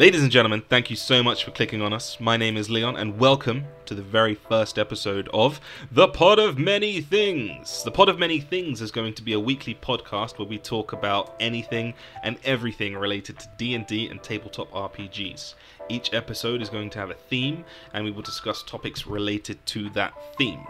Ladies 0.00 0.24
and 0.24 0.32
gentlemen, 0.32 0.64
thank 0.68 0.90
you 0.90 0.96
so 0.96 1.22
much 1.22 1.44
for 1.44 1.52
clicking 1.52 1.80
on 1.80 1.92
us. 1.92 2.18
My 2.18 2.36
name 2.36 2.56
is 2.56 2.68
Leon, 2.68 2.96
and 2.96 3.16
welcome 3.16 3.62
to 3.86 3.94
the 3.94 4.02
very 4.02 4.34
first 4.34 4.76
episode 4.76 5.28
of 5.32 5.60
The 5.92 6.08
Pod 6.08 6.40
of 6.40 6.58
Many 6.58 7.00
Things. 7.00 7.84
The 7.84 7.92
Pod 7.92 8.08
of 8.08 8.18
Many 8.18 8.40
Things 8.40 8.80
is 8.80 8.90
going 8.90 9.14
to 9.14 9.22
be 9.22 9.34
a 9.34 9.38
weekly 9.38 9.76
podcast 9.76 10.36
where 10.36 10.48
we 10.48 10.58
talk 10.58 10.92
about 10.92 11.36
anything 11.38 11.94
and 12.24 12.38
everything 12.42 12.96
related 12.96 13.38
to 13.38 13.48
D&D 13.56 14.08
and 14.08 14.20
tabletop 14.20 14.68
RPGs. 14.72 15.54
Each 15.88 16.12
episode 16.12 16.60
is 16.60 16.68
going 16.68 16.90
to 16.90 16.98
have 16.98 17.10
a 17.10 17.14
theme, 17.14 17.64
and 17.92 18.04
we 18.04 18.10
will 18.10 18.22
discuss 18.22 18.64
topics 18.64 19.06
related 19.06 19.64
to 19.66 19.90
that 19.90 20.12
theme. 20.36 20.66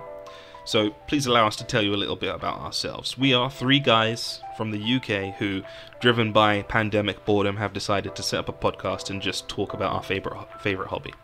So 0.67 0.91
please 1.09 1.25
allow 1.25 1.47
us 1.47 1.57
to 1.57 1.65
tell 1.65 1.81
you 1.83 1.95
a 1.95 1.97
little 1.97 2.17
bit 2.17 2.35
about 2.35 2.61
ourselves. 2.61 3.17
We 3.17 3.33
are 3.33 3.51
three 3.51 3.81
guys 3.81 4.43
from 4.57 4.71
the 4.71 4.97
UK 4.97 5.35
who, 5.37 5.63
driven 6.01 6.33
by 6.33 6.63
pandemic 6.63 7.25
boredom, 7.25 7.57
have 7.57 7.73
decided 7.73 8.15
to 8.17 8.23
set 8.23 8.41
up 8.41 8.49
a 8.49 8.53
podcast 8.53 9.11
and 9.11 9.21
just 9.21 9.49
talk 9.49 9.75
about 9.75 9.93
our 9.93 10.03
favorite 10.03 10.47
favorite 10.61 10.89
hobby. 10.89 11.15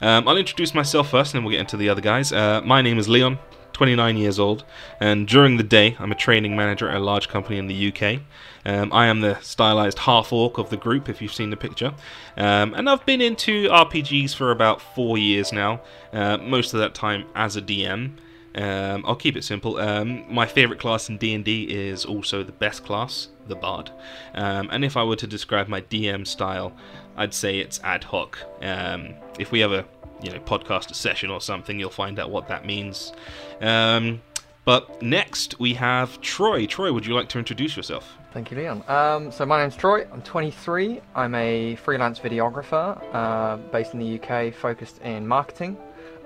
Um, 0.00 0.28
I'll 0.28 0.36
introduce 0.36 0.74
myself 0.74 1.10
first, 1.10 1.32
and 1.32 1.38
then 1.38 1.44
we'll 1.44 1.52
get 1.52 1.60
into 1.60 1.76
the 1.76 1.88
other 1.88 2.00
guys. 2.00 2.32
Uh, 2.32 2.60
my 2.64 2.82
name 2.82 2.98
is 2.98 3.08
Leon, 3.08 3.38
29 3.72 4.16
years 4.16 4.38
old, 4.38 4.64
and 5.00 5.26
during 5.26 5.56
the 5.56 5.62
day, 5.62 5.96
I'm 5.98 6.12
a 6.12 6.16
training 6.16 6.56
manager 6.56 6.88
at 6.88 6.96
a 6.96 7.00
large 7.00 7.28
company 7.28 7.58
in 7.58 7.66
the 7.66 7.92
UK. 7.92 8.20
Um, 8.66 8.92
I 8.92 9.06
am 9.06 9.20
the 9.20 9.38
stylized 9.40 10.00
half 10.00 10.32
orc 10.32 10.58
of 10.58 10.70
the 10.70 10.76
group, 10.76 11.08
if 11.08 11.20
you've 11.20 11.32
seen 11.32 11.50
the 11.50 11.56
picture. 11.56 11.94
Um, 12.36 12.74
and 12.74 12.88
I've 12.88 13.04
been 13.04 13.20
into 13.20 13.68
RPGs 13.68 14.34
for 14.34 14.50
about 14.50 14.80
four 14.80 15.18
years 15.18 15.52
now, 15.52 15.80
uh, 16.12 16.38
most 16.38 16.72
of 16.74 16.80
that 16.80 16.94
time 16.94 17.26
as 17.34 17.56
a 17.56 17.62
DM. 17.62 18.12
Um, 18.54 19.04
I'll 19.06 19.16
keep 19.16 19.36
it 19.36 19.44
simple. 19.44 19.78
Um, 19.78 20.32
my 20.32 20.46
favorite 20.46 20.78
class 20.78 21.08
in 21.08 21.18
D&D 21.18 21.64
is 21.64 22.04
also 22.04 22.42
the 22.42 22.52
best 22.52 22.84
class, 22.84 23.28
the 23.48 23.56
Bard. 23.56 23.90
Um, 24.34 24.68
and 24.70 24.84
if 24.84 24.96
I 24.96 25.02
were 25.02 25.16
to 25.16 25.26
describe 25.26 25.68
my 25.68 25.80
DM 25.82 26.26
style, 26.26 26.72
I'd 27.16 27.34
say 27.34 27.58
it's 27.58 27.80
ad 27.82 28.04
hoc. 28.04 28.38
Um, 28.62 29.14
if 29.38 29.50
we 29.52 29.60
have 29.60 29.72
a 29.72 29.84
you 30.22 30.30
know 30.30 30.38
podcast 30.40 30.90
a 30.90 30.94
session 30.94 31.30
or 31.30 31.40
something, 31.40 31.78
you'll 31.78 31.90
find 31.90 32.18
out 32.18 32.30
what 32.30 32.48
that 32.48 32.64
means. 32.64 33.12
Um, 33.60 34.22
but 34.64 35.02
next 35.02 35.60
we 35.60 35.74
have 35.74 36.20
Troy. 36.20 36.66
Troy, 36.66 36.92
would 36.92 37.04
you 37.04 37.14
like 37.14 37.28
to 37.30 37.38
introduce 37.38 37.76
yourself? 37.76 38.16
Thank 38.32 38.50
you, 38.50 38.56
Leon. 38.56 38.82
Um, 38.88 39.30
so 39.30 39.46
my 39.46 39.60
name's 39.60 39.76
Troy. 39.76 40.06
I'm 40.12 40.22
23. 40.22 41.00
I'm 41.14 41.34
a 41.34 41.76
freelance 41.76 42.18
videographer 42.18 43.00
uh, 43.12 43.56
based 43.70 43.94
in 43.94 44.00
the 44.00 44.20
UK, 44.20 44.52
focused 44.52 45.00
in 45.02 45.26
marketing. 45.26 45.76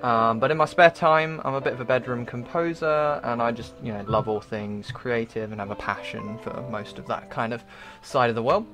Um, 0.01 0.39
but 0.39 0.49
in 0.49 0.57
my 0.57 0.65
spare 0.65 0.91
time, 0.91 1.41
I'm 1.43 1.55
a 1.55 1.61
bit 1.61 1.73
of 1.73 1.81
a 1.81 1.85
bedroom 1.85 2.25
composer, 2.25 3.19
and 3.23 3.41
I 3.41 3.51
just, 3.51 3.73
you 3.83 3.91
know, 3.91 4.03
love 4.07 4.29
all 4.29 4.39
things 4.39 4.91
creative 4.91 5.51
and 5.51 5.59
have 5.59 5.71
a 5.71 5.75
passion 5.75 6.37
for 6.39 6.61
most 6.69 6.97
of 6.99 7.07
that 7.07 7.29
kind 7.29 7.53
of 7.53 7.63
side 8.01 8.29
of 8.29 8.35
the 8.35 8.43
world. 8.43 8.65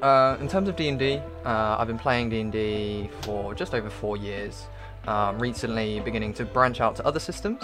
Uh, 0.00 0.36
in 0.40 0.48
terms 0.48 0.68
of 0.68 0.76
D&D, 0.76 1.20
uh, 1.44 1.76
I've 1.78 1.86
been 1.86 1.98
playing 1.98 2.30
D&D 2.30 3.10
for 3.22 3.54
just 3.54 3.74
over 3.74 3.90
four 3.90 4.16
years. 4.16 4.66
Um, 5.06 5.38
recently, 5.38 6.00
beginning 6.00 6.32
to 6.34 6.44
branch 6.44 6.80
out 6.80 6.96
to 6.96 7.06
other 7.06 7.20
systems, 7.20 7.62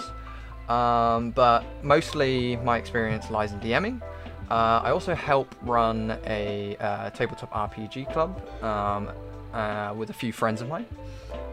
um, 0.69 1.31
but 1.31 1.65
mostly 1.83 2.55
my 2.57 2.77
experience 2.77 3.29
lies 3.29 3.51
in 3.51 3.59
DMing. 3.59 4.01
Uh, 4.49 4.81
I 4.83 4.91
also 4.91 5.13
help 5.13 5.53
run 5.61 6.17
a 6.25 6.77
uh, 6.79 7.09
tabletop 7.09 7.51
RPG 7.51 8.13
club 8.13 8.41
um, 8.63 9.09
uh, 9.53 9.93
with 9.95 10.09
a 10.09 10.13
few 10.13 10.31
friends 10.31 10.61
of 10.61 10.69
mine. 10.69 10.85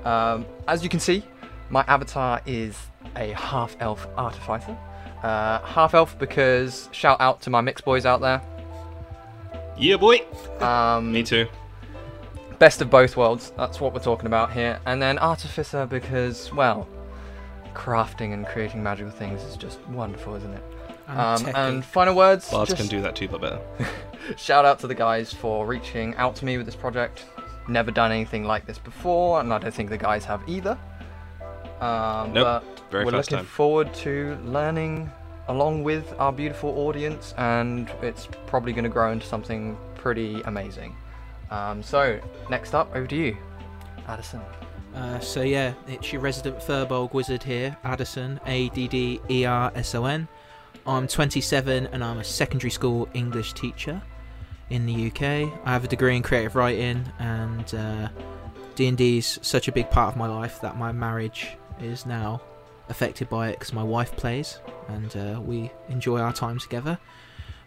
Um, 0.05 0.47
as 0.69 0.83
you 0.83 0.89
can 0.89 1.01
see, 1.01 1.23
my 1.69 1.85
avatar 1.87 2.41
is 2.47 2.77
a 3.17 3.33
half 3.33 3.77
elf 3.81 4.07
artificer. 4.17 4.77
Uh, 5.23 5.61
half 5.61 5.95
elf 5.95 6.19
because 6.19 6.89
shout 6.93 7.21
out 7.21 7.41
to 7.43 7.51
my 7.51 7.61
mix 7.61 7.81
boys 7.81 8.07
out 8.07 8.21
there. 8.21 8.41
Yeah, 9.77 9.97
boy. 9.97 10.21
Um, 10.61 11.13
Me 11.13 11.23
too. 11.23 11.47
best 12.59 12.81
of 12.83 12.91
both 12.91 13.17
worlds. 13.17 13.53
That's 13.57 13.81
what 13.81 13.93
we're 13.95 14.01
talking 14.01 14.27
about 14.27 14.53
here. 14.53 14.81
And 14.87 15.01
then 15.01 15.19
artificer 15.19 15.87
because, 15.87 16.53
well, 16.53 16.89
crafting 17.75 18.33
and 18.35 18.47
creating 18.47 18.83
magical 18.83 19.11
things 19.13 19.43
is 19.43 19.57
just 19.57 19.81
wonderful, 19.89 20.35
isn't 20.35 20.53
it? 20.53 20.63
Um, 21.09 21.47
and 21.55 21.85
final 21.85 22.15
words. 22.15 22.51
Bards 22.51 22.71
just 22.71 22.81
can 22.81 22.89
do 22.89 23.03
that 23.03 23.17
too, 23.17 23.27
but 23.29 23.41
better. 23.41 23.61
shout 24.37 24.65
out 24.65 24.79
to 24.81 24.87
the 24.87 24.95
guys 24.95 25.33
for 25.33 25.67
reaching 25.67 26.15
out 26.17 26.37
to 26.37 26.45
me 26.45 26.57
with 26.57 26.67
this 26.67 26.77
project. 26.77 27.25
Never 27.69 27.91
done 27.91 28.11
anything 28.13 28.45
like 28.45 28.67
this 28.67 28.79
before, 28.79 29.41
and 29.41 29.53
I 29.53 29.59
don't 29.59 29.73
think 29.73 29.91
the 29.91 29.99
guys 29.99 30.25
have 30.25 30.43
either. 30.49 30.79
Um, 31.81 32.33
Nope, 32.33 32.65
but 32.65 32.91
very 32.91 33.05
we're 33.05 33.13
looking 33.13 33.39
time. 33.39 33.47
forward 33.47 33.93
to 33.95 34.37
learning 34.45 35.11
along 35.49 35.83
with 35.83 36.13
our 36.19 36.33
beautiful 36.33 36.71
audience, 36.87 37.35
and 37.39 37.91
it's 38.03 38.29
probably 38.47 38.73
going 38.73 38.85
to 38.85 38.91
grow 38.91 39.13
into 39.13 39.27
something 39.27 39.77
pretty 39.95 40.41
amazing. 40.43 40.95
Um, 41.51 41.83
so, 41.83 42.21
next 42.49 42.75
up, 42.75 42.95
over 42.95 43.07
to 43.07 43.17
you, 43.17 43.37
Adderson. 44.07 44.41
Uh, 44.95 45.21
so 45.21 45.43
yeah, 45.43 45.73
it's 45.87 46.13
your 46.13 46.21
resident 46.21 46.59
Firbolg 46.59 47.13
wizard 47.13 47.43
here, 47.43 47.77
Adderson, 47.85 48.41
A 48.47 48.69
D 48.71 48.89
D 48.89 49.21
E 49.31 49.45
R 49.45 49.71
S 49.75 49.95
O 49.95 50.05
N. 50.05 50.27
I'm 50.87 51.07
27 51.07 51.87
and 51.89 52.03
I'm 52.03 52.19
a 52.19 52.25
secondary 52.25 52.71
school 52.71 53.09
English 53.15 53.53
teacher 53.53 54.03
in 54.71 54.87
the 54.87 55.09
UK. 55.09 55.23
I 55.65 55.73
have 55.73 55.85
a 55.85 55.89
degree 55.89 56.17
in 56.17 56.23
creative 56.23 56.57
writing 56.57 57.05
and 57.19 57.75
uh, 57.75 58.09
D&D 58.77 59.19
is 59.19 59.39
such 59.43 59.69
a 59.69 59.73
big 59.73 59.91
part 59.91 60.13
of 60.13 60.17
my 60.17 60.27
life 60.27 60.61
that 60.63 60.79
my 60.79 60.93
marriage 60.93 61.49
is 61.81 62.07
now 62.07 62.41
affected 62.89 63.29
by 63.29 63.49
it 63.49 63.59
because 63.59 63.73
my 63.73 63.83
wife 63.83 64.17
plays 64.17 64.59
and 64.89 65.17
uh, 65.17 65.41
we 65.41 65.71
enjoy 65.89 66.21
our 66.21 66.33
time 66.33 66.59
together. 66.59 66.99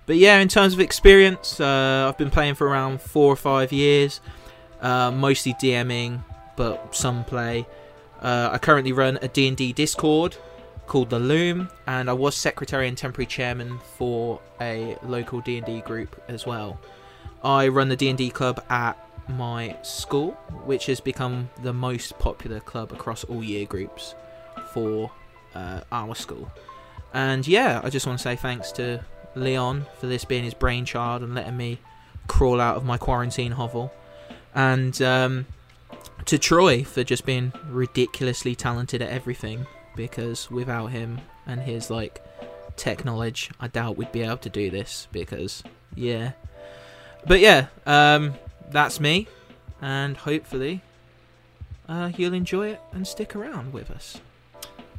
But 0.06 0.18
yeah, 0.18 0.40
in 0.40 0.48
terms 0.48 0.74
of 0.74 0.80
experience, 0.80 1.60
uh, 1.60 2.08
I've 2.10 2.18
been 2.18 2.32
playing 2.32 2.56
for 2.56 2.68
around 2.68 3.02
four 3.02 3.32
or 3.32 3.38
five 3.38 3.72
years, 3.72 4.20
uh, 4.82 5.12
mostly 5.12 5.54
DMing, 5.54 6.24
but 6.58 6.96
some 6.96 7.24
play. 7.24 7.66
Uh, 8.22 8.50
I 8.52 8.58
currently 8.58 8.92
run 8.92 9.18
a 9.22 9.28
D&D 9.28 9.74
Discord 9.74 10.38
called 10.88 11.10
the 11.10 11.20
Loom, 11.20 11.70
and 11.88 12.10
I 12.10 12.14
was 12.14 12.36
secretary 12.36 12.88
and 12.88 12.98
temporary 12.98 13.26
chairman 13.26 13.80
for 13.98 14.40
a 14.62 14.98
local 15.04 15.42
D&D 15.42 15.82
group 15.82 16.22
as 16.28 16.46
well. 16.46 16.80
I 17.44 17.68
run 17.68 17.90
the 17.90 17.96
D&D 17.96 18.30
club 18.32 18.64
at 18.70 18.98
my 19.28 19.78
school, 19.84 20.32
which 20.66 20.86
has 20.88 21.00
become 21.00 21.50
the 21.62 21.74
most 21.74 22.18
popular 22.20 22.60
club 22.60 22.92
across 22.92 23.24
all 23.24 23.44
year 23.44 23.66
groups 23.66 24.16
for 24.74 25.12
uh, 25.56 25.82
our 25.92 26.16
school. 26.16 26.52
And 27.14 27.48
yeah, 27.48 27.82
I 27.84 27.90
just 27.90 28.08
want 28.08 28.20
to 28.20 28.24
say 28.24 28.36
thanks 28.36 28.72
to 28.74 29.04
Leon 29.36 29.86
for 30.00 30.08
this 30.08 30.26
being 30.26 30.44
his 30.44 30.54
brainchild 30.54 31.22
and 31.22 31.36
letting 31.36 31.58
me 31.58 31.80
crawl 32.28 32.60
out 32.60 32.76
of 32.76 32.86
my 32.86 32.98
quarantine 32.98 33.54
hovel. 33.54 33.94
And 34.56 35.00
um, 35.02 35.46
to 36.26 36.38
Troy 36.38 36.84
for 36.84 37.04
just 37.04 37.26
being 37.26 37.54
ridiculously 37.70 38.56
talented 38.56 39.02
at 39.02 39.10
everything 39.10 39.66
because 39.96 40.50
without 40.50 40.88
him 40.88 41.22
and 41.46 41.62
his 41.62 41.90
like 41.90 42.24
tech 42.76 43.06
knowledge, 43.06 43.52
I 43.60 43.68
doubt 43.68 43.98
we'd 43.98 44.12
be 44.12 44.22
able 44.22 44.38
to 44.38 44.50
do 44.50 44.70
this 44.70 45.08
because 45.12 45.64
yeah. 45.96 46.32
But 47.26 47.40
yeah, 47.40 47.68
um, 47.86 48.34
that's 48.70 49.00
me, 49.00 49.28
and 49.82 50.18
hopefully, 50.18 50.82
uh, 51.88 52.12
you'll 52.18 52.34
enjoy 52.34 52.70
it 52.70 52.82
and 52.92 53.08
stick 53.08 53.36
around 53.36 53.72
with 53.72 53.90
us. 53.90 54.20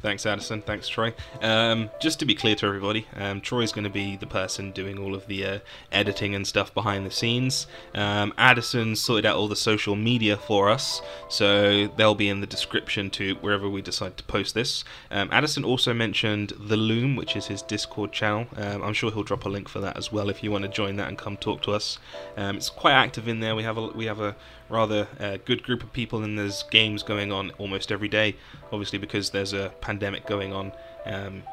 Thanks, 0.05 0.23
Adderson. 0.27 0.61
Thanks, 0.61 0.87
Troy. 0.87 1.15
Um, 1.41 1.89
just 1.99 2.19
to 2.19 2.25
be 2.25 2.35
clear 2.35 2.53
to 2.57 2.67
everybody, 2.67 3.07
um, 3.15 3.41
Troy's 3.41 3.71
going 3.71 3.85
to 3.85 3.89
be 3.89 4.15
the 4.17 4.27
person 4.27 4.69
doing 4.69 4.99
all 4.99 5.15
of 5.15 5.25
the 5.25 5.43
uh, 5.43 5.59
editing 5.91 6.35
and 6.35 6.45
stuff 6.45 6.71
behind 6.75 7.07
the 7.07 7.09
scenes. 7.09 7.65
Um, 7.95 8.31
Adderson 8.37 8.95
sorted 8.95 9.25
out 9.25 9.35
all 9.35 9.47
the 9.47 9.55
social 9.55 9.95
media 9.95 10.37
for 10.37 10.69
us, 10.69 11.01
so 11.27 11.87
they'll 11.87 12.13
be 12.13 12.29
in 12.29 12.39
the 12.39 12.45
description 12.45 13.09
to 13.09 13.33
wherever 13.41 13.67
we 13.67 13.81
decide 13.81 14.15
to 14.17 14.23
post 14.25 14.53
this. 14.53 14.83
Um, 15.09 15.29
Adderson 15.31 15.65
also 15.65 15.91
mentioned 15.91 16.53
the 16.59 16.77
Loom, 16.77 17.15
which 17.15 17.35
is 17.35 17.47
his 17.47 17.63
Discord 17.63 18.11
channel. 18.11 18.45
Um, 18.57 18.83
I'm 18.83 18.93
sure 18.93 19.09
he'll 19.09 19.23
drop 19.23 19.45
a 19.45 19.49
link 19.49 19.67
for 19.67 19.79
that 19.79 19.97
as 19.97 20.11
well 20.11 20.29
if 20.29 20.43
you 20.43 20.51
want 20.51 20.65
to 20.65 20.69
join 20.69 20.97
that 20.97 21.07
and 21.07 21.17
come 21.17 21.35
talk 21.35 21.63
to 21.63 21.71
us. 21.71 21.97
Um, 22.37 22.57
it's 22.57 22.69
quite 22.69 22.93
active 22.93 23.27
in 23.27 23.39
there. 23.39 23.55
We 23.55 23.63
have 23.63 23.79
a 23.79 23.87
we 23.87 24.05
have 24.05 24.19
a 24.19 24.35
rather 24.69 25.07
uh, 25.19 25.37
good 25.45 25.63
group 25.63 25.83
of 25.83 25.91
people, 25.93 26.23
and 26.23 26.37
there's 26.37 26.63
games 26.63 27.03
going 27.03 27.31
on 27.31 27.51
almost 27.57 27.91
every 27.91 28.07
day. 28.07 28.35
Obviously, 28.71 28.99
because 28.99 29.29
there's 29.29 29.53
a 29.53 29.73
pandemic 29.81 30.25
going 30.25 30.53
on, 30.53 30.71
um, 31.05 31.43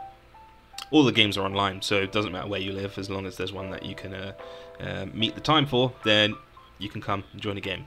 all 0.90 1.04
the 1.04 1.12
games 1.12 1.36
are 1.36 1.44
online, 1.44 1.82
so 1.82 1.96
it 2.00 2.12
doesn't 2.12 2.32
matter 2.32 2.48
where 2.48 2.60
you 2.60 2.72
live 2.72 2.98
as 2.98 3.08
long 3.10 3.26
as 3.26 3.36
there's 3.36 3.52
one 3.52 3.70
that 3.70 3.84
you 3.84 3.94
can 3.94 4.14
uh, 4.14 4.32
uh, 4.80 5.06
meet 5.12 5.34
the 5.34 5.40
time 5.40 5.66
for. 5.66 5.92
Then 6.04 6.34
you 6.78 6.88
can 6.88 7.00
come 7.00 7.24
and 7.32 7.40
join 7.40 7.56
a 7.56 7.60
game. 7.60 7.86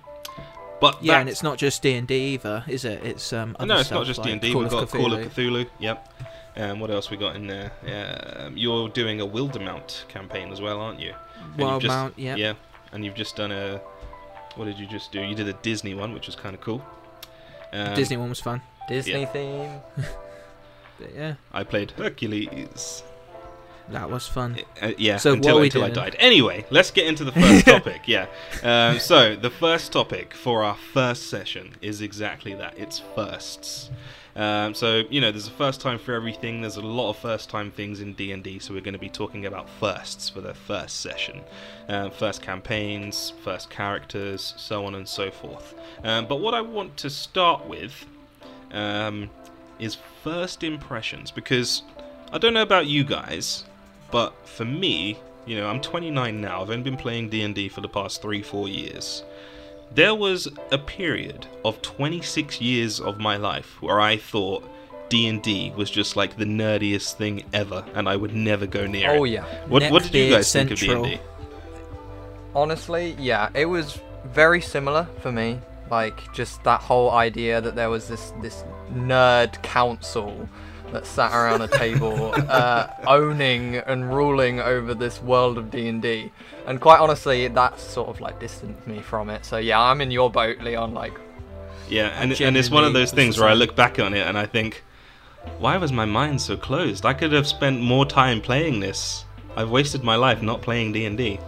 But 0.82 1.02
Yeah, 1.02 1.20
and 1.20 1.30
it's 1.30 1.42
not 1.44 1.58
just 1.58 1.82
D 1.82 1.94
and 1.94 2.08
D 2.08 2.34
either, 2.34 2.64
is 2.68 2.86
it? 2.86 3.04
It's 3.04 3.32
um. 3.34 3.56
Other 3.60 3.68
no, 3.68 3.80
it's 3.80 3.92
not 3.92 4.06
just 4.06 4.24
D 4.24 4.32
and 4.32 4.42
D. 4.42 4.54
We've 4.54 4.70
got 4.70 4.90
Call 4.90 5.14
of 5.14 5.20
Cthulhu. 5.22 5.30
Cthulhu. 5.30 5.70
Yep. 5.80 6.14
Um, 6.58 6.80
what 6.80 6.90
else 6.90 7.10
we 7.10 7.18
got 7.18 7.36
in 7.36 7.48
there? 7.48 7.72
Um, 8.46 8.56
you're 8.56 8.88
doing 8.90 9.20
a 9.20 9.28
Wildemount 9.28 10.08
campaign 10.08 10.52
as 10.54 10.62
well, 10.62 10.80
aren't 10.80 11.00
you? 11.02 11.14
And 11.42 11.50
you've 11.58 11.68
Wild 11.68 11.82
just- 11.82 11.90
Mount, 11.94 12.14
yeah. 12.18 12.36
Yeah, 12.36 12.54
and 12.92 13.04
you've 13.04 13.16
just 13.16 13.36
done 13.36 13.52
a. 13.52 13.82
What 14.56 14.66
did 14.66 14.80
you 14.80 14.88
just 14.88 15.12
do? 15.12 15.22
You 15.22 15.36
did 15.36 15.48
a 15.48 15.54
Disney 15.54 15.94
one, 15.94 16.14
which 16.14 16.28
was 16.28 16.36
kind 16.36 16.56
of 16.56 16.62
cool. 16.62 16.86
Um, 17.74 17.94
Disney 17.96 18.18
one 18.18 18.30
was 18.30 18.40
fun. 18.40 18.62
Disney 18.88 19.22
Yeah. 19.22 19.26
theme. 19.28 19.80
But 20.98 21.14
yeah. 21.14 21.34
I 21.52 21.66
played 21.66 21.92
Hercules. 21.92 23.04
That 23.90 24.10
was 24.10 24.28
fun. 24.30 24.58
Uh, 24.82 24.94
yeah, 24.98 25.18
So 25.18 25.34
until, 25.34 25.56
what 25.56 25.58
are 25.58 25.62
we 25.62 25.68
until 25.68 25.84
I 25.84 25.90
died. 25.90 26.16
Anyway, 26.20 26.66
let's 26.72 26.90
get 26.90 27.06
into 27.06 27.26
the 27.26 27.32
first 27.42 27.66
topic. 27.66 28.04
Yeah. 28.08 28.28
Um, 28.64 29.00
so 29.00 29.36
the 29.36 29.50
first 29.50 29.92
topic 29.92 30.34
for 30.34 30.64
our 30.64 30.76
first 30.94 31.30
session 31.30 31.76
is 31.82 32.00
exactly 32.02 32.54
that. 32.56 32.78
It's 32.78 33.00
firsts. 33.14 33.90
Um, 34.36 34.74
so 34.74 35.04
you 35.10 35.22
know, 35.22 35.32
there's 35.32 35.48
a 35.48 35.52
first 35.52 35.82
time 35.82 35.98
for 35.98 36.14
everything. 36.14 36.62
There's 36.62 36.76
a 36.76 36.82
lot 36.82 37.10
of 37.10 37.18
first 37.18 37.50
time 37.50 37.72
things 37.72 38.02
in 38.02 38.14
D 38.14 38.32
and 38.32 38.44
D. 38.44 38.60
So 38.60 38.74
we're 38.74 38.82
going 38.82 38.94
to 38.94 39.00
be 39.00 39.10
talking 39.10 39.46
about 39.46 39.70
firsts 39.80 40.30
for 40.30 40.42
the 40.42 40.54
first 40.54 41.00
session, 41.00 41.42
um, 41.88 42.12
first 42.12 42.42
campaigns, 42.42 43.34
first 43.44 43.70
characters, 43.70 44.54
so 44.58 44.86
on 44.86 44.96
and 44.96 45.08
so 45.08 45.32
forth. 45.32 45.74
Um, 46.04 46.28
but 46.28 46.38
what 46.38 46.54
I 46.54 46.62
want 46.62 46.98
to 46.98 47.10
start 47.10 47.66
with 47.66 48.06
um, 48.72 49.30
is 49.80 49.98
first 50.24 50.64
impressions 50.64 51.32
because 51.32 51.84
I 52.32 52.38
don't 52.38 52.54
know 52.54 52.62
about 52.62 52.88
you 52.88 53.04
guys, 53.04 53.64
but 54.12 54.34
for 54.48 54.66
me, 54.66 55.18
you 55.46 55.56
know, 55.56 55.68
I'm 55.68 55.80
29 55.80 56.42
now. 56.42 56.62
I've 56.62 56.70
only 56.70 56.84
been 56.84 56.98
playing 56.98 57.30
D&D 57.30 57.70
for 57.70 57.82
the 57.82 57.88
past 57.88 58.22
3-4 58.22 58.74
years. 58.74 59.24
There 59.94 60.16
was 60.16 60.48
a 60.72 60.78
period 60.78 61.48
of 61.64 61.82
26 61.82 62.60
years 62.60 63.00
of 63.00 63.20
my 63.20 63.38
life 63.38 63.82
where 63.82 64.02
I 64.02 64.18
thought 64.18 64.70
D&D 65.10 65.74
was 65.78 65.90
just 65.90 66.16
like 66.16 66.38
the 66.38 66.46
nerdiest 66.46 67.14
thing 67.14 67.44
ever 67.54 67.86
and 67.94 68.10
I 68.10 68.16
would 68.16 68.36
never 68.36 68.66
go 68.66 68.88
near 68.88 69.10
Oh 69.10 69.14
it. 69.14 69.18
Oh 69.20 69.24
yeah. 69.24 69.46
What, 69.68 69.90
what 69.92 70.04
did 70.04 70.16
you 70.16 70.36
guys 70.36 70.52
think 70.52 70.72
of 70.72 70.80
D&D? 70.80 71.20
Honestly, 72.54 73.16
yeah, 73.20 73.50
it 73.54 73.66
was 73.66 74.00
very 74.26 74.62
similar 74.62 75.08
for 75.22 75.32
me. 75.32 75.60
Like 75.92 76.34
just 76.34 76.64
that 76.64 76.82
whole 76.82 77.12
idea 77.12 77.62
that 77.62 77.76
there 77.76 77.90
was 77.90 78.08
this 78.08 78.34
this 78.42 78.64
nerd 78.92 79.62
council 79.62 80.50
that 80.92 81.06
sat 81.06 81.32
around 81.34 81.62
a 81.62 81.68
table 81.68 82.34
uh, 82.50 82.88
owning 83.08 83.78
and 83.78 84.14
ruling 84.14 84.60
over 84.60 84.94
this 84.94 85.22
world 85.22 85.58
of 85.58 85.72
D&D. 85.72 86.32
And 86.68 86.80
quite 86.80 87.00
honestly, 87.00 87.48
that 87.48 87.80
sort 87.80 88.10
of 88.10 88.22
like 88.22 88.40
distanced 88.40 88.86
me 88.88 89.02
from 89.02 89.30
it. 89.30 89.46
So 89.46 89.58
yeah, 89.58 89.82
I'm 89.82 90.02
in 90.02 90.12
your 90.12 90.30
boat, 90.30 90.60
Leon. 90.62 90.94
Like, 90.94 91.14
Yeah, 91.90 92.08
and, 92.20 92.40
and 92.40 92.58
it's 92.58 92.70
one 92.70 92.84
of 92.84 92.94
those 92.94 93.12
things 93.12 93.40
where 93.40 93.50
I 93.50 93.54
look 93.54 93.76
back 93.76 94.00
on 94.00 94.14
it 94.14 94.26
and 94.26 94.38
I 94.38 94.46
think, 94.46 94.84
why 95.60 95.78
was 95.78 95.92
my 95.92 96.06
mind 96.06 96.42
so 96.42 96.58
closed? 96.58 97.06
I 97.06 97.14
could 97.14 97.32
have 97.32 97.48
spent 97.48 97.82
more 97.82 98.06
time 98.06 98.42
playing 98.42 98.80
this. 98.80 99.26
I've 99.56 99.70
wasted 99.70 100.04
my 100.04 100.16
life 100.16 100.42
not 100.42 100.62
playing 100.62 100.92
D&D. 100.92 101.40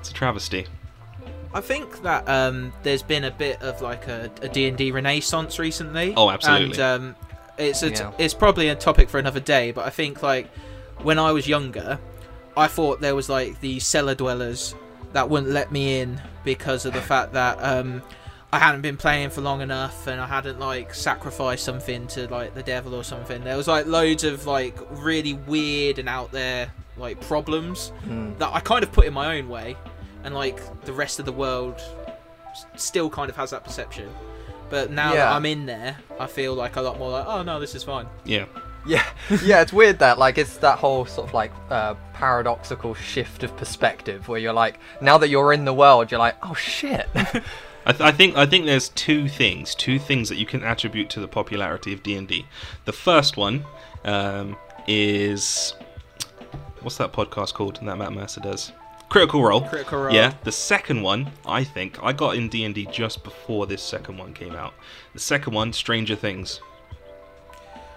It's 0.00 0.10
a 0.10 0.12
travesty. 0.12 0.66
I 1.54 1.60
think 1.60 2.02
that 2.02 2.28
um, 2.28 2.72
there's 2.82 3.02
been 3.04 3.24
a 3.24 3.30
bit 3.30 3.62
of 3.62 3.80
like 3.80 4.08
a, 4.08 4.30
a 4.42 4.48
D&D 4.48 4.90
renaissance 4.90 5.58
recently. 5.60 6.12
Oh, 6.16 6.28
absolutely. 6.28 6.72
And 6.72 6.80
um, 6.80 7.16
it's 7.58 7.82
a 7.82 7.90
Yeah. 7.90 8.12
it's 8.18 8.34
probably 8.34 8.68
a 8.68 8.74
topic 8.74 9.08
for 9.08 9.18
another 9.18 9.40
day, 9.40 9.72
but 9.72 9.86
I 9.86 9.90
think 9.90 10.22
like 10.22 10.48
when 11.02 11.18
I 11.18 11.32
was 11.32 11.46
younger, 11.48 11.98
I 12.56 12.66
thought 12.68 13.00
there 13.00 13.14
was 13.14 13.28
like 13.28 13.60
the 13.60 13.80
cellar 13.80 14.14
dwellers 14.14 14.74
that 15.12 15.28
wouldn't 15.28 15.52
let 15.52 15.70
me 15.72 16.00
in 16.00 16.20
because 16.44 16.84
of 16.84 16.92
the 16.92 17.00
fact 17.00 17.32
that 17.32 17.58
um, 17.62 18.02
I 18.52 18.58
hadn't 18.58 18.82
been 18.82 18.96
playing 18.96 19.30
for 19.30 19.40
long 19.40 19.60
enough 19.60 20.06
and 20.06 20.20
I 20.20 20.26
hadn't 20.26 20.60
like 20.60 20.94
sacrificed 20.94 21.64
something 21.64 22.06
to 22.08 22.28
like 22.28 22.54
the 22.54 22.62
devil 22.62 22.94
or 22.94 23.02
something. 23.04 23.42
There 23.42 23.56
was 23.56 23.66
like 23.68 23.86
loads 23.86 24.24
of 24.24 24.46
like 24.46 24.76
really 24.90 25.34
weird 25.34 25.98
and 25.98 26.08
out 26.08 26.30
there 26.32 26.72
like 26.96 27.20
problems 27.20 27.92
mm, 28.06 28.36
that 28.38 28.50
I 28.52 28.60
kind 28.60 28.84
of 28.84 28.92
put 28.92 29.06
in 29.06 29.12
my 29.12 29.36
own 29.36 29.48
way, 29.48 29.76
and 30.22 30.34
like 30.34 30.60
the 30.84 30.92
rest 30.92 31.18
of 31.18 31.24
the 31.24 31.32
world 31.32 31.82
still 32.76 33.10
kind 33.10 33.28
of 33.28 33.36
has 33.36 33.50
that 33.50 33.64
perception. 33.64 34.08
But 34.70 34.90
now 34.90 35.12
that 35.14 35.32
I'm 35.32 35.46
in 35.46 35.66
there, 35.66 35.96
I 36.18 36.26
feel 36.26 36.54
like 36.54 36.76
a 36.76 36.80
lot 36.82 36.98
more 36.98 37.10
like, 37.10 37.26
oh 37.26 37.42
no, 37.42 37.60
this 37.60 37.74
is 37.74 37.82
fine. 37.82 38.06
Yeah. 38.24 38.46
yeah, 38.86 39.04
yeah, 39.42 39.62
it's 39.62 39.72
weird 39.72 39.98
that 40.00 40.18
like 40.18 40.38
it's 40.38 40.56
that 40.58 40.78
whole 40.78 41.06
sort 41.06 41.28
of 41.28 41.34
like 41.34 41.52
uh, 41.70 41.94
paradoxical 42.12 42.94
shift 42.94 43.42
of 43.42 43.56
perspective 43.56 44.28
where 44.28 44.38
you're 44.38 44.52
like, 44.52 44.78
now 45.00 45.18
that 45.18 45.28
you're 45.28 45.52
in 45.52 45.64
the 45.64 45.74
world, 45.74 46.10
you're 46.10 46.20
like, 46.20 46.36
oh 46.42 46.54
shit. 46.54 47.08
I, 47.86 47.92
th- 47.92 48.00
I 48.00 48.12
think 48.12 48.36
I 48.36 48.46
think 48.46 48.64
there's 48.64 48.88
two 48.90 49.28
things, 49.28 49.74
two 49.74 49.98
things 49.98 50.28
that 50.30 50.36
you 50.36 50.46
can 50.46 50.64
attribute 50.64 51.10
to 51.10 51.20
the 51.20 51.28
popularity 51.28 51.92
of 51.92 52.02
D 52.02 52.16
and 52.16 52.26
D. 52.26 52.46
The 52.86 52.92
first 52.92 53.36
one 53.36 53.64
um, 54.04 54.56
is 54.86 55.74
what's 56.80 56.96
that 56.96 57.12
podcast 57.12 57.54
called 57.54 57.78
that 57.82 57.96
Matt 57.96 58.12
Mercer 58.12 58.40
does? 58.40 58.72
Critical 59.14 59.44
Role. 59.44 59.60
Critical 59.60 60.00
Role. 60.02 60.12
Yeah. 60.12 60.34
The 60.42 60.50
second 60.50 61.00
one, 61.02 61.30
I 61.46 61.62
think, 61.62 62.02
I 62.02 62.12
got 62.12 62.34
in 62.34 62.48
D 62.48 62.64
and 62.64 62.74
D 62.74 62.88
just 62.90 63.22
before 63.22 63.64
this 63.64 63.80
second 63.80 64.18
one 64.18 64.34
came 64.34 64.56
out. 64.56 64.74
The 65.12 65.20
second 65.20 65.54
one, 65.54 65.72
Stranger 65.72 66.16
Things. 66.16 66.60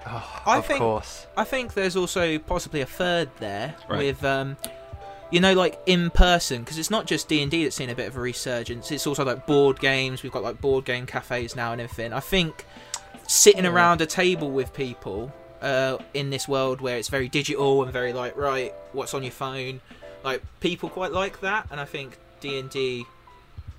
I 0.06 0.60
of 0.60 0.68
think 0.68 0.78
course. 0.78 1.26
I 1.36 1.44
think 1.44 1.74
there's 1.74 1.96
also 1.96 2.38
possibly 2.38 2.82
a 2.82 2.86
third 2.86 3.32
there 3.40 3.74
Right. 3.90 3.98
with 3.98 4.24
um, 4.24 4.58
you 5.32 5.40
know, 5.40 5.54
like 5.54 5.80
in 5.88 6.12
person 6.12 6.60
because 6.62 6.78
it's 6.78 6.92
not 6.92 7.08
just 7.08 7.28
D 7.28 7.42
and 7.42 7.50
D 7.50 7.64
that's 7.64 7.76
seen 7.76 7.90
a 7.90 7.96
bit 7.96 8.08
of 8.10 8.16
a 8.16 8.20
resurgence. 8.22 8.92
It's 8.92 9.08
also 9.08 9.26
like 9.26 9.48
board 9.48 9.80
games. 9.80 10.22
We've 10.22 10.32
got 10.32 10.44
like 10.44 10.62
board 10.62 10.86
game 10.86 11.08
cafes 11.08 11.56
now 11.56 11.72
and 11.72 11.82
everything. 11.82 12.14
I 12.14 12.20
think 12.20 12.64
sitting 13.28 13.64
Yeah. 13.64 13.72
around 13.72 14.02
a 14.02 14.06
table 14.06 14.52
with 14.52 14.72
people 14.72 15.34
uh, 15.64 15.98
in 16.14 16.30
this 16.30 16.48
world 16.48 16.80
where 16.80 16.98
it's 17.00 17.10
very 17.10 17.28
digital 17.28 17.82
and 17.82 17.92
very 17.92 18.14
like 18.14 18.38
right, 18.38 18.72
what's 18.94 19.16
on 19.16 19.24
your 19.24 19.32
phone, 19.32 19.82
like 20.24 20.42
people 20.60 20.90
quite 20.90 21.12
like 21.12 21.42
that, 21.42 21.68
and 21.72 21.80
I 21.80 21.86
think 21.86 22.18
D 22.40 22.60
and 22.60 22.70
D 22.70 23.06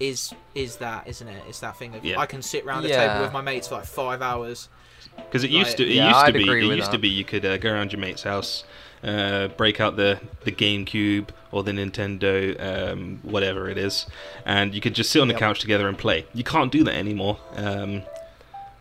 is 0.00 0.32
is 0.54 0.76
that, 0.76 1.06
isn't 1.08 1.26
it? 1.28 1.42
It's 1.48 1.60
that 1.60 1.76
thing 1.76 1.94
of 1.94 2.04
Yeah. 2.04 2.18
I 2.18 2.26
can 2.26 2.42
sit 2.42 2.64
around 2.64 2.84
a 2.84 2.88
Yeah. 2.88 3.08
table 3.08 3.22
with 3.24 3.32
my 3.32 3.40
mates 3.40 3.68
for 3.68 3.76
like 3.76 3.84
five 3.86 4.22
hours. 4.22 4.68
Because 5.16 5.44
it 5.44 5.50
used 5.50 5.70
Right. 5.70 5.76
to, 5.78 5.84
it 5.84 5.94
Yeah, 5.94 6.08
used 6.08 6.20
to 6.20 6.26
I'd 6.26 6.34
be, 6.34 6.42
it 6.44 6.66
with 6.66 6.78
used 6.78 6.90
to 6.92 6.98
be 6.98 7.08
you 7.08 7.24
could 7.24 7.44
uh, 7.44 7.56
go 7.58 7.70
around 7.70 7.92
your 7.92 8.00
mate's 8.00 8.22
house, 8.22 8.64
uh, 9.04 9.48
break 9.48 9.80
out 9.80 9.96
the 9.96 10.20
the 10.44 10.52
GameCube 10.52 11.28
or 11.50 11.62
the 11.62 11.72
Nintendo, 11.72 12.92
um, 12.92 13.18
whatever 13.22 13.68
it 13.68 13.78
is, 13.78 14.06
and 14.44 14.74
you 14.74 14.80
could 14.80 14.94
just 14.94 15.10
sit 15.10 15.20
on 15.20 15.28
the 15.28 15.34
Yep. 15.34 15.40
couch 15.40 15.60
together 15.60 15.88
and 15.88 15.98
play. 15.98 16.26
You 16.34 16.44
can't 16.44 16.70
do 16.72 16.84
that 16.84 16.94
anymore. 16.94 17.38
Um, 17.56 18.02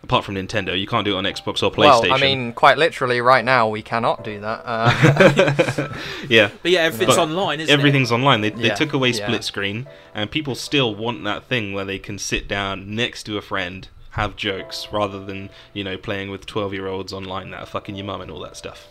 apart 0.03 0.23
from 0.25 0.35
Nintendo, 0.35 0.79
you 0.79 0.87
can't 0.87 1.03
do 1.05 1.15
it 1.15 1.17
on 1.17 1.23
Xbox 1.25 1.61
or 1.63 1.71
PlayStation. 1.71 1.77
Well, 1.77 2.01
PlayStation. 2.03 2.11
I 2.13 2.21
mean, 2.21 2.53
quite 2.53 2.77
literally, 2.77 3.19
right 3.21 3.43
now 3.43 3.67
we 3.69 3.81
cannot 3.81 4.23
do 4.23 4.39
that. 4.39 4.61
Uh, 4.65 5.93
yeah. 6.29 6.49
But 6.61 6.71
yeah, 6.71 6.81
everything's 6.81 7.15
But 7.15 7.21
online, 7.23 7.59
isn't 7.59 7.73
it? 7.73 7.77
Everything's 7.77 8.11
online. 8.11 8.41
They, 8.41 8.49
they 8.51 8.67
Yeah, 8.67 8.75
took 8.75 8.93
away 8.93 9.09
yeah. 9.09 9.25
split 9.25 9.43
screen, 9.43 9.87
and 10.13 10.31
people 10.31 10.55
still 10.55 10.95
want 10.95 11.23
that 11.25 11.43
thing 11.45 11.73
where 11.73 11.85
they 11.85 11.99
can 11.99 12.17
sit 12.19 12.47
down 12.47 12.95
next 12.95 13.23
to 13.23 13.37
a 13.37 13.41
friend, 13.41 13.87
have 14.11 14.35
jokes, 14.35 14.87
rather 14.91 15.23
than 15.23 15.49
you 15.73 15.83
know 15.83 15.97
playing 15.97 16.31
with 16.31 16.45
twelve 16.45 16.73
year 16.73 16.87
olds 16.87 17.11
online 17.13 17.49
that 17.51 17.59
are 17.61 17.65
fucking 17.65 17.95
your 17.95 18.05
mum 18.05 18.21
and 18.21 18.31
all 18.31 18.39
that 18.41 18.55
stuff. 18.57 18.87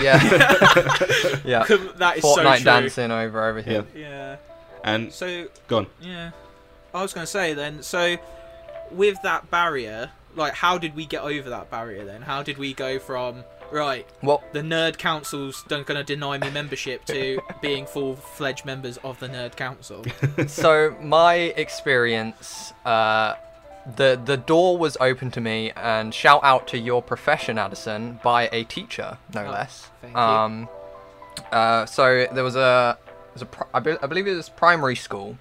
yeah, 0.00 0.16
yeah. 1.44 1.64
that 1.96 2.14
is 2.16 2.24
Fortnite 2.24 2.34
so 2.34 2.54
true. 2.56 2.64
dancing 2.64 3.10
over 3.10 3.42
everything. 3.44 3.86
Yeah. 3.94 4.00
Yeah. 4.00 4.36
And 4.82 5.12
So 5.12 5.46
go 5.68 5.78
on. 5.78 5.86
yeah, 6.02 6.30
I 6.94 7.02
was 7.02 7.12
going 7.14 7.24
to 7.26 7.30
say 7.30 7.54
then. 7.54 7.82
So 7.82 8.16
with 8.90 9.16
that 9.22 9.50
barrier, 9.50 10.10
like, 10.36 10.54
how 10.54 10.78
did 10.78 10.94
we 10.94 11.06
get 11.06 11.22
over 11.22 11.50
that 11.50 11.70
barrier 11.70 12.04
then? 12.04 12.22
How 12.22 12.42
did 12.42 12.58
we 12.58 12.74
go 12.74 12.98
from 12.98 13.44
right? 13.70 14.06
Well, 14.22 14.42
The 14.52 14.60
nerd 14.60 14.98
council's 14.98 15.64
don't 15.68 15.86
going 15.86 15.98
to 15.98 16.04
deny 16.04 16.38
me 16.38 16.50
membership 16.50 17.04
to 17.06 17.40
being 17.60 17.86
full-fledged 17.86 18.64
members 18.64 18.98
of 18.98 19.18
the 19.20 19.28
nerd 19.28 19.56
council. 19.56 20.04
so 20.46 20.96
my 21.00 21.34
experience, 21.34 22.72
uh, 22.84 23.34
the 23.96 24.20
the 24.24 24.36
door 24.36 24.78
was 24.78 24.96
open 25.00 25.30
to 25.32 25.40
me, 25.40 25.70
and 25.76 26.14
shout 26.14 26.40
out 26.42 26.66
to 26.68 26.78
your 26.78 27.02
profession, 27.02 27.58
Adderson, 27.58 28.18
by 28.22 28.48
a 28.52 28.64
teacher, 28.64 29.18
no 29.34 29.44
Oh, 29.46 29.50
less. 29.50 29.90
thank 30.00 30.14
you. 30.14 30.18
Um, 30.20 30.68
uh, 31.52 31.84
so 31.86 32.26
there 32.32 32.44
was 32.44 32.56
a, 32.56 32.96
was 33.34 33.42
a 33.42 33.48
I, 33.74 33.80
be- 33.80 33.96
I 34.02 34.06
believe 34.06 34.26
it 34.26 34.34
was 34.34 34.48
primary 34.48 34.96
school. 34.96 35.36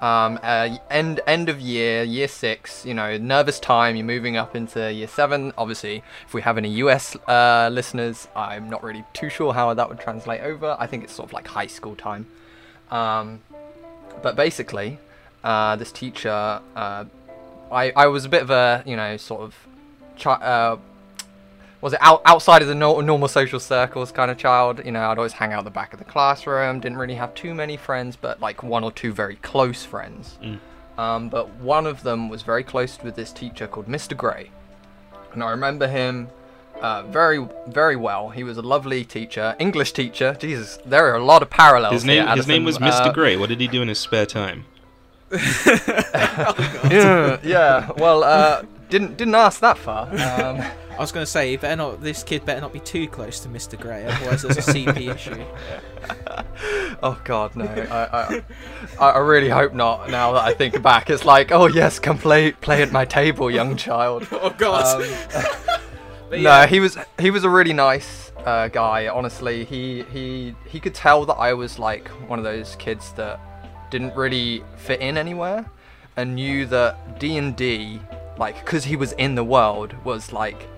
Um, 0.00 0.38
uh, 0.42 0.76
end 0.90 1.20
end 1.26 1.48
of 1.48 1.60
year, 1.60 2.04
year 2.04 2.28
six. 2.28 2.86
You 2.86 2.94
know, 2.94 3.18
nervous 3.18 3.58
time. 3.58 3.96
You're 3.96 4.06
moving 4.06 4.36
up 4.36 4.54
into 4.54 4.92
year 4.92 5.08
seven. 5.08 5.52
Obviously, 5.58 6.02
if 6.26 6.34
we 6.34 6.42
have 6.42 6.56
any 6.56 6.68
US 6.84 7.16
uh, 7.26 7.68
listeners, 7.72 8.28
I'm 8.36 8.70
not 8.70 8.82
really 8.84 9.04
too 9.12 9.28
sure 9.28 9.52
how 9.52 9.74
that 9.74 9.88
would 9.88 9.98
translate 9.98 10.42
over. 10.42 10.76
I 10.78 10.86
think 10.86 11.04
it's 11.04 11.12
sort 11.12 11.28
of 11.28 11.32
like 11.32 11.48
high 11.48 11.66
school 11.66 11.96
time. 11.96 12.26
Um, 12.90 13.40
but 14.22 14.36
basically, 14.36 14.98
uh, 15.42 15.76
this 15.76 15.90
teacher, 15.90 16.60
uh, 16.76 17.04
I 17.72 17.92
I 17.96 18.06
was 18.06 18.24
a 18.24 18.28
bit 18.28 18.42
of 18.42 18.50
a 18.50 18.84
you 18.86 18.94
know 18.96 19.16
sort 19.16 19.42
of, 19.42 19.56
chi- 20.18 20.30
uh, 20.32 20.76
was 21.80 21.92
it 21.92 22.00
out, 22.02 22.22
outside 22.24 22.62
of 22.62 22.68
the 22.68 22.74
nor- 22.74 23.02
normal 23.02 23.28
social 23.28 23.60
circles 23.60 24.10
kind 24.10 24.30
of 24.30 24.38
child? 24.38 24.84
You 24.84 24.92
know, 24.92 25.10
I'd 25.10 25.18
always 25.18 25.32
hang 25.32 25.52
out 25.52 25.64
the 25.64 25.70
back 25.70 25.92
of 25.92 25.98
the 25.98 26.04
classroom. 26.04 26.80
Didn't 26.80 26.98
really 26.98 27.14
have 27.14 27.34
too 27.34 27.54
many 27.54 27.76
friends, 27.76 28.16
but 28.16 28.40
like 28.40 28.62
one 28.62 28.82
or 28.82 28.90
two 28.90 29.12
very 29.12 29.36
close 29.36 29.84
friends. 29.84 30.38
Mm. 30.42 30.58
Um, 30.98 31.28
but 31.28 31.54
one 31.56 31.86
of 31.86 32.02
them 32.02 32.28
was 32.28 32.42
very 32.42 32.64
close 32.64 32.98
with 33.02 33.14
this 33.14 33.32
teacher 33.32 33.68
called 33.68 33.86
Mr. 33.86 34.16
Gray, 34.16 34.50
and 35.32 35.42
I 35.42 35.50
remember 35.50 35.86
him. 35.86 36.28
Uh, 36.80 37.02
very, 37.02 37.44
very 37.66 37.96
well. 37.96 38.30
He 38.30 38.44
was 38.44 38.56
a 38.56 38.62
lovely 38.62 39.04
teacher, 39.04 39.56
English 39.58 39.90
teacher. 39.90 40.36
Jesus, 40.38 40.78
there 40.86 41.12
are 41.12 41.16
a 41.16 41.24
lot 41.24 41.42
of 41.42 41.50
parallels. 41.50 41.92
His 41.92 42.04
name 42.04 42.24
here, 42.24 42.36
his 42.36 42.46
name 42.46 42.62
was 42.62 42.78
Mr. 42.78 43.06
Uh, 43.06 43.12
Gray. 43.12 43.36
What 43.36 43.48
did 43.48 43.60
he 43.60 43.66
do 43.66 43.82
in 43.82 43.88
his 43.88 43.98
spare 43.98 44.26
time? 44.26 44.64
yeah, 45.32 47.40
yeah. 47.42 47.90
Well, 47.96 48.22
uh, 48.22 48.62
didn't 48.90 49.16
didn't 49.16 49.34
ask 49.34 49.60
that 49.60 49.76
far. 49.76 50.06
Um, 50.06 50.64
I 50.98 51.00
was 51.00 51.12
going 51.12 51.24
to 51.24 51.30
say, 51.30 51.54
better 51.54 51.76
not. 51.76 52.00
This 52.00 52.24
kid 52.24 52.44
better 52.44 52.60
not 52.60 52.72
be 52.72 52.80
too 52.80 53.06
close 53.06 53.38
to 53.40 53.48
Mr. 53.48 53.78
Grey, 53.80 54.04
otherwise 54.04 54.42
there's 54.42 54.58
a 54.58 54.62
CP 54.62 55.14
issue. 55.14 55.44
oh 57.04 57.20
God, 57.24 57.54
no! 57.54 57.64
I, 57.64 58.42
I 58.98 59.10
I 59.12 59.18
really 59.18 59.48
hope 59.48 59.74
not. 59.74 60.10
Now 60.10 60.32
that 60.32 60.42
I 60.44 60.54
think 60.54 60.82
back, 60.82 61.08
it's 61.08 61.24
like, 61.24 61.52
oh 61.52 61.66
yes, 61.66 62.00
come 62.00 62.18
play 62.18 62.50
play 62.50 62.82
at 62.82 62.90
my 62.90 63.04
table, 63.04 63.48
young 63.48 63.76
child. 63.76 64.26
Oh 64.40 64.50
God. 64.50 65.02
Um, 65.02 65.48
But 66.30 66.40
no, 66.40 66.66
he 66.66 66.78
was 66.78 66.98
he 67.18 67.30
was 67.30 67.44
a 67.44 67.48
really 67.48 67.72
nice 67.72 68.32
uh, 68.44 68.68
guy. 68.68 69.08
Honestly, 69.08 69.64
he 69.64 70.02
he 70.12 70.54
he 70.66 70.78
could 70.78 70.94
tell 70.94 71.24
that 71.24 71.34
I 71.34 71.54
was 71.54 71.78
like 71.78 72.08
one 72.28 72.38
of 72.38 72.44
those 72.44 72.76
kids 72.76 73.12
that 73.12 73.40
didn't 73.90 74.14
really 74.14 74.62
fit 74.76 75.00
in 75.00 75.16
anywhere, 75.16 75.64
and 76.16 76.34
knew 76.34 76.66
that 76.66 77.18
D 77.18 77.38
and 77.38 77.56
D, 77.56 78.00
like, 78.36 78.62
because 78.62 78.84
he 78.84 78.94
was 78.94 79.12
in 79.12 79.36
the 79.36 79.44
world, 79.44 79.94
was 80.04 80.30
like 80.30 80.68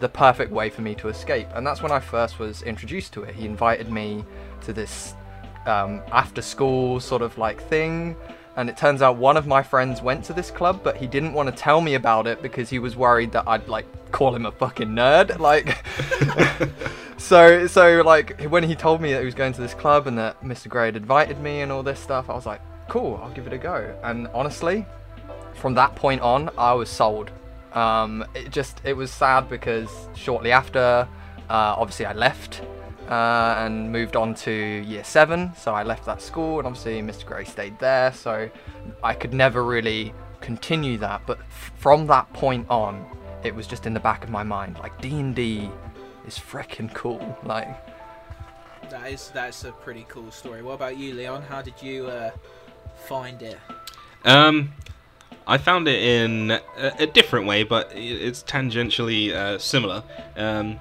the 0.00 0.08
perfect 0.08 0.50
way 0.50 0.70
for 0.70 0.82
me 0.82 0.94
to 0.96 1.08
escape. 1.08 1.48
And 1.54 1.66
that's 1.66 1.82
when 1.82 1.92
I 1.92 2.00
first 2.00 2.38
was 2.38 2.62
introduced 2.62 3.12
to 3.14 3.22
it. 3.22 3.34
He 3.34 3.44
invited 3.44 3.90
me 3.90 4.24
to 4.62 4.72
this 4.72 5.14
um, 5.66 6.02
after 6.12 6.42
school 6.42 7.00
sort 7.00 7.22
of 7.22 7.36
like 7.38 7.62
thing. 7.62 8.16
And 8.56 8.68
it 8.68 8.76
turns 8.76 9.00
out 9.00 9.16
one 9.16 9.36
of 9.36 9.46
my 9.46 9.62
friends 9.62 10.02
went 10.02 10.24
to 10.24 10.32
this 10.32 10.50
club, 10.50 10.80
but 10.82 10.96
he 10.96 11.06
didn't 11.06 11.32
want 11.32 11.48
to 11.48 11.54
tell 11.54 11.80
me 11.80 11.94
about 11.94 12.26
it 12.26 12.42
because 12.42 12.68
he 12.68 12.78
was 12.78 12.96
worried 12.96 13.32
that 13.32 13.44
I'd 13.46 13.68
like 13.68 13.86
call 14.10 14.34
him 14.34 14.46
a 14.46 14.52
fucking 14.52 14.88
nerd. 14.88 15.38
Like, 15.40 15.84
so 17.16 17.66
so 17.66 18.02
like 18.02 18.40
when 18.42 18.64
he 18.64 18.74
told 18.74 19.00
me 19.00 19.12
that 19.12 19.20
he 19.20 19.24
was 19.24 19.34
going 19.34 19.52
to 19.52 19.60
this 19.60 19.74
club 19.74 20.06
and 20.06 20.18
that 20.18 20.42
Mr. 20.42 20.68
Gray 20.68 20.86
had 20.86 20.96
invited 20.96 21.38
me 21.40 21.60
and 21.60 21.70
all 21.70 21.82
this 21.82 22.00
stuff, 22.00 22.28
I 22.28 22.34
was 22.34 22.46
like, 22.46 22.60
cool, 22.88 23.20
I'll 23.22 23.30
give 23.30 23.46
it 23.46 23.52
a 23.52 23.58
go. 23.58 23.94
And 24.02 24.26
honestly, 24.34 24.84
from 25.54 25.74
that 25.74 25.94
point 25.94 26.20
on, 26.20 26.50
I 26.58 26.72
was 26.72 26.90
sold. 26.90 27.30
Um, 27.72 28.24
it 28.34 28.50
just 28.50 28.80
it 28.84 28.94
was 28.94 29.10
sad 29.10 29.48
because 29.48 29.90
shortly 30.14 30.52
after, 30.52 31.08
uh, 31.48 31.74
obviously 31.76 32.06
I 32.06 32.12
left 32.12 32.62
uh, 33.08 33.56
and 33.58 33.90
moved 33.92 34.16
on 34.16 34.34
to 34.34 34.52
year 34.52 35.04
seven. 35.04 35.52
So 35.56 35.74
I 35.74 35.82
left 35.82 36.06
that 36.06 36.22
school, 36.22 36.58
and 36.58 36.66
obviously 36.66 37.00
Mr. 37.02 37.26
Gray 37.26 37.44
stayed 37.44 37.78
there. 37.78 38.12
So 38.12 38.50
I 39.02 39.14
could 39.14 39.34
never 39.34 39.64
really 39.64 40.14
continue 40.40 40.98
that. 40.98 41.22
But 41.26 41.38
f- 41.40 41.72
from 41.76 42.06
that 42.08 42.32
point 42.32 42.66
on, 42.70 43.04
it 43.42 43.54
was 43.54 43.66
just 43.66 43.86
in 43.86 43.94
the 43.94 44.00
back 44.00 44.24
of 44.24 44.30
my 44.30 44.42
mind, 44.42 44.78
like 44.78 45.00
D 45.00 45.18
and 45.18 45.34
D 45.34 45.70
is 46.26 46.38
freaking 46.38 46.92
cool. 46.94 47.36
Like 47.44 47.68
That 48.90 49.10
is 49.10 49.30
that's 49.34 49.64
a 49.64 49.72
pretty 49.72 50.06
cool 50.08 50.30
story. 50.30 50.62
What 50.62 50.74
about 50.74 50.96
you, 50.96 51.14
Leon? 51.14 51.42
How 51.42 51.62
did 51.62 51.80
you 51.80 52.06
uh, 52.06 52.30
find 53.06 53.40
it? 53.42 53.58
Um, 54.24 54.72
I 55.50 55.58
found 55.58 55.88
it 55.88 56.00
in 56.00 56.52
a, 56.52 56.62
a 57.00 57.06
different 57.08 57.48
way, 57.48 57.64
but 57.64 57.90
it's 57.92 58.44
tangentially 58.44 59.32
uh, 59.32 59.58
similar. 59.58 60.04
Um, 60.36 60.78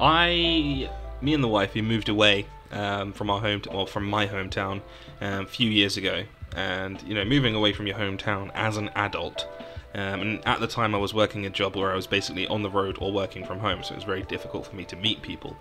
I, 0.00 0.88
me 1.20 1.34
and 1.34 1.44
the 1.44 1.48
wife, 1.48 1.74
we 1.74 1.82
moved 1.82 2.08
away 2.08 2.46
um, 2.72 3.12
from 3.12 3.28
our 3.28 3.40
home, 3.40 3.60
well, 3.70 3.84
from 3.84 4.06
my 4.06 4.26
hometown, 4.26 4.80
um, 5.20 5.44
a 5.44 5.46
few 5.46 5.68
years 5.68 5.98
ago. 5.98 6.24
And 6.56 7.02
you 7.02 7.14
know, 7.14 7.26
moving 7.26 7.54
away 7.54 7.74
from 7.74 7.86
your 7.86 7.98
hometown 7.98 8.50
as 8.54 8.78
an 8.78 8.88
adult. 8.94 9.46
Um, 9.94 10.22
and 10.22 10.48
at 10.48 10.60
the 10.60 10.66
time, 10.66 10.94
I 10.94 10.98
was 10.98 11.12
working 11.12 11.44
a 11.44 11.50
job 11.50 11.76
where 11.76 11.92
I 11.92 11.94
was 11.94 12.06
basically 12.06 12.46
on 12.46 12.62
the 12.62 12.70
road 12.70 12.96
or 13.02 13.12
working 13.12 13.44
from 13.44 13.58
home, 13.58 13.82
so 13.82 13.92
it 13.92 13.96
was 13.96 14.04
very 14.04 14.22
difficult 14.22 14.66
for 14.66 14.76
me 14.76 14.86
to 14.86 14.96
meet 14.96 15.20
people. 15.20 15.58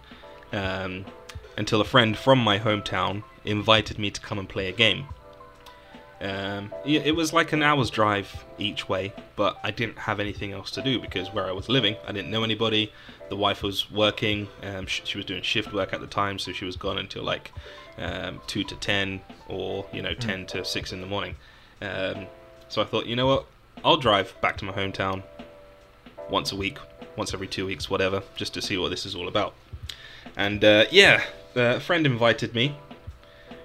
Um, 0.53 1.03
until 1.57 1.81
a 1.81 1.85
friend 1.85 2.17
from 2.17 2.39
my 2.39 2.57
hometown 2.57 3.21
invited 3.43 3.99
me 3.99 4.11
to 4.11 4.21
come 4.21 4.39
and 4.39 4.47
play 4.47 4.69
a 4.69 4.71
game. 4.71 5.07
Um, 6.21 6.73
it 6.85 7.13
was 7.13 7.33
like 7.33 7.51
an 7.51 7.61
hour's 7.61 7.89
drive 7.89 8.45
each 8.57 8.87
way, 8.87 9.13
but 9.35 9.57
I 9.63 9.71
didn't 9.71 9.97
have 9.97 10.19
anything 10.21 10.53
else 10.53 10.71
to 10.71 10.81
do 10.81 10.99
because 10.99 11.33
where 11.33 11.45
I 11.45 11.51
was 11.51 11.67
living, 11.67 11.97
I 12.07 12.13
didn't 12.13 12.31
know 12.31 12.43
anybody. 12.43 12.93
The 13.29 13.35
wife 13.35 13.61
was 13.61 13.91
working; 13.91 14.47
um, 14.63 14.85
sh- 14.85 15.01
she 15.03 15.17
was 15.17 15.25
doing 15.25 15.41
shift 15.41 15.73
work 15.73 15.93
at 15.93 15.99
the 15.99 16.07
time, 16.07 16.39
so 16.39 16.53
she 16.53 16.63
was 16.63 16.77
gone 16.77 16.97
until 16.97 17.23
like 17.23 17.51
um, 17.97 18.39
two 18.47 18.63
to 18.63 18.75
ten, 18.75 19.21
or 19.49 19.85
you 19.91 20.01
know, 20.01 20.13
ten 20.13 20.45
to 20.47 20.63
six 20.63 20.93
in 20.93 21.01
the 21.01 21.07
morning. 21.07 21.35
Um, 21.81 22.27
so 22.69 22.81
I 22.81 22.85
thought, 22.85 23.07
you 23.07 23.15
know 23.15 23.27
what, 23.27 23.45
I'll 23.83 23.97
drive 23.97 24.33
back 24.41 24.57
to 24.57 24.65
my 24.65 24.73
hometown 24.73 25.21
once 26.29 26.51
a 26.51 26.55
week, 26.55 26.77
once 27.17 27.33
every 27.33 27.47
two 27.47 27.65
weeks, 27.65 27.89
whatever, 27.89 28.23
just 28.35 28.53
to 28.53 28.61
see 28.61 28.77
what 28.77 28.89
this 28.89 29.05
is 29.05 29.15
all 29.15 29.27
about. 29.27 29.53
And 30.37 30.63
uh, 30.63 30.85
yeah, 30.91 31.23
a 31.55 31.79
friend 31.79 32.05
invited 32.05 32.55
me. 32.55 32.77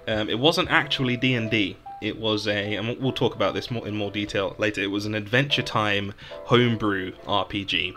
Um, 0.09 0.29
it 0.29 0.39
wasn't 0.39 0.71
actually 0.71 1.17
D 1.17 1.35
and 1.35 1.51
D. 1.51 1.77
It 2.03 2.19
was 2.19 2.47
a, 2.47 2.77
and 2.77 2.99
we'll 2.99 3.13
talk 3.13 3.35
about 3.35 3.55
this 3.55 3.71
more 3.71 3.87
in 3.87 3.97
more 3.97 4.11
detail 4.11 4.55
later. 4.59 4.81
It 4.81 4.91
was 4.91 5.07
an 5.07 5.15
Adventure 5.15 5.63
Time 5.63 6.15
homebrew 6.45 7.13
RPG. 7.27 7.95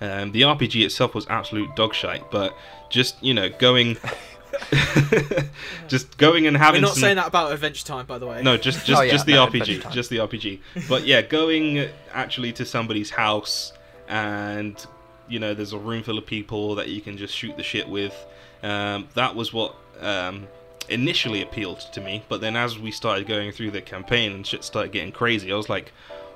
Um, 0.00 0.32
the 0.32 0.42
RPG 0.42 0.84
itself 0.84 1.14
was 1.14 1.26
absolute 1.28 1.74
dog 1.76 1.94
shite, 1.94 2.30
but 2.30 2.56
just 2.90 3.22
you 3.22 3.32
know 3.32 3.48
going, 3.48 3.96
just 5.88 6.18
going 6.18 6.46
and 6.46 6.56
having. 6.56 6.56
We're 6.56 6.58
having. 6.58 6.82
not 6.82 6.94
some, 6.94 7.00
saying 7.00 7.16
that 7.16 7.28
about 7.28 7.52
Adventure 7.52 7.84
Time, 7.84 8.06
by 8.06 8.18
the 8.18 8.26
way. 8.26 8.42
no, 8.42 8.56
just 8.56 8.84
just 8.84 9.00
Oh, 9.00 9.04
yeah, 9.04 9.12
just 9.12 9.26
the 9.26 9.34
no, 9.34 9.46
RPG, 9.46 9.90
just 9.92 10.10
the 10.10 10.16
RPG. 10.16 10.60
But 10.88 11.06
yeah, 11.06 11.22
going 11.22 11.88
actually 12.12 12.52
to 12.54 12.64
somebody's 12.64 13.10
house 13.10 13.72
and 14.08 14.84
you 15.28 15.38
know 15.38 15.54
there's 15.54 15.72
a 15.72 15.78
room 15.78 16.02
full 16.02 16.18
of 16.18 16.26
people 16.26 16.74
that 16.74 16.88
you 16.88 17.00
can 17.00 17.16
just 17.16 17.34
shoot 17.34 17.56
the 17.56 17.62
shit 17.62 17.88
with. 17.88 18.14
Um, 18.62 19.08
that 19.14 19.34
was 19.34 19.52
what 19.52 19.76
um, 20.00 20.48
initially 20.88 21.42
appealed 21.42 21.80
to 21.92 22.00
me. 22.00 22.22
But 22.28 22.40
then 22.40 22.56
as 22.56 22.78
we 22.78 22.90
started 22.90 23.26
going 23.26 23.52
through 23.52 23.72
the 23.72 23.80
campaign 23.80 24.32
and 24.32 24.46
shit 24.46 24.64
started 24.64 24.92
getting 24.92 25.12
crazy, 25.12 25.52
I 25.52 25.56
was 25.56 25.68
like, 25.68 25.92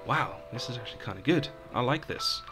wow, 0.07 0.37
this 0.52 0.69
is 0.71 0.76
actually 0.76 1.02
kind 1.02 1.19
of 1.19 1.25
good. 1.25 1.49
I 1.75 1.81
like 1.81 2.07
this. 2.07 2.43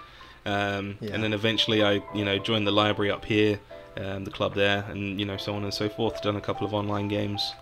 Um, 0.44 0.98
Yeah. 1.00 1.14
And 1.14 1.22
then 1.22 1.32
eventually 1.32 1.82
I 1.82 2.02
you 2.14 2.24
know 2.24 2.38
joined 2.38 2.66
the 2.66 2.72
library 2.72 3.10
up 3.10 3.24
here. 3.24 3.60
Um, 3.98 4.24
the 4.24 4.30
club 4.30 4.54
there, 4.54 4.84
and 4.90 5.18
you 5.18 5.24
know 5.24 5.38
so 5.38 5.54
on 5.54 5.64
and 5.64 5.72
so 5.72 5.88
forth. 5.88 6.20
Done 6.20 6.36
a 6.36 6.40
couple 6.40 6.66
of 6.66 6.74
online 6.74 7.08
games, 7.08 7.54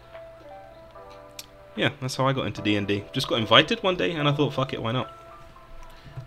yeah, 1.77 1.91
that's 2.01 2.17
how 2.17 2.27
I 2.27 2.33
got 2.33 2.47
into 2.47 2.63
D 2.63 2.77
and 2.77 2.87
D. 2.87 3.05
Just 3.13 3.29
got 3.29 3.39
invited 3.39 3.83
one 3.83 3.97
day, 3.97 4.13
and 4.13 4.29
I 4.29 4.33
thought, 4.33 4.53
fuck 4.53 4.73
it, 4.73 4.83
why 4.83 4.93
not? 4.93 5.11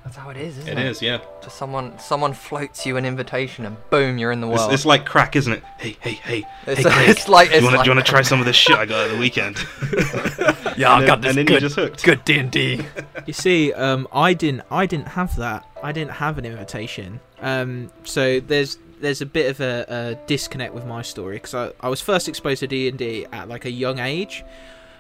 That's 0.08 0.18
how 0.18 0.30
it 0.30 0.38
is, 0.38 0.58
isn't 0.60 0.78
It 0.78 0.80
it? 0.80 0.86
is, 0.88 1.02
yeah. 1.02 1.20
Just 1.44 1.58
someone 1.58 1.98
someone 2.00 2.34
floats 2.34 2.86
you 2.86 2.98
an 2.98 3.06
invitation, 3.06 3.66
and 3.66 3.76
boom, 3.90 4.18
you're 4.18 4.32
in 4.32 4.42
the 4.42 4.50
It's, 4.50 4.60
world. 4.60 4.74
it's 4.74 4.86
like 4.86 5.06
crack, 5.06 5.36
isn't 5.36 5.52
it? 5.54 5.64
Hey, 5.78 5.98
hey, 6.00 6.12
hey, 6.14 6.46
It's, 6.66 6.82
hey, 6.82 6.90
Craig, 6.90 7.10
it's 7.10 7.28
like 7.28 7.50
do 7.50 7.56
it's 7.56 7.62
you 7.64 7.72
want 7.72 7.88
like, 7.88 8.06
to 8.06 8.10
try 8.10 8.22
some 8.22 8.40
of 8.40 8.46
this 8.46 8.56
shit 8.56 8.78
I 8.78 8.86
got 8.86 9.08
at 9.10 9.12
the 9.14 9.18
weekend? 9.20 9.58
Yeah, 10.78 10.94
I 10.94 11.08
got 11.08 11.22
then, 11.22 11.22
this 11.22 11.30
and 11.30 11.38
then 11.40 11.46
good, 11.48 11.52
you're 11.54 11.60
just 11.62 11.76
hooked. 11.76 12.04
good 12.04 12.24
D 12.24 12.38
and 12.38 12.52
D. 12.52 12.82
You 13.26 13.34
see, 13.34 13.74
um, 13.74 14.08
I 14.14 14.34
didn't, 14.36 14.62
I 14.70 14.86
didn't 14.86 15.08
have 15.10 15.36
that. 15.38 15.66
I 15.82 15.92
didn't 15.92 16.12
have 16.12 16.38
an 16.38 16.46
invitation. 16.46 17.20
Um, 17.42 17.92
so 18.04 18.40
there's 18.40 18.78
there's 19.02 19.22
a 19.22 19.26
bit 19.26 19.50
of 19.50 19.60
a, 19.60 19.86
a 19.90 20.28
disconnect 20.28 20.74
with 20.76 20.86
my 20.86 21.02
story 21.02 21.38
because 21.38 21.54
I, 21.56 21.72
I 21.80 21.90
was 21.90 22.00
first 22.00 22.30
exposed 22.30 22.60
to 22.60 22.68
D 22.68 22.88
and 22.88 22.98
D 22.98 23.26
at 23.34 23.50
like 23.50 23.66
a 23.66 23.72
young 23.72 23.98
age. 24.00 24.44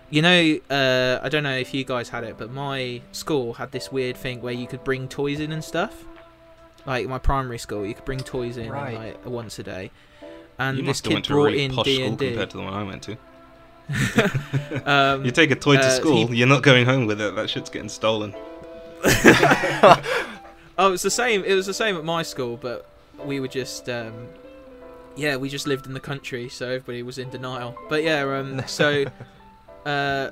You 0.10 0.22
know, 0.22 0.58
uh, 0.70 1.20
I 1.22 1.28
don't 1.30 1.44
know 1.44 1.58
if 1.58 1.74
you 1.74 1.84
guys 1.84 2.08
had 2.10 2.24
it, 2.24 2.38
but 2.38 2.52
my 2.52 3.02
school 3.12 3.54
had 3.54 3.72
this 3.72 3.92
weird 3.92 4.16
thing 4.16 4.42
where 4.42 4.54
you 4.54 4.66
could 4.66 4.84
bring 4.84 5.08
toys 5.10 5.40
in 5.42 5.52
and 5.52 5.64
stuff. 5.64 6.06
Like 6.86 7.08
my 7.08 7.18
primary 7.20 7.58
school, 7.58 7.86
you 7.86 7.94
could 7.94 8.06
bring 8.06 8.20
toys 8.20 8.56
in 8.58 8.72
Right. 8.72 8.96
like 8.98 9.26
once 9.26 9.60
a 9.60 9.64
day. 9.64 9.92
And 10.58 10.78
you 10.78 10.84
this 10.84 10.88
must 10.88 11.06
have 11.06 11.10
kid 11.10 11.14
went 11.16 11.26
to 11.26 11.34
a 11.34 11.36
brought 11.36 11.44
really 11.46 11.64
in 11.66 11.72
posh 11.74 11.86
D 11.86 11.96
school 11.96 12.08
and 12.08 12.18
D. 12.18 12.28
compared 12.28 12.50
to 12.52 12.58
the 12.58 12.64
one 12.64 12.74
I 12.74 12.84
went 12.84 13.04
to. 13.04 13.18
Um, 14.90 15.26
You 15.26 15.32
take 15.32 15.52
a 15.52 15.56
toy 15.56 15.76
to 15.76 15.82
uh, 15.86 15.90
school, 15.90 16.28
he- 16.28 16.38
you're 16.38 16.48
not 16.48 16.64
going 16.64 16.86
home 16.86 17.06
with 17.06 17.20
it. 17.20 17.36
That 17.36 17.50
shit's 17.50 17.70
getting 17.70 17.90
stolen. 17.90 18.34
Oh, 20.80 20.90
it 20.90 20.92
was 20.92 21.02
the 21.02 21.10
same. 21.10 21.44
It 21.44 21.56
was 21.56 21.66
the 21.66 21.74
same 21.74 21.98
at 21.98 22.06
my 22.06 22.22
school, 22.22 22.56
but 22.56 22.88
we 23.26 23.40
were 23.40 23.48
just, 23.48 23.90
um, 23.90 24.28
yeah, 25.16 25.36
we 25.36 25.50
just 25.50 25.66
lived 25.66 25.88
in 25.88 25.94
the 25.94 26.00
country, 26.00 26.50
so 26.50 26.68
everybody 26.68 27.02
was 27.02 27.18
in 27.18 27.32
denial. 27.32 27.76
But 27.90 28.04
yeah, 28.04 28.22
um, 28.22 28.62
so, 28.68 29.06
uh, 29.86 30.32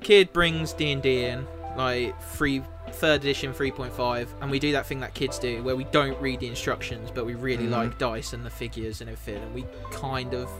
kid 0.00 0.32
brings 0.32 0.72
D 0.72 0.92
and 0.92 1.02
D 1.02 1.24
in 1.24 1.46
like 1.76 2.20
free 2.22 2.62
third 2.92 3.20
edition 3.20 3.52
3.5, 3.52 4.28
and 4.40 4.50
we 4.50 4.58
do 4.58 4.72
that 4.72 4.86
thing 4.86 5.00
that 5.00 5.14
kids 5.14 5.38
do 5.38 5.62
where 5.62 5.76
we 5.76 5.84
don't 5.84 6.20
read 6.20 6.40
the 6.40 6.46
instructions, 6.48 7.10
but 7.14 7.26
we 7.26 7.34
really 7.34 7.66
Mhm. 7.66 7.70
like 7.70 7.98
dice 7.98 8.32
and 8.32 8.44
the 8.44 8.50
figures 8.50 9.00
and 9.00 9.10
everything, 9.10 9.42
and 9.42 9.54
we 9.54 9.64
kind 9.92 10.34
of 10.34 10.50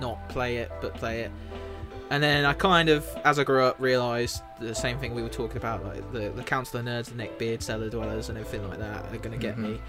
not 0.00 0.26
play 0.28 0.58
it, 0.58 0.70
but 0.80 0.94
play 0.94 1.20
it. 1.22 1.30
And 2.10 2.22
then 2.22 2.44
I 2.44 2.52
kind 2.52 2.88
of, 2.88 3.06
as 3.24 3.38
I 3.38 3.44
grew 3.44 3.62
up, 3.64 3.76
realised 3.78 4.42
the 4.60 4.74
same 4.74 4.98
thing 4.98 5.14
we 5.14 5.22
were 5.22 5.28
talking 5.28 5.56
about, 5.56 5.84
like 5.84 6.12
the, 6.12 6.30
the 6.30 6.42
Council 6.42 6.78
of 6.80 6.86
Nerds, 6.86 7.06
the 7.06 7.14
Neckbeard, 7.22 7.62
Cellar 7.62 7.88
Dwellers, 7.88 8.28
and 8.28 8.38
everything 8.38 8.66
like 8.68 8.78
that 8.78 9.04
are 9.12 9.16
going 9.18 9.32
to 9.32 9.38
get 9.38 9.56
Mhm. 9.56 9.62
me. 9.74 9.80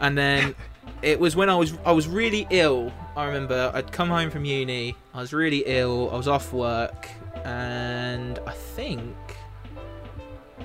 And 0.00 0.16
then 0.16 0.54
it 1.02 1.18
was 1.18 1.34
when 1.36 1.48
I 1.50 1.56
was 1.56 1.74
I 1.84 1.92
was 1.92 2.06
really 2.08 2.46
ill. 2.50 2.92
I 3.16 3.24
remember 3.26 3.70
I'd 3.74 3.90
come 3.92 4.08
home 4.08 4.30
from 4.30 4.44
uni. 4.44 4.96
I 5.14 5.20
was 5.20 5.32
really 5.32 5.64
ill. 5.66 6.10
I 6.12 6.16
was 6.16 6.28
off 6.28 6.52
work, 6.52 7.08
and 7.44 8.38
I 8.46 8.52
think 8.52 9.16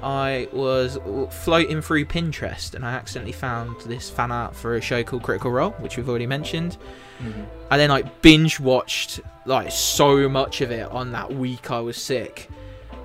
I 0.03 0.47
was 0.53 0.99
floating 1.43 1.81
through 1.81 2.05
Pinterest, 2.05 2.75
and 2.75 2.85
I 2.85 2.93
accidentally 2.93 3.31
found 3.31 3.81
this 3.81 4.09
fan 4.09 4.31
art 4.31 4.55
for 4.55 4.75
a 4.75 4.81
show 4.81 5.03
called 5.03 5.23
Critical 5.23 5.51
Role, 5.51 5.71
which 5.79 5.97
we've 5.97 6.07
already 6.07 6.27
mentioned. 6.27 6.77
Mm-hmm. 7.19 7.43
And 7.71 7.81
then 7.81 7.89
like 7.89 8.21
binge 8.21 8.59
watched 8.59 9.21
like 9.45 9.71
so 9.71 10.29
much 10.29 10.61
of 10.61 10.69
it 10.71 10.87
on 10.91 11.11
that 11.13 11.33
week 11.33 11.71
I 11.71 11.79
was 11.79 11.97
sick. 11.97 12.49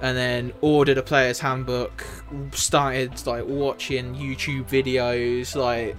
and 0.02 0.16
then 0.16 0.52
ordered 0.60 0.98
a 0.98 1.02
player's 1.02 1.38
handbook. 1.38 2.04
Started 2.52 3.24
like 3.24 3.46
watching 3.46 4.14
YouTube 4.14 4.68
videos, 4.68 5.54
like, 5.54 5.96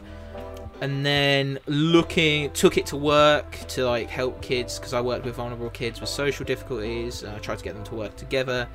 and 0.84 1.06
then 1.06 1.58
looking 1.66 2.52
took 2.52 2.78
it 2.78 2.86
to 2.86 2.98
work 2.98 3.58
to 3.70 3.86
like 3.86 4.10
help 4.10 4.42
kids 4.42 4.78
because 4.78 4.94
I 4.94 5.00
worked 5.00 5.24
with 5.24 5.36
vulnerable 5.36 5.70
kids 5.70 6.02
with 6.02 6.10
social 6.10 6.46
difficulties. 6.46 7.24
I 7.24 7.40
tried 7.40 7.60
to 7.60 7.64
get 7.64 7.74
them 7.74 7.86
to 7.86 7.96
work 7.96 8.18
together, 8.18 8.68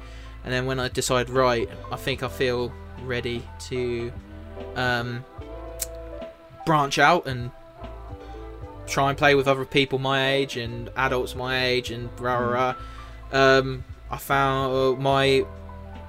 and 0.43 0.50
then 0.50 0.65
when 0.65 0.81
I 0.81 0.88
decided, 0.88 1.29
right, 1.29 1.69
I 1.93 1.97
think 1.97 2.23
I 2.23 2.29
feel 2.29 2.73
ready 3.03 3.43
to 3.69 4.11
um, 4.75 5.23
branch 6.65 6.99
out 6.99 7.27
and 7.27 7.50
try 8.87 9.11
and 9.11 9.19
play 9.19 9.35
with 9.35 9.47
other 9.47 9.67
people 9.67 9.99
my 9.99 10.33
age 10.33 10.57
and 10.57 10.88
adults 10.97 11.35
my 11.35 11.62
age 11.62 11.91
and 11.91 12.09
rah 12.19 12.38
rah. 12.38 12.75
rah. 13.33 13.59
Um, 13.59 13.85
I 14.11 14.17
found 14.17 14.75
uh, 14.75 14.99
my 14.99 15.45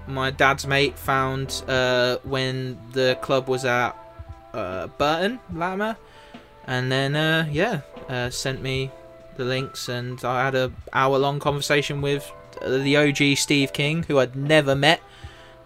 my 0.08 0.32
dad's 0.32 0.66
mate 0.66 0.98
found 0.98 1.62
uh, 1.68 2.20
when 2.24 2.80
the 2.94 3.18
club 3.22 3.50
was 3.50 3.66
at 3.66 3.98
uh, 4.54 4.88
Burton 4.88 5.40
Latimer, 5.54 5.98
and 6.66 6.92
then 6.92 7.16
uh, 7.16 7.48
yeah, 7.52 7.82
uh, 8.08 8.30
sent 8.30 8.62
me 8.62 8.92
the 9.38 9.46
links, 9.46 9.90
and 9.90 10.24
I 10.24 10.46
had 10.46 10.56
a 10.56 10.72
hour 10.94 11.18
long 11.18 11.40
conversation 11.40 12.02
with 12.02 12.32
uh, 12.62 12.70
the 12.70 12.98
OG 12.98 13.38
Steve 13.38 13.74
King, 13.74 14.04
who 14.04 14.20
I'd 14.20 14.36
never 14.36 14.76
met, 14.76 15.02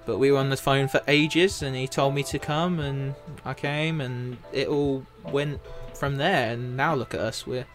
but 0.06 0.18
we 0.18 0.32
were 0.32 0.38
on 0.38 0.50
the 0.50 0.58
phone 0.58 0.88
for 0.88 1.02
ages, 1.08 1.62
and 1.62 1.76
he 1.76 1.88
told 1.88 2.14
me 2.14 2.24
to 2.24 2.40
come, 2.40 2.80
and 2.80 3.16
I 3.44 3.54
came, 3.54 4.02
and 4.02 4.38
it 4.52 4.68
all 4.68 5.06
went 5.24 5.60
from 5.96 6.18
there. 6.18 6.52
And 6.52 6.78
now 6.78 6.94
look 6.96 7.14
at 7.14 7.20
us, 7.20 7.48
we're 7.48 7.66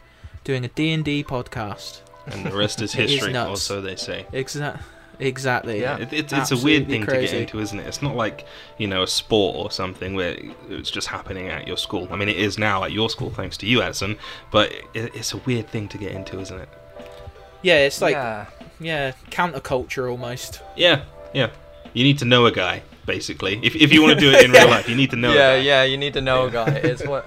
doing 0.44 0.64
a 0.64 0.68
D 0.68 0.92
and 0.92 1.04
D 1.04 1.24
podcast. 1.24 2.00
And 2.26 2.44
the 2.46 2.56
rest 2.56 2.82
is 2.82 2.92
history, 3.04 3.32
nuts. 3.32 3.50
or 3.50 3.56
so 3.56 3.80
they 3.80 3.96
say. 3.96 4.26
Exactly. 4.32 4.84
Exactly. 5.20 5.80
Yeah. 5.80 5.98
It, 5.98 6.12
it's 6.12 6.32
it's 6.32 6.50
a 6.52 6.56
weird 6.56 6.82
Absolutely 6.82 6.84
thing 6.84 7.06
to 7.06 7.12
get 7.12 7.34
into, 7.34 7.60
isn't 7.60 7.78
it? 7.78 7.86
It's 7.86 8.02
not 8.02 8.14
like 8.14 8.46
you 8.78 8.86
know 8.86 9.02
a 9.02 9.06
sport 9.06 9.56
or 9.56 9.70
something 9.70 10.14
where 10.14 10.36
it's 10.68 10.90
just 10.90 11.08
happening 11.08 11.48
at 11.48 11.66
your 11.66 11.76
school. 11.76 12.08
I 12.10 12.16
mean, 12.16 12.28
it 12.28 12.36
is 12.36 12.58
now 12.58 12.84
at 12.84 12.92
your 12.92 13.10
school, 13.10 13.30
thanks 13.30 13.56
to 13.58 13.66
you, 13.66 13.82
Adderson. 13.82 14.16
But 14.50 14.72
it, 14.94 15.14
it's 15.14 15.32
a 15.32 15.38
weird 15.38 15.68
thing 15.68 15.88
to 15.88 15.98
get 15.98 16.12
into, 16.12 16.38
isn't 16.40 16.60
it? 16.60 16.68
Yeah, 17.62 17.78
it's 17.78 18.00
like 18.00 18.14
yeah, 18.14 18.46
yeah. 18.78 19.12
counterculture 19.30 20.10
almost. 20.10 20.62
Yeah, 20.76 21.04
yeah. 21.34 21.50
You 21.92 22.04
need 22.04 22.18
to 22.18 22.24
know 22.24 22.46
a 22.46 22.52
guy, 22.52 22.82
basically. 23.06 23.58
If 23.62 23.74
if 23.74 23.92
you 23.92 24.02
want 24.02 24.18
to 24.18 24.20
do 24.20 24.30
it 24.30 24.44
in 24.44 24.52
real 24.52 24.68
life, 24.68 24.88
you 24.88 24.94
need 24.94 25.10
to 25.10 25.16
know. 25.16 25.32
yeah, 25.32 25.50
a 25.50 25.58
guy. 25.58 25.64
yeah, 25.64 25.82
you 25.84 25.96
need 25.96 26.14
to 26.14 26.20
know 26.20 26.46
a 26.46 26.50
guy. 26.50 26.68
It's 26.68 27.04
what 27.06 27.26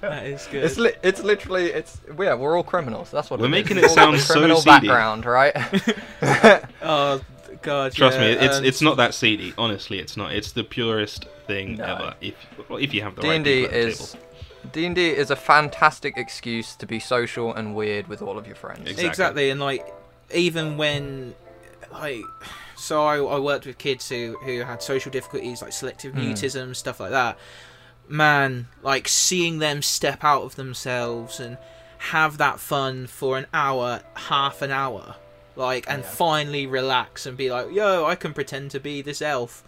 That 0.00 0.26
is 0.26 0.46
good. 0.50 0.64
it's 0.64 0.76
li- 0.78 0.94
it's 1.02 1.22
literally 1.22 1.66
it's 1.66 2.00
yeah, 2.18 2.34
we're 2.34 2.56
all 2.56 2.62
criminals. 2.62 3.10
That's 3.10 3.30
what 3.30 3.40
We're 3.40 3.46
it 3.46 3.48
is. 3.48 3.52
making 3.52 3.76
It's 3.78 3.86
it 3.88 3.90
sound 3.94 4.20
so 4.20 4.34
criminal 4.34 4.56
seedy. 4.58 4.86
background, 4.88 5.24
right? 5.26 5.52
oh 6.82 7.20
god. 7.62 7.92
Trust 7.92 8.18
yeah, 8.18 8.24
me, 8.26 8.32
it's 8.32 8.56
um, 8.58 8.64
it's 8.64 8.80
not 8.82 8.96
that 8.98 9.14
seedy. 9.14 9.54
Honestly, 9.58 9.98
it's 9.98 10.16
not. 10.16 10.32
It's 10.32 10.52
the 10.52 10.64
purest 10.64 11.26
thing 11.46 11.76
No. 11.76 11.84
ever. 11.84 12.14
If 12.20 12.34
well, 12.68 12.78
if 12.78 12.94
you 12.94 13.02
have 13.02 13.16
the 13.16 13.22
D 13.22 13.28
right 13.28 13.34
and 13.36 13.44
D 13.44 13.60
people 13.62 13.76
at 13.76 13.82
the 13.82 13.88
is 13.88 14.12
table. 14.12 14.24
D 14.72 14.86
and 14.86 14.94
D 14.94 15.08
is 15.10 15.30
a 15.30 15.36
fantastic 15.36 16.16
excuse 16.16 16.76
to 16.76 16.86
be 16.86 17.00
social 17.00 17.52
and 17.54 17.74
weird 17.74 18.06
with 18.06 18.22
all 18.22 18.38
of 18.38 18.46
your 18.46 18.56
friends. 18.56 18.82
Exactly. 18.82 19.06
exactly. 19.06 19.50
and 19.50 19.60
like 19.60 19.86
even 20.34 20.76
when 20.76 21.34
like 21.92 22.22
so 22.76 23.02
I, 23.04 23.16
I 23.16 23.38
worked 23.38 23.66
with 23.66 23.78
kids 23.78 24.08
who 24.08 24.36
who 24.44 24.60
had 24.62 24.82
social 24.82 25.10
difficulties 25.10 25.62
like 25.62 25.72
selective 25.72 26.12
Hmm. 26.14 26.20
mutism 26.20 26.76
stuff 26.76 27.00
like 27.00 27.10
that 27.12 27.38
man 28.08 28.68
like 28.82 29.06
seeing 29.08 29.58
them 29.58 29.82
step 29.82 30.24
out 30.24 30.42
of 30.42 30.56
themselves 30.56 31.38
and 31.40 31.58
have 31.98 32.38
that 32.38 32.58
fun 32.60 33.06
for 33.06 33.36
an 33.36 33.46
hour 33.52 34.00
half 34.14 34.62
an 34.62 34.70
hour 34.70 35.16
like 35.56 35.84
and 35.88 36.02
Yeah. 36.02 36.08
finally 36.10 36.66
relax 36.66 37.26
and 37.26 37.36
be 37.36 37.50
like 37.50 37.70
yo 37.72 38.06
i 38.06 38.14
can 38.14 38.32
pretend 38.32 38.70
to 38.70 38.80
be 38.80 39.02
this 39.02 39.20
elf 39.20 39.62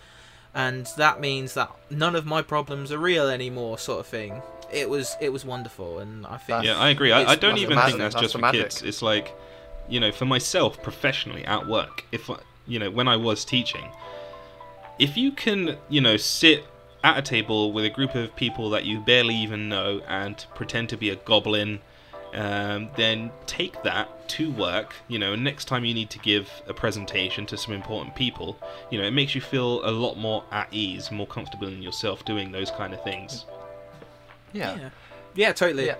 and 0.55 0.87
that 0.97 1.21
means 1.21 1.55
that 1.55 1.71
none 1.91 2.15
of 2.17 2.25
my 2.25 2.41
problems 2.43 2.91
are 2.93 2.99
real 2.99 3.29
anymore 3.29 3.79
sort 3.79 4.01
of 4.01 4.07
thing 4.07 4.41
it 4.73 4.89
was 4.89 5.17
it 5.21 5.33
was 5.33 5.45
wonderful 5.45 5.99
and 5.99 6.25
i 6.27 6.37
think 6.37 6.65
Yeah, 6.65 6.79
I 6.79 6.91
agree. 6.91 7.13
I, 7.13 7.33
I 7.33 7.35
don't 7.35 7.59
even 7.59 7.77
the 7.77 7.83
think 7.87 7.99
that's, 7.99 8.15
that's 8.15 8.23
just 8.23 8.35
for 8.35 8.41
magic. 8.41 8.63
kids. 8.63 8.83
It's 8.83 9.03
like, 9.03 9.35
you 9.89 9.99
know, 9.99 10.13
for 10.13 10.25
myself 10.27 10.81
professionally 10.81 11.45
at 11.45 11.67
work, 11.67 12.05
if 12.13 12.31
I- 12.31 12.39
you 12.69 12.79
know, 12.79 12.89
when 12.91 13.09
I 13.09 13.17
was 13.17 13.45
teaching, 13.45 13.85
if 15.01 15.17
you 15.17 15.33
can, 15.33 15.77
you 15.89 16.01
know, 16.01 16.17
sit 16.17 16.65
at 17.03 17.19
a 17.19 17.23
table 17.23 17.73
with 17.73 17.85
a 17.85 17.91
group 17.91 18.15
of 18.15 18.35
people 18.37 18.71
that 18.71 18.85
you 18.85 19.01
barely 19.01 19.35
even 19.35 19.69
know 19.69 20.01
and 20.07 20.45
pretend 20.55 20.89
to 20.91 20.97
be 20.97 21.11
a 21.11 21.17
goblin, 21.17 21.81
um, 22.35 22.91
then 22.97 23.31
take 23.47 23.83
that 23.83 24.29
to 24.29 24.51
work. 24.53 24.95
You 25.09 25.19
know, 25.19 25.35
next 25.35 25.65
time 25.67 25.85
you 25.85 25.95
need 25.95 26.11
to 26.11 26.19
give 26.19 26.51
a 26.67 26.75
presentation 26.75 27.47
to 27.47 27.57
some 27.57 27.75
important 27.75 28.15
people, 28.15 28.59
you 28.91 29.01
know, 29.01 29.07
it 29.07 29.13
makes 29.13 29.35
you 29.35 29.41
feel 29.41 29.85
a 29.89 29.91
lot 29.91 30.17
more 30.17 30.45
at 30.51 30.69
ease, 30.73 31.11
more 31.11 31.27
comfortable 31.27 31.69
in 31.69 31.83
yourself 31.83 32.25
doing 32.25 32.53
those 32.53 32.71
kind 32.71 32.93
of 32.93 33.03
things. 33.03 33.47
Yeah. 34.53 34.77
yeah 34.77 34.91
yeah 35.35 35.53
totally 35.53 35.87
Yeah. 35.87 35.97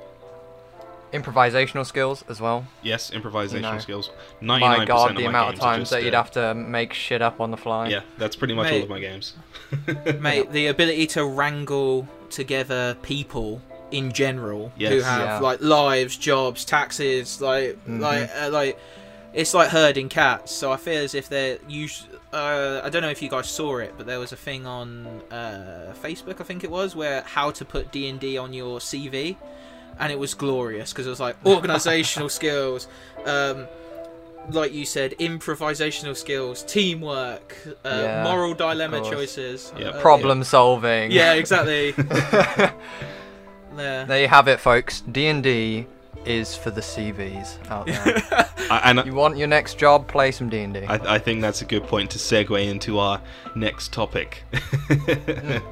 Improvisational 1.13 1.85
skills 1.85 2.25
as 2.29 2.41
well. 2.41 2.67
Yes, 2.83 3.11
improvisational 3.11 3.61
No. 3.75 3.79
skills. 3.79 4.11
My 4.41 4.61
99% 4.61 4.87
God, 4.87 5.11
of 5.11 5.17
the 5.17 5.23
my 5.25 5.29
amount 5.29 5.55
of 5.55 5.61
times 5.61 5.81
just, 5.83 5.91
that 5.93 6.05
you'd 6.05 6.15
uh, 6.15 6.23
have 6.23 6.31
to 6.33 6.55
make 6.55 6.93
shit 6.93 7.21
up 7.23 7.41
on 7.41 7.51
the 7.51 7.57
fly. 7.57 7.89
Yeah, 7.89 8.03
that's 8.19 8.37
pretty 8.37 8.55
much 8.55 8.71
all 8.73 8.83
of 8.83 8.89
my 8.89 9.01
games. 9.01 9.35
mate 10.21 10.51
the 10.53 10.67
ability 10.69 11.07
to 11.09 11.25
wrangle 11.25 12.07
together 12.31 12.97
people 13.03 13.61
in 13.91 14.13
general 14.13 14.73
who 14.79 14.85
have 14.85 15.03
Yeah. 15.03 15.39
like 15.41 15.61
lives 15.61 16.17
jobs 16.17 16.65
taxes 16.65 17.41
like 17.41 17.77
Mhm. 17.87 18.01
like 18.01 18.31
uh, 18.41 18.49
like 18.51 18.79
it's 19.35 19.53
like 19.53 19.69
herding 19.71 20.09
cats 20.09 20.53
so 20.53 20.71
i 20.73 20.77
feel 20.77 21.03
as 21.03 21.15
if 21.15 21.29
they're 21.29 21.59
us- 21.69 22.07
uh, 22.33 22.81
i 22.85 22.89
don't 22.89 23.03
know 23.03 23.11
if 23.11 23.21
you 23.21 23.29
guys 23.29 23.49
saw 23.49 23.79
it 23.79 23.95
but 23.97 24.07
there 24.07 24.21
was 24.21 24.31
a 24.33 24.37
thing 24.37 24.65
on 24.67 25.07
uh, 25.33 25.93
facebook 26.03 26.41
i 26.41 26.45
think 26.45 26.63
it 26.63 26.71
was 26.71 26.95
where 26.95 27.23
how 27.23 27.51
to 27.51 27.65
put 27.65 27.91
d&d 27.91 28.39
on 28.39 28.53
your 28.53 28.79
cv 28.79 29.37
and 30.01 30.11
it 30.13 30.19
was 30.19 30.35
glorious 30.35 30.93
because 30.93 31.07
it 31.07 31.11
was 31.11 31.21
like 31.21 31.37
organizational 31.47 32.29
skills 32.41 32.89
um, 33.27 33.67
like 34.51 34.73
you 34.73 34.85
said 34.85 35.15
improvisational 35.21 36.17
skills 36.17 36.63
teamwork 36.65 37.57
uh, 37.85 37.89
Yeah, 37.89 38.25
moral 38.25 38.55
dilemma 38.55 39.01
choices 39.03 39.73
Yeah. 39.79 39.89
uh, 39.91 40.01
Problem 40.01 40.43
solving. 40.43 41.11
yeah, 41.13 41.35
exactly. 41.35 41.93
there. 43.77 44.05
there 44.07 44.21
you 44.23 44.29
have 44.29 44.49
it, 44.49 44.59
folks. 44.61 45.03
D 45.03 45.27
and 45.29 45.43
D 45.43 45.87
is 46.25 46.55
for 46.55 46.71
the 46.71 46.81
CVs 46.81 47.71
out 47.71 47.87
there. 47.87 48.49
I, 48.71 48.81
and 48.85 49.05
you 49.07 49.15
want 49.15 49.37
your 49.37 49.49
next 49.49 49.79
job? 49.79 50.07
Play 50.07 50.31
some 50.31 50.49
D 50.49 50.61
and 50.61 50.75
D. 50.75 50.81
I, 50.81 51.15
I 51.15 51.19
think 51.19 51.41
that's 51.41 51.63
a 51.63 51.65
good 51.65 51.85
point 51.85 52.11
to 52.13 52.19
segue 52.19 52.69
into 52.69 52.99
our 52.99 53.21
next 53.55 53.93
topic. 53.93 54.45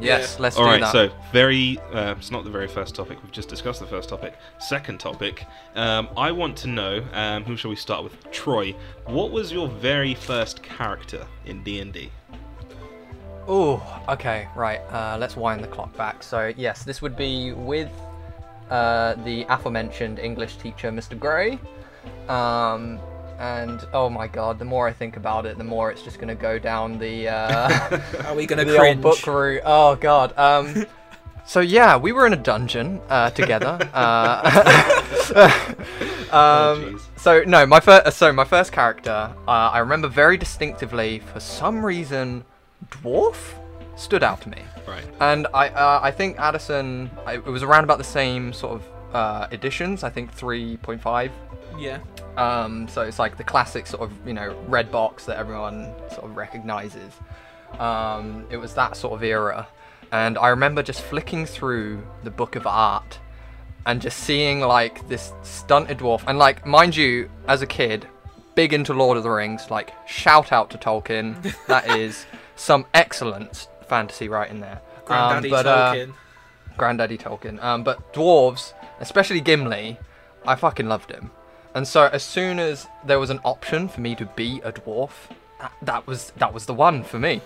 Yes, 0.00 0.38
let's 0.38 0.56
All 0.56 0.64
do 0.64 0.70
right, 0.70 0.80
that. 0.80 0.92
so 0.92 1.10
very, 1.32 1.78
uh, 1.92 2.14
it's 2.16 2.30
not 2.30 2.44
the 2.44 2.50
very 2.50 2.68
first 2.68 2.94
topic. 2.94 3.22
We've 3.22 3.32
just 3.32 3.48
discussed 3.48 3.80
the 3.80 3.86
first 3.86 4.08
topic. 4.08 4.34
Second 4.58 5.00
topic, 5.00 5.44
um, 5.74 6.08
I 6.16 6.30
want 6.30 6.56
to 6.58 6.68
know. 6.68 7.04
Um, 7.12 7.44
who 7.44 7.56
shall 7.56 7.70
we 7.70 7.76
start 7.76 8.04
with? 8.04 8.30
Troy. 8.30 8.74
What 9.06 9.32
was 9.32 9.52
your 9.52 9.68
very 9.68 10.14
first 10.14 10.62
character 10.62 11.26
in 11.46 11.62
D 11.64 11.80
and 11.80 11.92
D? 11.92 12.10
Oh, 13.46 13.82
okay, 14.08 14.46
right. 14.54 14.80
Uh, 14.90 15.16
let's 15.18 15.36
wind 15.36 15.64
the 15.64 15.68
clock 15.68 15.94
back. 15.96 16.22
So 16.22 16.52
yes, 16.56 16.84
this 16.84 17.02
would 17.02 17.16
be 17.16 17.52
with 17.52 17.90
uh, 18.70 19.14
the 19.24 19.44
aforementioned 19.48 20.18
English 20.18 20.56
teacher, 20.56 20.90
Mr. 20.90 21.18
Gray. 21.18 21.58
Um, 22.28 22.98
and 23.38 23.86
oh 23.92 24.08
my 24.10 24.26
god, 24.26 24.58
the 24.58 24.64
more 24.64 24.88
I 24.88 24.92
think 24.92 25.16
about 25.16 25.46
it, 25.46 25.56
the 25.58 25.64
more 25.64 25.90
it's 25.90 26.02
just 26.02 26.18
gonna 26.18 26.34
go 26.34 26.58
down 26.58 26.98
the 26.98 27.28
uh, 27.28 28.00
Are 28.26 28.34
we 28.34 28.46
gonna 28.46 28.64
the 28.64 28.76
cringe? 28.76 29.04
old 29.04 29.16
book 29.16 29.26
route. 29.26 29.62
Oh 29.64 29.94
god. 29.96 30.36
Um, 30.36 30.86
so 31.46 31.60
yeah, 31.60 31.96
we 31.96 32.12
were 32.12 32.26
in 32.26 32.32
a 32.32 32.36
dungeon 32.36 33.00
uh, 33.08 33.30
together. 33.30 33.78
Uh, 35.30 35.44
um, 36.32 36.96
jeez. 36.96 37.00
so 37.16 37.42
no, 37.46 37.66
my 37.66 37.80
first. 37.80 38.16
So 38.16 38.32
my 38.32 38.44
first 38.44 38.72
character, 38.72 39.30
uh, 39.46 39.50
I 39.50 39.78
remember 39.80 40.08
very 40.08 40.38
distinctively. 40.38 41.18
For 41.18 41.38
some 41.38 41.84
reason, 41.84 42.44
dwarf 42.90 43.54
stood 43.98 44.22
out 44.22 44.40
to 44.42 44.48
me, 44.48 44.62
Right. 44.86 45.04
and 45.20 45.46
I 45.52 45.68
uh, 45.68 46.00
I 46.02 46.10
think 46.10 46.38
Adderson. 46.38 47.10
I, 47.26 47.34
it 47.34 47.44
was 47.46 47.62
around 47.62 47.84
about 47.84 47.98
the 47.98 48.04
same 48.04 48.52
sort 48.52 48.74
of 48.80 49.14
uh, 49.14 49.48
editions. 49.52 50.04
I 50.04 50.10
think 50.10 50.32
three 50.32 50.76
point 50.78 51.00
five. 51.02 51.32
Yeah. 51.78 51.98
Um, 52.36 52.86
so 52.88 53.02
it's 53.02 53.18
like 53.18 53.36
the 53.36 53.44
classic 53.44 53.86
sort 53.86 54.02
of 54.02 54.12
you 54.26 54.32
know 54.34 54.56
red 54.68 54.90
box 54.92 55.24
that 55.26 55.36
everyone 55.36 55.92
sort 56.10 56.24
of 56.24 56.36
recognizes. 56.36 57.12
Um, 57.78 58.46
it 58.50 58.56
was 58.56 58.74
that 58.74 58.96
sort 58.96 59.14
of 59.14 59.22
era, 59.22 59.68
and 60.12 60.38
I 60.38 60.48
remember 60.48 60.82
just 60.82 61.02
flicking 61.02 61.44
through 61.46 62.02
the 62.24 62.30
book 62.30 62.56
of 62.56 62.66
art 62.66 63.18
and 63.86 64.00
just 64.00 64.18
seeing 64.20 64.60
like 64.60 65.06
this 65.08 65.32
stunted 65.42 65.98
dwarf. 65.98 66.22
And 66.26 66.38
like, 66.38 66.64
mind 66.66 66.96
you, 66.96 67.30
as 67.46 67.62
a 67.62 67.66
kid, 67.66 68.06
big 68.54 68.72
into 68.72 68.92
Lord 68.94 69.16
of 69.16 69.22
the 69.22 69.30
Rings. 69.30 69.70
Like, 69.70 69.92
shout 70.06 70.52
out 70.52 70.70
to 70.70 70.78
Tolkien. 70.78 71.54
that 71.66 71.88
is 71.96 72.26
some 72.56 72.86
excellent 72.94 73.68
fantasy 73.88 74.28
writing 74.28 74.60
there. 74.60 74.80
Um, 74.98 75.04
Granddaddy 75.06 75.50
but, 75.50 75.66
uh, 75.66 75.94
Tolkien. 75.94 76.14
Granddaddy 76.76 77.18
Tolkien. 77.18 77.62
Um, 77.62 77.82
but 77.82 78.12
dwarves, 78.12 78.72
especially 79.00 79.40
Gimli, 79.40 79.98
I 80.46 80.54
fucking 80.54 80.88
loved 80.88 81.10
him. 81.10 81.30
And 81.74 81.86
so 81.86 82.04
as 82.04 82.22
soon 82.22 82.58
as 82.58 82.86
there 83.04 83.18
was 83.18 83.30
an 83.30 83.40
option 83.44 83.88
for 83.88 84.00
me 84.00 84.14
to 84.16 84.24
be 84.24 84.60
a 84.64 84.72
dwarf, 84.72 85.10
that 85.82 86.06
was 86.06 86.32
that 86.36 86.54
was 86.54 86.66
the 86.66 86.74
one 86.74 87.02
for 87.02 87.18
me. 87.18 87.40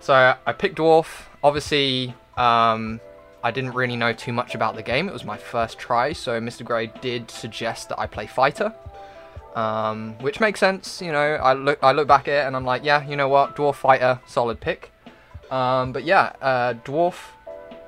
So 0.00 0.34
I 0.46 0.52
picked 0.52 0.78
dwarf. 0.78 1.26
Obviously, 1.42 2.14
um, 2.36 3.00
I 3.42 3.50
didn't 3.50 3.72
really 3.72 3.96
know 3.96 4.12
too 4.12 4.32
much 4.32 4.54
about 4.54 4.76
the 4.76 4.82
game. 4.82 5.08
It 5.08 5.12
was 5.12 5.24
my 5.24 5.36
first 5.36 5.78
try, 5.78 6.12
so 6.12 6.40
Mr. 6.40 6.64
Gray 6.64 6.90
did 7.00 7.30
suggest 7.30 7.88
that 7.90 7.98
I 7.98 8.06
play 8.06 8.26
fighter, 8.26 8.74
um, 9.54 10.14
which 10.20 10.40
makes 10.40 10.60
sense. 10.60 11.02
You 11.02 11.12
know, 11.12 11.34
I 11.34 11.52
look 11.52 11.78
I 11.82 11.92
look 11.92 12.08
back 12.08 12.28
at 12.28 12.44
it 12.44 12.46
and 12.46 12.56
I'm 12.56 12.64
like, 12.64 12.84
yeah, 12.84 13.06
you 13.06 13.16
know 13.16 13.28
what, 13.28 13.56
dwarf 13.56 13.76
fighter, 13.76 14.20
solid 14.26 14.60
pick. 14.60 14.90
Um, 15.50 15.92
but 15.92 16.04
yeah, 16.04 16.32
uh, 16.40 16.74
dwarf 16.84 17.14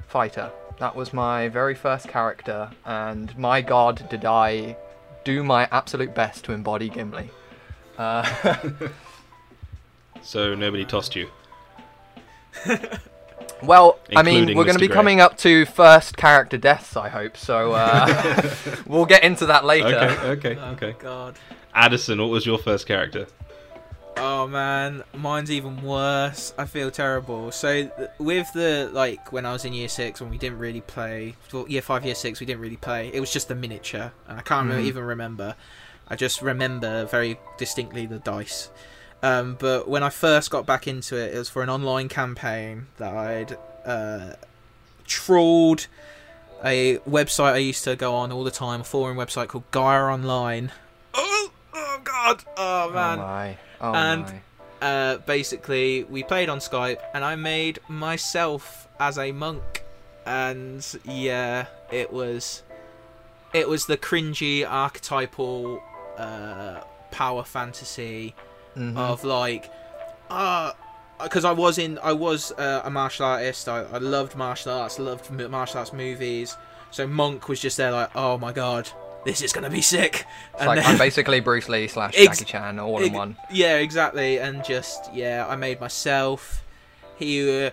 fighter. 0.09 0.51
That 0.79 0.97
was 0.97 1.13
my 1.13 1.49
very 1.49 1.75
first 1.75 2.09
character, 2.09 2.71
and 2.85 3.37
my 3.39 3.61
god, 3.63 4.09
did 4.11 4.25
I 4.25 4.77
do 5.25 5.45
my 5.45 5.69
absolute 5.71 6.15
best 6.15 6.45
to 6.47 6.53
embody 6.53 6.89
Gimli. 6.89 7.31
Uh, 7.99 8.29
So 10.23 10.55
nobody 10.55 10.85
tossed 10.85 11.17
you. 11.17 11.29
Well, 13.63 14.01
I 14.17 14.25
mean, 14.25 14.57
we're 14.57 14.65
going 14.65 14.75
to 14.75 14.81
be 14.81 14.89
Grey. 14.89 14.95
coming 14.95 15.21
up 15.21 15.39
to 15.39 15.65
first 15.67 16.17
character 16.17 16.57
deaths, 16.57 16.97
I 16.97 17.09
hope. 17.09 17.37
So 17.37 17.71
uh, 17.73 18.51
we'll 18.87 19.05
get 19.07 19.23
into 19.23 19.47
that 19.47 19.65
later. 19.65 19.87
Okay, 19.87 20.27
okay, 20.31 20.57
Oh, 20.61 20.71
okay. 20.73 20.97
God. 20.99 21.37
Adderson, 21.73 22.21
what 22.21 22.29
was 22.31 22.45
your 22.45 22.59
first 22.59 22.89
character? 22.89 23.29
Oh 24.17 24.47
man, 24.47 25.03
mine's 25.17 25.51
even 25.51 25.83
worse. 25.83 26.53
I 26.59 26.67
feel 26.67 26.91
terrible. 26.91 27.51
So 27.51 27.91
with 28.19 28.53
the 28.53 28.91
like 28.93 29.33
when 29.33 29.47
I 29.47 29.53
was 29.53 29.65
in 29.65 29.73
year 29.73 29.89
six 29.89 30.21
when 30.21 30.31
we 30.31 30.39
didn't 30.39 30.59
really 30.59 30.81
play, 30.83 31.35
well, 31.53 31.69
year 31.69 31.83
five, 31.83 32.05
year 32.05 32.15
six 32.15 32.39
we 32.39 32.47
didn't 32.47 32.61
really 32.61 32.77
play. 32.77 33.11
It 33.13 33.21
was 33.21 33.33
just 33.33 33.49
the 33.49 33.55
miniature, 33.55 34.13
and 34.29 34.39
I 34.39 34.43
can't 34.43 34.65
remember, 34.65 34.83
Mhm. 34.85 34.87
even 34.89 35.05
remember. 35.05 35.55
I 36.09 36.17
just 36.17 36.43
remember 36.43 37.05
very 37.07 37.39
distinctly 37.59 38.07
the 38.07 38.19
dice. 38.19 38.69
Um, 39.23 39.57
but 39.59 39.89
when 39.89 40.03
I 40.03 40.11
first 40.11 40.51
got 40.51 40.67
back 40.67 40.87
into 40.87 41.17
it, 41.17 41.35
it 41.35 41.39
was 41.39 41.49
for 41.49 41.63
an 41.63 41.71
online 41.71 42.09
campaign 42.09 42.89
that 42.99 43.15
I'd 43.17 43.57
uh, 43.87 44.35
trawled 45.07 45.87
a 46.65 46.99
website 47.09 47.53
I 47.55 47.59
used 47.59 47.83
to 47.85 47.97
go 47.97 48.15
on 48.15 48.31
all 48.31 48.45
the 48.45 48.51
time, 48.51 48.83
a 48.83 48.85
forum 48.85 49.17
website 49.17 49.49
called 49.49 49.65
Gaia 49.71 50.03
Online. 50.05 50.71
Oh, 52.07 52.11
oh 52.11 52.35
God! 52.35 52.45
Oh 52.57 52.89
Oh 52.89 52.93
man! 52.93 53.19
my. 53.19 53.57
Oh 53.81 53.95
And- 53.95 54.25
my. 54.81 54.87
uh, 54.87 55.17
basically 55.19 56.05
we 56.05 56.23
played 56.23 56.49
on 56.49 56.59
Skype 56.59 56.99
and 57.15 57.25
I 57.25 57.37
made 57.37 57.79
myself 57.89 58.89
as 59.01 59.19
a 59.19 59.33
monk 59.33 59.85
and 60.27 60.85
yeah 61.05 61.67
it 61.91 62.13
was 62.13 62.63
it 63.53 63.69
was 63.69 63.87
the 63.87 63.97
cringy 63.97 64.65
archetypal 64.69 65.83
uh, 66.17 66.81
power 67.11 67.43
fantasy 67.45 68.35
Mhm. 68.77 68.97
of 68.97 69.23
like 69.25 69.71
uh 70.31 70.73
because 71.23 71.45
I 71.45 71.53
was 71.53 71.79
in 71.79 71.99
I 72.03 72.13
was 72.13 72.53
uh, 72.53 72.83
a 72.85 72.91
martial 72.91 73.27
artist 73.27 73.69
I, 73.69 73.83
I 73.83 73.99
loved 73.99 74.35
martial 74.37 74.73
arts 74.73 74.99
loved 74.99 75.31
martial 75.31 75.79
arts 75.79 75.93
movies 75.93 76.57
so 76.91 77.07
monk 77.07 77.49
was 77.49 77.61
just 77.61 77.77
there 77.77 77.93
like 77.93 78.11
oh 78.15 78.39
my 78.39 78.53
god 78.53 78.89
this 79.25 79.43
is 79.43 79.53
gonna 79.53 79.71
be 79.71 79.83
sick 79.83 80.27
It's 80.55 80.65
like 80.65 80.85
I'm 80.85 80.99
basically 80.99 81.41
Bruce 81.41 81.69
Lee 81.69 81.89
slash 81.89 82.15
Ex- 82.17 82.39
Jackie 82.39 82.51
Chan 82.51 82.79
all 82.79 82.99
in 83.03 83.13
one. 83.13 83.37
Yeah, 83.51 83.77
exactly. 83.79 84.39
And 84.39 84.65
just 84.65 85.13
yeah, 85.15 85.47
I 85.49 85.57
made 85.57 85.81
myself. 85.81 86.65
He, 87.17 87.67
uh, 87.67 87.71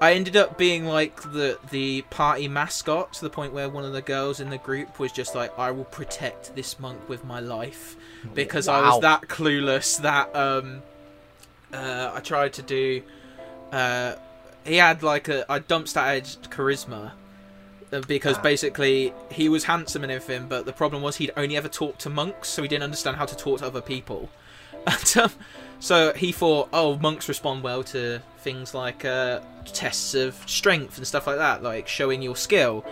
I 0.00 0.12
ended 0.14 0.36
up 0.36 0.58
being 0.58 0.86
like 0.86 1.20
the 1.22 1.58
the 1.70 2.02
party 2.10 2.48
mascot 2.48 3.12
to 3.14 3.20
the 3.20 3.30
point 3.30 3.52
where 3.52 3.68
one 3.68 3.84
of 3.84 3.92
the 3.92 4.02
girls 4.02 4.40
in 4.40 4.50
the 4.50 4.58
group 4.58 4.98
was 4.98 5.12
just 5.12 5.34
like, 5.34 5.56
"I 5.58 5.70
will 5.70 5.84
protect 5.84 6.54
this 6.54 6.78
monk 6.78 7.08
with 7.08 7.24
my 7.24 7.40
life," 7.40 7.96
because 8.34 8.68
I 8.68 8.88
was 8.88 9.00
that 9.00 9.22
clueless 9.22 10.00
that 10.02 10.34
um, 10.34 10.82
uh, 11.72 12.12
I 12.14 12.20
tried 12.20 12.52
to 12.54 12.62
do. 12.62 13.02
Uh, 13.72 14.14
he 14.64 14.76
had 14.76 15.02
like 15.02 15.28
a 15.28 15.50
I 15.50 15.58
dump 15.58 15.88
started 15.88 16.24
charisma. 16.50 17.12
Because 17.90 18.36
Ah. 18.38 18.42
basically 18.42 19.12
he 19.30 19.48
was 19.48 19.64
handsome 19.64 20.02
and 20.02 20.12
everything, 20.12 20.46
but 20.48 20.66
the 20.66 20.72
problem 20.72 21.02
was 21.02 21.16
he'd 21.16 21.32
only 21.36 21.56
ever 21.56 21.68
talked 21.68 22.00
to 22.00 22.10
monks, 22.10 22.48
so 22.48 22.62
he 22.62 22.68
didn't 22.68 22.84
understand 22.84 23.16
how 23.16 23.24
to 23.24 23.36
talk 23.36 23.60
to 23.60 23.66
other 23.66 23.80
people. 23.80 24.28
And, 24.86 25.16
um, 25.24 25.32
so 25.80 26.12
he 26.14 26.32
thought, 26.32 26.68
oh, 26.72 26.96
monks 26.96 27.28
respond 27.28 27.62
well 27.62 27.82
to 27.84 28.22
things 28.38 28.72
like 28.74 29.04
uh, 29.04 29.40
tests 29.66 30.14
of 30.14 30.34
strength 30.46 30.96
and 30.96 31.06
stuff 31.06 31.26
like 31.26 31.36
that, 31.36 31.62
like 31.62 31.86
showing 31.88 32.22
your 32.22 32.36
skill. 32.36 32.84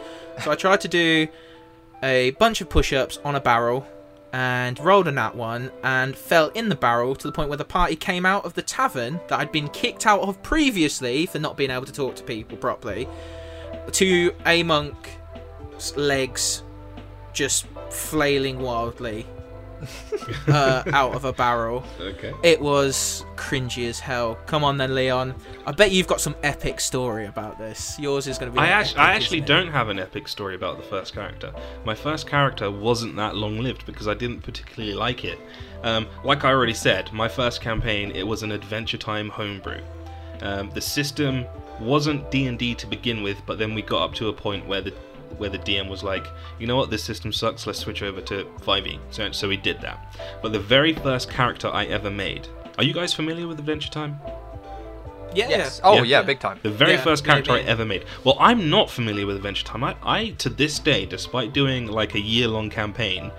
So 0.45 0.51
I 0.51 0.57
tried 0.57 0.81
to 0.83 0.89
do 0.89 1.27
a 2.03 2.33
bunch 2.33 2.61
of 2.61 2.69
push-ups 2.69 3.19
on 3.25 3.35
a 3.35 3.41
barrel 3.41 3.87
and 4.33 4.79
rolled 4.81 5.09
on 5.09 5.15
that 5.15 5.37
one 5.37 5.71
and 5.83 6.15
fell 6.15 6.49
in 6.49 6.69
the 6.69 6.75
barrel 6.75 7.15
to 7.15 7.27
the 7.27 7.33
point 7.33 7.49
where 7.49 7.57
the 7.57 7.65
party 7.65 7.97
came 7.97 8.27
out 8.27 8.45
of 8.45 8.53
the 8.55 8.63
tavern 8.63 9.19
that 9.29 9.39
I'd 9.41 9.53
been 9.53 9.69
kicked 9.69 10.05
out 10.07 10.21
of 10.21 10.43
previously 10.43 11.25
for 11.25 11.39
not 11.39 11.57
being 11.57 11.71
able 11.71 11.87
to 11.87 11.93
talk 11.93 12.17
to 12.17 12.23
people 12.25 12.59
properly 12.59 13.09
to 13.93 14.35
a 14.45 14.63
monk's 14.63 15.97
legs 15.97 16.63
just 17.33 17.67
flailing 17.91 18.61
wildly 18.61 19.27
uh, 20.49 20.83
out 20.93 21.15
of 21.15 21.25
a 21.25 21.33
barrel. 21.33 21.85
Okay. 22.01 22.33
It 22.43 22.61
was 22.61 23.25
cringy 23.37 23.89
as 23.89 24.01
hell. 24.01 24.37
Come 24.47 24.65
on 24.65 24.79
then, 24.79 24.95
Leon. 24.95 25.35
I 25.67 25.73
bet 25.73 25.93
you've 25.93 26.07
got 26.07 26.21
some 26.21 26.35
epic 26.43 26.81
story 26.81 27.27
about 27.27 27.59
this. 27.59 27.99
Yours 27.99 28.27
is 28.27 28.39
going 28.39 28.51
to 28.53 28.55
be. 28.55 28.61
I, 28.61 28.67
an 28.67 28.73
act- 28.73 28.91
epic, 28.91 28.99
I 29.01 29.13
actually 29.15 29.41
don't 29.41 29.69
have 29.69 29.89
an 29.89 29.99
epic 29.99 30.29
story 30.29 30.55
about 30.55 30.79
the 30.79 30.83
first 30.85 31.15
character. 31.15 31.53
My 31.85 31.95
first 31.95 32.27
character 32.27 32.71
wasn't 32.71 33.17
that 33.17 33.37
long 33.37 33.59
lived 33.59 33.87
because 33.87 34.09
I 34.09 34.15
didn't 34.15 34.41
particularly 34.43 34.95
like 34.95 35.25
it. 35.25 35.39
Um, 35.83 36.07
like 36.25 36.45
I 36.45 36.51
already 36.51 36.75
said, 36.75 37.13
my 37.13 37.29
first 37.29 37.61
campaign 37.61 38.11
it 38.13 38.27
was 38.27 38.43
an 38.43 38.53
Adventure 38.53 38.99
Time 38.99 39.29
homebrew. 39.29 39.81
Um, 40.41 40.71
the 40.71 40.81
system 40.81 41.47
wasn't 41.81 42.31
D 42.31 42.47
and 42.47 42.59
D 42.59 42.75
to 42.77 42.87
begin 42.87 43.23
with, 43.23 43.39
but 43.47 43.59
then 43.59 43.75
we 43.75 43.83
got 43.83 44.03
up 44.03 44.15
to 44.17 44.29
a 44.29 44.33
point 44.33 44.67
where 44.67 44.81
the 44.83 44.93
where 45.39 45.51
the 45.51 45.59
DM 45.59 45.89
was 45.91 46.03
like, 46.03 46.27
you 46.59 46.67
know 46.67 46.77
what, 46.77 46.89
this 46.91 47.03
system 47.05 47.33
sucks. 47.33 47.67
Let's 47.67 47.81
switch 47.81 48.03
over 48.03 48.21
to 48.23 48.45
5e. 48.63 48.99
So 49.11 49.33
so 49.33 49.49
we 49.49 49.57
did 49.57 49.81
that. 49.83 50.17
But 50.43 50.53
the 50.53 50.61
very 50.61 50.95
first 50.95 51.29
character 51.31 51.69
I 51.69 51.85
ever 51.87 52.11
made. 52.11 52.49
Are 52.79 52.85
you 52.85 52.93
guys 52.95 53.13
familiar 53.13 53.47
with 53.49 53.59
Adventure 53.59 53.91
Time? 53.91 54.19
Yeah. 55.35 55.49
Yes. 55.49 55.81
Oh 55.85 55.97
Yeah. 55.97 56.03
yeah, 56.05 56.23
big 56.23 56.39
time. 56.41 56.59
The 56.63 56.71
very 56.71 56.93
Yeah, 56.93 57.03
first 57.03 57.25
character 57.25 57.53
maybe. 57.53 57.67
I 57.67 57.71
ever 57.71 57.85
made. 57.85 58.05
Well, 58.25 58.37
I'm 58.41 58.71
not 58.71 58.89
familiar 58.89 59.27
with 59.27 59.37
Adventure 59.37 59.65
Time. 59.67 59.85
I, 59.85 59.97
I, 60.03 60.31
to 60.39 60.49
this 60.49 60.79
day, 60.79 61.05
despite 61.05 61.53
doing 61.53 61.87
like 61.89 62.15
a 62.15 62.21
year 62.21 62.49
long 62.49 62.71
campaign 62.71 63.31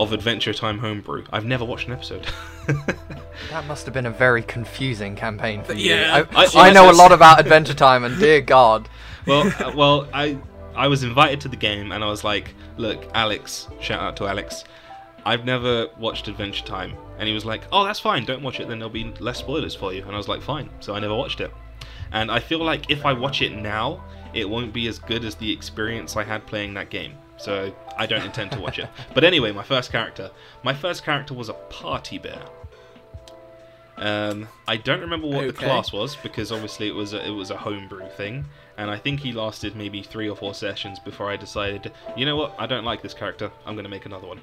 of 0.00 0.12
Adventure 0.12 0.54
Time 0.54 0.78
Homebrew, 0.78 1.24
I've 1.32 1.44
never 1.44 1.64
watched 1.64 1.88
an 1.88 1.92
episode. 1.94 2.26
That 3.50 3.66
must 3.66 3.84
have 3.86 3.94
been 3.94 4.06
a 4.06 4.10
very 4.10 4.42
confusing 4.42 5.16
campaign 5.16 5.62
for 5.64 5.72
you. 5.72 5.94
Yeah. 5.94 6.24
I, 6.34 6.44
I- 6.44 6.68
I 6.68 6.70
know 6.72 6.90
a 6.90 6.92
lot 6.92 7.12
about 7.12 7.40
Adventure 7.40 7.74
Time, 7.74 8.04
and 8.04 8.18
dear 8.18 8.40
God, 8.56 8.88
well, 9.26 9.46
uh, 9.58 9.72
well, 9.74 10.08
I, 10.12 10.38
I 10.76 10.88
was 10.88 11.02
invited 11.02 11.40
to 11.42 11.48
the 11.48 11.56
game, 11.56 11.92
and 11.92 12.04
I 12.04 12.08
was 12.08 12.24
like, 12.24 12.54
"Look, 12.76 13.04
Alex, 13.14 13.68
shout 13.80 14.00
out 14.02 14.16
to 14.18 14.26
Alex. 14.26 14.64
I've 15.24 15.44
never 15.44 15.88
watched 15.98 16.28
Adventure 16.28 16.64
Time," 16.64 16.94
and 17.18 17.26
he 17.28 17.34
was 17.34 17.44
like, 17.44 17.62
"Oh, 17.72 17.84
that's 17.84 18.00
fine. 18.00 18.24
Don't 18.24 18.42
watch 18.42 18.60
it. 18.60 18.68
Then 18.68 18.78
there'll 18.78 18.90
be 18.92 19.12
less 19.18 19.38
spoilers 19.38 19.74
for 19.74 19.92
you." 19.92 20.02
And 20.02 20.12
I 20.12 20.16
was 20.16 20.28
like, 20.28 20.42
"Fine." 20.42 20.68
So 20.80 20.94
I 20.94 21.00
never 21.00 21.14
watched 21.14 21.40
it, 21.40 21.52
and 22.12 22.30
I 22.30 22.40
feel 22.40 22.58
like 22.62 22.90
if 22.90 23.04
I 23.06 23.12
watch 23.12 23.40
it 23.42 23.52
now, 23.52 24.04
it 24.34 24.48
won't 24.48 24.72
be 24.72 24.88
as 24.88 24.98
good 24.98 25.24
as 25.24 25.34
the 25.36 25.50
experience 25.50 26.16
I 26.16 26.24
had 26.24 26.46
playing 26.46 26.74
that 26.74 26.90
game. 26.90 27.14
So 27.38 27.72
I 27.96 28.06
don't 28.06 28.24
intend 28.24 28.50
to 28.52 28.60
watch 28.60 28.78
it. 28.78 28.88
But 29.14 29.24
anyway, 29.24 29.52
my 29.52 29.62
first 29.62 29.90
character. 29.92 30.30
My 30.64 30.74
first 30.74 31.04
character 31.04 31.34
was 31.34 31.48
a 31.48 31.54
party 31.54 32.18
bear. 32.18 32.40
Um, 34.00 34.48
I 34.66 34.76
don't 34.76 35.00
remember 35.00 35.26
what 35.26 35.46
the 35.46 35.52
class 35.52 35.92
was 35.92 36.14
because 36.16 36.52
obviously 36.52 36.88
it 36.88 36.94
was 36.94 37.14
a, 37.14 37.26
it 37.26 37.30
was 37.30 37.50
a 37.50 37.56
homebrew 37.56 38.08
thing, 38.10 38.44
and 38.76 38.90
I 38.90 38.96
think 38.96 39.20
he 39.20 39.32
lasted 39.32 39.74
maybe 39.74 40.02
three 40.02 40.28
or 40.28 40.36
four 40.36 40.54
sessions 40.54 40.98
before 40.98 41.30
I 41.30 41.36
decided, 41.36 41.92
you 42.16 42.24
know 42.24 42.36
what, 42.36 42.54
I 42.58 42.66
don't 42.66 42.84
like 42.84 43.02
this 43.02 43.14
character. 43.14 43.50
I'm 43.66 43.74
going 43.74 43.84
to 43.84 43.90
make 43.90 44.06
another 44.06 44.26
one. 44.26 44.40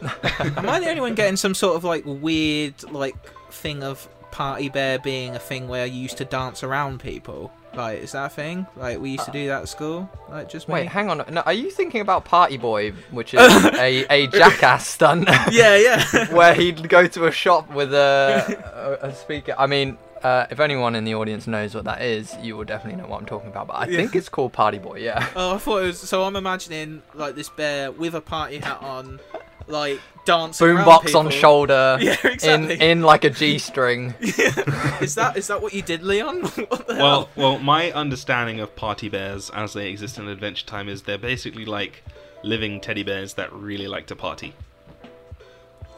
Am 0.02 0.68
I 0.68 0.78
the 0.78 0.88
only 0.88 1.00
one 1.00 1.14
getting 1.14 1.36
some 1.36 1.54
sort 1.54 1.76
of 1.76 1.84
like 1.84 2.04
weird 2.06 2.82
like 2.92 3.16
thing 3.50 3.82
of 3.82 4.08
party 4.30 4.68
bear 4.68 4.98
being 4.98 5.34
a 5.34 5.38
thing 5.38 5.66
where 5.66 5.86
you 5.86 6.00
used 6.00 6.18
to 6.18 6.24
dance 6.24 6.62
around 6.62 7.00
people? 7.00 7.50
Like, 7.78 8.02
is 8.02 8.10
that 8.12 8.26
a 8.26 8.28
thing? 8.28 8.66
Like, 8.76 8.98
we 8.98 9.10
used 9.10 9.24
to 9.26 9.30
do 9.30 9.46
that 9.46 9.62
at 9.62 9.68
school. 9.68 10.10
Like, 10.28 10.48
just 10.48 10.66
wait, 10.66 10.82
me? 10.82 10.88
hang 10.88 11.10
on. 11.10 11.22
No, 11.30 11.42
are 11.42 11.52
you 11.52 11.70
thinking 11.70 12.00
about 12.00 12.24
Party 12.24 12.56
Boy, 12.56 12.90
which 13.12 13.34
is 13.34 13.40
a, 13.78 14.04
a 14.10 14.26
jackass 14.26 14.84
stunt? 14.88 15.28
yeah, 15.52 15.76
yeah. 15.76 16.04
where 16.34 16.54
he'd 16.54 16.88
go 16.88 17.06
to 17.06 17.26
a 17.26 17.30
shop 17.30 17.72
with 17.72 17.94
a, 17.94 18.98
a, 19.00 19.06
a 19.06 19.14
speaker. 19.14 19.54
I 19.56 19.68
mean, 19.68 19.96
uh, 20.24 20.46
if 20.50 20.58
anyone 20.58 20.96
in 20.96 21.04
the 21.04 21.14
audience 21.14 21.46
knows 21.46 21.72
what 21.76 21.84
that 21.84 22.02
is, 22.02 22.34
you 22.42 22.56
will 22.56 22.64
definitely 22.64 23.00
know 23.00 23.08
what 23.08 23.20
I'm 23.20 23.26
talking 23.26 23.48
about. 23.50 23.68
But 23.68 23.74
I 23.74 23.86
Yeah. 23.86 23.98
think 23.98 24.16
it's 24.16 24.28
called 24.28 24.52
Party 24.52 24.78
Boy. 24.78 24.98
Yeah. 24.98 25.24
Oh, 25.36 25.54
I 25.54 25.58
thought 25.58 25.84
it 25.84 25.86
was. 25.86 26.00
So 26.00 26.24
I'm 26.24 26.34
imagining 26.34 27.02
like 27.14 27.36
this 27.36 27.48
bear 27.48 27.92
with 27.92 28.16
a 28.16 28.20
party 28.20 28.58
hat 28.58 28.82
on, 28.82 29.20
like 29.68 30.00
dancing. 30.24 30.66
Boombox 30.68 31.14
on 31.14 31.30
shoulder. 31.30 31.98
Yeah, 32.00 32.16
In, 32.24 32.30
exactly. 32.32 32.80
in 32.80 33.02
like 33.02 33.24
a 33.24 33.30
G 33.30 33.58
string. 33.58 34.14
is 34.20 35.14
that 35.14 35.34
is 35.36 35.46
that 35.48 35.60
what 35.62 35.72
you 35.74 35.82
did, 35.82 36.02
Leon? 36.02 36.42
what 36.68 36.86
the 36.86 36.94
hell? 36.96 37.02
Well, 37.04 37.28
well, 37.36 37.58
my 37.58 37.92
understanding 37.92 38.60
of 38.60 38.74
party 38.76 39.08
bears 39.08 39.50
as 39.50 39.72
they 39.72 39.88
exist 39.90 40.18
in 40.18 40.28
Adventure 40.28 40.66
Time 40.66 40.88
is 40.88 41.02
they're 41.02 41.18
basically 41.18 41.64
like 41.64 42.02
living 42.42 42.80
teddy 42.80 43.02
bears 43.02 43.34
that 43.34 43.52
really 43.52 43.88
like 43.88 44.06
to 44.06 44.16
party. 44.16 44.54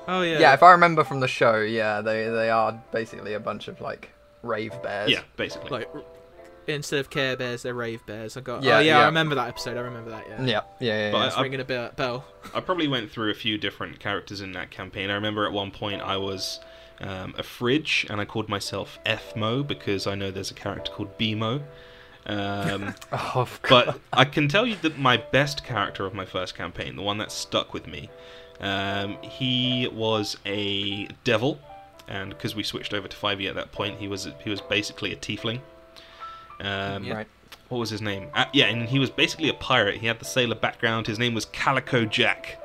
Oh 0.09 0.23
yeah. 0.23 0.39
Yeah, 0.41 0.55
if 0.55 0.63
I 0.63 0.73
remember 0.73 1.05
from 1.05 1.21
the 1.21 1.29
show, 1.29 1.61
yeah, 1.61 2.01
they 2.01 2.29
they 2.29 2.51
are 2.51 2.83
basically 2.93 3.35
a 3.35 3.41
bunch 3.41 3.69
of 3.69 3.81
like 3.81 4.11
rave 4.43 4.73
bears. 4.83 5.11
Yeah, 5.11 5.23
basically. 5.37 5.71
like 5.71 5.89
r- 5.95 6.03
instead 6.75 7.01
of 7.01 7.11
Care 7.11 7.37
Bears, 7.37 7.63
they're 7.63 7.75
Rave 7.75 8.05
Bears. 8.07 8.37
I 8.37 8.41
got. 8.41 8.63
Yeah, 8.63 8.79
oh 8.79 8.81
yeah, 8.81 8.99
I 9.01 9.07
remember 9.07 9.35
that 9.37 9.49
episode. 9.49 9.77
I 9.77 9.81
remember 9.81 10.11
that. 10.11 10.27
Yeah. 10.29 10.45
Yeah, 10.45 10.61
yeah, 10.81 11.07
yeah. 11.07 11.13
But 11.13 11.19
yeah. 11.19 11.27
It's 11.27 11.37
I- 11.37 11.43
ringing 11.43 11.61
a 11.61 11.65
bell. 11.65 11.91
bell. 11.97 12.25
I 12.55 12.61
probably 12.61 12.89
went 12.89 13.11
through 13.11 13.31
a 13.31 13.35
few 13.35 13.59
different 13.59 14.01
characters 14.01 14.41
in 14.41 14.53
that 14.53 14.71
campaign. 14.71 15.11
I 15.11 15.15
remember 15.15 15.47
at 15.47 15.53
one 15.53 15.71
point 15.71 16.01
I 16.03 16.17
was 16.17 16.61
um, 17.01 17.35
a 17.39 17.43
fridge, 17.43 18.07
and 18.11 18.21
I 18.21 18.25
called 18.25 18.49
myself 18.49 18.99
Fmo 19.07 19.67
because 19.67 20.07
I 20.07 20.15
know 20.15 20.31
there's 20.31 20.51
a 20.51 20.55
character 20.55 20.91
called 20.93 21.17
BMO. 21.19 21.63
Um, 22.27 22.95
Oh, 23.13 23.49
but 23.69 23.99
I 24.13 24.25
can 24.25 24.47
tell 24.49 24.67
you 24.67 24.77
that 24.83 24.99
my 24.99 25.17
best 25.17 25.65
character 25.65 26.05
of 26.07 26.15
my 26.15 26.25
first 26.27 26.55
campaign, 26.55 26.97
the 26.97 27.03
one 27.03 27.19
that 27.19 27.33
stuck 27.33 27.73
with 27.73 27.87
me, 27.87 28.11
um, 28.61 29.17
he 29.23 29.89
was 29.93 30.37
a 30.45 31.09
devil, 31.25 31.59
and 32.09 32.31
because 32.31 32.55
we 32.55 32.63
switched 32.63 32.93
over 32.93 33.09
to 33.09 33.17
5e 33.17 33.49
at 33.49 33.55
that 33.55 33.73
point, 33.73 33.99
he 33.99 34.07
was 34.09 34.29
he 34.45 34.51
was 34.51 34.61
basically 34.61 35.13
a 35.13 35.17
tiefling. 35.17 35.61
Um, 36.61 37.05
Yeah. 37.05 37.15
Right. 37.15 37.29
what 37.69 37.79
was 37.79 37.91
his 37.91 38.03
name? 38.03 38.29
Uh, 38.35 38.45
yeah, 38.53 38.67
and 38.67 38.89
he 38.89 38.99
was 38.99 39.11
basically 39.11 39.49
a 39.49 39.55
pirate. 39.55 39.97
He 39.99 40.07
had 40.07 40.19
the 40.19 40.25
sailor 40.25 40.55
background. 40.57 41.07
His 41.07 41.19
name 41.19 41.35
was 41.35 41.45
Calico 41.47 42.05
Jack. 42.05 42.57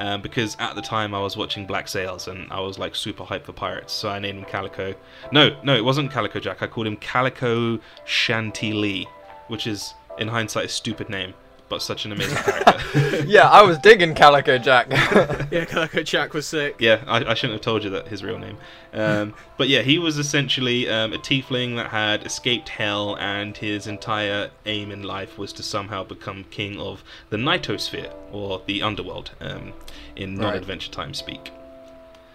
Um, 0.00 0.22
because 0.22 0.56
at 0.60 0.76
the 0.76 0.80
time 0.82 1.12
I 1.12 1.18
was 1.18 1.36
watching 1.36 1.66
Black 1.66 1.88
Sails 1.88 2.28
and 2.28 2.46
I 2.52 2.60
was 2.60 2.78
like 2.78 2.94
super 2.94 3.24
hyped 3.24 3.42
for 3.46 3.52
pirates, 3.52 3.92
so 3.92 4.08
I 4.08 4.20
named 4.20 4.38
him 4.38 4.44
Calico. 4.44 4.94
No, 5.32 5.56
no, 5.64 5.74
it 5.74 5.84
wasn't 5.84 6.12
Calico 6.12 6.38
Jack. 6.38 6.62
I 6.62 6.68
called 6.68 6.86
him 6.86 6.96
Calico 6.98 7.80
Chantilly, 8.04 9.08
which 9.48 9.66
is 9.66 9.94
in 10.18 10.28
hindsight 10.28 10.66
a 10.66 10.68
stupid 10.68 11.08
name, 11.08 11.34
but 11.68 11.82
such 11.82 12.04
an 12.04 12.12
amazing 12.12 12.36
character. 12.42 13.24
yeah, 13.26 13.48
I 13.48 13.62
was 13.62 13.78
digging 13.78 14.14
Calico 14.14 14.58
Jack. 14.58 14.88
Yeah, 15.50 15.64
Calico 15.64 16.02
Jack 16.02 16.34
was 16.34 16.46
sick. 16.46 16.76
Yeah, 16.78 17.02
I, 17.06 17.24
I 17.24 17.34
shouldn't 17.34 17.54
have 17.54 17.62
told 17.62 17.82
you 17.84 17.90
that 17.90 18.08
his 18.08 18.22
real 18.22 18.38
name. 18.38 18.58
Um, 18.92 19.34
but 19.56 19.68
yeah, 19.68 19.80
he 19.82 19.98
was 19.98 20.18
essentially 20.18 20.88
um, 20.88 21.12
a 21.14 21.18
tiefling 21.18 21.76
that 21.76 21.88
had 21.90 22.24
escaped 22.26 22.68
hell, 22.68 23.16
and 23.18 23.56
his 23.56 23.86
entire 23.86 24.50
aim 24.66 24.90
in 24.90 25.02
life 25.02 25.38
was 25.38 25.52
to 25.54 25.62
somehow 25.62 26.04
become 26.04 26.44
king 26.50 26.78
of 26.78 27.02
the 27.30 27.36
Nightosphere, 27.38 28.12
or 28.30 28.60
the 28.66 28.82
underworld, 28.82 29.30
um, 29.40 29.72
in 30.16 30.36
Right. 30.36 30.42
non-adventure 30.48 30.90
time 30.90 31.14
speak. 31.14 31.50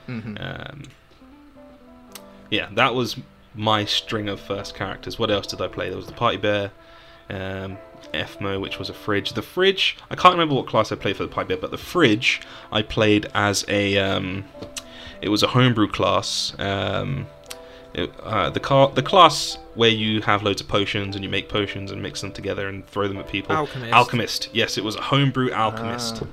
Mhm. 0.09 0.37
Um, 0.71 0.83
yeah, 2.49 2.67
that 2.73 2.93
was 2.95 3.17
my 3.55 3.85
string 3.85 4.27
of 4.29 4.39
first 4.39 4.75
characters. 4.75 5.17
What 5.19 5.29
else 5.31 5.47
did 5.47 5.61
I 5.61 5.67
play? 5.67 5.89
There 5.89 5.97
was 5.97 6.07
the 6.07 6.13
party 6.13 6.37
bear, 6.37 6.71
um, 7.33 7.77
Fmo, 8.13 8.59
which 8.61 8.77
was 8.79 8.89
a 8.89 8.93
fridge. 8.93 9.33
The 9.33 9.41
fridge, 9.41 9.97
I 10.09 10.15
can't 10.15 10.33
remember 10.33 10.55
what 10.55 10.67
class 10.67 10.91
I 10.91 10.95
played 10.95 11.17
for 11.17 11.23
the 11.23 11.29
party 11.29 11.47
bear, 11.49 11.57
but 11.57 11.71
the 11.71 11.77
fridge 11.77 12.41
I 12.71 12.81
played 12.81 13.27
as 13.33 13.65
a, 13.67 13.97
um, 13.97 14.45
it 15.21 15.29
was 15.29 15.41
a 15.43 15.47
homebrew 15.47 15.87
class. 15.87 16.53
Um, 16.59 17.27
it, 17.93 18.11
uh, 18.23 18.49
the 18.49 18.59
car, 18.59 18.89
the 18.89 19.03
class 19.03 19.57
where 19.75 19.89
you 19.89 20.21
have 20.21 20.41
loads 20.43 20.61
of 20.61 20.67
potions 20.67 21.15
and 21.15 21.23
you 21.23 21.29
make 21.29 21.47
potions 21.49 21.91
and 21.91 22.01
mix 22.01 22.21
them 22.21 22.31
together 22.31 22.67
and 22.67 22.85
throw 22.87 23.07
them 23.07 23.17
at 23.17 23.27
people. 23.27 23.55
Alchemist. 23.55 23.93
Alchemist. 23.93 24.49
Yes, 24.53 24.77
it 24.77 24.83
was 24.83 24.95
a 24.95 25.01
homebrew 25.01 25.51
alchemist 25.51 26.21
Ah. 26.23 26.27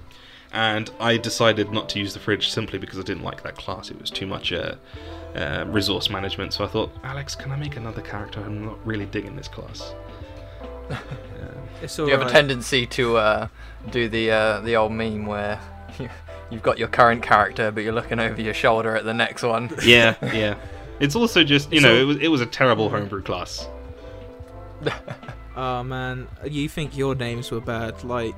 and 0.53 0.91
I 0.99 1.17
decided 1.19 1.71
not 1.71 1.89
to 1.91 1.99
use 1.99 2.15
the 2.15 2.21
fridge 2.21 2.51
simply 2.51 2.79
because 2.79 2.99
I 2.99 3.03
didn't 3.03 3.25
like 3.25 3.43
that 3.43 3.57
class. 3.57 3.91
It 3.91 4.01
was 4.01 4.11
too 4.11 4.27
much 4.27 4.53
uh, 4.53 4.75
uh, 5.37 5.65
resource 5.69 6.09
management. 6.11 6.55
So 6.55 6.65
I 6.65 6.69
thought, 6.69 6.91
Alex, 7.05 7.35
can 7.35 7.53
I 7.53 7.57
make 7.57 7.77
another 7.77 8.01
character? 8.03 8.41
I'm 8.41 8.65
not 8.65 8.79
really 8.87 9.07
digging 9.07 9.37
this 9.37 9.49
class. 9.49 9.95
It's 11.83 11.99
all 11.99 12.07
you 12.07 12.13
have 12.13 12.27
a 12.27 12.31
tendency 12.31 12.87
to 12.87 13.17
uh, 13.17 13.49
do 13.91 14.09
the 14.09 14.31
uh, 14.31 14.61
the 14.61 14.77
old 14.77 14.93
meme 14.93 15.27
where 15.27 15.61
you've 16.51 16.63
got 16.63 16.79
your 16.79 16.89
current 16.89 17.23
character, 17.23 17.71
but 17.71 17.85
you're 17.85 17.93
looking 17.95 18.19
over 18.19 18.41
your 18.41 18.55
shoulder 18.55 18.97
at 18.97 19.05
the 19.05 19.15
next 19.15 19.43
one? 19.43 19.71
yeah, 19.83 20.15
yeah. 20.35 20.57
It's 20.99 21.17
also 21.17 21.43
just 21.43 21.71
you 21.71 21.77
It's 21.77 21.85
know 21.85 21.95
it 21.95 22.05
was 22.05 22.17
it 22.19 22.29
was 22.29 22.41
a 22.41 22.47
terrible 22.47 22.91
homebrew 22.91 23.23
class. 23.23 23.67
Oh 25.57 25.83
man, 25.83 26.27
you 26.45 26.69
think 26.71 26.97
your 26.97 27.15
names 27.15 27.51
were 27.51 27.61
bad? 27.61 28.03
Like, 28.03 28.35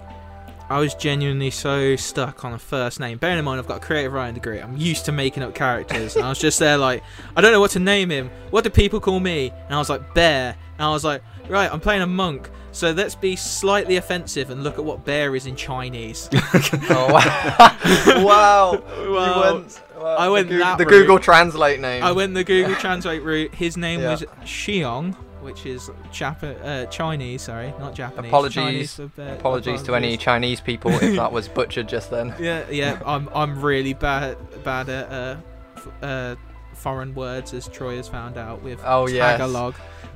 I 0.69 0.81
was 0.81 0.95
genuinely 0.95 1.51
so 1.51 1.95
stuck 1.95 2.45
on 2.45 2.53
a 2.55 2.59
first 2.59 2.99
name. 2.99 3.19
Bearing 3.19 3.39
in 3.39 3.45
mind, 3.45 3.61
I've 3.61 3.69
got 3.69 3.77
a 3.77 3.87
creative 3.87 4.13
writing 4.13 4.35
degree. 4.35 4.59
I'm 4.59 4.77
used 4.77 5.05
to 5.05 5.13
making 5.13 5.43
up 5.45 5.55
characters, 5.55 6.17
and 6.17 6.25
I 6.25 6.31
was 6.31 6.41
just 6.41 6.59
there 6.59 6.79
like, 6.79 7.05
I 7.37 7.41
don't 7.41 7.53
know 7.53 7.61
what 7.61 7.71
to 7.73 7.79
name 7.79 8.11
him. 8.11 8.31
What 8.51 8.65
do 8.65 8.71
people 8.71 8.99
call 8.99 9.21
me? 9.21 9.53
And 9.67 9.75
I 9.75 9.79
was 9.79 9.91
like, 9.91 10.15
Bear. 10.15 10.57
And 10.79 10.85
I 10.85 10.91
was 10.91 11.05
like, 11.05 11.23
right, 11.49 11.71
I'm 11.73 11.81
playing 11.81 12.03
a 12.03 12.07
monk, 12.07 12.51
so 12.73 12.91
let's 12.93 13.15
be 13.15 13.37
slightly 13.37 13.97
offensive 13.97 14.51
and 14.51 14.63
look 14.65 14.79
at 14.79 14.85
what 14.85 15.05
bear 15.05 15.35
is 15.37 15.47
in 15.47 15.57
Chinese. 15.57 16.29
oh 16.35 17.09
wow! 17.13 18.23
wow. 18.25 18.83
Well, 19.13 19.55
you 19.55 19.59
went, 19.59 19.81
wow, 19.99 20.17
I 20.17 20.29
went 20.29 20.49
Goo- 20.49 20.59
that 20.59 20.79
the 20.79 20.85
route. 20.85 20.91
Google 20.91 21.19
Translate 21.19 21.81
name. 21.81 22.03
I 22.03 22.13
went 22.13 22.35
the 22.35 22.45
Google 22.45 22.75
Translate 22.77 23.23
route. 23.23 23.55
His 23.55 23.77
name 23.77 24.01
Yeah. 24.01 24.11
was 24.13 24.23
Xiong, 24.45 25.15
which 25.43 25.67
is 25.67 25.91
Jap- 26.13 26.65
uh, 26.65 26.87
Chinese. 26.87 27.43
Sorry, 27.43 27.73
not 27.79 27.95
Japanese. 27.95 28.29
Apologies- 28.31 28.95
for 28.95 29.07
bear- 29.09 29.35
Apologies 29.35 29.83
to 29.83 29.95
any 29.95 30.17
Chinese 30.17 30.61
people 30.61 30.91
if 30.93 31.17
that 31.17 31.33
was 31.33 31.49
butchered 31.49 31.89
just 31.89 32.11
then. 32.11 32.35
Yeah, 32.39 32.65
yeah. 32.71 33.01
I'm 33.05 33.29
I'm 33.35 33.61
really 33.61 33.95
bad 33.95 34.37
bad 34.65 34.89
at 34.89 35.11
uh, 35.13 35.37
f- 35.77 35.89
uh, 36.03 36.37
foreign 36.75 37.15
words, 37.15 37.53
as 37.55 37.69
Troy 37.69 37.97
has 37.97 38.09
found 38.09 38.37
out 38.39 38.63
with 38.63 38.81
Oh, 38.85 39.07
yes. 39.07 39.41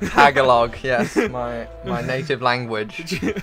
Tagalog. 0.00 0.72
Tagalog, 0.72 0.76
yes, 0.82 1.16
my 1.30 1.66
my 1.84 2.02
native 2.02 2.42
language. 2.42 3.22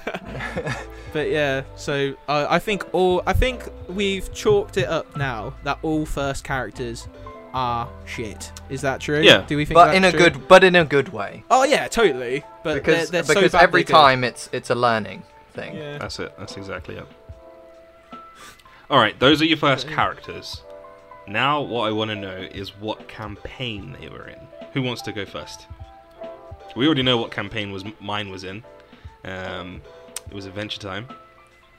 But 1.14 1.30
yeah, 1.30 1.62
so 1.76 2.16
uh, 2.28 2.48
I 2.50 2.58
think 2.58 2.92
all 2.92 3.22
I 3.28 3.34
think 3.34 3.70
we've 3.88 4.34
chalked 4.34 4.78
it 4.78 4.88
up 4.90 5.16
now 5.16 5.54
that 5.64 5.78
all 5.84 6.08
first 6.08 6.44
characters 6.44 7.08
are 7.54 7.88
shit. 8.06 8.52
Is 8.70 8.82
that 8.82 9.00
true? 9.00 9.22
Yeah. 9.22 9.46
Do 9.46 9.56
we 9.56 9.64
think? 9.64 9.76
But 9.76 9.86
that's 9.86 9.98
in 9.98 10.04
a 10.06 10.10
true? 10.10 10.20
good, 10.20 10.48
but 10.48 10.64
in 10.64 10.76
a 10.76 10.84
good 10.84 11.10
way, 11.10 11.44
Oh 11.52 11.64
yeah, 11.64 11.88
totally. 11.88 12.44
But 12.64 12.74
because 12.74 13.12
they're, 13.12 13.22
they're 13.22 13.36
because 13.36 13.52
so 13.52 13.60
every 13.60 13.84
they're 13.84 13.88
good. 13.88 13.94
time 13.94 14.24
it's 14.24 14.50
it's 14.52 14.72
a 14.72 14.76
learning 14.76 15.22
thing. 15.54 15.76
Yeah. 15.76 16.00
That's 16.00 16.18
it. 16.20 16.34
That's 16.40 16.58
exactly 16.58 16.96
it. 16.96 17.06
All 18.90 18.98
right, 18.98 19.18
those 19.20 19.40
are 19.40 19.46
your 19.46 19.58
first 19.58 19.88
characters. 19.88 20.64
Now, 21.28 21.62
what 21.62 21.88
I 21.88 21.92
want 21.92 22.10
to 22.10 22.16
know 22.16 22.36
is 22.38 22.70
what 22.80 23.08
campaign 23.08 23.96
they 24.00 24.10
were 24.10 24.28
in. 24.28 24.40
Who 24.74 24.82
wants 24.82 25.04
to 25.04 25.12
go 25.12 25.26
first? 25.26 25.68
We 26.76 26.86
already 26.86 27.04
know 27.04 27.18
what 27.18 27.32
campaign 27.32 27.72
was 27.72 27.84
mine 28.00 28.30
was 28.30 28.44
in. 28.44 28.64
Um, 29.26 29.82
it 30.28 30.34
was 30.34 30.46
Adventure 30.46 30.80
Time. 30.80 31.08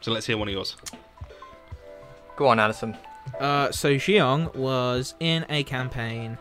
So 0.00 0.12
let's 0.12 0.26
hear 0.26 0.36
one 0.38 0.48
of 0.48 0.54
yours. 0.54 0.76
Go 2.36 2.48
on, 2.48 2.58
Adderson. 2.60 2.96
Uh, 3.40 3.70
so 3.72 3.94
Xiong 3.94 4.54
was 4.54 5.14
in 5.20 5.46
a 5.48 5.62
campaign. 5.64 6.36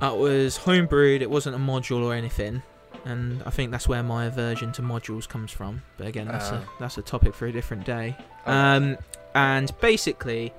That 0.00 0.16
was 0.16 0.58
homebrewed. 0.58 1.20
It 1.20 1.30
wasn't 1.30 1.54
a 1.54 1.58
module 1.58 2.02
or 2.02 2.14
anything, 2.14 2.62
and 3.04 3.42
I 3.44 3.50
think 3.50 3.70
that's 3.70 3.86
where 3.86 4.02
my 4.02 4.24
aversion 4.24 4.72
to 4.72 4.82
modules 4.82 5.28
comes 5.28 5.52
from. 5.52 5.82
But 5.96 6.06
again, 6.08 6.26
that's 6.26 6.50
Uh. 6.50 6.56
a 6.56 6.80
that's 6.80 6.98
a 6.98 7.02
topic 7.02 7.34
for 7.34 7.46
a 7.46 7.52
different 7.52 7.84
day. 7.84 8.16
Oh. 8.46 8.52
Um, 8.52 8.96
and 9.34 9.72
basically, 9.80 10.52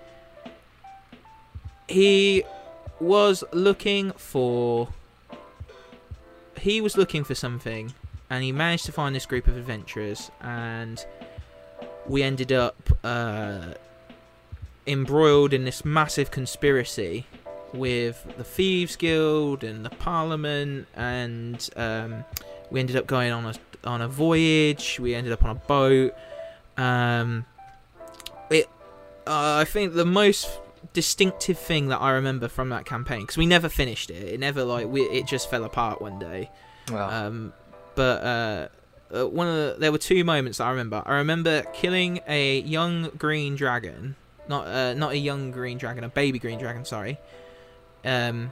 he 1.87 2.43
was 2.99 3.43
looking 3.51 4.11
for. 4.13 4.89
He 6.63 6.79
was 6.79 6.95
looking 6.95 7.25
for 7.25 7.35
something, 7.35 7.93
and 8.29 8.41
he 8.41 8.53
managed 8.53 8.85
to 8.85 8.93
find 8.93 9.13
this 9.13 9.25
group 9.25 9.47
of 9.47 9.57
adventurers, 9.57 10.31
and 10.39 11.05
we 12.07 12.23
ended 12.23 12.53
up 12.53 12.77
uh, 13.03 13.73
embroiled 14.87 15.51
in 15.51 15.65
this 15.65 15.83
massive 15.83 16.31
conspiracy 16.31 17.27
with 17.73 18.25
the 18.37 18.45
thieves 18.45 18.95
guild 18.95 19.65
and 19.65 19.83
the 19.83 19.89
parliament 19.89 20.87
and 20.95 21.69
um, 21.75 22.23
we 22.71 22.79
ended 22.79 22.95
up 22.95 23.07
going 23.07 23.33
on 23.33 23.45
a 23.45 23.53
on 23.83 24.01
a 24.01 24.07
voyage 24.07 24.99
we 24.99 25.15
ended 25.15 25.33
up 25.33 25.43
on 25.43 25.49
a 25.49 25.55
boat 25.55 26.13
um, 26.77 27.45
it 28.51 28.69
uh, 29.25 29.57
i 29.59 29.65
think 29.65 29.95
the 29.95 30.05
most 30.05 30.59
distinctive 30.91 31.57
thing 31.57 31.87
that 31.87 32.01
i 32.01 32.11
remember 32.11 32.47
from 32.47 32.69
that 32.69 32.85
campaign 32.85 33.21
because 33.21 33.37
we 33.37 33.45
never 33.45 33.69
finished 33.69 34.09
it 34.09 34.21
it 34.33 34.39
never 34.39 34.63
like 34.63 34.87
we, 34.87 35.01
it 35.03 35.25
just 35.25 35.49
fell 35.49 35.63
apart 35.63 36.01
one 36.01 36.19
day 36.19 36.49
Well, 36.91 37.09
um, 37.09 37.53
but 37.95 38.23
uh, 38.23 38.67
uh, 39.15 39.27
one 39.27 39.47
of 39.47 39.55
the, 39.55 39.75
there 39.79 39.91
were 39.91 39.97
two 39.99 40.23
moments 40.23 40.57
that 40.57 40.65
I 40.65 40.71
remember. 40.71 41.03
I 41.05 41.17
remember 41.17 41.61
killing 41.73 42.19
a 42.27 42.59
young 42.61 43.11
green 43.17 43.55
dragon, 43.55 44.15
not 44.47 44.65
uh, 44.67 44.93
not 44.95 45.11
a 45.11 45.17
young 45.17 45.51
green 45.51 45.77
dragon, 45.77 46.03
a 46.03 46.09
baby 46.09 46.39
green 46.39 46.57
dragon. 46.57 46.83
Sorry, 46.83 47.19
um, 48.03 48.51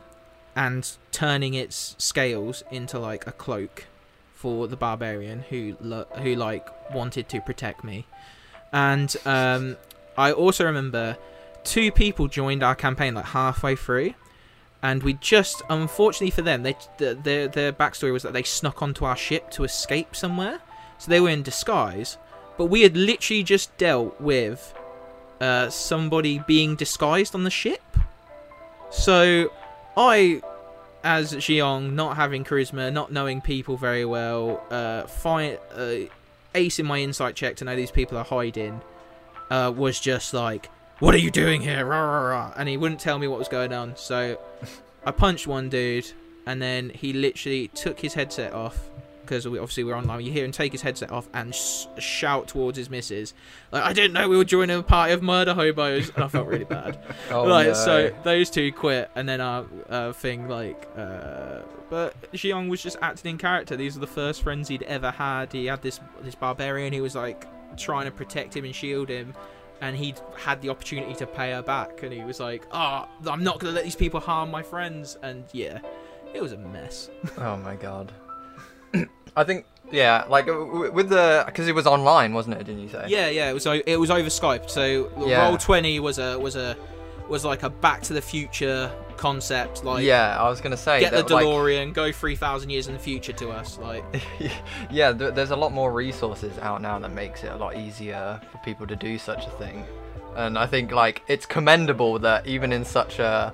and 0.56 0.90
turning 1.12 1.56
its 1.56 1.96
scales 1.98 2.64
into 2.70 3.00
like 3.00 3.26
a 3.26 3.32
cloak 3.32 3.88
for 4.36 4.68
the 4.68 4.76
barbarian 4.76 5.40
who 5.50 5.76
lo- 5.82 6.08
who 6.22 6.36
like 6.36 6.68
wanted 6.94 7.28
to 7.30 7.42
protect 7.42 7.84
me. 7.84 8.06
And 8.72 9.16
um, 9.26 9.78
I 10.18 10.32
also 10.32 10.66
remember 10.66 11.18
two 11.64 11.92
people 11.92 12.28
joined 12.28 12.64
our 12.64 12.76
campaign 12.76 13.14
like 13.14 13.26
halfway 13.26 13.76
through 13.76 14.14
and 14.82 15.04
we 15.04 15.14
just 15.14 15.62
unfortunately 15.70 16.32
for 16.32 16.42
them 16.42 16.64
they 16.64 16.76
th- 16.98 17.18
their 17.24 17.48
their 17.48 17.72
backstory 17.72 18.12
was 18.12 18.24
that 18.24 18.34
they 18.34 18.44
snuck 18.44 18.82
onto 18.82 19.06
our 19.06 19.16
ship 19.16 19.50
to 19.52 19.64
escape 19.64 20.16
somewhere 20.16 20.60
so 20.98 21.10
they 21.10 21.20
were 21.20 21.30
in 21.30 21.44
disguise 21.44 22.18
but 22.58 22.66
we 22.66 22.82
had 22.82 22.96
literally 22.96 23.44
just 23.44 23.76
dealt 23.78 24.20
with 24.20 24.74
uh, 25.42 25.70
somebody 25.70 26.38
being 26.46 26.76
disguised 26.76 27.34
on 27.34 27.44
the 27.44 27.50
ship. 27.50 27.82
So 28.92 29.52
I, 29.98 30.42
as 31.04 31.34
Xiong, 31.34 31.94
not 31.94 32.16
having 32.16 32.44
charisma, 32.44 32.94
not 32.94 33.12
knowing 33.12 33.42
people 33.42 33.76
very 33.76 34.06
well, 34.06 34.64
uh, 34.70 35.08
uh, 35.26 36.06
acing 36.54 36.86
my 36.86 37.00
insight 37.00 37.36
check 37.36 37.56
to 37.56 37.66
know 37.66 37.76
these 37.76 37.92
people 37.92 38.18
are 38.20 38.24
hiding, 38.24 38.82
uh, 39.50 39.74
was 39.76 40.00
just 40.00 40.34
like, 40.34 40.70
"What 41.02 41.14
are 41.14 41.20
you 41.20 41.32
doing 41.32 41.62
here?" 41.62 41.86
Rah, 41.86 42.00
rah, 42.02 42.28
rah. 42.30 42.54
And 42.56 42.70
he 42.70 42.78
wouldn't 42.78 43.02
tell 43.02 43.20
me 43.20 43.28
what 43.28 43.38
was 43.40 43.50
going 43.50 43.74
on. 43.74 43.96
So 43.98 44.40
I 45.06 45.12
punched 45.12 45.48
one 45.48 45.70
dude, 45.70 46.12
and 46.46 46.62
then 46.62 46.90
he 46.90 47.12
literally 47.12 47.68
took 47.70 48.00
his 48.00 48.14
headset 48.14 48.54
off 48.54 48.90
because 49.22 49.48
we, 49.48 49.58
obviously 49.60 49.84
we're 49.84 49.96
online. 49.96 50.26
You 50.26 50.32
hear 50.32 50.44
him 50.44 50.52
take 50.52 50.74
his 50.74 50.82
headset 50.82 51.10
off 51.12 51.30
and 51.34 51.56
sh- 51.56 51.86
shout 52.00 52.50
towards 52.50 52.78
his 52.78 52.90
missus, 52.90 53.34
like, 53.72 53.84
"I 53.84 53.94
didn't 53.94 54.14
know 54.14 54.28
we 54.28 54.36
were 54.38 54.44
joining 54.44 54.78
a 54.78 54.84
party 54.84 55.14
of 55.14 55.24
murder 55.24 55.54
hobos," 55.54 56.12
and 56.16 56.24
I 56.24 56.28
felt 56.28 56.48
really 56.48 56.66
bad. 56.66 57.00
Oh, 57.32 57.44
like 57.44 57.68
no. 57.68 57.74
so, 57.74 58.12
those 58.24 58.50
two 58.50 58.74
quit, 58.74 59.10
and 59.16 59.30
then 59.30 59.40
our 59.40 59.66
uh, 59.90 60.12
thing 60.12 60.50
like, 60.50 60.86
uh, 60.98 61.60
but 61.90 62.14
Xiong 62.34 62.68
was 62.68 62.84
just 62.84 62.98
acting 63.02 63.32
in 63.32 63.38
character. 63.38 63.78
These 63.78 63.96
are 63.96 64.02
the 64.02 64.08
first 64.08 64.44
friends 64.44 64.68
he'd 64.68 64.84
ever 64.84 65.12
had. 65.12 65.54
He 65.54 65.68
had 65.68 65.82
this 65.82 66.02
this 66.22 66.36
barbarian 66.36 66.92
who 66.92 67.02
was 67.02 67.16
like 67.16 67.46
trying 67.78 68.06
to 68.06 68.12
protect 68.12 68.56
him 68.56 68.66
and 68.66 68.76
shield 68.76 69.08
him. 69.08 69.34
And 69.82 69.96
he'd 69.98 70.20
had 70.38 70.62
the 70.62 70.70
opportunity 70.70 71.16
to 71.16 71.26
pay 71.26 71.52
her 71.52 71.64
back, 71.64 72.04
and 72.04 72.14
he 72.14 72.24
was 72.24 72.40
like, 72.40 72.68
"Oh, 72.72 73.08
I'm 73.28 73.44
not 73.44 73.60
gonna 73.60 73.74
let 73.74 73.84
these 73.84 73.96
people 73.96 74.20
harm 74.20 74.52
my 74.52 74.62
friends." 74.62 75.18
And 75.24 75.44
yeah, 75.54 75.80
it 76.34 76.42
was 76.42 76.52
a 76.52 76.58
mess. 76.58 77.10
Oh 77.38 77.58
my 77.58 77.76
god. 77.76 78.12
I 79.36 79.44
think 79.44 79.66
yeah, 79.92 80.26
like 80.30 80.46
with 80.46 81.10
the 81.10 81.44
because 81.46 81.68
it 81.68 81.74
was 81.76 81.88
online, 81.88 82.34
wasn't 82.34 82.56
it? 82.58 82.66
Didn't 82.66 82.82
you 82.82 82.90
say? 82.90 83.06
Yeah, 83.08 83.30
yeah, 83.30 83.50
it 83.50 83.54
was 83.54 83.66
it 83.66 84.00
was 84.00 84.12
over 84.12 84.30
Skype. 84.30 84.70
So 84.70 85.10
Yeah. 85.26 85.48
Roll 85.48 85.58
Twenty 85.58 86.00
was 86.00 86.20
a 86.20 86.38
was 86.38 86.56
a 86.56 86.76
was 87.28 87.46
like 87.46 87.64
a 87.64 87.70
Back 87.70 88.02
to 88.04 88.14
the 88.14 88.22
Future 88.22 88.92
concept. 89.22 89.84
Like, 89.84 90.04
yeah, 90.04 90.36
I 90.40 90.50
was 90.50 90.62
gonna 90.62 90.76
say 90.76 91.00
get 91.00 91.12
the 91.12 91.18
that, 91.18 91.30
like, 91.30 91.46
DeLorean, 91.46 91.94
go 91.94 92.12
three 92.12 92.36
thousand 92.36 92.72
years 92.72 92.88
in 92.88 92.94
the 92.94 93.00
future 93.00 93.34
to 93.34 93.52
us. 93.52 93.78
Like, 93.78 94.04
yeah, 94.90 95.14
th- 95.14 95.36
there's 95.36 95.52
a 95.52 95.56
lot 95.56 95.72
more 95.72 95.94
resources 95.94 96.58
out 96.58 96.82
now 96.82 96.98
that 96.98 97.12
makes 97.12 97.44
it 97.44 97.52
a 97.52 97.56
lot 97.56 97.78
easier 97.78 98.42
for 98.52 98.58
people 98.60 98.88
to 98.88 98.96
do 98.96 99.20
such 99.20 99.46
a 99.46 99.52
thing. 99.52 99.86
And 100.36 100.58
I 100.58 100.66
think 100.66 100.92
like 100.92 101.22
it's 101.28 101.46
commendable 101.46 102.18
that 102.20 102.48
even 102.48 102.74
in 102.74 102.84
such 102.84 103.20
a 103.20 103.54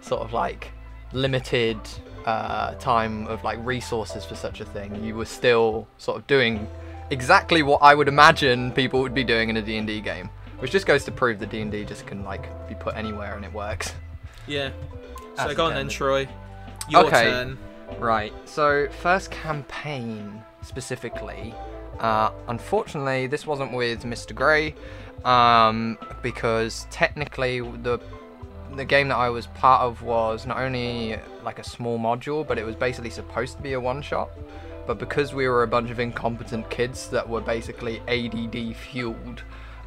sort 0.00 0.22
of 0.22 0.32
like 0.32 0.72
limited 1.12 1.78
uh, 2.24 2.72
time 2.74 3.26
of 3.26 3.44
like 3.44 3.58
resources 3.60 4.24
for 4.24 4.36
such 4.36 4.60
a 4.60 4.64
thing, 4.64 5.04
you 5.04 5.14
were 5.14 5.26
still 5.26 5.86
sort 5.98 6.16
of 6.16 6.26
doing 6.26 6.66
exactly 7.10 7.62
what 7.62 7.82
I 7.82 7.94
would 7.94 8.08
imagine 8.08 8.72
people 8.72 9.00
would 9.02 9.14
be 9.14 9.24
doing 9.24 9.50
in 9.50 9.58
a 9.58 9.62
D&D 9.62 10.00
game, 10.00 10.30
which 10.60 10.70
just 10.70 10.86
goes 10.86 11.04
to 11.04 11.12
prove 11.12 11.38
that 11.40 11.50
D&D 11.50 11.84
just 11.84 12.06
can 12.06 12.24
like 12.24 12.48
be 12.68 12.74
put 12.74 12.96
anywhere 12.96 13.36
and 13.36 13.44
it 13.44 13.52
works. 13.52 13.92
yeah. 14.46 14.70
So 15.36 15.48
As 15.48 15.56
go 15.56 15.66
on 15.66 15.74
then. 15.74 15.88
Troy. 15.88 16.28
Your 16.88 17.06
Okay. 17.06 17.24
turn. 17.24 17.58
Right. 17.98 18.32
So 18.44 18.88
first 19.02 19.30
campaign 19.30 20.42
specifically, 20.62 21.54
uh, 22.00 22.30
unfortunately, 22.48 23.26
this 23.26 23.46
wasn't 23.46 23.72
with 23.72 24.02
Mr. 24.04 24.34
Grey, 24.34 24.74
um, 25.24 25.98
because 26.22 26.86
technically 26.90 27.60
the 27.60 27.98
the 28.76 28.84
game 28.84 29.06
that 29.08 29.16
I 29.16 29.28
was 29.28 29.46
part 29.48 29.82
of 29.82 30.02
was 30.02 30.46
not 30.46 30.56
only 30.58 31.16
like 31.44 31.60
a 31.60 31.64
small 31.64 31.96
module, 31.98 32.44
but 32.46 32.58
it 32.58 32.66
was 32.66 32.74
basically 32.74 33.10
supposed 33.10 33.56
to 33.56 33.62
be 33.62 33.74
a 33.74 33.80
one 33.80 34.02
shot. 34.02 34.30
But 34.86 34.98
because 34.98 35.32
we 35.32 35.46
were 35.46 35.62
a 35.62 35.68
bunch 35.68 35.90
of 35.90 36.00
incompetent 36.00 36.68
kids 36.70 37.08
that 37.10 37.28
were 37.28 37.40
basically 37.40 38.00
ADD 38.08 38.74
fueled, 38.76 39.42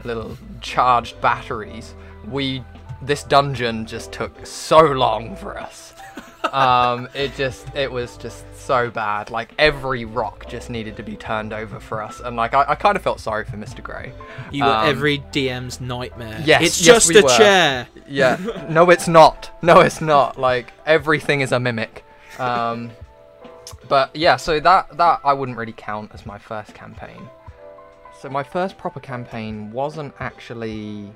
little 0.06 0.38
charged 0.62 1.20
batteries, 1.20 1.96
we 2.30 2.64
this 3.02 3.24
dungeon 3.24 3.86
just 3.86 4.12
took 4.12 4.46
so 4.46 4.80
long 4.80 5.36
for 5.36 5.58
us 5.60 5.94
um, 6.54 7.08
it 7.14 7.36
just 7.36 7.68
it 7.76 7.92
was 7.92 8.16
just 8.18 8.46
so 8.56 8.90
bad. 8.90 9.32
Like 9.32 9.54
every 9.60 10.06
rock 10.06 10.48
just 10.48 10.70
needed 10.70 10.96
to 10.98 11.04
be 11.04 11.16
turned 11.18 11.52
over 11.52 11.80
for 11.80 12.02
us, 12.02 12.22
and 12.22 12.36
like 12.38 12.54
I, 12.54 12.64
I 12.70 12.76
kind 12.76 12.96
of 12.96 13.02
felt 13.02 13.20
sorry 13.20 13.44
for 13.44 13.58
Mr. 13.58 13.84
Grey. 13.84 14.14
You 14.52 14.64
were 14.64 14.70
Um, 14.70 14.88
every 14.88 15.20
DM's 15.32 15.82
nightmare. 15.82 16.42
yes, 16.46 16.62
It's 16.62 16.82
yes, 16.82 16.96
just 17.06 17.10
we 17.10 17.20
a 17.20 17.24
were. 17.24 17.30
chair. 17.38 17.88
Yeah, 18.08 18.66
no, 18.70 18.90
it's 18.92 19.08
not. 19.10 19.50
No, 19.62 19.82
it's 19.82 20.00
not. 20.00 20.38
Like 20.40 20.72
everything 20.86 21.42
is 21.42 21.52
a 21.52 21.60
mimic. 21.60 22.06
Um, 22.40 22.92
but 23.90 24.16
yeah, 24.16 24.38
so 24.38 24.60
that 24.62 24.96
that 24.98 25.20
I 25.26 25.34
wouldn't 25.34 25.58
really 25.58 25.74
count 25.76 26.12
as 26.14 26.26
my 26.26 26.38
first 26.38 26.74
campaign. 26.74 27.28
So 28.22 28.30
my 28.30 28.44
first 28.44 28.78
proper 28.78 29.00
campaign 29.02 29.72
wasn't 29.72 30.14
actually 30.20 31.12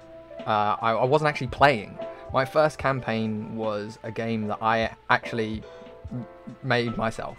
uh, 0.45 0.75
I, 0.81 0.91
I 0.91 1.05
wasn't 1.05 1.29
actually 1.29 1.47
playing. 1.47 1.97
My 2.33 2.45
first 2.45 2.77
campaign 2.77 3.55
was 3.55 3.99
a 4.03 4.11
game 4.11 4.47
that 4.47 4.59
I 4.61 4.91
actually 5.09 5.63
made 6.63 6.95
myself. 6.97 7.37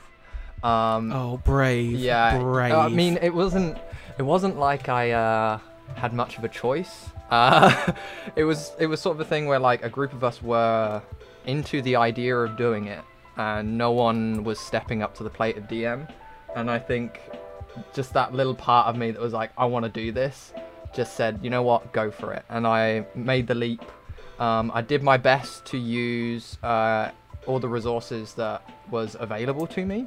Um, 0.63 1.13
Oh, 1.13 1.39
brave. 1.39 1.93
yeah, 1.99 2.39
Brave. 2.39 2.73
I 2.73 2.89
mean, 2.89 3.19
it 3.21 3.35
wasn't. 3.35 3.79
It 4.19 4.23
wasn't 4.23 4.59
like 4.59 4.89
I 4.89 5.11
uh, 5.13 5.59
had 5.97 6.13
much 6.13 6.39
of 6.39 6.45
a 6.45 6.49
choice. 6.49 7.07
Uh, 7.31 7.93
it 8.37 8.45
was. 8.45 8.73
It 8.79 8.87
was 8.87 9.01
sort 9.01 9.17
of 9.17 9.21
a 9.21 9.25
thing 9.25 9.47
where 9.47 9.59
like 9.59 9.83
a 9.85 9.89
group 9.89 10.13
of 10.13 10.23
us 10.23 10.43
were 10.43 11.03
into 11.47 11.83
the 11.83 11.97
idea 11.97 12.37
of 12.37 12.57
doing 12.57 12.87
it, 12.87 13.01
and 13.37 13.77
no 13.77 13.91
one 13.91 14.45
was 14.45 14.61
stepping 14.61 15.03
up 15.03 15.17
to 15.17 15.25
the 15.25 15.31
plate 15.31 15.57
of 15.57 15.65
DM. 15.65 16.09
And 16.55 16.71
I 16.71 16.79
think 16.79 17.19
just 17.95 18.13
that 18.13 18.35
little 18.35 18.55
part 18.55 18.87
of 18.87 18.97
me 18.97 19.11
that 19.11 19.21
was 19.21 19.33
like, 19.33 19.51
I 19.57 19.65
want 19.65 19.85
to 19.85 19.89
do 19.89 20.13
this, 20.13 20.53
just 20.95 21.15
said, 21.17 21.41
you 21.43 21.51
know 21.51 21.63
what, 21.63 21.93
go 21.93 22.11
for 22.11 22.33
it. 22.33 22.45
And 22.49 22.67
I 22.67 23.07
made 23.15 23.47
the 23.47 23.55
leap. 23.55 23.83
Um, 24.39 24.71
I 24.75 24.83
did 24.83 25.03
my 25.03 25.17
best 25.17 25.65
to 25.67 25.79
use 25.79 26.59
uh, 26.63 27.11
all 27.47 27.59
the 27.59 27.69
resources 27.69 28.35
that 28.35 28.63
was 28.91 29.17
available 29.19 29.67
to 29.69 29.85
me. 29.85 30.07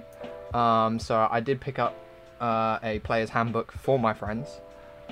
Um, 0.54 1.00
so 1.00 1.28
I 1.30 1.40
did 1.40 1.60
pick 1.60 1.80
up 1.80 1.96
uh, 2.40 2.80
a 2.84 3.00
player's 3.00 3.30
handbook 3.30 3.72
for 3.72 3.98
my 4.00 4.14
friends. 4.14 4.62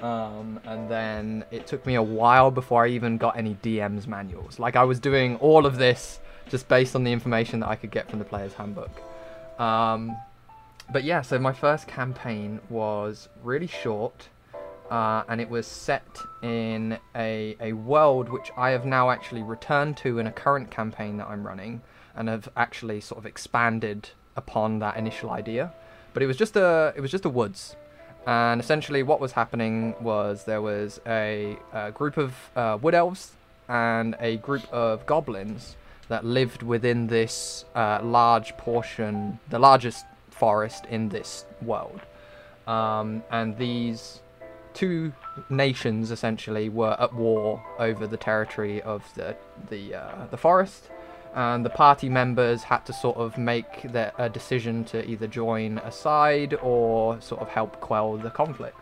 Um, 0.01 0.59
and 0.65 0.89
then 0.89 1.45
it 1.51 1.67
took 1.67 1.85
me 1.85 1.95
a 1.95 2.03
while 2.03 2.51
before 2.51 2.85
I 2.85 2.89
even 2.89 3.17
got 3.17 3.37
any 3.37 3.55
DM's 3.55 4.07
manuals. 4.07 4.59
Like 4.59 4.75
I 4.75 4.83
was 4.83 4.99
doing 4.99 5.37
all 5.37 5.65
of 5.65 5.77
this 5.77 6.19
just 6.49 6.67
based 6.67 6.95
on 6.95 7.03
the 7.03 7.11
information 7.11 7.61
that 7.61 7.69
I 7.69 7.75
could 7.75 7.91
get 7.91 8.09
from 8.09 8.19
the 8.19 8.25
player's 8.25 8.53
handbook. 8.53 8.91
Um, 9.59 10.17
but 10.91 11.03
yeah, 11.03 11.21
so 11.21 11.39
my 11.39 11.53
first 11.53 11.87
campaign 11.87 12.59
was 12.69 13.29
really 13.43 13.67
short, 13.67 14.27
uh, 14.93 15.23
and 15.27 15.41
it 15.41 15.49
was 15.49 15.65
set 15.65 16.05
in 16.43 16.99
a, 17.15 17.57
a 17.59 17.73
world 17.73 18.29
which 18.29 18.51
I 18.55 18.69
have 18.69 18.85
now 18.85 19.09
actually 19.09 19.41
returned 19.41 19.97
to 19.97 20.19
in 20.19 20.27
a 20.27 20.31
current 20.31 20.69
campaign 20.69 21.17
that 21.17 21.27
I'm 21.27 21.43
running, 21.47 21.81
and 22.15 22.29
have 22.29 22.47
actually 22.55 23.01
sort 23.01 23.17
of 23.17 23.25
expanded 23.25 24.09
upon 24.35 24.77
that 24.79 24.95
initial 24.95 25.31
idea. 25.31 25.73
But 26.13 26.21
it 26.21 26.27
was 26.27 26.37
just 26.37 26.55
a 26.55 26.93
it 26.95 27.01
was 27.01 27.09
just 27.09 27.25
a 27.25 27.29
woods, 27.29 27.75
and 28.27 28.61
essentially 28.61 29.01
what 29.01 29.19
was 29.19 29.31
happening 29.31 29.95
was 29.99 30.43
there 30.43 30.61
was 30.61 31.01
a, 31.07 31.57
a 31.73 31.91
group 31.91 32.17
of 32.17 32.35
uh, 32.55 32.77
wood 32.79 32.93
elves 32.93 33.31
and 33.67 34.15
a 34.19 34.37
group 34.37 34.71
of 34.71 35.07
goblins 35.07 35.75
that 36.07 36.23
lived 36.23 36.61
within 36.61 37.07
this 37.07 37.65
uh, 37.73 37.99
large 38.03 38.55
portion, 38.57 39.39
the 39.49 39.57
largest 39.57 40.05
forest 40.29 40.85
in 40.85 41.09
this 41.09 41.45
world. 41.63 42.01
Um, 42.67 43.23
and 43.31 43.57
these 43.57 44.19
two 44.73 45.13
nations 45.49 46.11
essentially 46.11 46.69
were 46.69 46.95
at 46.99 47.13
war 47.13 47.63
over 47.79 48.07
the 48.07 48.17
territory 48.17 48.81
of 48.81 49.03
the 49.15 49.35
the 49.69 49.95
uh, 49.95 50.27
the 50.31 50.37
forest, 50.37 50.89
and 51.33 51.65
the 51.65 51.69
party 51.69 52.09
members 52.09 52.63
had 52.63 52.85
to 52.85 52.93
sort 52.93 53.17
of 53.17 53.37
make 53.37 53.85
a 53.85 54.29
decision 54.29 54.83
to 54.85 55.07
either 55.09 55.27
join 55.27 55.77
a 55.79 55.91
side 55.91 56.53
or 56.61 57.19
sort 57.21 57.41
of 57.41 57.49
help 57.49 57.79
quell 57.79 58.17
the 58.17 58.29
conflict. 58.29 58.79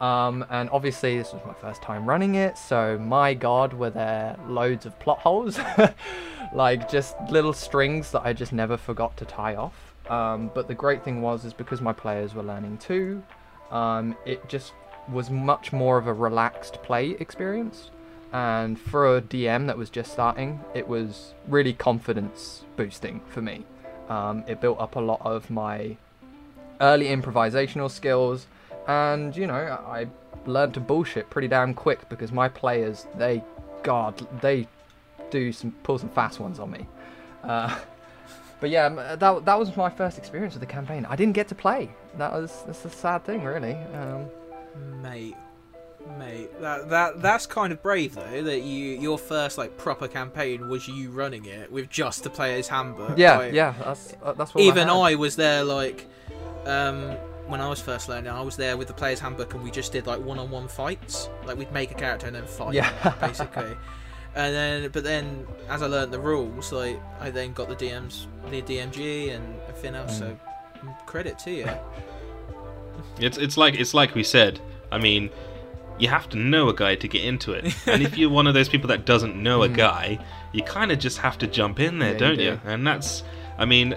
Um, 0.00 0.44
and 0.50 0.68
obviously, 0.70 1.16
this 1.18 1.32
was 1.32 1.42
my 1.46 1.54
first 1.54 1.80
time 1.80 2.06
running 2.06 2.34
it, 2.34 2.58
so 2.58 2.98
my 2.98 3.32
god, 3.32 3.72
were 3.72 3.90
there 3.90 4.36
loads 4.46 4.86
of 4.86 4.98
plot 4.98 5.20
holes. 5.20 5.58
like, 6.52 6.90
just 6.90 7.16
little 7.30 7.52
strings 7.52 8.10
that 8.10 8.22
I 8.24 8.32
just 8.32 8.52
never 8.52 8.76
forgot 8.76 9.16
to 9.18 9.24
tie 9.24 9.54
off. 9.54 9.94
Um, 10.10 10.50
but 10.52 10.68
the 10.68 10.74
great 10.74 11.04
thing 11.04 11.22
was, 11.22 11.44
is 11.44 11.54
because 11.54 11.80
my 11.80 11.92
players 11.92 12.34
were 12.34 12.42
learning 12.42 12.78
too, 12.78 13.22
um, 13.70 14.16
it 14.26 14.46
just 14.48 14.72
was 15.08 15.30
much 15.30 15.72
more 15.72 15.98
of 15.98 16.06
a 16.06 16.12
relaxed 16.12 16.82
play 16.82 17.10
experience. 17.20 17.90
And 18.32 18.78
for 18.78 19.16
a 19.16 19.22
DM 19.22 19.66
that 19.68 19.78
was 19.78 19.90
just 19.90 20.12
starting, 20.12 20.60
it 20.74 20.88
was 20.88 21.34
really 21.46 21.72
confidence 21.72 22.64
boosting 22.76 23.20
for 23.28 23.40
me. 23.40 23.64
Um, 24.08 24.44
it 24.48 24.60
built 24.60 24.80
up 24.80 24.96
a 24.96 25.00
lot 25.00 25.20
of 25.24 25.50
my 25.50 25.96
early 26.80 27.06
improvisational 27.06 27.90
skills, 27.90 28.46
and 28.86 29.36
you 29.36 29.46
know, 29.46 29.54
I 29.54 30.08
learned 30.46 30.74
to 30.74 30.80
bullshit 30.80 31.30
pretty 31.30 31.48
damn 31.48 31.74
quick 31.74 32.08
because 32.08 32.32
my 32.32 32.48
players, 32.48 33.06
they, 33.16 33.42
God, 33.82 34.26
they 34.40 34.66
do 35.30 35.52
some 35.52 35.70
pull 35.82 35.98
some 35.98 36.10
fast 36.10 36.40
ones 36.40 36.58
on 36.58 36.70
me. 36.70 36.86
Uh, 37.42 37.78
but 38.60 38.70
yeah, 38.70 38.88
that 39.16 39.44
that 39.44 39.58
was 39.58 39.76
my 39.76 39.90
first 39.90 40.18
experience 40.18 40.54
with 40.54 40.60
the 40.60 40.66
campaign. 40.66 41.06
I 41.08 41.16
didn't 41.16 41.34
get 41.34 41.48
to 41.48 41.54
play. 41.54 41.90
That 42.18 42.32
was 42.32 42.64
that's 42.66 42.84
a 42.84 42.90
sad 42.90 43.24
thing, 43.24 43.42
really. 43.42 43.74
Um, 43.94 44.26
Mate, 45.02 45.36
Mate, 46.18 46.60
that 46.60 46.90
that 46.90 47.22
that's 47.22 47.46
kind 47.46 47.72
of 47.72 47.82
brave 47.82 48.14
though. 48.14 48.42
That 48.42 48.60
you 48.62 48.98
your 49.00 49.18
first 49.18 49.56
like 49.58 49.76
proper 49.78 50.06
campaign 50.08 50.68
was 50.68 50.86
you 50.88 51.10
running 51.10 51.44
it 51.46 51.70
with 51.72 51.88
just 51.88 52.24
the 52.24 52.30
player's 52.30 52.68
handbook. 52.68 53.16
Yeah, 53.16 53.38
like, 53.38 53.52
yeah, 53.52 53.74
that's 53.82 54.14
uh, 54.22 54.32
that's 54.32 54.54
what 54.54 54.62
Even 54.64 54.90
I. 54.90 55.12
I 55.12 55.14
was 55.14 55.36
there 55.36 55.64
like, 55.64 56.06
um, 56.66 57.12
when 57.46 57.60
I 57.60 57.68
was 57.68 57.80
first 57.80 58.08
learning, 58.08 58.30
I 58.30 58.42
was 58.42 58.56
there 58.56 58.76
with 58.76 58.88
the 58.88 58.94
player's 58.94 59.20
handbook, 59.20 59.54
and 59.54 59.62
we 59.62 59.70
just 59.70 59.92
did 59.92 60.06
like 60.06 60.20
one-on-one 60.20 60.68
fights. 60.68 61.28
Like 61.46 61.56
we'd 61.56 61.72
make 61.72 61.90
a 61.90 61.94
character 61.94 62.26
and 62.26 62.36
then 62.36 62.46
fight, 62.46 62.74
Yeah. 62.74 63.14
basically. 63.20 63.74
And 64.36 64.52
then, 64.54 64.90
but 64.90 65.04
then, 65.04 65.46
as 65.68 65.80
I 65.80 65.86
learned 65.86 66.12
the 66.12 66.18
rules, 66.18 66.72
like 66.72 67.00
I 67.20 67.30
then 67.30 67.52
got 67.52 67.68
the 67.68 67.76
DMs, 67.76 68.26
the 68.50 68.60
DMG, 68.62 69.34
and 69.34 69.60
everything 69.68 69.94
else. 69.94 70.18
So, 70.18 70.36
Mm. 70.84 71.06
credit 71.06 71.38
to 71.38 71.50
you. 71.50 71.64
It's 73.18 73.38
it's 73.38 73.56
like 73.56 73.74
it's 73.78 73.94
like 73.94 74.14
we 74.14 74.22
said. 74.24 74.60
I 74.92 74.98
mean, 74.98 75.30
you 75.98 76.08
have 76.08 76.28
to 76.30 76.36
know 76.38 76.68
a 76.68 76.74
guy 76.74 76.94
to 76.96 77.08
get 77.08 77.24
into 77.24 77.52
it, 77.52 77.74
and 77.86 78.02
if 78.02 78.16
you're 78.18 78.30
one 78.30 78.46
of 78.46 78.54
those 78.54 78.68
people 78.68 78.88
that 78.88 79.04
doesn't 79.04 79.34
know 79.40 79.62
a 79.62 79.68
Mm. 79.68 79.76
guy, 79.76 80.18
you 80.52 80.62
kind 80.62 80.90
of 80.92 80.98
just 80.98 81.18
have 81.18 81.38
to 81.38 81.46
jump 81.46 81.80
in 81.80 81.98
there, 81.98 82.12
Yeah, 82.12 82.18
don't 82.18 82.36
do. 82.38 82.44
you? 82.44 82.60
And 82.64 82.86
that's, 82.86 83.22
I 83.58 83.64
mean, 83.64 83.94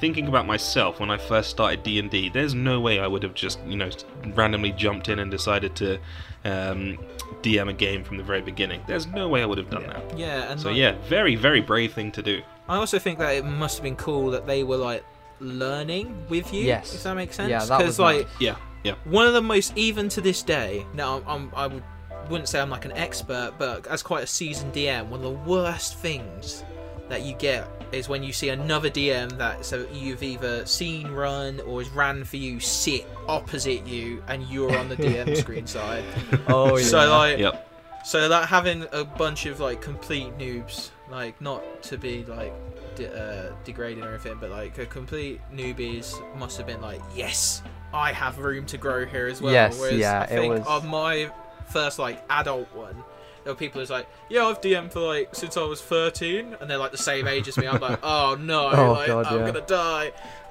thinking 0.00 0.26
about 0.28 0.46
myself 0.46 0.98
when 0.98 1.10
I 1.10 1.18
first 1.18 1.50
started 1.50 1.82
D 1.82 1.98
and 1.98 2.10
D, 2.10 2.28
there's 2.30 2.54
no 2.54 2.80
way 2.80 2.98
I 3.00 3.06
would 3.06 3.22
have 3.22 3.34
just 3.34 3.58
you 3.66 3.76
know 3.76 3.90
randomly 4.34 4.72
jumped 4.72 5.08
in 5.08 5.18
and 5.18 5.30
decided 5.30 5.76
to 5.76 5.98
um, 6.44 6.98
DM 7.42 7.68
a 7.68 7.72
game 7.72 8.02
from 8.04 8.16
the 8.16 8.22
very 8.24 8.40
beginning. 8.40 8.82
There's 8.86 9.06
no 9.06 9.28
way 9.28 9.42
I 9.42 9.46
would 9.46 9.58
have 9.58 9.70
done 9.70 9.82
Yeah. 9.82 9.92
that. 9.92 10.18
Yeah, 10.18 10.50
and 10.52 10.60
So 10.60 10.68
like, 10.68 10.78
yeah, 10.78 10.94
very 11.08 11.36
very 11.36 11.60
brave 11.60 11.92
thing 11.92 12.10
to 12.12 12.22
do. 12.22 12.42
I 12.68 12.76
also 12.76 12.98
think 12.98 13.18
that 13.18 13.30
it 13.34 13.44
must 13.44 13.76
have 13.78 13.82
been 13.84 13.96
cool 13.96 14.30
that 14.30 14.46
they 14.46 14.62
were 14.64 14.76
like 14.76 15.04
learning 15.40 16.24
with 16.28 16.52
you. 16.52 16.62
Yes. 16.64 16.94
if 16.94 17.02
that 17.02 17.14
makes 17.14 17.36
sense. 17.36 17.50
Yeah, 17.50 17.64
that 17.64 17.84
was 17.84 17.98
like 17.98 18.26
nice. 18.26 18.26
Yeah, 18.40 18.56
yeah. 18.84 18.94
one 19.04 19.26
of 19.26 19.32
the 19.32 19.42
most 19.42 19.76
even 19.76 20.08
to 20.10 20.20
this 20.20 20.42
day. 20.42 20.86
Now, 20.94 21.16
I'm, 21.26 21.26
I'm 21.26 21.52
I 21.54 21.66
would 21.66 21.82
wouldn't 22.28 22.48
say 22.48 22.60
I'm 22.60 22.70
like 22.70 22.84
an 22.84 22.92
expert, 22.92 23.54
but 23.58 23.86
as 23.88 24.02
quite 24.02 24.22
a 24.24 24.26
seasoned 24.26 24.72
DM, 24.72 25.08
one 25.08 25.20
of 25.20 25.24
the 25.24 25.50
worst 25.50 25.98
things 25.98 26.62
that 27.08 27.22
you 27.22 27.34
get 27.34 27.68
is 27.90 28.08
when 28.08 28.22
you 28.22 28.32
see 28.32 28.50
another 28.50 28.88
DM 28.88 29.36
that 29.36 29.64
so 29.64 29.84
you've 29.92 30.22
either 30.22 30.64
seen 30.64 31.08
run 31.10 31.58
or 31.62 31.82
has 31.82 31.90
ran 31.90 32.22
for 32.22 32.36
you 32.36 32.60
sit 32.60 33.04
opposite 33.26 33.84
you 33.84 34.22
and 34.28 34.44
you're 34.44 34.76
on 34.78 34.88
the 34.88 34.94
DM 34.94 35.36
screen 35.38 35.66
side. 35.66 36.04
Oh 36.46 36.76
yeah. 36.76 36.84
So 36.84 37.10
like 37.10 37.38
Yep. 37.38 37.68
so 38.04 38.28
that 38.28 38.48
having 38.48 38.86
a 38.92 39.02
bunch 39.04 39.46
of 39.46 39.58
like 39.58 39.80
complete 39.82 40.38
noobs, 40.38 40.90
like 41.10 41.40
not 41.40 41.82
to 41.84 41.98
be 41.98 42.24
like 42.26 42.52
de- 43.00 43.12
uh, 43.50 43.52
degrading 43.64 44.04
or 44.04 44.10
anything, 44.10 44.36
but 44.40 44.50
like 44.50 44.78
a 44.78 44.86
complete 44.86 45.40
newbies 45.52 46.14
must 46.36 46.56
have 46.58 46.66
been 46.66 46.80
like, 46.80 47.00
yes, 47.14 47.62
I 47.92 48.12
have 48.12 48.38
room 48.38 48.66
to 48.66 48.76
grow 48.78 49.04
here 49.06 49.26
as 49.26 49.40
well. 49.42 49.52
Yes, 49.52 49.78
Whereas 49.78 49.96
yeah, 49.98 50.20
I 50.20 50.24
it 50.24 50.28
think 50.40 50.54
was- 50.58 50.66
on 50.66 50.86
my 50.88 51.30
first 51.70 51.98
like 51.98 52.22
adult 52.30 52.72
one, 52.74 52.96
there 53.44 53.52
were 53.52 53.58
people 53.58 53.80
who's 53.80 53.90
like, 53.90 54.06
yeah, 54.28 54.44
I've 54.46 54.60
DM'd 54.60 54.92
for 54.92 55.00
like 55.00 55.34
since 55.34 55.56
I 55.56 55.62
was 55.62 55.80
13, 55.80 56.56
and 56.60 56.68
they're 56.70 56.76
like 56.78 56.92
the 56.92 56.98
same 56.98 57.26
age 57.26 57.48
as 57.48 57.56
me. 57.56 57.66
I'm 57.66 57.80
like, 57.80 57.98
oh 58.02 58.36
no, 58.40 58.70
Oh, 58.70 58.92
like, 58.92 59.06
God, 59.06 59.26
I'm 59.26 59.40
yeah. 59.40 59.46
gonna 59.46 59.66
die. 59.66 60.12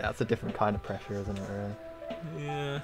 that's 0.00 0.20
a 0.20 0.24
different 0.24 0.54
kind 0.56 0.74
of 0.76 0.82
pressure, 0.82 1.14
isn't 1.14 1.38
it? 1.38 1.42
Really. 1.50 2.44
yeah. 2.46 2.80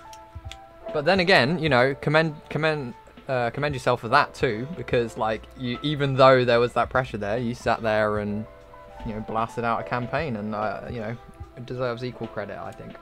But 0.92 1.04
then 1.04 1.20
again, 1.20 1.58
you 1.58 1.68
know, 1.68 1.94
commend 2.00 2.36
commend 2.48 2.94
uh, 3.28 3.50
commend 3.50 3.74
yourself 3.74 4.00
for 4.00 4.08
that 4.08 4.32
too, 4.34 4.66
because 4.76 5.18
like 5.18 5.42
you, 5.58 5.78
even 5.82 6.14
though 6.14 6.44
there 6.46 6.60
was 6.60 6.72
that 6.74 6.88
pressure 6.88 7.18
there, 7.18 7.36
you 7.38 7.54
sat 7.54 7.82
there 7.82 8.18
and 8.20 8.46
you 9.08 9.14
know 9.14 9.20
blasted 9.20 9.64
out 9.64 9.80
a 9.80 9.84
campaign, 9.84 10.36
and 10.36 10.54
uh, 10.54 10.82
you 10.90 11.00
know 11.00 11.16
it 11.56 11.66
deserves 11.66 12.04
equal 12.04 12.28
credit, 12.28 12.58
I 12.58 12.70
think. 12.72 12.94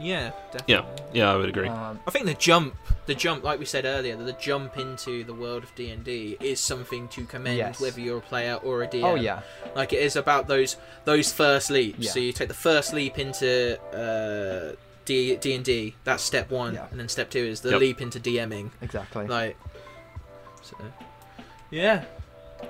Yeah, 0.00 0.32
Yeah, 0.66 0.84
yeah, 1.12 1.30
I 1.32 1.36
would 1.36 1.48
agree. 1.48 1.68
Um, 1.68 2.00
I 2.04 2.10
think 2.10 2.26
the 2.26 2.34
jump, 2.34 2.74
the 3.06 3.14
jump, 3.14 3.44
like 3.44 3.60
we 3.60 3.64
said 3.64 3.84
earlier, 3.84 4.16
the 4.16 4.32
jump 4.32 4.76
into 4.76 5.22
the 5.22 5.32
world 5.32 5.62
of 5.62 5.72
D 5.76 5.90
and 5.90 6.02
D 6.02 6.36
is 6.40 6.58
something 6.58 7.06
to 7.08 7.24
commend, 7.26 7.58
Yes. 7.58 7.80
whether 7.80 8.00
you're 8.00 8.18
a 8.18 8.20
player 8.20 8.54
or 8.56 8.82
a 8.82 8.88
DM. 8.88 9.04
oh 9.04 9.14
yeah, 9.14 9.42
like 9.76 9.92
it 9.92 10.00
is 10.02 10.16
about 10.16 10.48
those 10.48 10.76
those 11.04 11.32
first 11.32 11.70
leaps. 11.70 11.98
Yeah. 12.00 12.10
So 12.10 12.18
you 12.18 12.32
take 12.32 12.48
the 12.48 12.54
first 12.54 12.92
leap 12.92 13.20
into 13.20 13.80
uh, 13.94 14.74
D 15.04 15.36
D 15.36 15.54
and 15.54 15.64
D. 15.64 15.94
That's 16.02 16.24
step 16.24 16.50
one, 16.50 16.74
Yeah. 16.74 16.88
and 16.90 16.98
then 16.98 17.08
step 17.08 17.30
two 17.30 17.38
is 17.44 17.60
the 17.60 17.70
Yep. 17.70 17.80
leap 17.80 18.00
into 18.02 18.18
DMing. 18.18 18.70
exactly. 18.82 19.28
Like, 19.28 19.56
so, 20.62 20.76
yeah, 21.70 22.04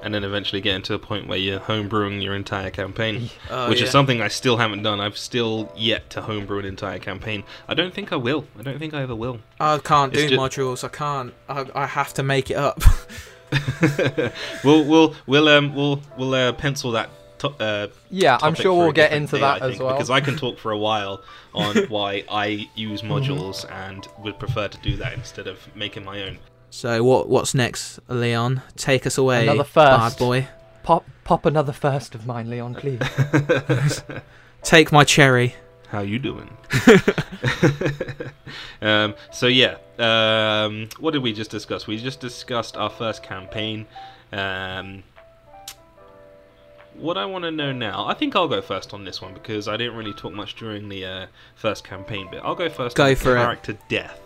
and 0.02 0.12
then 0.12 0.24
eventually 0.24 0.60
getting 0.60 0.82
to 0.82 0.94
a 0.94 0.98
point 0.98 1.26
where 1.28 1.38
you're 1.38 1.60
homebrewing 1.60 2.22
your 2.22 2.34
entire 2.34 2.70
campaign. 2.70 3.30
Oh, 3.50 3.68
which 3.68 3.78
yeah. 3.80 3.86
is 3.86 3.90
something 3.92 4.20
I 4.20 4.28
still 4.28 4.56
haven't 4.56 4.82
done. 4.82 5.00
I've 5.00 5.16
still 5.18 5.72
yet 5.76 6.10
to 6.10 6.22
homebrew 6.22 6.58
an 6.60 6.64
entire 6.64 6.98
campaign. 6.98 7.44
I 7.68 7.74
don't 7.74 7.94
think 7.94 8.12
I 8.12 8.16
will. 8.16 8.46
I 8.58 8.62
don't 8.62 8.78
think 8.78 8.94
I 8.94 9.02
ever 9.02 9.14
will. 9.14 9.40
I 9.60 9.78
can't 9.78 10.12
do 10.12 10.20
It's 10.20 10.30
ju- 10.32 10.38
modules. 10.38 10.82
I 10.84 10.88
can't. 10.88 11.32
I, 11.48 11.66
I 11.74 11.86
have 11.86 12.12
to 12.14 12.22
make 12.22 12.50
it 12.50 12.56
up. 12.56 12.82
we'll 14.64 14.84
we'll 14.84 15.14
we'll 15.26 15.48
um 15.48 15.74
we'll 15.74 16.00
we'll 16.18 16.34
uh, 16.34 16.52
pencil 16.52 16.92
that. 16.92 17.10
To- 17.38 17.48
uh, 17.48 17.88
yeah, 18.10 18.38
I'm 18.42 18.54
sure 18.54 18.72
we'll 18.74 18.92
get 18.92 19.12
into 19.12 19.36
day, 19.36 19.40
that 19.42 19.62
I 19.62 19.70
as 19.70 19.78
well. 19.78 19.92
because 19.92 20.10
I 20.10 20.20
can 20.20 20.36
talk 20.36 20.58
for 20.58 20.70
a 20.72 20.78
while 20.78 21.22
on 21.54 21.76
why 21.88 22.24
I 22.30 22.68
use 22.74 23.02
modules 23.02 23.70
and 23.70 24.06
would 24.18 24.38
prefer 24.38 24.68
to 24.68 24.78
do 24.78 24.96
that 24.96 25.12
instead 25.12 25.46
of 25.46 25.58
making 25.76 26.04
my 26.04 26.22
own. 26.22 26.38
So 26.74 27.04
what? 27.04 27.28
What's 27.28 27.54
next, 27.54 28.00
Leon? 28.08 28.60
Take 28.74 29.06
us 29.06 29.16
away, 29.16 29.46
Another 29.46 29.68
bad 29.72 30.18
boy. 30.18 30.48
Pop 30.82 31.04
pop 31.22 31.46
another 31.46 31.72
first 31.72 32.16
of 32.16 32.26
mine, 32.26 32.50
Leon, 32.50 32.74
please. 32.74 34.02
Take 34.64 34.90
my 34.90 35.04
cherry. 35.04 35.54
How 35.90 36.00
you 36.00 36.18
doing? 36.18 36.50
um, 38.82 39.14
so 39.30 39.46
yeah, 39.46 39.76
um, 40.00 40.88
what 40.98 41.12
did 41.12 41.22
we 41.22 41.32
just 41.32 41.52
discuss? 41.52 41.86
We 41.86 41.96
just 41.96 42.18
discussed 42.18 42.76
our 42.76 42.90
first 42.90 43.22
campaign. 43.22 43.86
Um, 44.32 45.04
what 46.94 47.16
I 47.16 47.24
want 47.24 47.44
to 47.44 47.52
know 47.52 47.70
now, 47.70 48.04
I 48.04 48.14
think 48.14 48.34
I'll 48.34 48.48
go 48.48 48.60
first 48.60 48.92
on 48.92 49.04
this 49.04 49.22
one 49.22 49.32
because 49.32 49.68
I 49.68 49.76
didn't 49.76 49.94
really 49.94 50.12
talk 50.12 50.32
much 50.32 50.56
during 50.56 50.88
the 50.88 51.04
uh, 51.04 51.26
first 51.54 51.84
campaign 51.84 52.28
bit. 52.32 52.40
I'll 52.42 52.56
go 52.56 52.68
first. 52.68 52.96
Go 52.96 53.06
on 53.06 53.14
for 53.14 53.36
it. 53.36 53.40
character 53.40 53.78
death. 53.88 54.18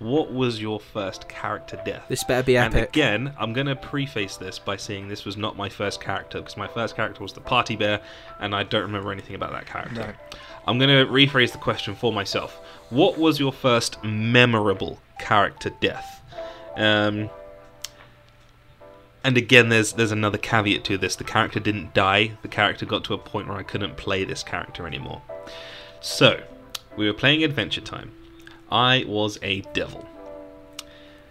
What 0.00 0.32
was 0.32 0.62
your 0.62 0.80
first 0.80 1.28
character 1.28 1.78
death? 1.84 2.06
This 2.08 2.24
better 2.24 2.42
be 2.42 2.56
epic. 2.56 2.74
And 2.74 2.84
again, 2.84 3.34
I'm 3.38 3.52
going 3.52 3.66
to 3.66 3.76
preface 3.76 4.38
this 4.38 4.58
by 4.58 4.76
saying 4.76 5.08
this 5.08 5.26
was 5.26 5.36
not 5.36 5.58
my 5.58 5.68
first 5.68 6.00
character 6.00 6.38
because 6.38 6.56
my 6.56 6.68
first 6.68 6.96
character 6.96 7.22
was 7.22 7.34
the 7.34 7.42
party 7.42 7.76
bear, 7.76 8.00
and 8.40 8.54
I 8.54 8.62
don't 8.62 8.80
remember 8.80 9.12
anything 9.12 9.34
about 9.34 9.52
that 9.52 9.66
character. 9.66 9.94
No. 9.94 10.38
I'm 10.66 10.78
going 10.78 10.88
to 10.88 11.12
rephrase 11.12 11.52
the 11.52 11.58
question 11.58 11.94
for 11.94 12.14
myself. 12.14 12.58
What 12.88 13.18
was 13.18 13.38
your 13.38 13.52
first 13.52 14.02
memorable 14.02 14.98
character 15.18 15.70
death? 15.80 16.22
Um, 16.76 17.28
and 19.22 19.36
again, 19.36 19.68
there's 19.68 19.92
there's 19.92 20.12
another 20.12 20.38
caveat 20.38 20.82
to 20.84 20.96
this. 20.96 21.14
The 21.16 21.24
character 21.24 21.60
didn't 21.60 21.92
die. 21.92 22.38
The 22.40 22.48
character 22.48 22.86
got 22.86 23.04
to 23.04 23.14
a 23.14 23.18
point 23.18 23.48
where 23.48 23.58
I 23.58 23.62
couldn't 23.62 23.98
play 23.98 24.24
this 24.24 24.42
character 24.42 24.86
anymore. 24.86 25.20
So, 26.00 26.42
we 26.96 27.06
were 27.06 27.12
playing 27.12 27.44
Adventure 27.44 27.82
Time. 27.82 28.12
I 28.70 29.04
was 29.06 29.38
a 29.42 29.60
devil. 29.72 30.06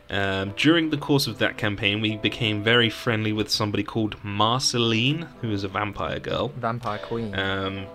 Um, 0.10 0.54
during 0.58 0.90
the 0.90 0.98
course 0.98 1.28
of 1.28 1.38
that 1.38 1.58
campaign, 1.58 2.02
we 2.02 2.18
became 2.18 2.64
very 2.64 2.90
friendly 2.90 3.32
with 3.32 3.50
somebody 3.50 3.84
called 3.84 4.16
Marceline, 4.24 5.28
who 5.42 5.52
is 5.52 5.64
a 5.64 5.68
vampire 5.68 6.20
girl. 6.20 6.48
Vampire 6.58 6.98
Queen. 6.98 7.38
Um, 7.38 7.86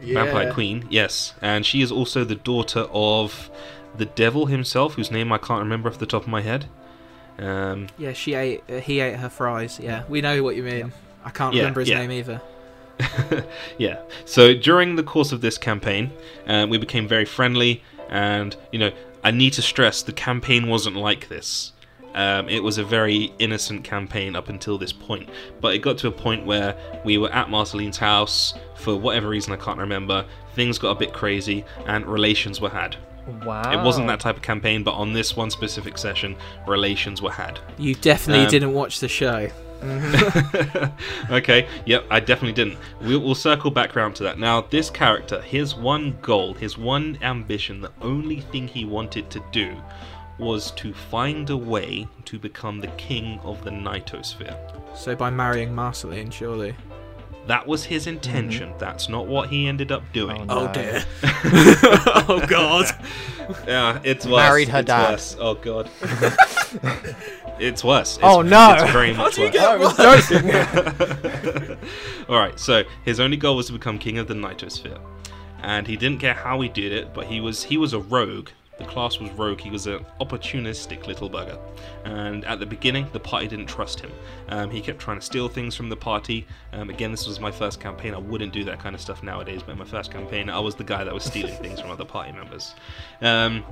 Vampire 0.00 0.52
Queen, 0.52 0.86
yes. 0.90 1.34
And 1.42 1.66
she 1.66 1.82
is 1.82 1.90
also 1.90 2.22
the 2.22 2.34
daughter 2.36 2.86
of 2.92 3.50
the 3.96 4.04
devil 4.04 4.46
himself, 4.46 4.94
whose 4.94 5.10
name 5.10 5.32
I 5.32 5.38
can't 5.38 5.60
remember 5.60 5.88
off 5.88 5.98
the 5.98 6.06
top 6.06 6.22
of 6.22 6.28
my 6.28 6.42
head. 6.42 6.66
Um, 7.38 7.88
Yeah, 7.98 8.12
she 8.12 8.34
ate. 8.34 8.62
Uh, 8.70 8.78
he 8.80 9.00
ate 9.00 9.16
her 9.16 9.28
fries. 9.28 9.80
Yeah, 9.82 10.04
we 10.08 10.20
know 10.20 10.42
what 10.42 10.54
you 10.54 10.62
mean. 10.62 10.92
I 11.24 11.30
can't 11.30 11.54
Yeah, 11.54 11.62
remember 11.62 11.80
his 11.80 11.88
yeah. 11.88 11.98
name 12.06 12.12
either. 12.12 12.40
yeah. 13.78 13.98
So 14.24 14.54
during 14.54 14.96
the 14.96 15.02
course 15.02 15.32
of 15.32 15.40
this 15.40 15.58
campaign, 15.58 16.12
uh, 16.46 16.66
we 16.68 16.78
became 16.78 17.08
very 17.08 17.24
friendly, 17.24 17.82
and 18.08 18.56
you 18.72 18.78
know, 18.78 18.90
I 19.24 19.30
need 19.30 19.52
to 19.54 19.62
stress 19.62 20.02
the 20.02 20.12
campaign 20.12 20.68
wasn't 20.68 20.96
like 20.96 21.28
this. 21.28 21.72
Um, 22.14 22.48
it 22.48 22.62
was 22.62 22.78
a 22.78 22.84
very 22.84 23.32
innocent 23.38 23.84
campaign 23.84 24.36
up 24.36 24.48
until 24.48 24.78
this 24.78 24.92
point, 24.92 25.28
but 25.60 25.74
it 25.74 25.80
got 25.80 25.98
to 25.98 26.08
a 26.08 26.12
point 26.12 26.46
where 26.46 26.74
we 27.04 27.18
were 27.18 27.30
at 27.30 27.50
Marceline's 27.50 27.98
house 27.98 28.54
for 28.74 28.96
whatever 28.96 29.28
reason 29.28 29.52
I 29.52 29.56
can't 29.56 29.78
remember. 29.78 30.24
Things 30.54 30.78
got 30.78 30.90
a 30.92 30.94
bit 30.94 31.12
crazy, 31.12 31.62
and 31.86 32.06
relations 32.06 32.58
were 32.58 32.70
had. 32.70 32.96
wow. 33.44 33.70
It 33.70 33.84
wasn't 33.84 34.06
that 34.06 34.20
type 34.20 34.36
of 34.36 34.42
campaign, 34.42 34.82
but 34.82 34.92
on 34.92 35.12
this 35.12 35.36
one 35.36 35.50
specific 35.50 35.98
session, 35.98 36.36
relations 36.66 37.20
were 37.20 37.32
had. 37.32 37.58
You 37.76 37.94
definitely 37.96 38.44
Um, 38.44 38.50
didn't 38.50 38.72
watch 38.72 39.00
the 39.00 39.08
show. 39.08 39.50
Mm-hmm. 39.80 41.32
okay, 41.32 41.68
yep, 41.84 42.04
I 42.10 42.20
definitely 42.20 42.52
didn't. 42.52 42.78
We'll, 43.00 43.20
we'll 43.20 43.34
circle 43.34 43.70
back 43.70 43.96
around 43.96 44.14
to 44.16 44.22
that. 44.24 44.38
Now, 44.38 44.62
this 44.62 44.90
character, 44.90 45.40
his 45.40 45.74
one 45.74 46.18
goal, 46.22 46.54
his 46.54 46.78
one 46.78 47.18
ambition, 47.22 47.80
the 47.80 47.92
only 48.00 48.40
thing 48.40 48.68
he 48.68 48.84
wanted 48.84 49.30
to 49.30 49.42
do 49.52 49.76
was 50.38 50.70
to 50.72 50.92
find 50.92 51.48
a 51.50 51.56
way 51.56 52.06
to 52.26 52.38
become 52.38 52.80
the 52.80 52.88
king 52.88 53.40
of 53.42 53.62
the 53.64 53.70
Nightosphere. 53.70 54.56
So 54.96 55.14
by 55.16 55.30
marrying 55.30 55.74
Marceline, 55.74 56.30
surely. 56.30 56.74
That 57.46 57.66
was 57.66 57.84
his 57.84 58.06
intention. 58.08 58.70
Mm-hmm. 58.70 58.78
That's 58.78 59.08
not 59.08 59.28
what 59.28 59.48
he 59.48 59.68
ended 59.68 59.92
up 59.92 60.02
doing. 60.12 60.46
Oh, 60.48 60.66
Oh 60.66 60.72
dear. 60.72 61.04
oh 62.28 62.44
god. 62.48 62.86
Yeah, 63.66 64.00
it's 64.02 64.26
worse. 64.26 64.36
Married 64.36 64.68
her 64.68 64.80
it's 64.80 64.86
dad. 64.86 65.10
Worse. 65.12 65.36
Oh 65.38 65.54
god. 65.54 65.88
It's 67.58 67.82
worse. 67.84 68.16
It's, 68.16 68.24
Oh, 68.24 68.42
no. 68.42 68.74
It's 68.78 68.92
very 68.92 69.12
How 69.12 69.24
much 69.24 69.34
do 69.36 69.42
you 69.42 69.46
worse. 69.48 69.54
get 69.54 69.64
I 70.00 70.16
was 70.16 70.28
joking. 70.28 71.76
All 72.28 72.36
right. 72.38 72.58
So 72.58 72.84
his 73.04 73.20
only 73.20 73.36
goal 73.36 73.56
was 73.56 73.66
to 73.66 73.72
become 73.72 73.98
king 73.98 74.18
of 74.18 74.28
the 74.28 74.34
Nightosphere, 74.34 75.00
and 75.62 75.86
he 75.86 75.96
didn't 75.96 76.20
care 76.20 76.34
how 76.34 76.60
he 76.60 76.68
did 76.68 76.92
it. 76.92 77.14
But 77.14 77.26
he 77.26 77.40
was 77.40 77.62
he 77.62 77.76
was 77.78 77.92
a 77.92 78.00
rogue. 78.00 78.50
The 78.78 78.84
class 78.84 79.18
was 79.18 79.30
rogue. 79.30 79.60
He 79.60 79.70
was 79.70 79.86
an 79.86 80.04
opportunistic 80.20 81.06
little 81.06 81.30
bugger. 81.30 81.58
And 82.04 82.44
at 82.44 82.60
the 82.60 82.66
beginning, 82.66 83.08
the 83.14 83.20
party 83.20 83.48
didn't 83.48 83.68
trust 83.68 84.00
him. 84.00 84.12
Um, 84.50 84.68
he 84.70 84.82
kept 84.82 84.98
trying 84.98 85.18
to 85.18 85.24
steal 85.24 85.48
things 85.48 85.74
from 85.74 85.88
the 85.88 85.96
party. 85.96 86.46
Um, 86.74 86.90
again, 86.90 87.10
this 87.10 87.26
was 87.26 87.40
my 87.40 87.50
first 87.50 87.80
campaign. 87.80 88.12
I 88.12 88.18
wouldn't 88.18 88.52
do 88.52 88.64
that 88.64 88.78
kind 88.78 88.94
of 88.94 89.00
stuff 89.00 89.22
nowadays, 89.22 89.62
but 89.62 89.72
in 89.72 89.78
my 89.78 89.86
first 89.86 90.12
campaign, 90.12 90.50
I 90.50 90.58
was 90.60 90.74
the 90.74 90.84
guy 90.84 91.04
that 91.04 91.14
was 91.14 91.24
stealing 91.24 91.56
things 91.56 91.80
from 91.80 91.90
other 91.90 92.04
party 92.04 92.32
members. 92.32 92.74
Um, 93.22 93.64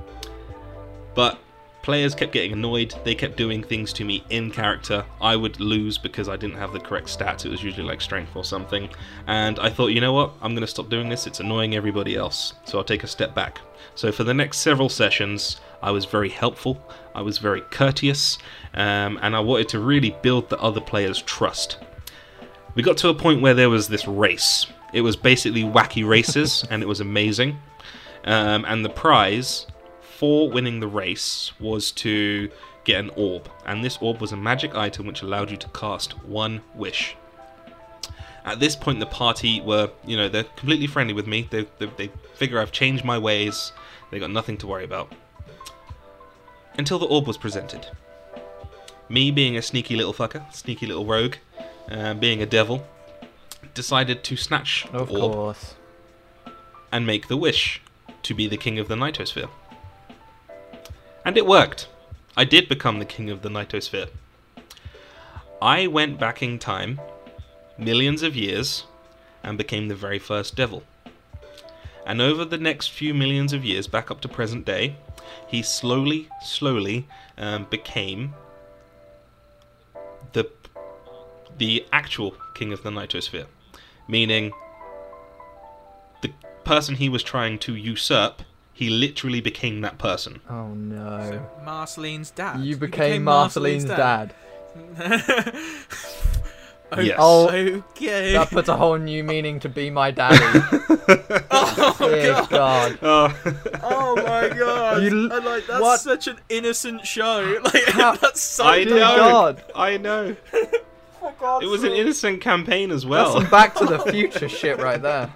but 1.13 1.37
players 1.85 2.15
kept 2.15 2.31
getting 2.31 2.51
annoyed. 2.51 2.95
They 3.03 3.13
kept 3.13 3.37
doing 3.37 3.61
things 3.61 3.93
to 3.93 4.03
me 4.03 4.23
in 4.31 4.49
character. 4.49 5.05
I 5.21 5.35
would 5.35 5.59
lose 5.59 5.99
because 5.99 6.27
I 6.27 6.35
didn't 6.35 6.57
have 6.57 6.73
the 6.73 6.79
correct 6.79 7.07
stats. 7.07 7.45
It 7.45 7.49
was 7.49 7.63
usually 7.63 7.85
like 7.85 8.01
strength 8.01 8.35
or 8.35 8.43
something. 8.43 8.89
And 9.27 9.59
I 9.59 9.69
thought, 9.69 9.91
you 9.91 10.01
know 10.01 10.11
what? 10.11 10.31
I'm 10.41 10.53
going 10.53 10.61
to 10.61 10.67
stop 10.67 10.89
doing 10.89 11.09
this. 11.09 11.27
It's 11.27 11.39
annoying 11.39 11.75
everybody 11.75 12.15
else. 12.15 12.55
So 12.65 12.79
I'll 12.79 12.83
take 12.83 13.03
a 13.03 13.07
step 13.07 13.35
back. 13.35 13.59
So 13.93 14.11
for 14.11 14.23
the 14.23 14.33
next 14.33 14.57
several 14.61 14.89
sessions, 14.89 15.61
I 15.83 15.91
was 15.91 16.05
very 16.05 16.29
helpful. 16.29 16.83
I 17.13 17.21
was 17.21 17.37
very 17.37 17.61
courteous. 17.61 18.39
Um, 18.73 19.19
and 19.21 19.35
I 19.35 19.39
wanted 19.39 19.69
to 19.69 19.79
really 19.79 20.17
build 20.23 20.49
the 20.49 20.57
other 20.57 20.81
players' 20.81 21.21
trust. 21.21 21.77
We 22.73 22.81
got 22.81 22.97
to 22.97 23.09
a 23.09 23.13
point 23.13 23.43
where 23.43 23.53
there 23.53 23.69
was 23.69 23.89
this 23.89 24.07
race. 24.07 24.65
It 24.91 25.01
was 25.01 25.15
basically 25.15 25.61
wacky 25.61 26.05
races, 26.07 26.65
and 26.71 26.81
it 26.81 26.87
was 26.87 26.99
amazing. 26.99 27.59
Um, 28.23 28.65
and 28.65 28.83
the 28.83 28.89
prize 28.89 29.67
for 30.17 30.49
winning 30.49 30.79
the 30.79 30.87
race 30.87 31.51
was 31.59 31.91
to 31.91 32.49
get 32.83 32.99
an 32.99 33.09
orb, 33.15 33.49
and 33.65 33.83
this 33.83 33.97
orb 33.99 34.21
was 34.21 34.31
a 34.31 34.37
magic 34.37 34.75
item 34.75 35.05
which 35.07 35.21
allowed 35.21 35.49
you 35.51 35.57
to 35.57 35.67
cast 35.69 36.11
one 36.25 36.61
wish. 36.73 37.15
At 38.45 38.59
this 38.59 38.75
point, 38.75 38.99
the 38.99 39.07
party 39.07 39.59
were, 39.61 39.89
you 40.05 40.15
know, 40.15 40.29
they're 40.29 40.43
completely 40.43 40.85
friendly 40.87 41.13
with 41.13 41.25
me. 41.25 41.47
They, 41.49 41.65
they, 41.79 41.87
they 41.97 42.09
figure 42.35 42.59
I've 42.59 42.71
changed 42.71 43.03
my 43.03 43.17
ways. 43.17 43.71
They 44.11 44.19
got 44.19 44.29
nothing 44.29 44.57
to 44.57 44.67
worry 44.67 44.83
about. 44.83 45.11
Until 46.77 46.99
the 46.99 47.07
orb 47.07 47.25
was 47.25 47.37
presented. 47.37 47.87
Me, 49.09 49.31
being 49.31 49.57
a 49.57 49.61
sneaky 49.63 49.95
little 49.95 50.13
fucker, 50.13 50.51
sneaky 50.53 50.85
little 50.85 51.05
rogue, 51.05 51.35
uh, 51.89 52.13
being 52.13 52.41
a 52.41 52.45
devil, 52.45 52.85
decided 53.73 54.23
to 54.23 54.37
snatch 54.37 54.85
Of 54.93 55.09
the 55.09 55.19
orb 55.19 55.33
course. 55.33 55.75
and 56.91 57.05
make 57.07 57.27
the 57.27 57.37
wish 57.37 57.81
to 58.23 58.33
be 58.35 58.47
the 58.47 58.57
king 58.57 58.77
of 58.77 58.87
the 58.87 58.95
Nightosphere. 58.95 59.49
And 61.25 61.37
it 61.37 61.47
worked. 61.47 61.89
I 62.37 62.45
did 62.45 62.69
become 62.69 62.99
the 62.99 63.05
king 63.05 63.31
of 63.31 63.41
the 63.41 63.49
Nightosphere. 63.49 64.09
I 65.59 65.87
went 65.87 66.19
back 66.19 66.43
in 66.43 66.59
time, 66.59 67.01
millions 67.79 68.21
of 68.21 68.35
years, 68.35 68.83
and 69.43 69.57
became 69.57 69.87
the 69.87 69.95
very 69.95 70.19
first 70.19 70.55
devil. 70.55 70.83
And 72.05 72.21
over 72.21 72.45
the 72.45 72.59
next 72.59 72.91
few 72.91 73.15
millions 73.15 73.53
of 73.53 73.65
years, 73.65 73.87
back 73.87 74.11
up 74.11 74.21
to 74.21 74.27
present 74.27 74.65
day, 74.65 74.97
he 75.47 75.63
slowly, 75.63 76.29
slowly 76.43 77.07
um, 77.37 77.65
became 77.69 78.35
the 80.33 80.49
the 81.57 81.85
actual 81.93 82.35
king 82.53 82.73
of 82.73 82.83
the 82.83 82.89
Nightosphere, 82.89 83.45
meaning 84.07 84.51
the 86.21 86.31
person 86.65 86.95
he 86.95 87.07
was 87.07 87.23
trying 87.23 87.57
to 87.59 87.75
usurp, 87.75 88.41
he 88.75 88.89
literally 88.91 89.41
became 89.41 89.81
that 89.81 89.97
person. 89.97 90.41
Oh 90.49 90.67
no. 90.67 91.47
Marceline's 91.63 92.29
dad. 92.29 92.59
You 92.59 92.77
became 92.77 93.23
Marceline's 93.23 93.85
dad. 93.85 94.33
Yes. 97.01 97.17
Oh, 97.19 97.49
okay. 97.49 98.33
That 98.33 98.49
puts 98.51 98.69
a 98.69 98.77
whole 98.77 98.97
new 98.97 99.21
meaning 99.23 99.59
to 99.61 99.69
be 99.69 99.89
my 99.89 100.11
daddy. 100.11 100.37
oh 101.51 101.95
Dear 101.99 102.45
god. 102.49 102.99
God. 103.01 103.35
Oh, 103.83 103.83
Oh 103.83 104.15
my 104.15 104.49
god. 104.57 105.03
You- 105.03 105.29
And, 105.31 105.43
like 105.43 105.65
that's 105.67 105.81
what? 105.81 105.99
such 105.99 106.27
an 106.27 106.37
innocent 106.47 107.05
show. 107.05 107.59
Like 107.65 107.83
How- 107.85 108.15
that's 108.15 108.39
so 108.41 108.65
I 108.65 108.83
know. 108.85 108.97
God. 109.17 109.63
I 109.75 109.97
know. 109.97 110.35
Oh, 111.21 111.33
God, 111.39 111.63
It 111.63 111.67
was 111.67 111.83
an 111.83 111.91
innocent 111.91 112.39
campaign 112.39 112.91
as 112.91 113.01
That's 113.01 113.09
well. 113.09 113.41
some 113.41 113.49
Back 113.49 113.75
to 113.75 113.85
the 113.85 113.99
Future 113.99 114.47
shit 114.47 114.77
right 114.79 115.01
there. 115.01 115.33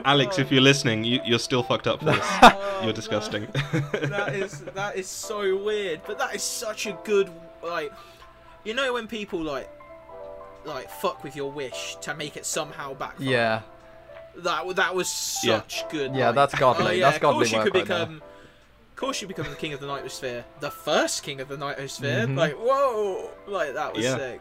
Oh, 0.00 0.10
Alex, 0.10 0.36
God. 0.36 0.42
if 0.46 0.52
you're 0.52 0.60
listening, 0.62 1.04
you, 1.04 1.20
you're 1.24 1.38
still 1.38 1.62
fucked 1.62 1.86
up 1.86 1.98
for 2.00 2.06
this. 2.06 2.26
Oh, 2.80 2.84
You're 2.84 2.92
disgusting. 2.94 3.46
that 3.92 4.32
is 4.34 4.60
that 4.74 4.96
is 4.96 5.06
so 5.06 5.54
weird, 5.62 6.00
but 6.06 6.18
that 6.18 6.34
is 6.34 6.42
such 6.42 6.86
a 6.86 6.98
good 7.04 7.30
like 7.62 7.92
you 8.64 8.72
know 8.72 8.94
when 8.94 9.06
people 9.06 9.38
like 9.42 9.68
like 10.64 10.88
fuck 10.90 11.22
with 11.22 11.36
your 11.36 11.50
wish 11.50 11.96
to 12.00 12.14
make 12.14 12.38
it 12.38 12.46
somehow 12.46 12.94
backfire. 12.94 13.26
Yeah. 13.28 13.60
That 14.36 14.76
that 14.76 14.94
was 14.94 15.36
Yeah. 15.44 15.58
such 15.60 15.86
good. 15.90 16.14
Yeah, 16.14 16.28
like- 16.28 16.36
that's 16.36 16.54
godly. 16.58 16.86
Oh, 16.86 16.90
yeah, 16.90 17.04
That's 17.04 17.16
of 17.16 17.22
course 17.22 17.34
godly 17.34 17.48
you 17.50 17.56
work 17.56 17.64
could 17.66 17.74
right 17.74 17.86
there. 17.86 18.06
become. 18.06 18.22
Of 18.92 18.96
course, 18.96 19.20
you 19.22 19.28
become 19.28 19.48
the 19.50 19.56
king 19.56 19.74
of 19.74 19.80
the 19.80 19.86
Nightosphere, 19.86 20.44
the 20.60 20.70
first 20.70 21.22
king 21.22 21.40
of 21.42 21.48
the 21.48 21.56
Nightosphere. 21.58 22.26
Mhm. 22.28 22.36
Like, 22.36 22.54
whoa, 22.54 23.30
like 23.46 23.74
that 23.74 23.94
was 23.94 24.04
Yeah. 24.04 24.16
sick. 24.16 24.40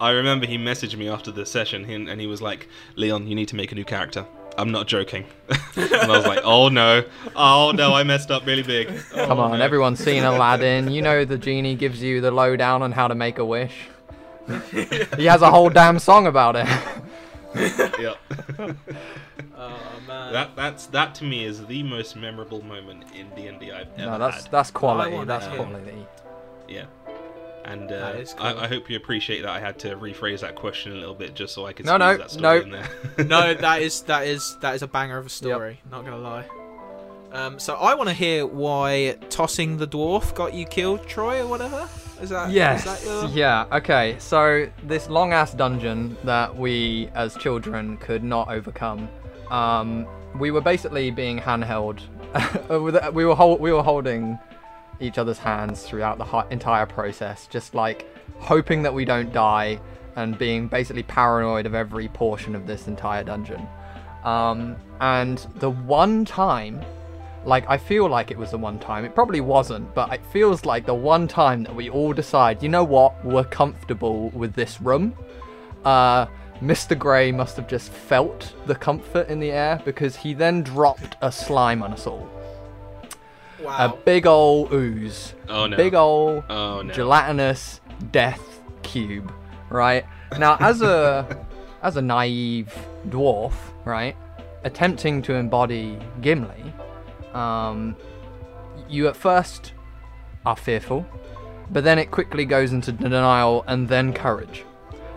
I 0.00 0.12
remember 0.12 0.46
he 0.46 0.56
messaged 0.56 0.96
me 0.96 1.10
after 1.10 1.30
the 1.30 1.44
session 1.44 1.84
and 1.90 2.08
and 2.08 2.20
he 2.22 2.26
was 2.26 2.40
like, 2.40 2.68
Leon, 2.96 3.26
you 3.26 3.34
need 3.34 3.48
to 3.48 3.56
make 3.56 3.70
a 3.70 3.74
new 3.74 3.84
character. 3.84 4.24
I'm 4.60 4.70
not 4.72 4.86
joking. 4.86 5.24
and 5.76 5.92
I 5.94 6.06
was 6.08 6.26
like, 6.26 6.40
oh 6.44 6.68
no. 6.68 7.04
Oh 7.34 7.72
no, 7.74 7.94
I 7.94 8.02
messed 8.02 8.30
up 8.30 8.46
really 8.46 8.62
big. 8.62 8.88
Come 9.12 9.38
Oh, 9.38 9.42
on, 9.44 9.58
no. 9.58 9.64
everyone's 9.64 9.98
seen 10.02 10.22
Aladdin. 10.32 10.90
You 10.90 11.02
know 11.02 11.24
the 11.24 11.38
genie 11.38 11.74
gives 11.74 12.02
you 12.02 12.20
the 12.20 12.30
lowdown 12.30 12.82
on 12.82 12.92
how 12.92 13.08
to 13.08 13.14
make 13.14 13.38
a 13.38 13.44
wish. 13.44 13.74
he 15.16 15.24
has 15.26 15.42
a 15.42 15.50
whole 15.50 15.70
damn 15.70 15.98
song 15.98 16.26
about 16.26 16.56
it. 16.56 16.66
yep. 18.00 18.16
Oh 19.56 19.78
man. 20.06 20.32
that 20.32 20.54
that's 20.56 20.86
that 20.86 21.14
to 21.16 21.24
me 21.24 21.44
is 21.44 21.64
the 21.66 21.82
most 21.82 22.16
memorable 22.16 22.62
moment 22.64 23.04
in 23.14 23.28
D&D 23.34 23.72
I've 23.72 23.88
ever 23.98 24.10
No, 24.12 24.18
that's 24.18 24.44
had. 24.44 24.52
that's 24.52 24.70
quality. 24.70 25.24
That's 25.24 25.46
hear. 25.46 25.56
quality. 25.56 26.06
Yeah. 26.68 26.84
And 27.64 27.92
uh, 27.92 28.12
cool. 28.36 28.46
I, 28.46 28.64
I 28.64 28.66
hope 28.68 28.88
you 28.88 28.96
appreciate 28.96 29.42
that 29.42 29.50
I 29.50 29.60
had 29.60 29.78
to 29.80 29.94
rephrase 29.96 30.40
that 30.40 30.54
question 30.54 30.92
a 30.92 30.96
little 30.96 31.14
bit 31.14 31.34
just 31.34 31.54
so 31.54 31.66
I 31.66 31.72
could 31.72 31.86
No, 31.86 31.96
no, 31.96 32.16
that 32.16 32.30
story 32.30 32.60
no. 32.60 32.62
in 32.64 32.70
there. 32.70 32.88
no, 33.26 33.54
that 33.54 33.82
is 33.82 34.02
that 34.02 34.26
is 34.26 34.56
that 34.60 34.74
is 34.74 34.82
a 34.82 34.86
banger 34.88 35.18
of 35.18 35.26
a 35.26 35.30
story. 35.30 35.80
Not 35.90 36.04
gonna 36.04 36.18
lie. 36.18 36.46
Um, 37.32 37.58
so 37.60 37.74
I 37.74 37.94
want 37.94 38.08
to 38.08 38.14
hear 38.14 38.44
why 38.44 39.16
tossing 39.28 39.76
the 39.76 39.86
dwarf 39.86 40.34
got 40.34 40.52
you 40.52 40.64
killed, 40.66 41.06
Troy, 41.06 41.42
or 41.42 41.46
whatever. 41.46 41.88
Is 42.20 42.30
that 42.30 42.50
Yes. 42.50 42.84
Is 42.86 43.04
that 43.04 43.04
your... 43.04 43.30
Yeah. 43.30 43.66
Okay. 43.72 44.16
So 44.18 44.68
this 44.82 45.08
long 45.08 45.32
ass 45.32 45.54
dungeon 45.54 46.16
that 46.24 46.54
we 46.56 47.08
as 47.14 47.36
children 47.36 47.98
could 47.98 48.24
not 48.24 48.48
overcome. 48.48 49.08
Um, 49.50 50.06
we 50.38 50.50
were 50.50 50.60
basically 50.60 51.10
being 51.10 51.38
handheld. 51.38 52.00
with- 52.68 53.12
we 53.14 53.24
were 53.24 53.34
hol- 53.34 53.58
we 53.58 53.72
were 53.72 53.82
holding 53.82 54.38
each 55.00 55.18
other's 55.18 55.38
hands 55.38 55.82
throughout 55.82 56.18
the 56.18 56.46
entire 56.50 56.86
process, 56.86 57.46
just 57.46 57.74
like 57.74 58.06
hoping 58.38 58.82
that 58.82 58.92
we 58.92 59.04
don't 59.04 59.32
die 59.32 59.80
and 60.16 60.38
being 60.38 60.68
basically 60.68 61.02
paranoid 61.02 61.66
of 61.66 61.74
every 61.74 62.08
portion 62.08 62.54
of 62.54 62.66
this 62.66 62.88
entire 62.88 63.24
dungeon. 63.24 63.66
Um, 64.24 64.76
and 65.00 65.38
the 65.56 65.70
one 65.70 66.24
time 66.24 66.84
like 67.44 67.64
I 67.68 67.78
feel 67.78 68.08
like 68.08 68.30
it 68.30 68.38
was 68.38 68.50
the 68.50 68.58
one 68.58 68.78
time. 68.78 69.04
It 69.04 69.14
probably 69.14 69.40
wasn't, 69.40 69.94
but 69.94 70.12
it 70.12 70.24
feels 70.26 70.64
like 70.64 70.86
the 70.86 70.94
one 70.94 71.26
time 71.26 71.64
that 71.64 71.74
we 71.74 71.88
all 71.88 72.12
decide, 72.12 72.62
you 72.62 72.68
know 72.68 72.84
what, 72.84 73.24
we're 73.24 73.44
comfortable 73.44 74.28
with 74.30 74.54
this 74.54 74.80
room. 74.80 75.14
Uh, 75.84 76.26
Mr. 76.60 76.98
Grey 76.98 77.32
must 77.32 77.56
have 77.56 77.66
just 77.66 77.90
felt 77.90 78.54
the 78.66 78.74
comfort 78.74 79.28
in 79.28 79.40
the 79.40 79.50
air 79.50 79.80
because 79.84 80.16
he 80.16 80.34
then 80.34 80.62
dropped 80.62 81.16
a 81.22 81.32
slime 81.32 81.82
on 81.82 81.92
us 81.92 82.06
all. 82.06 82.28
A 83.66 83.88
big 84.04 84.26
old 84.26 84.72
ooze. 84.72 85.34
Oh 85.48 85.66
no. 85.66 85.76
Big 85.76 85.94
old 85.94 86.44
Oh 86.48 86.82
no. 86.82 86.92
gelatinous 86.92 87.80
death 88.12 88.60
cube, 88.82 89.32
right? 89.68 90.04
Now, 90.38 90.56
as 90.60 90.82
a 90.82 91.44
as 91.82 91.96
a 91.96 92.02
naive 92.02 92.72
dwarf, 93.08 93.52
right, 93.84 94.16
attempting 94.64 95.22
to 95.22 95.34
embody 95.34 95.98
Gimli, 96.20 96.72
um, 97.34 97.96
you 98.88 99.08
at 99.08 99.16
first 99.16 99.72
are 100.46 100.56
fearful, 100.56 101.06
but 101.70 101.84
then 101.84 101.98
it 101.98 102.10
quickly 102.10 102.44
goes 102.44 102.72
into 102.72 102.92
denial 102.92 103.64
and 103.66 103.88
then 103.88 104.12
courage. 104.12 104.64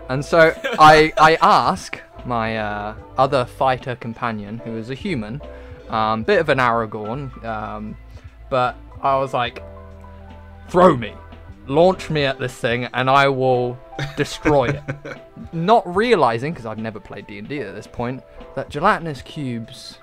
And 0.09 0.23
so 0.23 0.53
I 0.79 1.13
I 1.17 1.37
ask 1.41 1.99
my 2.25 2.57
uh, 2.57 2.95
other 3.17 3.45
fighter 3.45 3.95
companion, 3.95 4.59
who 4.59 4.77
is 4.77 4.89
a 4.89 4.95
human, 4.95 5.41
um, 5.89 6.23
bit 6.23 6.39
of 6.39 6.49
an 6.49 6.57
Aragorn, 6.59 7.43
um, 7.43 7.97
but 8.49 8.75
I 9.01 9.17
was 9.17 9.33
like, 9.33 9.61
throw 10.69 10.95
me. 10.95 11.13
launch 11.67 12.09
me 12.09 12.23
at 12.25 12.39
this 12.39 12.53
thing, 12.53 12.85
and 12.93 13.09
I 13.09 13.27
will 13.27 13.77
destroy 14.17 14.69
it. 14.69 14.81
Not 15.53 15.83
realizing, 15.95 16.51
because 16.53 16.65
I've 16.65 16.77
never 16.79 16.99
played 16.99 17.27
D 17.27 17.37
and 17.39 17.47
D 17.47 17.59
at 17.59 17.75
this 17.75 17.87
point, 17.87 18.21
that 18.55 18.69
gelatinous 18.69 19.21
cubes. 19.21 19.97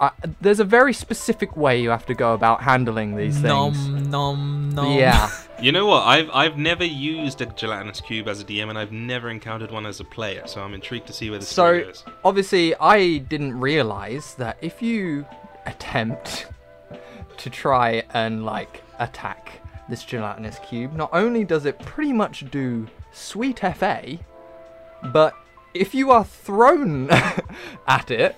I, 0.00 0.10
there's 0.40 0.60
a 0.60 0.64
very 0.64 0.94
specific 0.94 1.54
way 1.58 1.82
you 1.82 1.90
have 1.90 2.06
to 2.06 2.14
go 2.14 2.32
about 2.32 2.62
handling 2.62 3.16
these 3.16 3.34
things. 3.38 3.86
Nom 3.86 4.10
nom 4.10 4.70
nom. 4.70 4.92
Yeah. 4.98 5.28
You 5.60 5.72
know 5.72 5.84
what? 5.84 6.06
I've 6.06 6.30
I've 6.32 6.56
never 6.56 6.84
used 6.86 7.42
a 7.42 7.46
gelatinous 7.46 8.00
cube 8.00 8.28
as 8.28 8.40
a 8.40 8.44
DM, 8.44 8.70
and 8.70 8.78
I've 8.78 8.92
never 8.92 9.28
encountered 9.28 9.70
one 9.70 9.84
as 9.84 10.00
a 10.00 10.04
player. 10.04 10.46
So 10.46 10.62
I'm 10.62 10.72
intrigued 10.72 11.06
to 11.08 11.12
see 11.12 11.28
where 11.28 11.38
the 11.38 11.44
story 11.44 11.80
So 11.80 11.84
goes. 11.84 12.04
obviously, 12.24 12.74
I 12.76 13.18
didn't 13.18 13.60
realize 13.60 14.34
that 14.36 14.56
if 14.62 14.80
you 14.80 15.26
attempt 15.66 16.46
to 17.40 17.50
try 17.50 18.02
and 18.12 18.44
like 18.44 18.82
attack 18.98 19.60
this 19.88 20.04
gelatinous 20.04 20.58
cube, 20.60 20.94
not 20.94 21.10
only 21.12 21.44
does 21.44 21.66
it 21.66 21.78
pretty 21.80 22.12
much 22.12 22.50
do 22.50 22.86
sweet 23.12 23.60
FA, 23.60 24.18
but 25.12 25.34
if 25.74 25.94
you 25.94 26.10
are 26.10 26.24
thrown 26.24 27.10
at 27.86 28.10
it, 28.10 28.36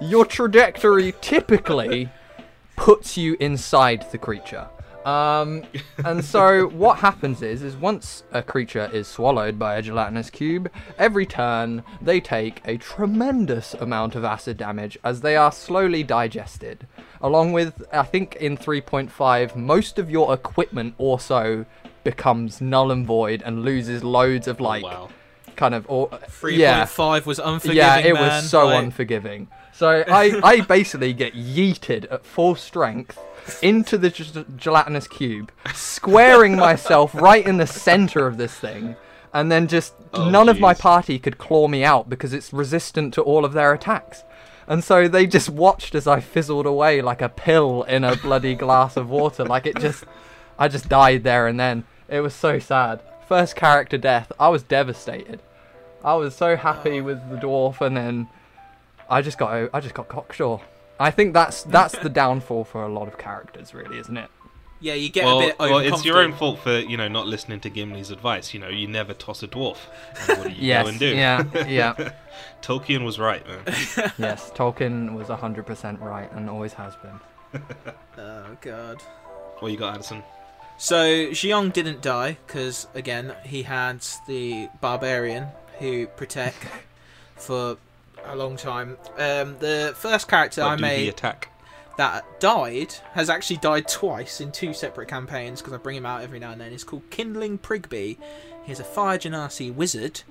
your 0.00 0.26
trajectory 0.26 1.14
typically 1.20 2.10
puts 2.76 3.16
you 3.16 3.36
inside 3.40 4.06
the 4.12 4.18
creature. 4.18 4.68
Um, 5.06 5.62
and 6.04 6.24
so 6.24 6.66
what 6.72 6.98
happens 6.98 7.40
is, 7.40 7.62
is 7.62 7.76
once 7.76 8.24
a 8.32 8.42
creature 8.42 8.90
is 8.92 9.06
swallowed 9.06 9.56
by 9.58 9.76
a 9.76 9.82
gelatinous 9.82 10.30
cube, 10.30 10.70
every 10.98 11.24
turn 11.24 11.84
they 12.02 12.20
take 12.20 12.60
a 12.64 12.76
tremendous 12.76 13.74
amount 13.74 14.16
of 14.16 14.24
acid 14.24 14.56
damage 14.56 14.98
as 15.04 15.20
they 15.20 15.36
are 15.36 15.52
slowly 15.52 16.02
digested. 16.02 16.88
Along 17.20 17.52
with, 17.52 17.84
I 17.92 18.02
think 18.02 18.36
in 18.36 18.56
3.5, 18.56 19.56
most 19.56 19.98
of 19.98 20.10
your 20.10 20.32
equipment 20.34 20.94
also 20.98 21.66
becomes 22.04 22.60
null 22.60 22.90
and 22.92 23.06
void 23.06 23.42
and 23.44 23.62
loses 23.64 24.04
loads 24.04 24.46
of 24.46 24.60
oh, 24.60 24.64
like 24.64 24.82
wow. 24.84 25.08
kind 25.56 25.74
of 25.74 25.84
or 25.88 26.08
Three 26.28 26.56
yeah 26.56 26.78
point 26.80 26.90
five 26.90 27.26
was 27.26 27.38
unforgiving. 27.40 27.76
yeah, 27.78 27.98
it 27.98 28.14
man. 28.14 28.22
was 28.22 28.48
so 28.50 28.66
Like, 28.66 28.84
unforgiving. 28.84 29.48
So 29.72 30.04
I, 30.08 30.40
I 30.42 30.60
basically 30.68 31.12
get 31.12 31.34
yeeted 31.34 32.10
at 32.12 32.24
full 32.24 32.54
strength 32.54 33.18
into 33.62 33.98
the 33.98 34.10
g- 34.10 34.44
gelatinous 34.56 35.08
cube, 35.08 35.50
squaring 35.74 36.56
myself 36.68 37.14
right 37.14 37.44
in 37.46 37.56
the 37.58 37.66
center 37.66 38.26
of 38.26 38.36
this 38.38 38.54
thing, 38.54 38.96
and 39.32 39.50
then 39.50 39.66
just 39.66 39.94
Oh, 40.12 40.30
none 40.30 40.48
of 40.48 40.60
my 40.60 40.72
party 40.72 41.18
could 41.18 41.36
claw 41.38 41.68
me 41.68 41.84
out 41.84 42.08
because 42.08 42.32
it's 42.32 42.52
resistant 42.52 43.12
to 43.14 43.22
all 43.22 43.44
of 43.44 43.52
their 43.52 43.72
attacks. 43.74 44.22
And 44.68 44.82
so 44.82 45.06
they 45.08 45.26
just 45.26 45.48
watched 45.48 45.94
as 45.94 46.06
I 46.06 46.20
fizzled 46.20 46.66
away 46.66 47.00
like 47.02 47.22
a 47.22 47.28
pill 47.28 47.84
in 47.84 48.02
a 48.04 48.16
bloody 48.16 48.54
glass 48.54 48.96
of 48.96 49.08
water. 49.10 49.44
Like 49.44 49.66
it 49.66 49.78
just, 49.78 50.04
I 50.58 50.68
just 50.68 50.88
died 50.88 51.22
there 51.22 51.46
and 51.46 51.58
then. 51.58 51.84
It 52.08 52.20
was 52.20 52.34
so 52.34 52.58
sad. 52.58 53.00
First 53.28 53.56
character 53.56 53.98
death. 53.98 54.30
I 54.38 54.48
was 54.48 54.62
devastated. 54.62 55.40
I 56.04 56.14
was 56.14 56.36
so 56.36 56.56
happy 56.56 57.00
with 57.00 57.18
the 57.30 57.36
dwarf, 57.36 57.80
and 57.80 57.96
then 57.96 58.28
I 59.10 59.22
just 59.22 59.38
got 59.38 59.70
I 59.74 59.80
just 59.80 59.94
got 59.94 60.06
cocksure. 60.08 60.60
I 61.00 61.10
think 61.10 61.34
that's 61.34 61.64
that's 61.64 61.98
the 61.98 62.08
downfall 62.08 62.64
for 62.64 62.84
a 62.84 62.88
lot 62.88 63.08
of 63.08 63.18
characters, 63.18 63.74
really, 63.74 63.98
isn't 63.98 64.16
it? 64.16 64.30
Yeah, 64.78 64.94
you 64.94 65.08
get 65.08 65.24
Well, 65.24 65.38
a 65.40 65.46
bit 65.46 65.58
well, 65.58 65.78
it's 65.78 66.04
your 66.04 66.18
own 66.18 66.32
fault 66.34 66.60
for 66.60 66.78
you 66.78 66.96
know 66.96 67.08
not 67.08 67.26
listening 67.26 67.58
to 67.60 67.70
Gimli's 67.70 68.10
advice. 68.12 68.54
You 68.54 68.60
know, 68.60 68.68
you 68.68 68.86
never 68.86 69.14
toss 69.14 69.42
a 69.42 69.48
dwarf. 69.48 69.78
And 70.28 70.38
what 70.38 70.44
do 70.48 70.50
you 70.54 70.66
Yes, 70.68 70.84
go 70.84 70.88
and 70.90 70.98
do? 71.00 71.06
yeah, 71.08 71.66
yeah. 71.66 72.12
Tolkien 72.62 73.04
was 73.04 73.18
right, 73.18 73.46
man. 73.46 73.60
yes, 74.18 74.50
Tolkien 74.54 75.14
was 75.14 75.28
hundred 75.28 75.66
percent 75.66 76.00
right 76.00 76.30
and 76.32 76.48
always 76.50 76.72
has 76.74 76.94
been. 76.96 77.62
Oh 78.18 78.56
god. 78.62 79.00
What 79.58 79.70
you 79.72 79.76
got, 79.78 79.94
Adderson? 79.94 80.22
So 80.78 80.96
Xiong 81.30 81.72
didn't 81.72 82.00
die 82.02 82.38
because 82.46 82.86
again 82.94 83.34
he 83.44 83.62
had 83.62 84.00
the 84.26 84.68
barbarian 84.80 85.48
who 85.78 86.06
protect 86.06 86.56
for 87.36 87.76
a 88.24 88.34
long 88.36 88.56
time. 88.56 88.96
Um, 89.18 89.56
the 89.58 89.94
first 89.96 90.28
character 90.28 90.62
What 90.62 90.72
I 90.72 90.76
do 90.76 90.82
the 90.82 90.82
made 90.82 91.08
attack? 91.08 91.48
that 91.98 92.24
died 92.40 92.94
has 93.12 93.30
actually 93.30 93.56
died 93.58 93.88
twice 93.88 94.40
in 94.40 94.52
two 94.52 94.74
separate 94.74 95.08
campaigns 95.08 95.60
because 95.60 95.72
I 95.74 95.78
bring 95.78 95.96
him 95.96 96.06
out 96.06 96.22
every 96.22 96.38
now 96.38 96.52
and 96.52 96.60
then. 96.60 96.70
He's 96.72 96.84
called 96.84 97.08
Kindling 97.10 97.58
Prigby. 97.58 98.18
He's 98.64 98.80
a 98.80 98.84
Fire 98.84 99.18
Genasi 99.18 99.72
wizard, 99.74 100.22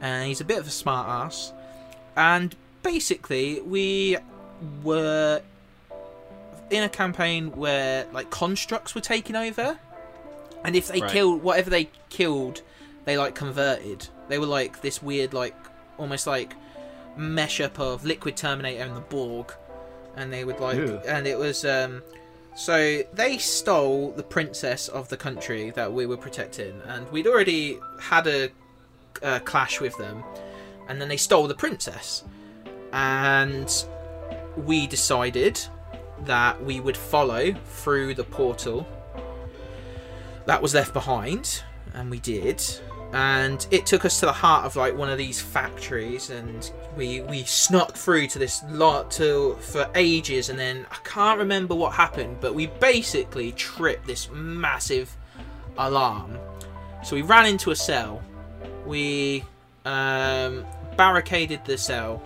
and 0.00 0.26
he's 0.28 0.40
a 0.40 0.44
bit 0.44 0.58
of 0.58 0.66
a 0.66 0.70
smart 0.70 1.08
ass. 1.08 1.52
And 2.16 2.54
basically, 2.82 3.60
we 3.62 4.16
were 4.82 5.40
in 6.70 6.82
a 6.82 6.88
campaign 6.88 7.50
where 7.56 8.06
like 8.12 8.30
constructs 8.30 8.94
were 8.94 9.00
taking 9.00 9.36
over, 9.36 9.78
and 10.64 10.74
if 10.76 10.88
they 10.88 11.00
Right. 11.00 11.10
killed 11.10 11.42
whatever 11.42 11.70
they 11.70 11.90
killed, 12.08 12.62
they 13.04 13.18
like 13.18 13.34
converted. 13.34 14.08
They 14.28 14.38
were 14.38 14.46
like 14.46 14.80
this 14.80 15.02
weird, 15.02 15.34
like 15.34 15.54
almost 15.98 16.26
like 16.26 16.54
mesh 17.16 17.60
up 17.60 17.78
of 17.78 18.04
Liquid 18.04 18.36
Terminator 18.36 18.82
and 18.84 18.96
the 18.96 19.00
Borg, 19.00 19.52
and 20.16 20.32
they 20.32 20.44
would 20.44 20.58
like, 20.60 20.76
Ew. 20.76 21.00
and 21.06 21.26
it 21.26 21.38
was 21.38 21.64
um. 21.64 22.02
So 22.56 23.02
they 23.12 23.38
stole 23.38 24.12
the 24.12 24.22
princess 24.22 24.86
of 24.86 25.08
the 25.08 25.16
country 25.16 25.70
that 25.70 25.92
we 25.92 26.06
were 26.06 26.16
protecting, 26.16 26.80
and 26.86 27.10
we'd 27.10 27.26
already 27.26 27.78
had 28.00 28.28
a, 28.28 28.50
a 29.22 29.40
clash 29.40 29.80
with 29.80 29.96
them, 29.98 30.24
and 30.88 31.00
then 31.00 31.08
they 31.08 31.16
stole 31.16 31.46
the 31.46 31.54
princess, 31.54 32.24
and 32.92 33.86
we 34.56 34.86
decided 34.86 35.60
that 36.20 36.62
we 36.64 36.80
would 36.80 36.96
follow 36.96 37.52
through 37.66 38.14
the 38.14 38.24
portal 38.24 38.86
that 40.46 40.60
was 40.60 40.74
left 40.74 40.92
behind, 40.92 41.62
and 41.94 42.10
we 42.10 42.20
did. 42.20 42.62
And 43.12 43.64
it 43.70 43.86
took 43.86 44.04
us 44.04 44.18
to 44.20 44.26
the 44.26 44.32
heart 44.32 44.64
of 44.64 44.74
like 44.74 44.96
one 44.96 45.08
of 45.08 45.18
these 45.18 45.40
factories, 45.40 46.30
and 46.30 46.70
we 46.96 47.20
we 47.20 47.44
snuck 47.44 47.96
through 47.96 48.26
to 48.28 48.38
this 48.40 48.62
lot 48.70 49.10
to 49.12 49.56
for 49.60 49.88
ages, 49.94 50.48
and 50.48 50.58
then 50.58 50.84
I 50.90 50.96
can't 51.04 51.38
remember 51.38 51.76
what 51.76 51.92
happened, 51.92 52.38
but 52.40 52.54
we 52.54 52.66
basically 52.66 53.52
tripped 53.52 54.06
this 54.06 54.28
massive 54.32 55.16
alarm. 55.78 56.38
So 57.04 57.14
we 57.14 57.22
ran 57.22 57.46
into 57.46 57.70
a 57.70 57.76
cell. 57.76 58.20
We 58.86 59.44
um, 59.84 60.64
barricaded 60.96 61.64
the 61.64 61.78
cell, 61.78 62.22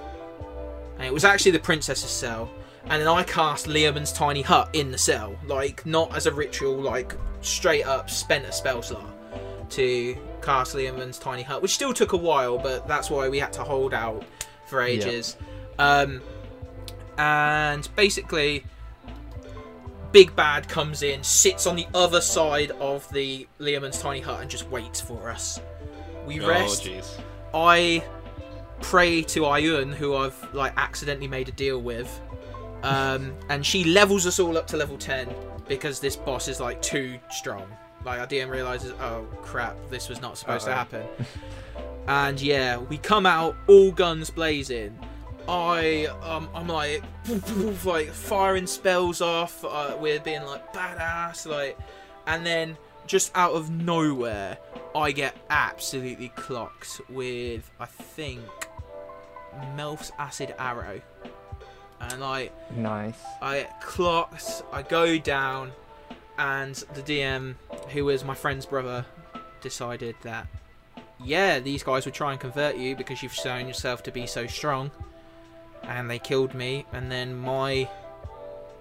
and 0.97 1.07
it 1.07 1.13
was 1.13 1.25
actually 1.25 1.53
the 1.53 1.61
princess's 1.61 2.11
cell. 2.11 2.51
And 2.85 3.03
then 3.03 3.09
I 3.09 3.23
cast 3.23 3.67
Leomund's 3.67 4.13
tiny 4.13 4.41
hut 4.41 4.71
in 4.73 4.91
the 4.91 4.99
cell, 4.99 5.37
like 5.47 5.85
not 5.85 6.17
as 6.17 6.27
a 6.27 6.33
ritual, 6.33 6.77
like 6.77 7.15
straight 7.43 7.85
up 7.85 8.09
spent 8.09 8.47
a 8.47 8.53
spell 8.53 8.83
slot 8.83 9.13
to 9.71 10.17
cast 10.41 10.75
Leomund's 10.75 11.19
tiny 11.19 11.43
hut, 11.43 11.61
which 11.61 11.75
still 11.75 11.93
took 11.93 12.13
a 12.13 12.17
while, 12.17 12.59
but 12.59 12.89
that's 12.89 13.11
why 13.11 13.29
we 13.29 13.39
had 13.39 13.53
to 13.55 13.63
hold 13.63 13.93
out 13.93 14.25
for 14.67 14.81
ages. 14.81 15.37
Um, 15.79 16.23
and 17.19 17.89
basically, 17.95 18.65
Big 20.13 20.35
Bad 20.35 20.69
comes 20.69 21.03
in, 21.03 21.23
sits 21.23 21.67
on 21.67 21.77
the 21.77 21.87
other 21.95 22.21
side 22.21 22.71
of 22.73 23.11
the 23.13 23.47
Leomund's 23.59 24.01
tiny 24.01 24.21
hut, 24.21 24.41
and 24.41 24.51
just 24.51 24.69
waits 24.71 25.01
for 25.01 25.31
us. 25.31 25.61
We 26.29 26.41
Oh, 26.41 26.49
rest. 26.49 26.85
jeez. 26.85 27.19
I 27.55 28.05
pray 28.81 29.23
to 29.23 29.41
Ayun, 29.41 29.93
who 29.95 30.15
I've 30.15 30.37
like 30.55 30.73
accidentally 30.77 31.27
made 31.29 31.49
a 31.49 31.53
deal 31.53 31.81
with, 31.81 32.21
um, 32.83 33.35
and 33.49 33.65
she 33.65 33.85
levels 33.85 34.27
us 34.27 34.39
all 34.39 34.57
up 34.59 34.67
to 34.69 34.77
level 34.77 34.97
ten 34.99 35.29
because 35.67 36.01
this 36.01 36.17
boss 36.17 36.47
is 36.49 36.61
like 36.61 36.81
too 36.83 37.19
strong. 37.31 37.67
Like 38.05 38.21
our 38.21 38.27
DM 38.27 38.49
realizes, 38.51 38.93
oh 39.01 39.27
crap, 39.43 39.77
this 39.91 40.09
was 40.09 40.21
not 40.21 40.39
supposed 40.39 40.65
to 40.67 40.71
Uh-oh. 40.71 40.77
happen. 40.77 41.07
and 42.09 42.41
yeah, 42.41 42.77
we 42.77 42.99
come 42.99 43.27
out 43.27 43.57
all 43.67 43.91
guns 43.91 44.31
blazing. 44.31 44.97
I 45.49 46.07
um 46.23 46.49
I'm 46.55 46.69
like 46.69 47.03
like 47.85 48.11
firing 48.11 48.67
spells 48.67 49.21
off. 49.23 49.65
Uh, 49.65 49.97
we're 49.99 50.21
being 50.21 50.43
like 50.45 50.73
badass 50.75 51.47
like, 51.47 51.79
and 52.27 52.45
then 52.45 52.77
just 53.09 53.33
out 53.35 53.53
of 53.53 53.71
nowhere, 53.71 54.59
I 54.95 55.11
get 55.13 55.35
absolutely 55.51 56.29
clocked 56.31 57.01
with 57.09 57.69
I 57.81 57.87
think 57.87 58.43
Melf's 59.75 60.13
acid 60.19 60.55
arrow, 60.59 61.01
and 62.01 62.23
I. 62.23 62.51
Nice. 62.77 63.19
I 63.43 63.61
get 63.61 63.81
clocked. 63.81 64.63
I 64.73 64.83
go 64.83 65.19
down, 65.19 65.73
and 66.39 66.75
the 66.95 67.03
DM, 67.03 67.57
who 67.89 68.05
was 68.05 68.25
my 68.25 68.35
friend's 68.35 68.67
brother, 68.67 69.05
decided 69.61 70.15
that 70.23 70.47
yeah, 71.25 71.59
these 71.59 71.83
guys 71.83 72.05
would 72.05 72.15
try 72.15 72.33
and 72.33 72.41
convert 72.41 72.77
you 72.77 72.95
because 72.95 73.23
you've 73.23 73.35
shown 73.35 73.67
yourself 73.67 74.03
to 74.05 74.13
be 74.13 74.27
so 74.27 74.47
strong, 74.47 74.91
and 75.83 76.09
they 76.09 76.19
killed 76.19 76.55
me. 76.55 76.87
And 76.93 77.11
then 77.11 77.37
my 77.37 77.89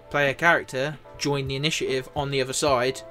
player 0.10 0.34
character 0.34 0.98
joined 1.18 1.50
the 1.50 1.56
initiative 1.56 2.08
on 2.16 2.30
the 2.30 2.42
other 2.42 2.54
side 2.54 3.02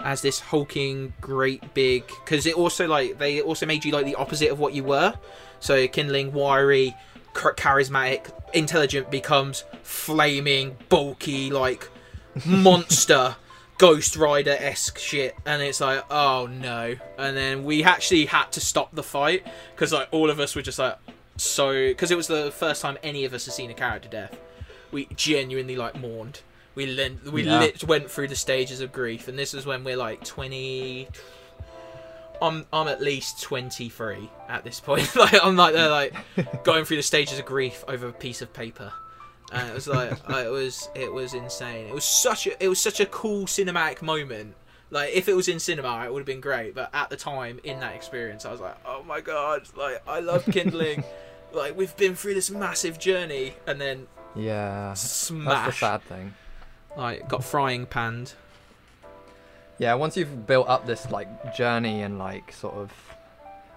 as 0.00 0.22
this 0.22 0.40
hulking, 0.40 1.14
great 1.20 1.74
big. 1.74 2.06
Because 2.24 2.46
it 2.46 2.56
also 2.56 2.86
like 2.86 3.18
they 3.18 3.40
also 3.40 3.66
made 3.66 3.84
you 3.84 3.92
like 3.92 4.04
the 4.04 4.14
opposite 4.14 4.50
of 4.50 4.58
what 4.58 4.74
you 4.74 4.84
were. 4.84 5.14
So 5.60 5.86
kindling, 5.88 6.32
wiry, 6.32 6.94
charismatic, 7.34 8.30
intelligent 8.52 9.10
becomes 9.10 9.64
flaming, 9.82 10.76
bulky, 10.88 11.50
like 11.50 11.88
monster 12.46 13.36
Ghost 13.78 14.16
Rider 14.16 14.56
esque 14.58 14.98
shit, 14.98 15.36
and 15.44 15.60
it's 15.60 15.80
like, 15.80 16.02
oh 16.10 16.46
no! 16.46 16.96
And 17.18 17.36
then 17.36 17.64
we 17.64 17.84
actually 17.84 18.24
had 18.26 18.50
to 18.52 18.60
stop 18.60 18.94
the 18.94 19.02
fight 19.02 19.46
because 19.74 19.92
like 19.92 20.08
all 20.12 20.30
of 20.30 20.40
us 20.40 20.56
were 20.56 20.62
just 20.62 20.78
like 20.78 20.96
so 21.36 21.72
because 21.72 22.10
it 22.10 22.16
was 22.16 22.26
the 22.26 22.50
first 22.52 22.80
time 22.80 22.96
any 23.02 23.26
of 23.26 23.34
us 23.34 23.44
had 23.44 23.54
seen 23.54 23.70
a 23.70 23.74
character 23.74 24.08
death. 24.08 24.38
We 24.90 25.06
genuinely 25.14 25.76
like 25.76 25.98
mourned. 26.00 26.40
We 26.76 26.86
len- 26.86 27.20
we 27.32 27.42
Yeah. 27.42 27.58
lit- 27.58 27.82
went 27.84 28.08
through 28.10 28.28
the 28.28 28.36
stages 28.36 28.80
of 28.80 28.92
grief, 28.92 29.26
and 29.28 29.36
this 29.38 29.52
is 29.54 29.66
when 29.66 29.82
we're 29.82 29.96
like 29.96 30.22
twenty. 30.24 31.08
I'm 32.40 32.66
I'm 32.72 32.86
at 32.86 33.00
least 33.00 33.42
twenty 33.42 33.88
three 33.88 34.30
at 34.48 34.62
this 34.62 34.78
point. 34.78 35.16
like 35.16 35.42
I'm 35.42 35.56
like 35.56 35.72
they're 35.74 35.88
like 35.90 36.14
going 36.64 36.84
through 36.84 36.98
the 36.98 37.02
stages 37.02 37.38
of 37.38 37.46
grief 37.46 37.82
over 37.88 38.06
a 38.08 38.12
piece 38.12 38.42
of 38.42 38.52
paper. 38.52 38.92
And 39.52 39.68
it 39.70 39.74
was 39.74 39.86
like 39.88 40.12
it 40.28 40.50
was 40.50 40.88
it 40.94 41.10
was 41.12 41.32
insane. 41.34 41.86
It 41.88 41.94
was 41.94 42.04
such 42.04 42.46
a 42.46 42.62
it 42.62 42.68
was 42.68 42.78
such 42.80 43.00
a 43.00 43.06
cool 43.06 43.46
cinematic 43.46 44.02
moment. 44.02 44.54
Like 44.90 45.14
if 45.14 45.28
it 45.28 45.34
was 45.34 45.48
in 45.48 45.58
cinema, 45.58 46.04
it 46.04 46.12
would 46.12 46.20
have 46.20 46.26
been 46.26 46.40
great. 46.40 46.74
But 46.74 46.90
at 46.94 47.08
the 47.10 47.16
time, 47.16 47.58
in 47.64 47.80
that 47.80 47.94
experience, 47.94 48.44
I 48.44 48.52
was 48.52 48.60
like, 48.60 48.76
oh 48.84 49.02
my 49.02 49.20
god! 49.20 49.62
Like 49.76 50.02
I 50.06 50.20
love 50.20 50.44
kindling. 50.44 51.04
like 51.52 51.74
we've 51.76 51.96
been 51.96 52.14
through 52.16 52.34
this 52.34 52.50
massive 52.50 52.98
journey, 52.98 53.54
and 53.66 53.80
then 53.80 54.08
Yeah. 54.34 54.92
smash. 54.94 55.44
That's 55.46 55.66
the 55.80 55.86
sad 55.86 56.02
thing. 56.02 56.34
Like 56.96 57.28
got 57.28 57.44
frying 57.44 57.86
panned. 57.86 58.34
Yeah, 59.78 59.94
once 59.94 60.16
you've 60.16 60.46
built 60.46 60.68
up 60.68 60.86
this 60.86 61.10
like 61.10 61.54
journey 61.54 62.02
and 62.02 62.18
like 62.18 62.52
sort 62.52 62.74
of 62.74 62.92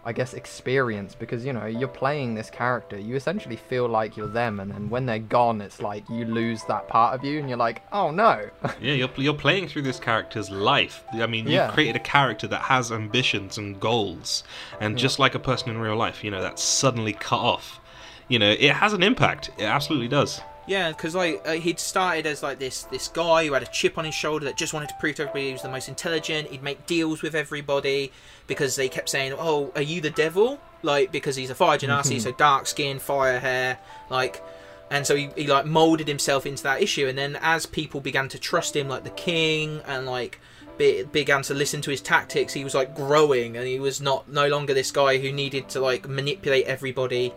I 0.06 0.14
guess 0.14 0.34
experience 0.34 1.14
because 1.14 1.44
you 1.46 1.52
know, 1.52 1.66
you're 1.66 1.90
playing 1.90 2.34
this 2.34 2.50
character, 2.50 2.98
you 2.98 3.16
essentially 3.16 3.58
feel 3.58 3.88
like 3.88 4.16
you're 4.16 4.28
them 4.30 4.62
and 4.62 4.72
then 4.72 4.90
when 4.90 5.06
they're 5.06 5.20
gone 5.20 5.60
it's 5.60 5.82
like 5.82 6.10
you 6.10 6.24
lose 6.24 6.64
that 6.64 6.88
part 6.88 7.14
of 7.14 7.26
you 7.26 7.38
and 7.40 7.50
you're 7.50 7.58
like, 7.58 7.82
"Oh 7.92 8.10
no." 8.10 8.50
Yeah, 8.82 8.94
you're, 8.94 9.10
you're 9.18 9.34
playing 9.34 9.68
through 9.68 9.82
this 9.82 10.00
character's 10.00 10.50
life. 10.50 11.04
I 11.14 11.28
mean, 11.28 11.48
you've 11.48 11.72
created 11.72 11.98
a 11.98 12.04
character 12.04 12.48
that 12.48 12.62
has 12.62 12.92
ambitions 12.94 13.58
and 13.58 13.78
goals, 13.80 14.44
and 14.80 14.98
just 14.98 15.20
like 15.20 15.36
a 15.36 15.40
person 15.40 15.70
in 15.70 15.78
real 15.80 15.98
life, 15.98 16.24
you 16.24 16.32
know, 16.32 16.42
that's 16.42 16.64
suddenly 16.64 17.14
cut 17.14 17.40
off. 17.40 17.82
You 18.30 18.40
know, 18.40 18.50
it 18.50 18.72
has 18.72 18.94
an 18.94 19.04
impact. 19.04 19.50
It 19.58 19.66
absolutely 19.66 20.08
does. 20.08 20.40
Yeah, 20.70 20.90
because 20.90 21.16
like 21.16 21.42
uh, 21.48 21.54
he'd 21.54 21.80
started 21.80 22.28
as 22.28 22.44
like 22.44 22.60
this 22.60 22.84
this 22.84 23.08
guy 23.08 23.48
who 23.48 23.54
had 23.54 23.64
a 23.64 23.72
chip 23.72 23.98
on 23.98 24.06
his 24.06 24.14
shoulder 24.14 24.46
that 24.46 24.56
just 24.56 24.72
wanted 24.72 24.90
to 24.90 24.96
prove 25.00 25.16
to 25.16 25.24
everybody 25.24 25.48
he 25.48 25.54
was 25.54 25.64
the 25.64 25.70
most 25.70 25.90
intelligent. 25.90 26.50
He'd 26.50 26.62
make 26.62 26.86
deals 26.86 27.24
with 27.24 27.34
everybody 27.34 28.12
because 28.46 28.76
they 28.76 28.88
kept 28.88 29.10
saying, 29.10 29.34
"Oh, 29.36 29.72
are 29.76 29.82
you 29.82 30.00
the 30.00 30.12
devil?" 30.12 30.60
Like 30.84 31.12
because 31.12 31.36
he's 31.36 31.50
a 31.50 31.56
fire 31.56 31.80
genasi, 31.80 32.22
so 32.22 32.32
dark 32.32 32.68
skin, 32.68 33.00
fire 33.00 33.40
hair, 33.40 33.80
like. 34.12 34.44
And 34.92 35.08
so 35.08 35.16
he, 35.16 35.30
he 35.36 35.48
like 35.48 35.66
molded 35.66 36.08
himself 36.08 36.46
into 36.46 36.62
that 36.64 36.84
issue, 36.84 37.08
and 37.08 37.18
then 37.18 37.40
as 37.42 37.66
people 37.66 38.00
began 38.00 38.30
to 38.30 38.40
trust 38.40 38.76
him, 38.76 38.88
like 38.88 39.04
the 39.04 39.10
king, 39.12 39.82
and 39.88 40.06
like 40.06 40.40
be, 40.78 41.04
began 41.04 41.42
to 41.44 41.56
listen 41.56 41.82
to 41.82 41.92
his 41.92 42.02
tactics, 42.02 42.54
he 42.54 42.64
was 42.64 42.76
like 42.76 42.96
growing, 42.96 43.58
and 43.58 43.68
he 43.68 43.80
was 43.80 44.02
not 44.02 44.30
no 44.30 44.48
longer 44.48 44.76
this 44.76 44.92
guy 44.92 45.18
who 45.18 45.32
needed 45.32 45.68
to 45.70 45.80
like 45.80 46.08
manipulate 46.08 46.66
everybody 46.66 47.34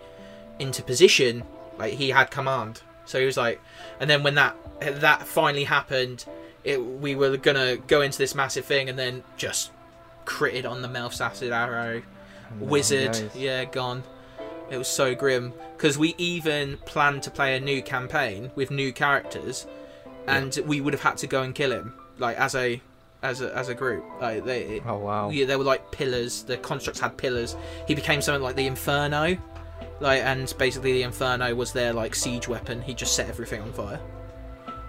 into 0.59 0.83
position. 0.83 1.45
Like 1.79 1.95
he 1.95 2.11
had 2.11 2.31
command. 2.31 2.83
So 3.05 3.19
he 3.21 3.27
was 3.27 3.37
like, 3.37 3.61
and 4.01 4.09
then 4.09 4.23
when 4.23 4.35
that 4.37 4.57
that 4.81 5.27
finally 5.27 5.65
happened, 5.65 6.25
it 6.65 6.83
we 6.85 7.15
were 7.15 7.37
gonna 7.37 7.77
go 7.77 8.01
into 8.03 8.19
this 8.19 8.35
massive 8.35 8.65
thing, 8.65 8.89
and 8.89 8.99
then 8.99 9.23
just 9.37 9.71
critted 10.25 10.69
on 10.69 10.83
the 10.83 10.89
Melf's 10.89 11.21
acid 11.21 11.53
arrow, 11.53 12.01
he 12.59 12.65
wizard, 12.65 13.13
goes. 13.13 13.37
yeah, 13.37 13.65
gone. 13.65 14.03
It 14.71 14.79
was 14.79 14.89
so 14.89 15.15
grim 15.15 15.53
because 15.77 15.99
we 15.99 16.15
even 16.17 16.79
planned 16.87 17.23
to 17.25 17.31
play 17.31 17.57
a 17.57 17.61
new 17.61 17.83
campaign 17.83 18.51
with 18.55 18.71
new 18.71 18.93
characters, 18.93 19.67
and 20.27 20.57
we 20.67 20.81
would 20.81 20.95
have 20.95 21.03
had 21.03 21.19
to 21.19 21.27
go 21.27 21.43
and 21.43 21.55
kill 21.55 21.73
him, 21.73 21.95
like 22.19 22.39
as 22.39 22.55
a 22.55 22.81
as 23.23 23.41
a 23.41 23.55
as 23.57 23.69
a 23.69 23.75
group. 23.75 24.05
Like 24.21 24.45
they, 24.45 24.81
Oh 24.87 24.97
wow. 24.99 25.31
yeah, 25.31 25.45
they 25.45 25.57
were 25.57 25.65
like 25.65 25.91
pillars. 25.91 26.43
The 26.45 26.57
constructs 26.57 27.01
had 27.01 27.17
pillars. 27.17 27.57
He 27.87 27.95
became 27.95 28.23
something 28.23 28.43
like 28.43 28.57
the 28.57 28.67
Inferno, 28.67 29.37
like, 30.03 30.23
and 30.23 30.53
basically 30.59 30.93
the 30.93 31.03
Inferno 31.05 31.55
was 31.55 31.73
their 31.73 31.93
like 31.93 32.15
siege 32.15 32.49
weapon. 32.49 32.83
He 32.83 32.93
just 32.95 33.15
set 33.17 33.29
everything 33.29 33.63
on 33.63 33.73
fire. 33.73 34.01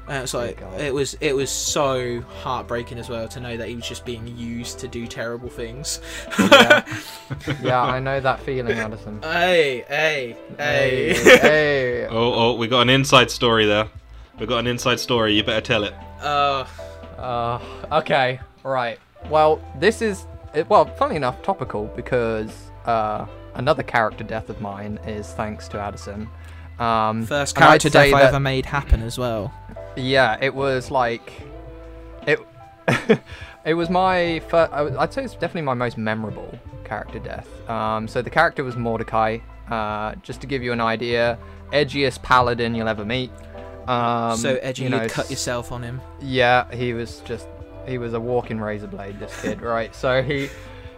And 0.05 0.22
it's 0.24 0.34
like 0.34 0.59
God. 0.59 0.82
it 0.82 0.93
was 0.93 1.16
it 1.22 1.34
was 1.34 1.49
so 1.49 2.20
heartbreaking 2.41 2.99
as 2.99 3.07
well 3.07 3.26
to 3.30 3.39
know 3.39 3.55
that 3.55 3.70
he 3.70 3.76
was 3.76 3.88
just 3.88 4.03
being 4.03 4.28
used 4.36 4.80
to 4.80 4.89
do 4.89 5.07
terrible 5.07 5.47
things. 5.47 6.01
yeah. 6.38 6.86
yeah, 7.64 7.82
I 7.82 7.99
know 8.01 8.20
that 8.20 8.41
feeling, 8.41 8.78
Adderson. 8.78 9.22
hey, 9.22 9.86
hey, 9.88 10.36
Hey, 10.57 11.14
hey. 11.14 11.38
hey. 11.41 12.07
Oh, 12.07 12.34
oh, 12.34 12.55
we 12.55 12.68
got 12.68 12.82
an 12.82 12.89
inside 12.89 13.32
story 13.32 13.66
there. 13.66 13.88
We 14.39 14.45
got 14.45 14.57
an 14.59 14.68
inside 14.68 14.99
story. 14.99 15.36
You 15.36 15.43
better 15.43 15.61
tell 15.66 15.86
it. 15.86 15.93
uh, 16.22 16.66
Uh, 17.18 17.59
okay, 17.93 18.41
right. 18.64 18.99
Well, 19.30 19.61
this 19.80 20.01
is 20.01 20.26
well, 20.68 20.86
funnily 20.97 21.16
enough, 21.16 21.41
topical 21.43 21.86
because 21.95 22.51
uh, 22.86 23.26
another 23.56 23.84
character 23.84 24.24
death 24.24 24.49
of 24.49 24.62
mine 24.62 24.99
is 25.06 25.28
thanks 25.34 25.68
to 25.70 25.80
Adderson. 25.80 26.30
Um, 26.80 27.26
first 27.26 27.56
character 27.56 27.89
death 27.89 28.14
I 28.14 28.24
ever 28.24 28.39
made 28.39 28.66
happen 28.66 29.01
as 29.01 29.18
well. 29.18 29.54
Yeah, 29.95 30.38
it 30.41 30.54
was 30.54 30.91
like 30.91 31.32
it. 32.28 32.39
it 33.66 33.74
was 33.74 33.89
my 33.89 34.41
first. 34.49 34.74
I'd 34.74 35.14
say 35.14 35.24
it's 35.24 35.34
definitely 35.34 35.62
my 35.64 35.74
most 35.74 35.97
memorable 35.97 36.58
character 36.84 37.20
death. 37.20 37.47
Um, 37.70 38.08
so 38.08 38.22
the 38.22 38.30
character 38.30 38.64
was 38.64 38.76
Mordecai. 38.76 39.39
Uh, 39.70 40.16
just 40.16 40.41
to 40.41 40.47
give 40.47 40.62
you 40.62 40.74
an 40.74 40.82
idea, 40.82 41.38
edgiest 41.72 42.22
paladin 42.22 42.76
you'll 42.76 42.89
ever 42.89 43.06
meet. 43.06 43.32
Um, 43.88 44.38
so 44.38 44.56
edgy, 44.62 44.84
you 44.84 44.89
know, 44.89 45.08
cut 45.08 45.30
yourself 45.30 45.72
on 45.72 45.84
him. 45.84 46.01
Yeah, 46.22 46.74
he 46.74 46.93
was 46.93 47.20
just 47.22 47.47
he 47.86 47.97
was 47.97 48.14
a 48.14 48.20
walking 48.20 48.60
razor 48.60 48.88
blade, 48.88 49.20
this 49.20 49.41
kid, 49.41 49.62
right? 49.62 49.93
So 49.95 50.22
he 50.22 50.49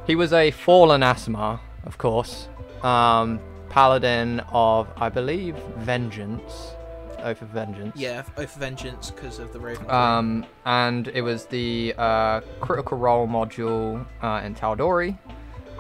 he 0.06 0.16
was 0.16 0.34
a 0.34 0.52
fallen 0.52 1.02
Aasimar, 1.02 1.60
of 1.86 1.98
course. 1.98 2.48
Um, 2.84 3.40
paladin 3.70 4.42
of 4.52 4.88
I 4.98 5.10
believe 5.10 5.56
Vengeance. 5.78 6.76
Oath 7.20 7.42
of 7.42 7.48
Vengeance. 7.50 7.96
Yeah, 7.96 8.24
Oath 8.38 8.56
of 8.56 8.56
Vengeance 8.56 9.10
because 9.10 9.40
of 9.40 9.52
the 9.52 9.60
Raven. 9.60 9.90
Um, 9.90 10.46
and 10.66 11.08
it 11.08 11.22
was 11.22 11.46
the 11.48 11.96
uh, 11.98 12.42
critical 12.60 13.00
role 13.00 13.28
module 13.28 14.06
uh, 14.22 14.42
in 14.46 14.54
Tal'Dorei. 14.54 15.18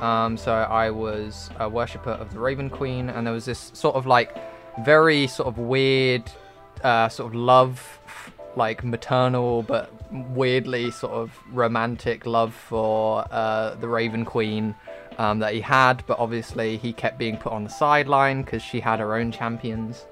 Um, 0.01 0.37
so 0.37 0.53
I 0.53 0.89
was 0.89 1.49
a 1.59 1.69
worshipper 1.69 2.11
of 2.11 2.33
the 2.33 2.39
Raven 2.39 2.69
Queen, 2.69 3.09
and 3.09 3.27
there 3.27 3.33
was 3.33 3.45
this 3.45 3.71
sort 3.73 3.95
of 3.95 4.07
like 4.07 4.35
very 4.83 5.27
sort 5.27 5.47
of 5.47 5.57
weird, 5.59 6.23
uh, 6.83 7.09
sort 7.09 7.27
of 7.31 7.35
love, 7.35 7.99
like 8.55 8.83
maternal 8.83 9.63
but 9.63 9.91
weirdly 10.11 10.91
sort 10.91 11.13
of 11.13 11.31
romantic 11.51 12.25
love 12.25 12.53
for 12.53 13.25
uh, 13.31 13.75
the 13.75 13.87
Raven 13.87 14.25
Queen 14.25 14.75
um, 15.17 15.39
that 15.39 15.53
he 15.53 15.61
had. 15.61 16.03
But 16.07 16.19
obviously 16.19 16.77
he 16.77 16.93
kept 16.93 17.17
being 17.17 17.37
put 17.37 17.51
on 17.51 17.63
the 17.63 17.69
sideline 17.69 18.43
because 18.43 18.61
she 18.61 18.79
had 18.79 18.99
her 18.99 19.15
own 19.15 19.31
champions 19.31 20.05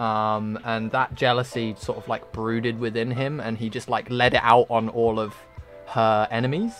um, 0.00 0.58
and 0.64 0.90
that 0.92 1.14
jealousy 1.14 1.74
sort 1.78 1.98
of 1.98 2.08
like 2.08 2.32
brooded 2.32 2.78
within 2.78 3.10
him, 3.10 3.38
and 3.38 3.58
he 3.58 3.68
just 3.68 3.88
like 3.88 4.08
let 4.08 4.34
it 4.34 4.40
out 4.42 4.66
on 4.70 4.88
all 4.88 5.20
of 5.20 5.34
her 5.88 6.26
enemies. 6.30 6.72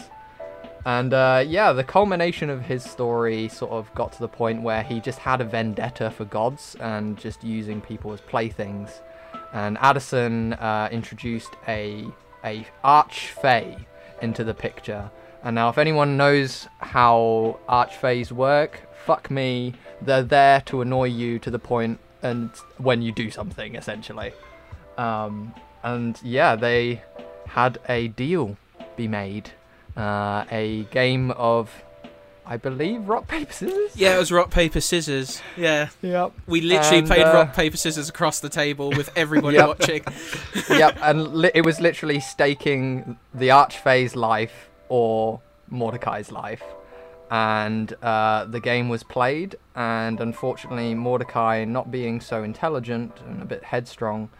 And 0.86 1.12
uh, 1.12 1.44
yeah, 1.46 1.72
the 1.72 1.84
culmination 1.84 2.48
of 2.48 2.62
his 2.62 2.82
story 2.82 3.48
sort 3.48 3.72
of 3.72 3.92
got 3.94 4.12
to 4.12 4.18
the 4.20 4.28
point 4.28 4.62
where 4.62 4.82
he 4.82 5.00
just 5.00 5.18
had 5.18 5.42
a 5.42 5.44
vendetta 5.44 6.10
for 6.10 6.24
gods 6.24 6.74
and 6.80 7.18
just 7.18 7.44
using 7.44 7.82
people 7.82 8.12
as 8.12 8.20
playthings. 8.22 9.02
And 9.52 9.76
Adderson 9.78 10.54
uh, 10.54 10.88
introduced 10.90 11.50
a 11.68 12.06
a 12.42 12.66
archfey 12.82 13.84
into 14.22 14.44
the 14.44 14.54
picture. 14.54 15.10
And 15.42 15.54
now, 15.54 15.68
if 15.70 15.78
anyone 15.78 16.16
knows 16.16 16.68
how 16.78 17.58
archfeys 17.68 18.30
work, 18.30 18.82
fuck 19.06 19.30
me, 19.30 19.74
they're 20.02 20.22
there 20.22 20.60
to 20.62 20.82
annoy 20.82 21.04
you 21.04 21.38
to 21.40 21.50
the 21.50 21.58
point 21.58 21.98
and 22.22 22.50
when 22.76 23.00
you 23.00 23.10
do 23.12 23.30
something 23.30 23.74
essentially. 23.74 24.32
Um, 24.98 25.54
and 25.82 26.18
yeah, 26.22 26.56
they 26.56 27.02
had 27.46 27.78
a 27.88 28.08
deal 28.08 28.56
be 28.96 29.08
made, 29.08 29.50
uh, 29.96 30.44
a 30.50 30.82
game 30.90 31.30
of, 31.32 31.70
I 32.44 32.58
believe, 32.58 33.08
rock 33.08 33.26
paper 33.26 33.52
scissors. 33.52 33.96
yeah, 33.96 34.16
it 34.16 34.18
was 34.18 34.30
rock 34.30 34.50
paper 34.50 34.80
scissors. 34.82 35.40
Yeah, 35.56 35.88
Yep. 36.02 36.32
we 36.46 36.60
literally 36.60 36.98
And, 36.98 37.06
played 37.06 37.22
uh, 37.22 37.32
rock 37.32 37.54
paper 37.54 37.78
scissors 37.78 38.10
across 38.10 38.40
the 38.40 38.50
table 38.50 38.90
with 38.90 39.10
everybody 39.16 39.56
Yep. 39.56 39.68
watching. 39.68 40.04
yep. 40.68 40.98
And 41.00 41.28
li- 41.34 41.52
it 41.54 41.64
was 41.64 41.80
literally 41.80 42.20
staking 42.20 43.16
the 43.32 43.48
archfey's 43.48 44.14
life 44.14 44.68
or 44.90 45.40
Mordecai's 45.70 46.30
life. 46.30 46.62
And 47.30 47.94
uh, 48.02 48.44
the 48.44 48.60
game 48.60 48.88
was 48.88 49.04
played, 49.04 49.54
and 49.76 50.20
unfortunately, 50.20 50.94
Mordecai, 50.94 51.64
not 51.64 51.90
being 51.90 52.20
so 52.20 52.42
intelligent 52.42 53.12
and 53.24 53.40
a 53.40 53.44
bit 53.44 53.62
headstrong, 53.64 54.30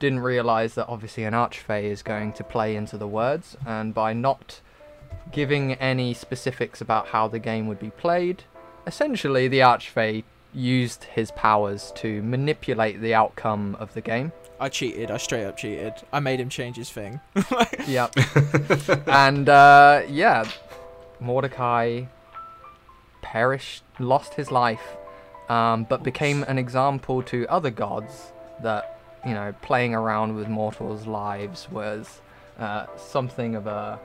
didn't 0.00 0.18
realize 0.18 0.74
that 0.74 0.88
obviously 0.88 1.22
an 1.22 1.32
archfey 1.32 1.84
is 1.84 2.02
going 2.02 2.32
to 2.32 2.42
play 2.42 2.74
into 2.74 2.98
the 2.98 3.06
words, 3.06 3.56
and 3.64 3.94
by 3.94 4.12
not 4.12 4.60
giving 5.30 5.74
any 5.74 6.12
specifics 6.12 6.80
about 6.80 7.06
how 7.08 7.28
the 7.28 7.38
game 7.38 7.68
would 7.68 7.78
be 7.78 7.90
played, 7.90 8.42
essentially 8.84 9.46
the 9.46 9.60
archfey 9.60 10.24
used 10.52 11.04
his 11.04 11.30
powers 11.32 11.92
to 11.96 12.20
manipulate 12.22 13.00
the 13.00 13.14
outcome 13.14 13.76
of 13.78 13.94
the 13.94 14.00
game. 14.00 14.32
I 14.60 14.68
cheated. 14.68 15.10
I 15.10 15.16
straight 15.16 15.44
up 15.44 15.56
cheated. 15.56 15.94
I 16.12 16.20
made 16.20 16.40
him 16.40 16.48
change 16.48 16.76
his 16.76 16.90
thing. 16.90 17.20
Yep. 17.86 18.16
and 19.06 19.48
uh, 19.48 20.02
yeah, 20.08 20.48
Mordecai 21.20 22.04
perished, 23.20 23.82
lost 23.98 24.34
his 24.34 24.50
life, 24.50 24.96
um, 25.50 25.84
but 25.84 26.02
became 26.02 26.44
an 26.44 26.56
example 26.56 27.22
to 27.24 27.46
other 27.48 27.70
gods 27.70 28.32
that 28.62 29.00
you 29.26 29.34
know 29.34 29.54
playing 29.60 29.94
around 29.94 30.34
with 30.34 30.48
mortals' 30.48 31.06
lives 31.06 31.68
was 31.70 32.20
uh, 32.58 32.86
something 32.96 33.54
of 33.54 33.66
a 33.66 33.98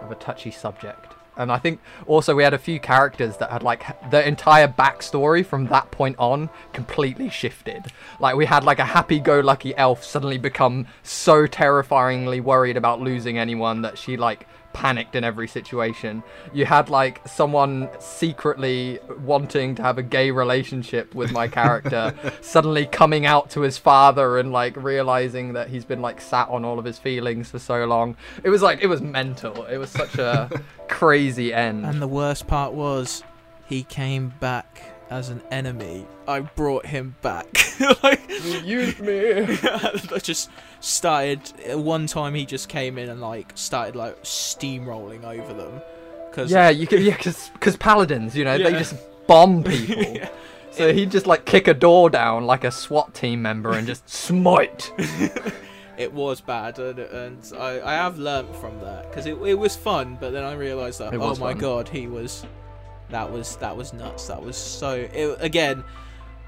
of 0.00 0.10
a 0.10 0.14
touchy 0.16 0.50
subject. 0.50 1.14
And 1.36 1.50
I 1.50 1.58
think 1.58 1.80
also 2.06 2.34
we 2.34 2.42
had 2.42 2.54
a 2.54 2.58
few 2.58 2.78
characters 2.78 3.38
that 3.38 3.50
had 3.50 3.62
like 3.62 3.84
their 4.10 4.22
entire 4.22 4.68
backstory 4.68 5.44
from 5.44 5.66
that 5.68 5.90
point 5.90 6.16
on 6.18 6.50
completely 6.72 7.30
shifted. 7.30 7.86
Like 8.20 8.36
we 8.36 8.46
had 8.46 8.64
like 8.64 8.78
a 8.78 8.84
happy-go-lucky 8.84 9.74
elf 9.76 10.04
suddenly 10.04 10.38
become 10.38 10.86
so 11.02 11.46
terrifyingly 11.46 12.40
worried 12.40 12.76
about 12.76 13.00
losing 13.00 13.38
anyone 13.38 13.82
that 13.82 13.96
she 13.96 14.16
like 14.16 14.46
panicked 14.72 15.14
in 15.14 15.24
every 15.24 15.48
situation. 15.48 16.22
You 16.52 16.64
had 16.64 16.88
like 16.88 17.26
someone 17.26 17.88
secretly 17.98 18.98
wanting 19.24 19.74
to 19.76 19.82
have 19.82 19.98
a 19.98 20.02
gay 20.02 20.30
relationship 20.30 21.14
with 21.14 21.32
my 21.32 21.48
character 21.48 22.14
suddenly 22.40 22.86
coming 22.86 23.26
out 23.26 23.50
to 23.50 23.60
his 23.60 23.78
father 23.78 24.38
and 24.38 24.52
like 24.52 24.76
realizing 24.76 25.52
that 25.54 25.68
he's 25.68 25.84
been 25.84 26.02
like 26.02 26.20
sat 26.20 26.48
on 26.48 26.64
all 26.64 26.78
of 26.78 26.84
his 26.84 26.98
feelings 26.98 27.50
for 27.50 27.58
so 27.58 27.84
long. 27.84 28.16
It 28.44 28.50
was 28.50 28.62
like 28.62 28.82
it 28.82 28.88
was 28.88 29.00
mental. 29.00 29.64
It 29.66 29.78
was 29.78 29.90
such 29.90 30.16
a 30.16 30.50
crazy 30.88 31.52
end. 31.52 31.84
And 31.86 32.00
the 32.00 32.08
worst 32.08 32.46
part 32.46 32.72
was, 32.72 33.22
he 33.66 33.84
came 33.84 34.34
back 34.40 34.82
as 35.10 35.28
an 35.28 35.42
enemy. 35.50 36.06
I 36.26 36.40
brought 36.40 36.86
him 36.86 37.14
back. 37.20 37.58
like, 38.02 38.20
you 38.28 38.58
used 38.60 39.00
me. 39.00 39.32
I 39.62 40.18
just 40.22 40.50
started. 40.82 41.40
One 41.74 42.06
time 42.06 42.34
he 42.34 42.44
just 42.44 42.68
came 42.68 42.98
in 42.98 43.08
and 43.08 43.20
like 43.20 43.52
started 43.54 43.96
like 43.96 44.22
steamrolling 44.22 45.24
over 45.24 45.52
them. 45.54 45.80
Cause 46.32 46.50
Yeah, 46.50 46.70
you 46.70 46.86
could 46.86 47.02
yeah, 47.02 47.16
cause, 47.16 47.50
'cause 47.60 47.76
paladins, 47.76 48.36
you 48.36 48.44
know, 48.44 48.56
they 48.58 48.72
just 48.72 48.94
bomb 49.26 49.62
people. 49.64 50.02
Yeah. 50.02 50.28
So 50.70 50.92
he'd 50.92 51.10
just 51.10 51.26
like 51.26 51.44
kick 51.44 51.68
a 51.68 51.74
door 51.74 52.08
down 52.08 52.46
like 52.46 52.64
a 52.64 52.70
SWAT 52.70 53.12
team 53.14 53.42
member 53.42 53.72
and 53.74 53.86
just 53.86 54.08
smite. 54.26 54.90
it 55.98 56.10
was 56.12 56.40
bad, 56.40 56.78
and, 56.78 56.98
and 56.98 57.52
I, 57.58 57.80
I 57.82 57.92
have 57.92 58.18
learnt 58.18 58.56
from 58.56 58.80
that 58.80 59.10
because 59.10 59.26
it, 59.26 59.36
it 59.42 59.54
was 59.58 59.76
fun. 59.76 60.16
But 60.18 60.30
then 60.30 60.42
I 60.44 60.54
realised 60.54 60.98
that 61.00 61.12
oh 61.14 61.34
my 61.36 61.52
fun. 61.52 61.58
god, 61.58 61.88
he 61.90 62.06
was 62.06 62.46
that 63.10 63.30
was 63.30 63.56
that 63.56 63.76
was 63.76 63.92
nuts. 63.92 64.26
That 64.28 64.42
was 64.42 64.56
so 64.56 64.94
it, 65.12 65.36
again. 65.40 65.84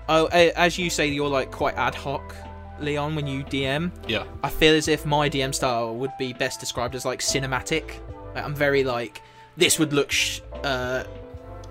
Oh, 0.08 0.26
as 0.26 0.78
you 0.78 0.88
say, 0.90 1.08
you're 1.08 1.28
like 1.28 1.50
quite 1.50 1.76
ad 1.76 1.94
hoc, 1.94 2.34
Leon, 2.80 3.14
when 3.14 3.26
you 3.26 3.44
DM. 3.44 3.90
Yeah. 4.08 4.24
I 4.42 4.48
feel 4.48 4.74
as 4.74 4.88
if 4.88 5.06
my 5.06 5.28
DM 5.28 5.54
style 5.54 5.94
would 5.96 6.12
be 6.18 6.32
best 6.32 6.60
described 6.60 6.94
as 6.94 7.04
like 7.04 7.20
cinematic. 7.20 7.98
Like, 8.34 8.44
I'm 8.44 8.54
very 8.54 8.84
like 8.84 9.22
this 9.56 9.78
would 9.78 9.92
look 9.92 10.10
sh- 10.10 10.40
uh, 10.62 11.04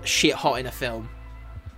shit 0.04 0.34
hot 0.34 0.60
in 0.60 0.66
a 0.66 0.72
film. 0.72 1.08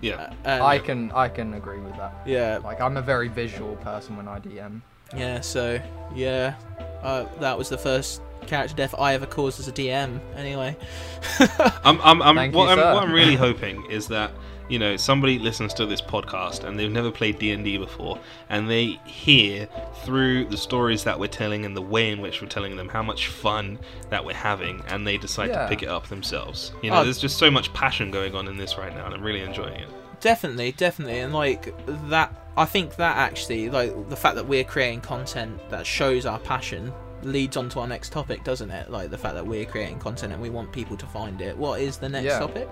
Yeah. 0.00 0.32
Uh, 0.44 0.62
I 0.62 0.78
can 0.78 1.10
I 1.12 1.28
can 1.28 1.54
agree 1.54 1.80
with 1.80 1.96
that. 1.96 2.14
yeah, 2.26 2.58
Like 2.62 2.80
I'm 2.80 2.96
a 2.96 3.02
very 3.02 3.28
visual 3.28 3.76
person 3.76 4.16
when 4.16 4.28
I 4.28 4.38
DM. 4.40 4.80
Yeah, 5.16 5.40
so 5.40 5.80
yeah, 6.14 6.54
uh, 7.02 7.26
that 7.40 7.56
was 7.56 7.68
the 7.68 7.78
first 7.78 8.20
character 8.46 8.74
death 8.74 8.94
I 8.98 9.14
ever 9.14 9.26
caused 9.26 9.60
as 9.60 9.68
a 9.68 9.72
DM. 9.72 10.20
Anyway, 10.34 10.76
I'm, 11.84 12.00
I'm, 12.02 12.20
I'm, 12.22 12.52
what, 12.52 12.76
you, 12.76 12.82
I'm, 12.82 12.94
what 12.94 13.04
I'm 13.04 13.12
really 13.12 13.36
hoping 13.46 13.86
is 13.90 14.08
that 14.08 14.32
you 14.68 14.78
know 14.78 14.96
somebody 14.96 15.38
listens 15.38 15.72
to 15.74 15.86
this 15.86 16.00
podcast 16.02 16.64
and 16.64 16.78
they've 16.78 16.90
never 16.90 17.10
played 17.10 17.38
D&D 17.38 17.78
before 17.78 18.18
and 18.48 18.68
they 18.68 18.98
hear 19.04 19.68
through 20.04 20.44
the 20.46 20.56
stories 20.56 21.04
that 21.04 21.18
we're 21.18 21.26
telling 21.28 21.64
and 21.64 21.76
the 21.76 21.82
way 21.82 22.10
in 22.10 22.20
which 22.20 22.42
we're 22.42 22.48
telling 22.48 22.76
them 22.76 22.88
how 22.88 23.02
much 23.02 23.28
fun 23.28 23.78
that 24.10 24.24
we're 24.24 24.34
having 24.34 24.82
and 24.88 25.06
they 25.06 25.16
decide 25.18 25.50
Yeah. 25.50 25.62
to 25.62 25.68
pick 25.68 25.82
it 25.82 25.88
up 25.88 26.08
themselves. 26.08 26.72
You 26.82 26.90
know, 26.90 26.98
Oh. 27.00 27.04
there's 27.04 27.18
just 27.20 27.38
so 27.38 27.50
much 27.50 27.72
passion 27.74 28.10
going 28.10 28.34
on 28.34 28.48
in 28.48 28.56
this 28.56 28.76
right 28.76 28.94
now 28.94 29.06
and 29.06 29.14
I'm 29.14 29.22
really 29.22 29.42
enjoying 29.42 29.74
it. 29.80 29.88
definitely, 30.20 30.72
definitely, 30.72 31.20
and 31.20 31.32
like 31.34 31.72
that, 32.08 32.34
I 32.56 32.64
think 32.64 32.96
that 32.96 33.16
actually, 33.18 33.68
like 33.70 34.08
the 34.08 34.16
fact 34.16 34.34
that 34.36 34.46
we're 34.48 34.64
creating 34.64 35.02
content 35.02 35.60
that 35.70 35.86
shows 35.86 36.24
our 36.26 36.38
passion 36.38 36.92
leads 37.22 37.56
on 37.56 37.68
to 37.70 37.80
our 37.80 37.86
next 37.86 38.12
topic, 38.12 38.42
doesn't 38.42 38.70
it? 38.70 38.90
Like 38.90 39.10
the 39.10 39.18
fact 39.18 39.34
that 39.34 39.46
we're 39.46 39.66
creating 39.66 39.98
content 39.98 40.32
and 40.32 40.40
we 40.40 40.48
want 40.50 40.72
people 40.72 40.96
to 40.96 41.06
find 41.06 41.40
it. 41.42 41.56
What 41.56 41.80
is 41.80 41.98
the 41.98 42.08
next 42.08 42.24
Yeah. 42.26 42.38
topic? 42.40 42.68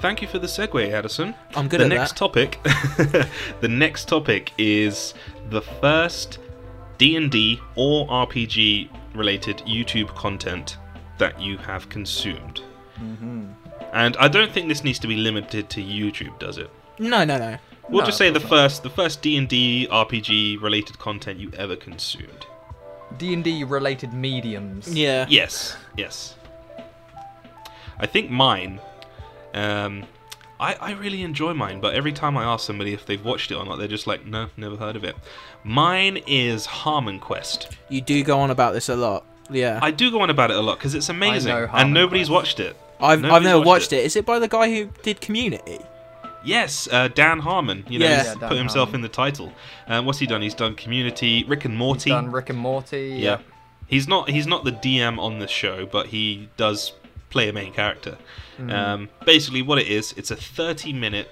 Thank 0.00 0.22
you 0.22 0.28
for 0.28 0.38
the 0.38 0.46
segue, 0.46 0.90
Adderson. 0.92 1.34
I'm 1.54 1.68
good 1.68 1.80
the 1.80 1.84
at 1.84 1.88
next 1.90 2.12
that. 2.12 2.16
topic 2.18 2.58
the 3.60 3.68
next 3.68 4.08
topic 4.08 4.52
is 4.58 5.14
the 5.50 5.60
first 5.62 6.38
d&d 6.98 7.58
or 7.76 8.06
rpg 8.08 8.88
related 9.14 9.56
youtube 9.66 10.08
content 10.14 10.76
that 11.18 11.40
you 11.40 11.56
have 11.58 11.88
consumed 11.88 12.62
Mm-hmm. 13.00 13.46
and 13.94 14.14
i 14.18 14.28
don't 14.28 14.52
think 14.52 14.68
this 14.68 14.84
needs 14.84 14.98
to 14.98 15.08
be 15.08 15.16
limited 15.16 15.70
to 15.70 15.82
youtube 15.82 16.38
does 16.38 16.58
it 16.58 16.68
No, 16.98 17.24
no, 17.24 17.38
no. 17.38 17.56
we'll 17.88 18.00
No, 18.00 18.06
just 18.06 18.18
say 18.18 18.28
the 18.30 18.38
first 18.40 18.82
the 18.82 18.90
first 18.90 19.22
d&d 19.22 19.88
rpg 19.90 20.60
related 20.60 20.98
content 20.98 21.38
you 21.40 21.50
ever 21.56 21.76
consumed 21.76 22.46
D 23.18 23.32
and 23.34 23.42
D 23.42 23.64
related 23.64 24.12
mediums. 24.12 24.94
Yeah. 24.94 25.24
yes 25.30 25.76
yes 25.96 26.34
i 27.98 28.06
think 28.06 28.30
mine 28.30 28.78
um 29.54 30.04
I, 30.58 30.74
I 30.78 30.92
really 30.92 31.22
enjoy 31.22 31.54
mine, 31.54 31.80
but 31.80 31.94
every 31.94 32.12
time 32.12 32.36
I 32.36 32.44
ask 32.44 32.66
somebody 32.66 32.92
if 32.92 33.06
they've 33.06 33.24
watched 33.24 33.50
it 33.50 33.54
or 33.54 33.64
not, 33.64 33.78
they're 33.78 33.88
just 33.88 34.06
like, 34.06 34.26
no, 34.26 34.50
never 34.58 34.76
heard 34.76 34.94
of 34.94 35.04
it. 35.04 35.16
Mine 35.64 36.18
is 36.26 36.66
Harmon 36.66 37.18
Quest. 37.18 37.74
You 37.88 38.02
do 38.02 38.22
go 38.22 38.38
on 38.40 38.50
about 38.50 38.74
this 38.74 38.90
a 38.90 38.94
lot. 38.96 39.24
Yeah. 39.50 39.78
I 39.82 39.90
do 39.90 40.10
go 40.10 40.20
on 40.20 40.28
about 40.28 40.50
it 40.50 40.58
a 40.58 40.60
lot 40.60 40.76
because 40.78 40.94
it's 40.94 41.08
amazing, 41.08 41.48
know 41.54 41.66
and 41.72 41.94
nobody's 41.94 42.28
Quest. 42.28 42.30
watched 42.30 42.60
it. 42.60 42.76
I've, 43.00 43.24
I've 43.24 43.42
never 43.42 43.56
watched 43.60 43.66
watched 43.66 43.92
it. 43.94 44.00
it. 44.00 44.04
Is 44.04 44.16
it 44.16 44.26
by 44.26 44.38
the 44.38 44.48
guy 44.48 44.68
who 44.70 44.90
did 45.02 45.22
Community? 45.22 45.78
Yes, 46.44 46.86
uh, 46.92 47.08
Dan 47.08 47.38
Harmon. 47.38 47.84
You 47.88 47.98
know, 47.98 48.06
Yeah. 48.06 48.18
he's 48.18 48.26
Yeah, 48.40 48.48
put 48.48 48.58
himself 48.58 48.88
Harmon. 48.90 48.96
in 48.96 49.00
the 49.02 49.08
title. 49.08 49.52
Um, 49.86 50.04
what's 50.04 50.18
he 50.18 50.26
done? 50.26 50.42
He's 50.42 50.54
done 50.54 50.74
Community, 50.74 51.44
Rick 51.44 51.64
and 51.64 51.72
He's 51.72 51.78
Morty. 51.78 52.10
done 52.10 52.30
Rick 52.30 52.50
and 52.50 52.58
Morty. 52.58 53.16
yeah. 53.18 53.38
He's 53.86 54.06
not 54.06 54.28
he's 54.28 54.46
not 54.46 54.64
the 54.64 54.72
DM 54.72 55.18
on 55.18 55.38
the 55.38 55.48
show, 55.48 55.86
but 55.86 56.08
he 56.08 56.48
does 56.58 56.92
play 57.30 57.48
a 57.48 57.52
main 57.52 57.72
character. 57.72 58.18
Mm. 58.60 58.72
Um, 58.72 59.08
basically, 59.24 59.62
what 59.62 59.78
it 59.78 59.88
is, 59.88 60.12
it's 60.16 60.30
a 60.30 60.36
30 60.36 60.92
minute 60.92 61.28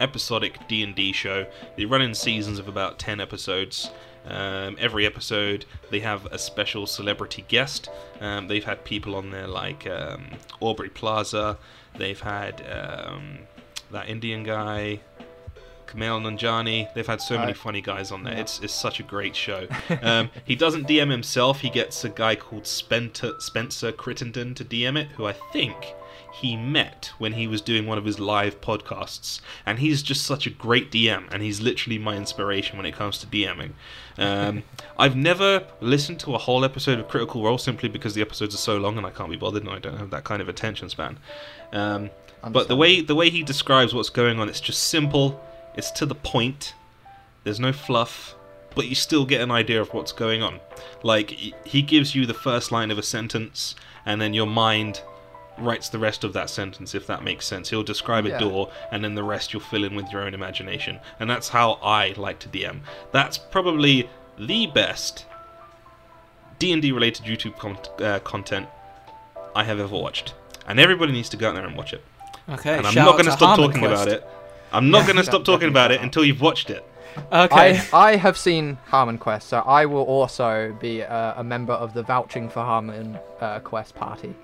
episodic 0.00 0.58
D&D 0.68 1.12
show. 1.12 1.46
They 1.76 1.84
run 1.84 2.02
in 2.02 2.14
seasons 2.14 2.58
of 2.58 2.68
about 2.68 2.98
10 2.98 3.20
episodes. 3.20 3.90
Um, 4.26 4.76
every 4.80 5.04
episode, 5.04 5.66
they 5.90 6.00
have 6.00 6.26
a 6.26 6.38
special 6.38 6.86
celebrity 6.86 7.44
guest. 7.48 7.90
Um, 8.20 8.48
they've 8.48 8.64
had 8.64 8.84
people 8.84 9.14
on 9.16 9.30
there 9.30 9.46
like 9.46 9.86
um, 9.86 10.26
Aubrey 10.60 10.88
Plaza. 10.88 11.58
They've 11.96 12.20
had 12.20 12.62
um, 12.70 13.40
that 13.90 14.08
Indian 14.08 14.42
guy, 14.42 15.00
Kumail 15.86 16.22
Nanjiani. 16.22 16.92
They've 16.94 17.06
had 17.06 17.20
so 17.20 17.38
many 17.38 17.52
funny 17.52 17.82
guys 17.82 18.10
on 18.10 18.24
there. 18.24 18.34
It's 18.34 18.60
it's 18.60 18.72
such 18.72 18.98
a 18.98 19.02
great 19.02 19.36
show. 19.36 19.66
Um, 20.02 20.30
he 20.44 20.56
doesn't 20.56 20.88
DM 20.88 21.10
himself. 21.10 21.60
He 21.60 21.70
gets 21.70 22.04
a 22.04 22.08
guy 22.08 22.34
called 22.34 22.66
Spencer 22.66 23.32
Spencer 23.40 23.92
Crittenden 23.92 24.54
to 24.54 24.64
DM 24.64 24.98
it, 24.98 25.08
who 25.08 25.26
I 25.26 25.32
think 25.52 25.94
he 26.40 26.56
met 26.56 27.12
when 27.18 27.34
he 27.34 27.46
was 27.46 27.60
doing 27.60 27.86
one 27.86 27.96
of 27.96 28.04
his 28.04 28.18
live 28.18 28.60
podcasts. 28.60 29.40
And 29.64 29.78
he's 29.78 30.02
just 30.02 30.26
such 30.26 30.48
a 30.48 30.50
great 30.50 30.90
DM, 30.90 31.32
and 31.32 31.42
he's 31.42 31.60
literally 31.60 31.96
my 31.96 32.16
inspiration 32.16 32.76
when 32.76 32.86
it 32.86 32.94
comes 32.94 33.18
to 33.18 33.26
DMing. 33.28 33.70
Um, 34.18 34.64
I've 34.98 35.14
never 35.14 35.64
listened 35.80 36.18
to 36.20 36.34
a 36.34 36.38
whole 36.38 36.64
episode 36.64 36.98
of 36.98 37.06
Critical 37.08 37.44
Role 37.44 37.58
simply 37.58 37.88
because 37.88 38.14
the 38.14 38.20
episodes 38.20 38.52
are 38.52 38.58
so 38.58 38.76
long 38.78 38.98
and 38.98 39.06
I 39.06 39.10
can't 39.10 39.30
be 39.30 39.36
bothered, 39.36 39.62
and 39.62 39.70
I 39.70 39.78
don't 39.78 39.96
have 39.96 40.10
that 40.10 40.24
kind 40.24 40.42
of 40.42 40.48
attention 40.48 40.88
span. 40.88 41.18
Um, 41.72 42.10
but 42.50 42.66
the 42.66 42.76
way 42.76 43.00
the 43.00 43.14
way 43.14 43.30
he 43.30 43.42
describes 43.44 43.94
what's 43.94 44.10
going 44.10 44.40
on, 44.40 44.48
it's 44.48 44.60
just 44.60 44.82
simple. 44.82 45.40
It's 45.76 45.92
to 45.92 46.04
the 46.06 46.16
point. 46.16 46.74
There's 47.44 47.60
no 47.60 47.72
fluff, 47.72 48.34
but 48.74 48.86
you 48.86 48.96
still 48.96 49.24
get 49.24 49.40
an 49.40 49.50
idea 49.52 49.80
of 49.80 49.94
what's 49.94 50.12
going 50.12 50.42
on. 50.42 50.58
Like 51.04 51.30
he- 51.30 51.54
he 51.64 51.80
gives 51.82 52.14
you 52.14 52.26
the 52.26 52.34
first 52.34 52.72
line 52.72 52.90
of 52.90 52.98
a 52.98 53.02
sentence, 53.02 53.76
and 54.04 54.20
then 54.20 54.34
your 54.34 54.46
mind 54.46 55.02
writes 55.58 55.88
the 55.88 55.98
rest 55.98 56.24
of 56.24 56.32
that 56.32 56.50
sentence. 56.50 56.94
If 56.94 57.06
that 57.06 57.22
makes 57.22 57.46
sense, 57.46 57.70
he'll 57.70 57.82
describe 57.84 58.26
a 58.26 58.30
Yeah. 58.30 58.38
door, 58.38 58.70
and 58.90 59.04
then 59.04 59.14
the 59.14 59.22
rest 59.22 59.52
you'll 59.52 59.62
fill 59.62 59.84
in 59.84 59.94
with 59.94 60.10
your 60.10 60.22
own 60.22 60.34
imagination. 60.34 60.98
And 61.20 61.30
that's 61.30 61.48
how 61.50 61.72
I 61.82 62.12
like 62.16 62.38
to 62.40 62.48
DM. 62.48 62.80
That's 63.12 63.38
probably 63.38 64.08
the 64.38 64.66
best 64.66 65.26
D 66.58 66.72
and 66.72 66.80
D 66.82 66.92
related 66.92 67.26
YouTube 67.26 67.58
con- 67.58 67.78
uh, 68.04 68.18
content 68.20 68.68
I 69.54 69.64
have 69.64 69.78
ever 69.78 69.96
watched, 69.96 70.34
and 70.66 70.80
everybody 70.80 71.12
needs 71.12 71.28
to 71.30 71.36
go 71.36 71.48
out 71.50 71.54
there 71.54 71.66
and 71.66 71.76
watch 71.76 71.92
it. 71.92 72.04
Okay. 72.48 72.76
and 72.76 72.86
I'm 72.86 72.94
not 72.94 73.12
going 73.12 73.24
to 73.24 73.30
to 73.30 73.36
stop 73.36 73.56
Harmon 73.56 73.70
talking 73.70 73.86
about 73.86 74.08
it. 74.08 74.26
I'm 74.72 74.90
not 74.90 74.98
Yeah, 75.02 75.06
going 75.06 75.16
to 75.16 75.24
stop 75.24 75.44
talking 75.44 75.68
about 75.68 75.92
it 75.92 76.00
until 76.02 76.24
you've 76.24 76.40
watched 76.42 76.68
it. 76.68 76.84
Okay. 77.32 77.80
I, 77.92 78.10
I 78.12 78.16
have 78.16 78.36
seen 78.36 78.76
Harmon 78.86 79.18
Quest, 79.18 79.48
so 79.48 79.58
I 79.60 79.86
will 79.86 80.02
also 80.02 80.76
be 80.80 81.02
uh, 81.02 81.34
a 81.40 81.44
member 81.44 81.72
of 81.72 81.94
the 81.94 82.02
vouching 82.02 82.48
for 82.50 82.60
Harmon 82.60 83.18
uh, 83.40 83.60
Quest 83.60 83.94
party. 83.94 84.34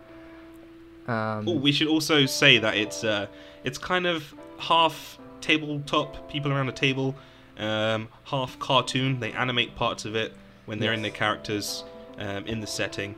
Um, 1.11 1.49
Oh, 1.49 1.55
we 1.55 1.73
should 1.73 1.89
also 1.89 2.27
say 2.27 2.59
that 2.59 2.77
it's 2.77 3.03
uh, 3.05 3.27
it's 3.65 3.79
kind 3.79 4.07
of 4.07 4.33
half 4.59 5.19
tabletop 5.41 6.31
people 6.31 6.53
around 6.53 6.69
a 6.69 6.73
table, 6.73 7.15
um, 7.59 8.09
half 8.25 8.59
cartoon. 8.59 9.21
They 9.21 9.33
animate 9.33 9.75
parts 9.75 10.05
of 10.05 10.15
it 10.15 10.33
when 10.67 10.79
they're 10.79 10.93
in 10.93 11.01
Yes. 11.03 11.11
their 11.11 11.19
characters 11.19 11.85
um, 12.19 12.47
in 12.47 12.61
the 12.61 12.67
setting, 12.67 13.15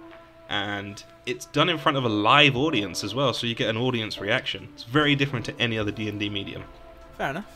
and 0.49 1.03
it's 1.26 1.47
done 1.47 1.68
in 1.68 1.78
front 1.78 1.99
of 1.99 2.05
a 2.05 2.09
live 2.09 2.57
audience 2.57 3.05
as 3.05 3.14
well, 3.14 3.32
so 3.34 3.47
you 3.47 3.55
get 3.55 3.68
an 3.68 3.76
audience 3.76 4.18
reaction. 4.20 4.68
It's 4.74 4.84
very 4.84 5.14
different 5.14 5.45
to 5.47 5.61
any 5.61 5.78
other 5.78 5.90
D 5.90 6.09
and 6.09 6.18
D 6.18 6.28
medium. 6.28 6.64
Fair 7.18 7.30
enough. 7.30 7.47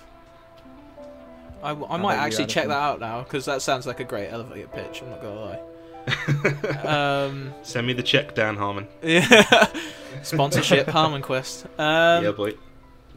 I, 1.62 1.74
How 1.74 1.96
might 1.96 2.16
actually 2.16 2.46
check 2.46 2.68
that 2.68 2.76
out 2.76 3.00
now 3.00 3.22
because 3.22 3.44
that 3.46 3.62
sounds 3.62 3.86
like 3.86 3.98
a 4.00 4.04
great 4.04 4.28
elevator 4.28 4.68
pitch. 4.68 5.02
I'm 5.02 5.10
not 5.10 5.22
gonna 5.22 5.40
lie. 5.40 5.60
um, 6.84 7.52
Send 7.62 7.86
me 7.86 7.92
the 7.92 8.02
check, 8.02 8.34
Dan 8.34 8.56
Harmon. 8.56 8.86
yeah. 9.02 9.68
Sponsorship, 10.22 10.88
Harmon 10.88 11.22
Quest. 11.22 11.66
Um, 11.78 12.24
yeah, 12.24 12.32
boy. 12.32 12.54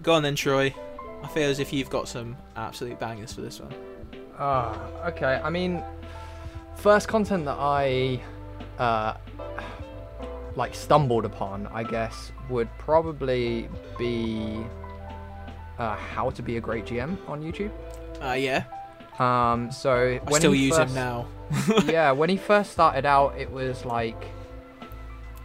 Go 0.03 0.13
on 0.13 0.23
then, 0.23 0.35
Troy. 0.35 0.73
I 1.23 1.27
feel 1.27 1.49
as 1.49 1.59
if 1.59 1.73
you've 1.73 1.89
got 1.89 2.07
some 2.07 2.37
absolute 2.55 2.99
bangers 2.99 3.33
for 3.33 3.41
this 3.41 3.59
one. 3.59 3.73
Ah, 4.37 5.07
okay. 5.07 5.41
I 5.43 5.49
mean, 5.49 5.83
first 6.75 7.07
content 7.07 7.45
that 7.45 7.57
I 7.59 8.21
uh, 8.77 9.15
like 10.55 10.73
stumbled 10.73 11.25
upon, 11.25 11.67
I 11.67 11.83
guess, 11.83 12.31
would 12.49 12.69
probably 12.77 13.67
be 13.97 14.63
uh, 15.77 15.95
how 15.95 16.29
to 16.31 16.41
be 16.41 16.57
a 16.57 16.61
great 16.61 16.85
GM 16.85 17.17
on 17.27 17.41
YouTube. 17.41 17.71
Uh, 18.21 18.33
yeah, 18.33 18.63
Um, 19.19 19.71
so 19.71 19.93
I 19.93 20.29
when 20.29 20.41
still 20.41 20.51
he 20.53 20.65
use 20.65 20.77
first, 20.77 20.89
him 20.89 20.95
now. 20.95 21.27
yeah, 21.85 22.11
when 22.11 22.29
he 22.29 22.37
first 22.37 22.71
started 22.71 23.05
out, 23.05 23.37
it 23.37 23.51
was 23.51 23.85
like, 23.85 24.25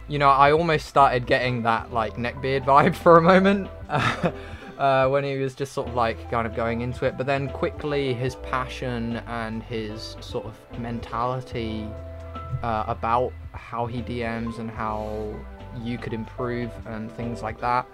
you 0.07 0.19
know, 0.19 0.29
I 0.29 0.51
almost 0.51 0.85
started 0.85 1.25
getting 1.25 1.63
that 1.63 1.91
like 1.91 2.15
neckbeard 2.15 2.65
vibe 2.65 2.95
for 3.03 3.17
a 3.17 3.21
moment. 3.21 3.69
Uh, 4.77 5.07
when 5.07 5.23
he 5.23 5.37
was 5.37 5.55
just 5.55 5.71
sort 5.71 5.87
of 5.87 5.95
like 5.95 6.29
kind 6.29 6.45
of 6.45 6.53
going 6.53 6.81
into 6.81 7.05
it, 7.05 7.15
but 7.15 7.25
then 7.25 7.47
quickly 7.47 8.13
his 8.13 8.35
passion 8.35 9.21
and 9.25 9.63
his 9.63 10.17
sort 10.19 10.45
of 10.45 10.59
mentality 10.77 11.87
uh, 12.61 12.83
about 12.87 13.31
how 13.53 13.85
he 13.85 14.01
DMs 14.01 14.59
and 14.59 14.69
how 14.69 15.33
you 15.81 15.97
could 15.97 16.11
improve 16.11 16.69
and 16.87 17.09
things 17.13 17.41
like 17.41 17.59
that, 17.61 17.87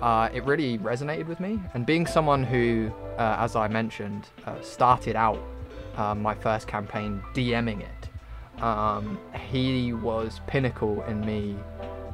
uh, 0.00 0.28
it 0.32 0.44
really 0.44 0.78
resonated 0.78 1.26
with 1.26 1.40
me. 1.40 1.58
And 1.74 1.84
being 1.84 2.06
someone 2.06 2.44
who, 2.44 2.92
uh, 3.18 3.36
as 3.38 3.56
I 3.56 3.68
mentioned, 3.68 4.28
uh, 4.46 4.60
started 4.62 5.16
out 5.16 5.42
uh, 5.96 6.14
my 6.14 6.34
first 6.34 6.68
campaign 6.68 7.20
DMing 7.34 7.82
it, 7.82 8.62
um, 8.62 9.18
he 9.50 9.92
was 9.92 10.40
pinnacle 10.46 11.02
in 11.04 11.20
me 11.20 11.56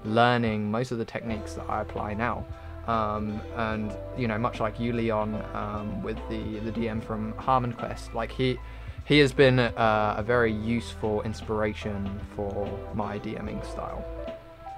learning 0.05 0.71
most 0.71 0.91
of 0.93 0.99
the 0.99 1.05
techniques 1.05 1.55
that 1.55 1.69
I 1.69 1.83
apply 1.83 2.15
now. 2.15 2.45
Um, 2.87 3.41
and 3.57 3.95
you 4.19 4.29
know, 4.29 4.39
much 4.39 4.61
like 4.61 4.79
you, 4.79 4.93
Leon, 4.93 5.43
um, 5.55 6.03
with 6.03 6.19
the 6.29 6.59
the 6.61 6.73
DM 6.73 7.03
from 7.03 7.33
Harmon 7.39 7.73
Quest, 7.73 8.15
like 8.15 8.31
he 8.31 8.59
he 9.07 9.19
has 9.19 9.33
been 9.33 9.59
uh, 9.59 10.15
a 10.19 10.23
very 10.23 10.53
useful 10.53 11.23
inspiration 11.23 12.21
for 12.35 12.69
my 12.95 13.19
DMing 13.19 13.65
style. 13.71 14.05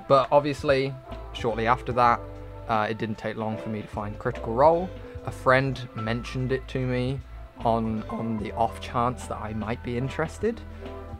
But 0.08 0.28
obviously, 0.30 0.94
shortly 1.32 1.66
after 1.66 1.92
that, 1.92 2.20
uh, 2.68 2.86
it 2.88 2.98
didn't 2.98 3.18
take 3.18 3.36
long 3.36 3.56
for 3.56 3.68
me 3.68 3.82
to 3.82 3.88
find 3.88 4.16
Critical 4.18 4.52
Role. 4.52 4.88
A 5.26 5.30
friend 5.30 5.88
mentioned 5.94 6.52
it 6.52 6.66
to 6.68 6.78
me 6.78 7.20
on 7.60 8.02
on 8.08 8.38
the 8.38 8.52
off 8.52 8.80
chance 8.80 9.26
that 9.26 9.38
I 9.40 9.52
might 9.54 9.82
be 9.82 9.96
interested, 9.96 10.60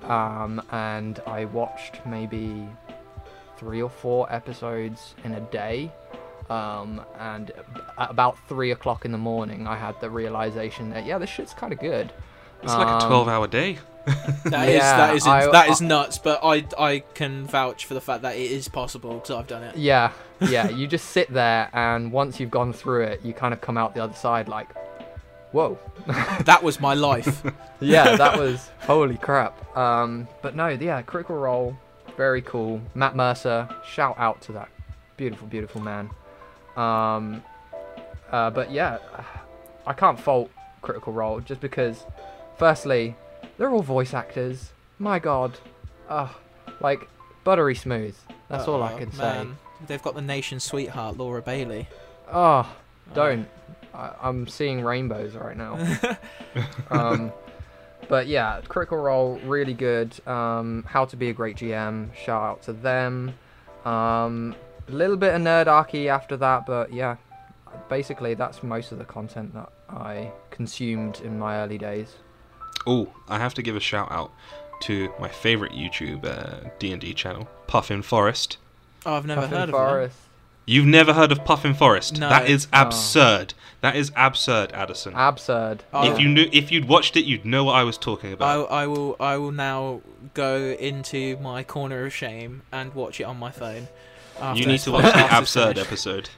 um, 0.04 0.62
and 0.70 1.20
I 1.26 1.46
watched 1.46 2.00
maybe 2.07 2.68
three 3.57 3.82
or 3.82 3.90
four 3.90 4.32
episodes 4.32 5.14
in 5.24 5.32
a 5.32 5.40
day. 5.40 5.90
Um, 6.48 7.00
and 7.18 7.50
at 7.98 8.11
about 8.11 8.38
three 8.48 8.70
o'clock 8.70 9.04
in 9.04 9.11
the 9.11 9.18
morning, 9.18 9.66
I 9.66 9.76
had 9.76 10.00
the 10.00 10.09
realization 10.11 10.90
that 10.90 11.04
yeah, 11.04 11.18
this 11.18 11.30
shit's 11.30 11.52
kind 11.54 11.72
of 11.72 11.80
good. 11.80 12.12
It's 12.62 12.72
like 12.72 12.86
a 12.86 13.04
Um, 13.04 13.09
12 13.09 13.28
hour 13.28 13.46
day. 13.48 13.78
That 14.44 14.68
is 14.68 14.74
Yeah, 14.76 14.96
that 14.96 15.16
is 15.16 15.26
I- 15.26 15.50
that 15.50 15.68
is 15.68 15.80
nuts. 15.80 16.18
But 16.18 16.40
I 16.42 16.64
I 16.78 17.00
can 17.14 17.46
vouch 17.46 17.84
for 17.86 17.94
the 17.94 18.00
fact 18.00 18.22
that 18.22 18.36
it 18.36 18.50
is 18.50 18.68
possible 18.68 19.14
because 19.14 19.30
I've 19.32 19.46
done 19.48 19.62
it. 19.64 19.76
Yeah, 19.76 20.12
yeah. 20.40 20.68
you 20.68 20.86
just 20.86 21.07
sit 21.11 21.32
there, 21.32 21.68
and 21.72 22.12
once 22.12 22.38
you've 22.38 22.50
gone 22.50 22.72
through 22.72 23.02
it, 23.04 23.20
you 23.24 23.32
kind 23.32 23.52
of 23.52 23.61
come 23.61 23.76
out 23.76 23.94
the 23.94 24.02
other 24.02 24.14
side 24.14 24.48
like, 24.48 24.68
whoa. 25.52 25.78
That 26.44 26.62
was 26.62 26.80
my 26.80 26.94
life. 26.94 27.42
yeah, 27.80 28.16
that 28.16 28.38
was 28.38 28.70
holy 28.80 29.16
crap. 29.16 29.76
Um, 29.76 30.28
but 30.42 30.54
no, 30.54 30.68
yeah, 30.68 31.02
Critical 31.02 31.36
Role, 31.36 31.76
very 32.16 32.42
cool. 32.42 32.80
Matt 32.94 33.16
Mercer, 33.16 33.68
shout 33.84 34.14
out 34.18 34.40
to 34.42 34.52
that 34.52 34.68
beautiful, 35.16 35.48
beautiful 35.48 35.80
man. 35.80 36.11
Um, 36.76 37.42
uh, 38.30 38.50
but 38.50 38.70
yeah, 38.70 38.98
I 39.86 39.92
can't 39.94 40.18
fault 40.20 40.50
Critical 40.82 41.12
Role 41.12 41.40
just 41.40 41.61
because, 41.61 42.04
firstly, 42.59 43.16
they're 43.59 43.70
all 43.70 43.82
voice 43.82 44.14
actors. 44.14 44.70
My 44.98 45.18
God, 45.18 45.59
uh, 46.09 46.28
like 46.80 47.09
buttery 47.44 47.74
smooth. 47.74 48.16
That's 48.48 48.66
all 48.68 48.82
I 48.82 48.92
Oh, 48.94 48.98
can 48.98 49.12
say. 49.12 49.46
They've 49.86 50.02
got 50.02 50.14
the 50.14 50.22
nation's 50.22 50.64
sweetheart, 50.64 51.16
Laura 51.18 51.42
Bailey. 51.42 51.86
Oh, 52.32 52.70
don't. 53.14 53.46
I, 53.94 54.12
I'm 54.22 54.46
seeing 54.46 54.82
rainbows 54.82 55.34
right 55.34 55.57
now. 55.57 55.78
um, 56.90 57.32
but 58.09 58.26
yeah, 58.26 58.61
Critical 58.68 58.98
Role, 58.98 59.38
really 59.44 59.74
good. 59.74 60.14
Um, 60.26 60.84
How 60.88 61.04
to 61.07 61.16
be 61.16 61.28
a 61.28 61.32
great 61.32 61.57
GM, 61.57 62.14
shout 62.14 62.42
out 62.42 62.62
to 62.64 62.72
them. 62.72 63.34
Um, 63.84 64.54
a 64.88 64.92
little 64.92 65.16
bit 65.16 65.34
of 65.34 65.40
nerdarchy 65.42 66.07
after 66.07 66.36
that, 66.38 66.66
but 66.66 66.92
yeah, 66.92 67.16
basically 67.88 68.34
that's 68.34 68.62
most 68.62 68.92
of 68.92 68.98
the 68.98 69.04
content 69.04 69.52
that 69.54 69.70
I 69.90 70.32
consumed 70.50 71.20
in 71.20 71.38
my 71.38 71.59
early 71.59 71.78
days. 71.78 72.14
Oh, 72.87 73.12
I 73.28 73.39
have 73.39 73.55
to 73.55 73.62
give 73.62 73.76
a 73.76 73.80
shout 73.80 74.11
out 74.12 74.32
to 74.82 75.12
my 75.18 75.28
favorite 75.28 75.72
YouTube 75.72 76.24
uh, 76.24 76.68
D&D 76.78 77.14
channel, 77.14 77.49
Puffin 77.66 78.03
Forest. 78.03 78.59
Oh, 79.05 79.14
I've 79.14 79.26
never 79.26 79.43
Puffin 79.43 79.59
heard 79.59 79.68
of 79.70 79.74
Forest. 79.74 80.16
You've 80.68 80.87
never 80.87 81.12
heard 81.12 81.30
of 81.32 81.45
Puffin 81.45 81.74
Forest? 81.74 82.18
No. 82.18 82.28
That 82.28 82.49
is 82.51 82.66
Oh. 82.72 82.82
absurd. 82.82 83.55
That 83.82 83.95
is 83.95 84.11
absurd, 84.16 84.72
Adderson. 84.72 85.14
Absurd. 85.14 85.84
Oh. 85.93 86.11
If 86.12 86.18
you 86.18 86.28
knew, 86.28 86.49
if 86.53 86.72
you'd 86.72 86.89
watched 86.89 87.16
it, 87.16 87.24
you'd 87.24 87.45
know 87.45 87.64
what 87.64 87.76
I 87.76 87.84
was 87.84 87.97
talking 87.97 88.30
them. 88.30 88.43
I, 88.43 88.55
about. 88.55 88.70
I 88.72 88.87
will 88.89 89.16
I 89.20 89.37
will 89.37 89.53
now 89.53 90.01
go 90.34 90.57
into 90.78 91.37
my 91.39 91.62
corner 91.62 92.05
of 92.07 92.12
shame 92.14 92.62
and 92.72 92.93
watch 92.95 93.20
it 93.20 93.24
on 93.24 93.37
my 93.39 93.53
phone. 93.53 93.87
after 94.41 94.61
you 94.61 94.66
need 94.66 94.80
to 94.80 94.91
watch 94.93 95.05
the 95.05 95.39
absurd 95.39 95.78
episode. 95.78 96.30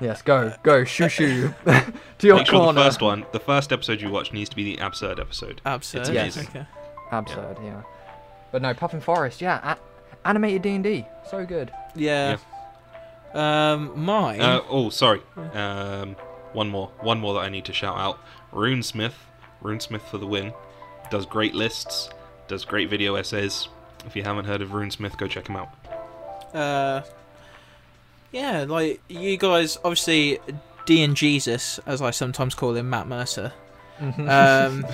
Yes, 0.00 0.22
go, 0.22 0.52
go, 0.62 0.84
shoo 0.84 1.08
shoo 1.08 1.54
to 1.66 1.92
your 2.26 2.36
Make 2.36 2.46
sure 2.46 2.58
corner. 2.60 2.72
the 2.80 2.84
first 2.84 3.00
one, 3.00 3.24
the 3.32 3.38
first 3.40 3.72
episode 3.72 4.00
you 4.00 4.10
watch, 4.10 4.32
needs 4.32 4.50
to 4.50 4.56
be 4.56 4.64
the 4.74 4.82
absurd 4.84 5.20
episode. 5.20 5.60
Absurd. 5.64 6.00
It's 6.00 6.10
Yes. 6.10 6.36
amazing. 6.36 6.50
Okay. 6.50 6.66
Absurd, 7.12 7.56
yeah. 7.62 7.82
But 8.50 8.62
no, 8.62 8.74
Puffin 8.74 9.00
Forest, 9.00 9.40
yeah, 9.40 9.74
a- 9.74 10.28
animated 10.28 10.62
D 10.62 10.70
and 10.70 10.84
D, 10.84 11.06
so 11.30 11.44
good. 11.46 11.72
Yeah. 11.94 12.38
Um, 13.32 13.92
mine. 13.98 14.40
Uh, 14.40 14.60
oh, 14.68 14.90
sorry. 14.90 15.20
Um, 15.54 16.16
one 16.52 16.68
more, 16.70 16.90
one 17.00 17.18
more 17.20 17.34
that 17.34 17.40
I 17.40 17.48
need 17.48 17.64
to 17.66 17.72
shout 17.72 17.96
out. 17.96 18.18
Runesmith, 18.52 19.14
Runesmith 19.62 20.02
for 20.02 20.18
the 20.18 20.26
win. 20.26 20.52
Does 21.10 21.26
great 21.26 21.54
lists, 21.54 22.10
does 22.48 22.64
great 22.64 22.88
video 22.90 23.14
essays. 23.16 23.68
If 24.06 24.14
you 24.16 24.22
haven't 24.22 24.44
heard 24.44 24.60
of 24.62 24.70
Runesmith, 24.70 25.16
go 25.18 25.26
check 25.26 25.48
him 25.48 25.56
out. 25.56 25.68
uh, 26.54 27.02
yeah, 28.34 28.64
like 28.68 29.00
you 29.08 29.36
guys, 29.36 29.78
obviously, 29.84 30.40
D 30.86 31.04
and 31.04 31.16
Jesus, 31.16 31.78
as 31.86 32.02
I 32.02 32.10
sometimes 32.10 32.54
call 32.56 32.74
him, 32.74 32.90
Matt 32.90 33.06
Mercer. 33.06 33.52
Um, 34.00 34.84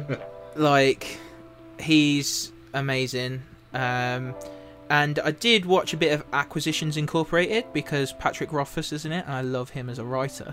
like 0.56 1.18
he's 1.78 2.50
amazing. 2.74 3.42
Um, 3.72 4.34
and 4.90 5.20
I 5.20 5.30
did 5.30 5.66
watch 5.66 5.94
a 5.94 5.96
bit 5.96 6.12
of 6.12 6.24
Acquisitions 6.32 6.96
Incorporated 6.96 7.64
because 7.72 8.12
Patrick 8.14 8.52
Rothfuss 8.52 8.92
is 8.92 9.04
in 9.04 9.12
it, 9.12 9.24
and 9.24 9.34
I 9.34 9.42
love 9.42 9.70
him 9.70 9.88
as 9.88 10.00
a 10.00 10.04
writer. 10.04 10.52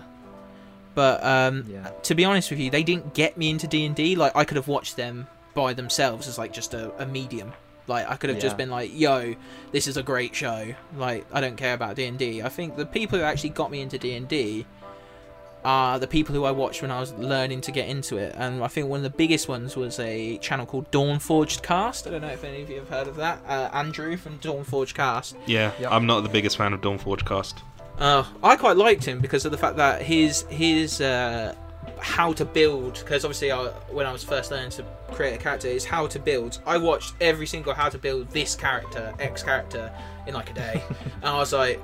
But 0.94 1.24
um, 1.24 1.64
yeah. 1.68 1.90
to 2.04 2.14
be 2.14 2.24
honest 2.24 2.50
with 2.50 2.60
you, 2.60 2.70
they 2.70 2.84
didn't 2.84 3.14
get 3.14 3.36
me 3.36 3.50
into 3.50 3.66
D 3.66 3.84
and 3.84 3.96
D. 3.96 4.14
Like 4.14 4.36
I 4.36 4.44
could 4.44 4.56
have 4.56 4.68
watched 4.68 4.96
them 4.96 5.26
by 5.54 5.72
themselves 5.74 6.28
as 6.28 6.38
like 6.38 6.52
just 6.52 6.72
a, 6.72 6.92
a 7.02 7.06
medium. 7.06 7.52
Like 7.88 8.08
I 8.08 8.16
could 8.16 8.30
have 8.30 8.38
just 8.38 8.56
been 8.56 8.70
like, 8.70 8.90
"Yo, 8.94 9.34
this 9.72 9.86
is 9.86 9.96
a 9.96 10.02
great 10.02 10.34
show." 10.34 10.74
Like 10.96 11.26
I 11.32 11.40
don't 11.40 11.56
care 11.56 11.74
about 11.74 11.96
D 11.96 12.04
and 12.04 12.18
D. 12.18 12.42
I 12.42 12.48
think 12.48 12.76
the 12.76 12.86
people 12.86 13.18
who 13.18 13.24
actually 13.24 13.50
got 13.50 13.70
me 13.70 13.80
into 13.80 13.98
D 13.98 14.14
and 14.14 14.28
D 14.28 14.66
are 15.64 15.98
the 15.98 16.06
people 16.06 16.34
who 16.34 16.44
I 16.44 16.50
watched 16.52 16.82
when 16.82 16.90
I 16.90 17.00
was 17.00 17.12
learning 17.14 17.62
to 17.62 17.72
get 17.72 17.88
into 17.88 18.16
it. 18.16 18.34
And 18.38 18.62
I 18.62 18.68
think 18.68 18.88
one 18.88 18.98
of 18.98 19.02
the 19.04 19.10
biggest 19.16 19.48
ones 19.48 19.76
was 19.76 19.98
a 19.98 20.38
channel 20.38 20.64
called 20.66 20.90
Dawnforged 20.92 21.62
Cast. 21.62 22.06
I 22.06 22.10
don't 22.10 22.22
know 22.22 22.28
if 22.28 22.44
any 22.44 22.62
of 22.62 22.70
you 22.70 22.76
have 22.76 22.88
heard 22.88 23.08
of 23.08 23.16
that. 23.16 23.40
Uh, 23.46 23.68
Andrew 23.72 24.16
from 24.16 24.36
Dawnforged 24.38 24.94
Cast. 24.94 25.36
Yeah, 25.46 25.72
Yep. 25.80 25.90
I'm 25.90 26.06
not 26.06 26.20
the 26.20 26.28
biggest 26.28 26.56
fan 26.56 26.72
of 26.72 26.80
Dawnforge 26.80 27.26
Cast. 27.26 27.60
Uh, 27.98 28.24
I 28.42 28.54
quite 28.54 28.76
liked 28.76 29.04
him 29.04 29.18
because 29.18 29.44
of 29.44 29.50
the 29.50 29.58
fact 29.58 29.76
that 29.76 30.02
his 30.02 30.42
his 30.42 31.00
uh, 31.00 31.54
how 32.00 32.32
to 32.32 32.44
build 32.44 32.94
because 32.94 33.24
obviously 33.24 33.52
I, 33.52 33.66
when 33.90 34.06
I 34.06 34.12
was 34.12 34.22
first 34.24 34.50
learning 34.50 34.70
to 34.70 34.84
create 35.12 35.34
a 35.34 35.38
character 35.38 35.68
is 35.68 35.84
how 35.84 36.06
to 36.08 36.18
build. 36.18 36.60
I 36.66 36.76
watched 36.76 37.14
every 37.20 37.46
single 37.46 37.74
how 37.74 37.88
to 37.88 37.98
build 37.98 38.30
this 38.30 38.54
character 38.54 39.14
X 39.18 39.42
character 39.42 39.92
in 40.26 40.34
like 40.34 40.50
a 40.50 40.54
day, 40.54 40.82
and 41.16 41.24
I 41.24 41.36
was 41.36 41.52
like, 41.52 41.80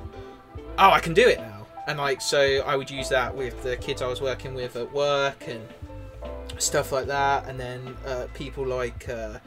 oh, 0.79 0.91
I 0.91 1.01
can 1.01 1.15
do 1.15 1.29
it 1.29 1.39
now. 1.39 1.67
and 1.87 1.99
like 1.99 2.21
so 2.21 2.63
I 2.67 2.77
would 2.77 2.91
use 2.91 3.09
that 3.11 3.35
with 3.35 3.63
the 3.63 3.77
kids 3.77 4.03
I 4.03 4.07
was 4.07 4.21
working 4.21 4.55
with 4.55 4.77
at 4.77 4.93
work 4.93 5.45
and 5.49 5.67
stuff 6.59 6.93
like 6.93 7.07
that, 7.07 7.49
and 7.49 7.59
then 7.59 7.97
uh, 8.07 8.27
people 8.35 8.67
like 8.67 9.09
uh, 9.09 9.39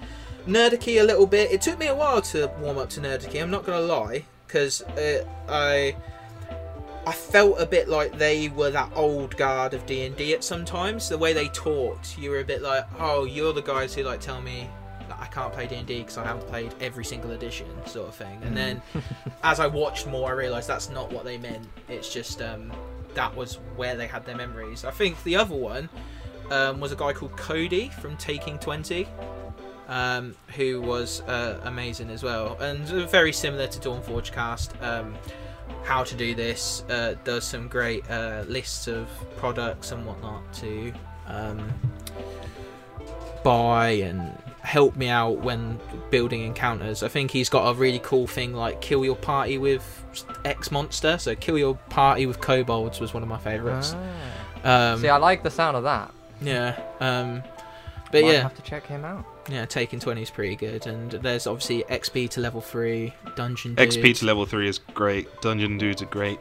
Nerdarchy 0.46 1.02
a 1.02 1.04
little 1.04 1.28
bit. 1.28 1.52
It 1.52 1.62
took 1.62 1.78
me 1.80 1.88
a 1.88 1.96
while 1.96 2.22
to 2.22 2.52
warm 2.60 2.78
up 2.78 2.90
to 2.92 3.02
Nerdarchy. 3.02 3.42
I'm 3.42 3.52
not 3.52 3.66
gonna 3.66 3.86
lie, 3.86 4.26
because 4.46 4.82
uh, 4.82 5.26
I 5.48 5.96
I 7.08 7.14
felt 7.14 7.62
a 7.62 7.66
bit 7.66 7.88
like 7.88 8.18
they 8.18 8.50
were 8.50 8.70
that 8.72 8.92
old 8.94 9.38
guard 9.38 9.74
of 9.74 9.86
D 9.86 10.06
and 10.06 10.14
D 10.18 10.34
at 10.34 10.44
sometimes. 10.44 11.08
The 11.08 11.18
way 11.18 11.32
they 11.32 11.48
talked, 11.48 12.18
you 12.18 12.32
were 12.32 12.42
a 12.42 12.44
bit 12.44 12.62
like, 12.62 12.86
oh, 13.00 13.24
you're 13.24 13.54
the 13.54 13.62
guys 13.62 13.96
who 13.96 14.04
like 14.04 14.20
tell 14.20 14.42
me 14.42 14.70
that 15.08 15.18
I 15.18 15.28
can't 15.28 15.54
play 15.54 15.68
D 15.68 15.76
and 15.76 15.88
D 15.88 16.00
because 16.00 16.18
I 16.18 16.26
haven't 16.26 16.46
played 16.50 16.76
every 16.82 17.06
single 17.06 17.32
edition, 17.32 17.66
sort 17.86 18.10
of 18.10 18.16
thing. 18.16 18.42
And 18.44 18.58
then 18.58 18.82
as 19.44 19.62
I 19.62 19.68
watched 19.68 20.06
more, 20.06 20.28
I 20.28 20.34
realised 20.34 20.68
that's 20.68 20.90
not 20.90 21.10
what 21.10 21.24
they 21.24 21.38
meant. 21.38 21.66
It's 21.88 22.14
just 22.14 22.42
um, 22.42 22.74
that 23.14 23.34
was 23.34 23.56
where 23.78 23.96
they 23.96 24.08
had 24.08 24.26
their 24.26 24.36
memories. 24.36 24.84
I 24.84 24.92
think 24.92 25.24
the 25.24 25.38
other 25.38 25.56
one 25.56 25.88
um, 26.52 26.82
was 26.82 26.92
a 26.92 26.98
guy 26.98 27.14
called 27.14 27.38
Cody 27.38 27.88
from 27.88 28.18
Taking 28.18 28.60
Twenty. 28.60 29.08
Um, 29.88 30.36
who 30.58 30.82
was 30.82 31.22
uh, 31.22 31.62
amazing 31.64 32.10
as 32.10 32.22
well, 32.22 32.58
and 32.60 32.86
very 33.10 33.32
similar 33.32 33.68
to 33.68 33.80
Dawnforge 33.80 34.34
Cast. 34.34 34.74
Um, 34.82 35.16
how 35.84 36.04
to 36.04 36.16
do 36.16 36.36
this 36.36 36.84
uh, 36.90 37.16
does 37.24 37.46
some 37.46 37.68
great 37.68 38.10
uh, 38.10 38.44
lists 38.48 38.88
of 38.88 39.08
products 39.38 39.92
and 39.92 40.06
whatnot 40.06 40.54
to 40.56 40.94
um, 41.28 41.72
buy 43.44 43.90
and 43.90 44.38
help 44.62 44.96
me 44.98 45.08
out 45.08 45.38
when 45.40 45.80
building 46.10 46.44
encounters. 46.44 47.04
I 47.04 47.08
think 47.08 47.32
he's 47.32 47.48
got 47.48 47.70
a 47.70 47.74
really 47.74 48.00
cool 48.00 48.28
thing 48.28 48.54
like 48.54 48.82
kill 48.82 49.06
your 49.06 49.16
party 49.16 49.58
with 49.58 50.04
X 50.44 50.72
monster. 50.72 51.18
So 51.18 51.36
kill 51.36 51.58
your 51.58 51.76
party 51.90 52.26
with 52.26 52.42
kobolds 52.42 53.00
was 53.00 53.14
one 53.14 53.24
of 53.24 53.30
my 53.30 53.38
favourites. 53.38 53.96
Ah. 54.66 54.94
Um, 54.94 55.00
See, 55.02 55.08
I 55.08 55.18
like 55.18 55.44
the 55.44 55.52
sound 55.52 55.78
of 55.78 55.84
that. 55.84 56.14
yeah. 56.42 56.78
Um, 57.00 57.44
but 58.12 58.24
Might 58.24 58.34
yeah, 58.34 58.42
have 58.42 58.56
to 58.56 58.62
check 58.62 58.86
him 58.86 59.06
out. 59.06 59.26
yeah, 59.50 59.66
taking 59.66 60.00
twenty 60.00 60.22
is 60.22 60.30
pretty 60.30 60.56
good, 60.56 60.88
and 60.88 61.12
there's 61.12 61.48
obviously 61.48 61.84
XP 61.84 62.30
to 62.32 62.42
level 62.42 62.62
three, 62.62 63.14
dungeon. 63.36 63.76
Dudes. 63.76 63.98
XP 63.98 64.18
to 64.20 64.26
level 64.26 64.46
three 64.46 64.68
is 64.68 64.80
great. 64.80 65.28
Dungeon 65.42 65.78
dudes 65.78 66.02
are 66.02 66.06
great. 66.08 66.40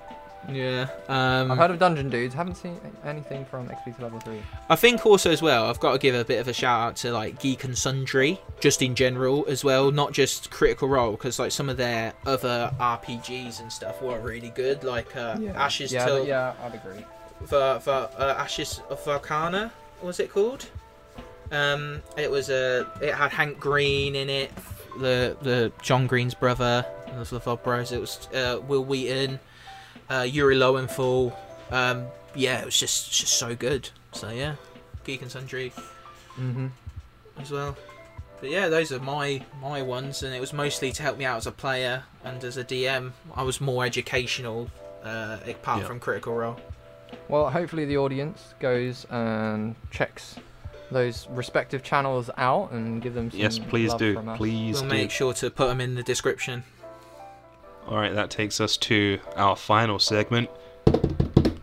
Yeah. 0.49 0.87
Um, 1.09 1.51
I've 1.51 1.59
heard 1.59 1.71
of 1.73 1.79
Dungeon 1.81 2.09
Dudes. 2.09 2.33
Haven't 2.35 2.55
seen 2.55 2.79
anything 3.05 3.45
from 3.47 3.69
XP 3.69 3.97
to 3.97 4.03
level 4.03 4.21
three. 4.21 4.41
I 4.71 4.77
think 4.77 5.05
also 5.05 5.31
as 5.31 5.43
well, 5.43 5.67
I've 5.67 5.81
got 5.81 5.93
to 5.93 5.99
give 5.99 6.14
a 6.14 6.25
bit 6.25 6.39
of 6.39 6.47
a 6.47 6.53
shout 6.53 6.81
out 6.81 6.97
to 6.99 7.11
like 7.11 7.41
Geek 7.41 7.64
and 7.64 7.77
Sundry, 7.77 8.39
just 8.61 8.81
in 8.81 8.95
general 8.95 9.45
as 9.49 9.64
well, 9.64 9.91
not 9.91 10.12
just 10.12 10.51
Critical 10.53 10.89
Role, 10.89 11.12
because 11.12 11.39
like 11.41 11.51
some 11.51 11.69
of 11.69 11.77
their 11.77 12.12
other 12.27 12.71
RPGs 12.79 13.61
and 13.61 13.73
stuff 13.73 14.01
were 14.01 14.21
really 14.21 14.51
good, 14.51 14.85
like 14.85 15.17
uh, 15.17 15.37
Ashes 15.55 15.93
yeah, 15.93 16.07
to 16.07 16.25
yeah, 16.25 16.55
I'd 16.62 16.75
agree. 16.75 17.05
for, 17.47 17.81
for 17.81 18.09
uh, 18.17 18.35
Ashes 18.39 18.81
of 18.89 19.07
Arcana, 19.09 19.73
was 20.01 20.21
it 20.21 20.31
called? 20.31 20.67
Um, 21.53 22.03
it 22.16 22.30
was 22.30 22.49
a 22.51 22.86
it 23.01 23.14
had 23.14 23.30
Hank 23.30 23.61
Green 23.61 24.14
in 24.16 24.28
it, 24.28 24.51
the 24.99 25.36
the 25.42 25.72
John 25.82 26.07
Green's 26.07 26.34
brother, 26.34 26.84
and 27.07 27.18
those 27.18 27.32
other 27.32 27.57
bros. 27.57 27.92
It 27.92 28.01
was 28.01 28.28
uh, 28.34 28.61
Wil 28.66 28.84
Wheaton, 28.84 29.38
uh, 30.11 30.26
Yuri 30.28 30.57
Lowenthal. 30.57 31.36
Um, 31.70 32.07
yeah, 32.34 32.61
it 32.61 32.64
was 32.64 32.78
just 32.78 33.12
just 33.12 33.34
so 33.34 33.55
good. 33.55 33.90
So 34.12 34.30
yeah, 34.30 34.57
Geek 35.05 35.22
and 35.22 35.30
Sundry 35.30 35.72
Mm-hmm. 36.38 36.66
as 37.38 37.51
well. 37.51 37.76
But 38.40 38.51
yeah, 38.51 38.68
those 38.68 38.92
are 38.92 38.99
my 39.01 39.42
my 39.62 39.82
ones, 39.82 40.22
and 40.22 40.34
it 40.34 40.40
was 40.40 40.53
mostly 40.53 40.92
to 40.92 41.03
help 41.03 41.16
me 41.16 41.24
out 41.24 41.38
as 41.38 41.47
a 41.47 41.53
player 41.53 42.03
and 42.24 42.42
as 42.44 42.57
a 42.59 42.64
DM. 42.64 43.12
I 43.34 43.42
was 43.42 43.61
more 43.61 43.84
educational, 43.86 44.68
uh, 45.03 45.38
apart 45.47 45.80
Yeah. 45.82 45.86
from 45.86 46.01
Critical 46.01 46.34
Role. 46.34 46.57
Well, 47.28 47.49
hopefully 47.51 47.84
the 47.86 47.97
audience 47.99 48.53
goes 48.61 49.07
and 49.11 49.76
checks 49.90 50.36
those 50.97 51.26
respective 51.30 51.82
channels 51.82 52.30
out 52.38 52.72
and 52.72 53.03
give 53.03 53.12
them 53.12 53.30
some 53.30 53.38
Yes, 53.38 53.59
please 53.59 53.90
love 53.90 53.99
do. 53.99 54.14
from 54.14 54.28
us. 54.30 54.38
Please 54.38 54.80
We'll 54.80 54.90
do. 54.90 54.97
make 54.97 55.11
sure 55.11 55.34
to 55.34 55.51
put 55.51 55.68
them 55.68 55.80
in 55.80 55.94
the 55.94 56.03
description. 56.03 56.64
All 57.86 57.99
right, 57.99 58.14
that 58.14 58.30
takes 58.30 58.61
us 58.61 58.76
to 58.78 59.18
our 59.36 59.57
final 59.57 59.99
segment. 59.99 60.49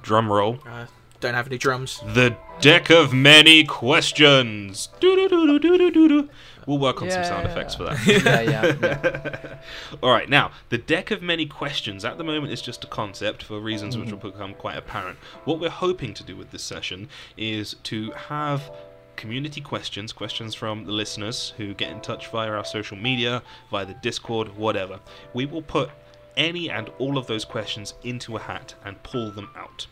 Drum 0.04 0.32
roll. 0.32 0.60
Uh, 0.70 0.86
don't 1.20 1.34
have 1.34 1.48
any 1.48 1.58
drums. 1.58 2.00
The 2.14 2.36
deck 2.62 2.90
of 2.92 3.12
many 3.14 3.64
questions. 3.64 4.90
Doo-doo-doo-doo-doo-doo-doo. 5.00 6.30
We'll 6.68 6.78
work 6.78 7.02
on 7.02 7.10
some 7.12 7.24
sound 7.26 7.44
Yeah. 7.46 7.52
effects 7.52 7.76
for 7.76 7.84
that. 7.86 8.06
yeah, 8.06 8.42
yeah, 8.42 8.76
yeah. 8.82 9.56
All 10.04 10.12
right, 10.12 10.30
now 10.30 10.52
the 10.70 10.78
deck 10.78 11.10
of 11.12 11.22
many 11.22 11.46
questions 11.46 12.06
at 12.06 12.18
the 12.18 12.24
moment 12.24 12.54
is 12.54 12.62
just 12.62 12.84
a 12.84 12.88
concept 12.88 13.42
for 13.44 13.60
reasons 13.60 13.98
which 13.98 14.10
Mhm. 14.10 14.22
will 14.24 14.32
become 14.32 14.54
quite 14.54 14.78
apparent. 14.78 15.18
What 15.44 15.60
we're 15.60 15.70
hoping 15.70 16.14
to 16.14 16.24
do 16.24 16.36
with 16.38 16.52
this 16.52 16.64
session 16.64 17.10
is 17.36 17.76
to 17.84 18.12
have 18.30 18.70
community 19.16 19.62
questions, 19.62 20.12
questions 20.14 20.56
from 20.56 20.86
the 20.86 20.92
listeners 20.92 21.54
who 21.58 21.74
get 21.74 21.92
in 21.92 22.02
touch 22.02 22.28
via 22.28 22.52
our 22.52 22.66
social 22.66 22.98
media, 22.98 23.42
via 23.70 23.86
the 23.86 23.94
Discord, 23.96 24.58
whatever. 24.58 25.00
We 25.34 25.46
will 25.46 25.62
put 25.62 25.90
any 26.36 26.70
and 26.70 26.90
all 26.98 27.18
of 27.18 27.28
those 27.28 27.46
questions 27.46 27.94
into 28.04 28.36
a 28.36 28.40
hat 28.40 28.76
and 28.84 29.02
pull 29.04 29.32
them 29.32 29.50
out. 29.56 29.88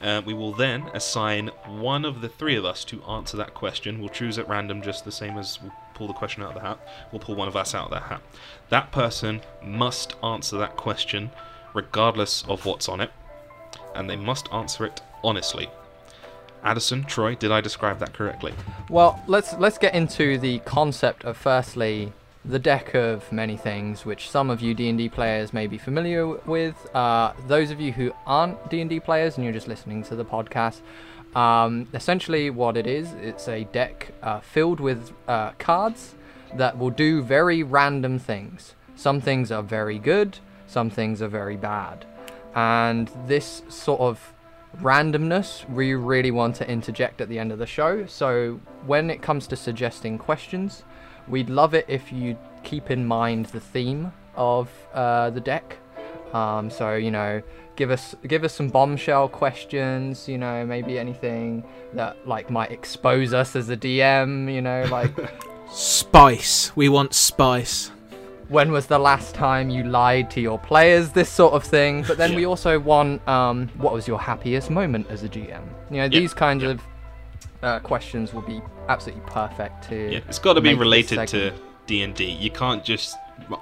Uh, 0.00 0.22
we 0.24 0.32
will 0.32 0.52
then 0.52 0.88
assign 0.94 1.48
one 1.66 2.04
of 2.04 2.22
the 2.22 2.28
three 2.28 2.56
of 2.56 2.64
us 2.64 2.84
to 2.84 3.02
answer 3.04 3.36
that 3.36 3.52
question. 3.52 4.00
We'll 4.00 4.08
choose 4.08 4.38
at 4.38 4.48
random, 4.48 4.80
just 4.80 5.04
the 5.04 5.12
same 5.12 5.36
as 5.36 5.60
we'll 5.60 5.72
pull 5.94 6.06
the 6.06 6.14
question 6.14 6.42
out 6.42 6.50
of 6.50 6.54
the 6.54 6.66
hat. 6.66 6.78
We'll 7.12 7.20
pull 7.20 7.34
one 7.34 7.48
of 7.48 7.56
us 7.56 7.74
out 7.74 7.86
of 7.86 7.90
that 7.90 8.04
hat. 8.04 8.22
That 8.70 8.92
person 8.92 9.42
must 9.62 10.14
answer 10.22 10.56
that 10.56 10.76
question 10.76 11.30
regardless 11.74 12.44
of 12.48 12.64
what's 12.64 12.88
on 12.88 13.00
it, 13.00 13.10
and 13.94 14.08
they 14.08 14.16
must 14.16 14.50
answer 14.52 14.86
it 14.86 15.02
honestly. 15.22 15.68
Adderson, 16.62 17.04
Troy, 17.04 17.34
did 17.34 17.50
I 17.50 17.60
describe 17.60 17.98
that 18.00 18.12
correctly? 18.12 18.52
Well, 18.88 19.22
let's 19.26 19.54
let's 19.54 19.78
get 19.78 19.94
into 19.94 20.38
the 20.38 20.58
concept 20.60 21.24
of 21.24 21.36
firstly 21.36 22.12
the 22.44 22.58
deck 22.58 22.94
of 22.94 23.30
many 23.32 23.56
things, 23.56 24.06
which 24.06 24.30
some 24.30 24.48
of 24.48 24.62
you 24.62 24.74
D&D 24.74 25.10
players 25.10 25.52
may 25.52 25.66
be 25.66 25.76
familiar 25.76 26.26
with. 26.26 26.74
Uh, 26.94 27.32
those 27.46 27.70
of 27.70 27.80
you 27.80 27.92
who 27.92 28.12
aren't 28.26 28.70
D&D 28.70 29.00
players 29.00 29.36
and 29.36 29.44
you're 29.44 29.52
just 29.52 29.68
listening 29.68 30.02
to 30.04 30.16
the 30.16 30.24
podcast, 30.24 30.80
um, 31.34 31.86
essentially 31.92 32.48
what 32.50 32.76
it 32.76 32.86
is, 32.86 33.12
it's 33.20 33.46
a 33.46 33.64
deck 33.64 34.12
uh, 34.22 34.40
filled 34.40 34.80
with 34.80 35.12
uh, 35.28 35.52
cards 35.58 36.14
that 36.54 36.78
will 36.78 36.90
do 36.90 37.22
very 37.22 37.62
random 37.62 38.18
things. 38.18 38.74
Some 38.96 39.20
things 39.20 39.52
are 39.52 39.62
very 39.62 39.98
good, 39.98 40.38
some 40.66 40.90
things 40.90 41.22
are 41.22 41.28
very 41.28 41.56
bad, 41.56 42.06
and 42.54 43.10
this 43.26 43.62
sort 43.68 44.00
of 44.00 44.32
randomness 44.78 45.68
we 45.68 45.94
really 45.94 46.30
want 46.30 46.56
to 46.56 46.68
interject 46.68 47.20
at 47.20 47.28
the 47.28 47.38
end 47.38 47.52
of 47.52 47.58
the 47.58 47.66
show. 47.66 48.06
So 48.06 48.60
when 48.86 49.10
it 49.10 49.22
comes 49.22 49.46
to 49.48 49.56
suggesting 49.56 50.18
questions, 50.18 50.84
we'd 51.28 51.50
love 51.50 51.74
it 51.74 51.84
if 51.88 52.12
you 52.12 52.36
keep 52.62 52.90
in 52.90 53.06
mind 53.06 53.46
the 53.46 53.60
theme 53.60 54.12
of 54.36 54.70
uh, 54.94 55.30
the 55.30 55.40
deck. 55.40 55.76
Um, 56.32 56.70
so 56.70 56.94
you 56.94 57.10
know, 57.10 57.42
give 57.76 57.90
us 57.90 58.14
give 58.26 58.44
us 58.44 58.54
some 58.54 58.68
bombshell 58.68 59.28
questions. 59.28 60.28
You 60.28 60.38
know, 60.38 60.64
maybe 60.64 60.98
anything 60.98 61.64
that 61.94 62.26
like 62.26 62.50
might 62.50 62.70
expose 62.70 63.34
us 63.34 63.56
as 63.56 63.68
a 63.68 63.76
DM. 63.76 64.52
You 64.52 64.62
know, 64.62 64.84
like 64.90 65.12
Spice. 65.72 66.74
We 66.74 66.88
want 66.88 67.14
spice. 67.14 67.92
When 68.50 68.72
was 68.72 68.86
the 68.86 68.98
last 68.98 69.34
time 69.34 69.70
you 69.70 69.84
lied 69.84 70.28
to 70.32 70.40
your 70.40 70.58
players? 70.58 71.10
This 71.10 71.28
sort 71.28 71.54
of 71.54 71.64
thing. 71.64 72.02
But 72.06 72.18
then 72.18 72.34
we 72.34 72.44
also 72.44 72.78
want 72.78 73.26
um, 73.28 73.68
what 73.76 73.92
was 73.92 74.08
your 74.08 74.18
happiest 74.18 74.70
moment 74.70 75.06
as 75.08 75.22
a 75.22 75.28
GM? 75.28 75.62
You 75.90 75.98
know, 75.98 76.08
these 76.08 76.34
kinds 76.34 76.64
yeah. 76.64 76.70
of 76.70 76.82
uh, 77.62 77.78
questions 77.78 78.34
will 78.34 78.42
be 78.42 78.60
absolutely 78.88 79.22
perfect 79.30 79.88
to. 79.88 80.12
Yeah, 80.12 80.20
it's 80.28 80.40
got 80.40 80.54
to 80.54 80.60
be 80.60 80.74
related 80.74 81.26
to. 81.28 81.52
D 81.86 82.02
and 82.02 82.14
D. 82.14 82.24
You 82.24 82.50
can't 82.50 82.84
just 82.84 83.16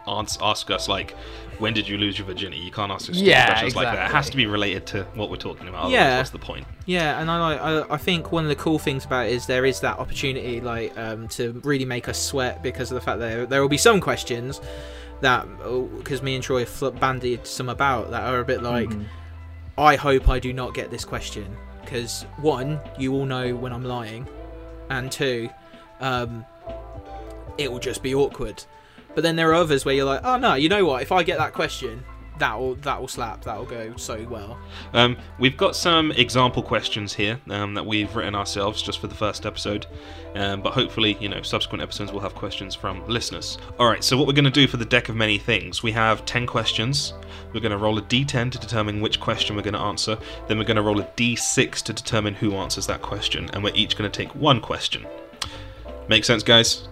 ask, 0.06 0.40
ask 0.42 0.70
us 0.70 0.88
like, 0.88 1.16
"When 1.58 1.72
did 1.74 1.88
you 1.88 1.98
lose 1.98 2.18
your 2.18 2.26
virginity?" 2.26 2.58
You 2.62 2.70
can't 2.70 2.90
ask 2.92 3.08
us 3.10 3.16
Yeah, 3.16 3.46
questions 3.46 3.76
like 3.76 3.86
that. 3.94 4.10
It 4.10 4.12
has 4.12 4.30
to 4.30 4.36
be 4.36 4.46
related 4.46 4.86
to 4.88 5.04
what 5.14 5.30
we're 5.30 5.36
talking 5.36 5.68
about. 5.68 5.90
Yeah. 5.90 6.18
what's 6.18 6.30
the 6.30 6.38
point? 6.38 6.66
Yeah, 6.86 7.20
and 7.20 7.30
I. 7.30 7.54
I, 7.54 7.94
I 7.94 7.96
think 7.96 8.32
one 8.32 8.44
of 8.44 8.48
the 8.48 8.56
cool 8.56 8.78
things 8.78 9.04
about 9.04 9.26
it 9.26 9.32
is 9.32 9.46
there 9.46 9.64
is 9.64 9.80
that 9.80 9.98
opportunity, 9.98 10.60
like, 10.60 10.96
um, 10.98 11.28
to 11.28 11.60
really 11.64 11.84
make 11.84 12.08
us 12.08 12.20
sweat 12.20 12.62
because 12.62 12.90
of 12.90 12.94
the 12.96 13.00
fact 13.00 13.18
that 13.20 13.28
there, 13.28 13.46
there 13.46 13.60
will 13.62 13.68
be 13.68 13.76
some 13.78 14.00
questions 14.00 14.60
that, 15.20 15.46
because 15.98 16.22
me 16.22 16.34
and 16.36 16.44
Troy 16.44 16.64
fl- 16.64 16.90
bandied 16.90 17.46
some 17.46 17.68
about 17.68 18.10
that 18.12 18.22
are 18.22 18.38
a 18.40 18.44
bit 18.44 18.62
like, 18.62 18.88
Mhm. 18.88 19.04
I 19.76 19.96
hope 19.96 20.28
I 20.28 20.38
do 20.38 20.52
not 20.52 20.74
get 20.74 20.90
this 20.90 21.04
question 21.04 21.56
because 21.82 22.22
one, 22.38 22.80
you 22.98 23.14
all 23.14 23.24
know 23.26 23.54
when 23.56 23.72
I'm 23.72 23.84
lying, 23.84 24.26
and 24.90 25.10
two, 25.10 25.48
um, 26.00 26.44
it 27.56 27.70
will 27.72 27.78
just 27.78 28.02
be 28.02 28.14
awkward. 28.14 28.62
But 29.18 29.22
then 29.22 29.34
there 29.34 29.50
are 29.50 29.54
others 29.54 29.84
where 29.84 29.96
you're 29.96 30.04
like, 30.04 30.20
oh 30.22 30.38
no, 30.38 30.54
you 30.54 30.68
know 30.68 30.84
what? 30.84 31.02
If 31.02 31.10
I 31.10 31.24
get 31.24 31.38
that 31.38 31.52
question, 31.52 32.04
that'll 32.38 32.76
that'll 32.76 33.08
slap. 33.08 33.42
That'll 33.42 33.64
go 33.64 33.96
so 33.96 34.24
well. 34.30 34.56
Um, 34.92 35.16
we've 35.40 35.56
got 35.56 35.74
some 35.74 36.12
example 36.12 36.62
questions 36.62 37.12
here 37.12 37.40
um, 37.50 37.74
that 37.74 37.84
we've 37.84 38.14
written 38.14 38.36
ourselves 38.36 38.80
just 38.80 39.00
for 39.00 39.08
the 39.08 39.16
first 39.16 39.44
episode, 39.44 39.86
um, 40.36 40.62
but 40.62 40.72
hopefully, 40.72 41.18
you 41.18 41.28
know, 41.28 41.42
subsequent 41.42 41.82
episodes 41.82 42.12
will 42.12 42.20
have 42.20 42.36
questions 42.36 42.76
from 42.76 43.04
listeners. 43.08 43.58
All 43.80 43.88
right, 43.88 44.04
so 44.04 44.16
what 44.16 44.28
we're 44.28 44.34
going 44.34 44.44
to 44.44 44.52
do 44.52 44.68
for 44.68 44.76
the 44.76 44.84
deck 44.84 45.08
of 45.08 45.16
many 45.16 45.36
things, 45.36 45.82
we 45.82 45.90
have 45.90 46.24
ten 46.24 46.46
questions. 46.46 47.12
We're 47.52 47.58
going 47.58 47.72
to 47.72 47.76
roll 47.76 47.98
a 47.98 48.02
d10 48.02 48.52
to 48.52 48.58
determine 48.60 49.00
which 49.00 49.18
question 49.18 49.56
we're 49.56 49.62
going 49.62 49.74
to 49.74 49.80
answer. 49.80 50.16
Then 50.46 50.58
we're 50.58 50.64
going 50.64 50.76
to 50.76 50.82
roll 50.82 51.00
a 51.00 51.06
d6 51.16 51.82
to 51.82 51.92
determine 51.92 52.34
who 52.34 52.54
answers 52.54 52.86
that 52.86 53.02
question, 53.02 53.50
and 53.52 53.64
we're 53.64 53.74
each 53.74 53.96
going 53.96 54.08
to 54.08 54.16
take 54.16 54.32
one 54.36 54.60
question. 54.60 55.04
Make 56.08 56.24
sense, 56.24 56.44
guys? 56.44 56.86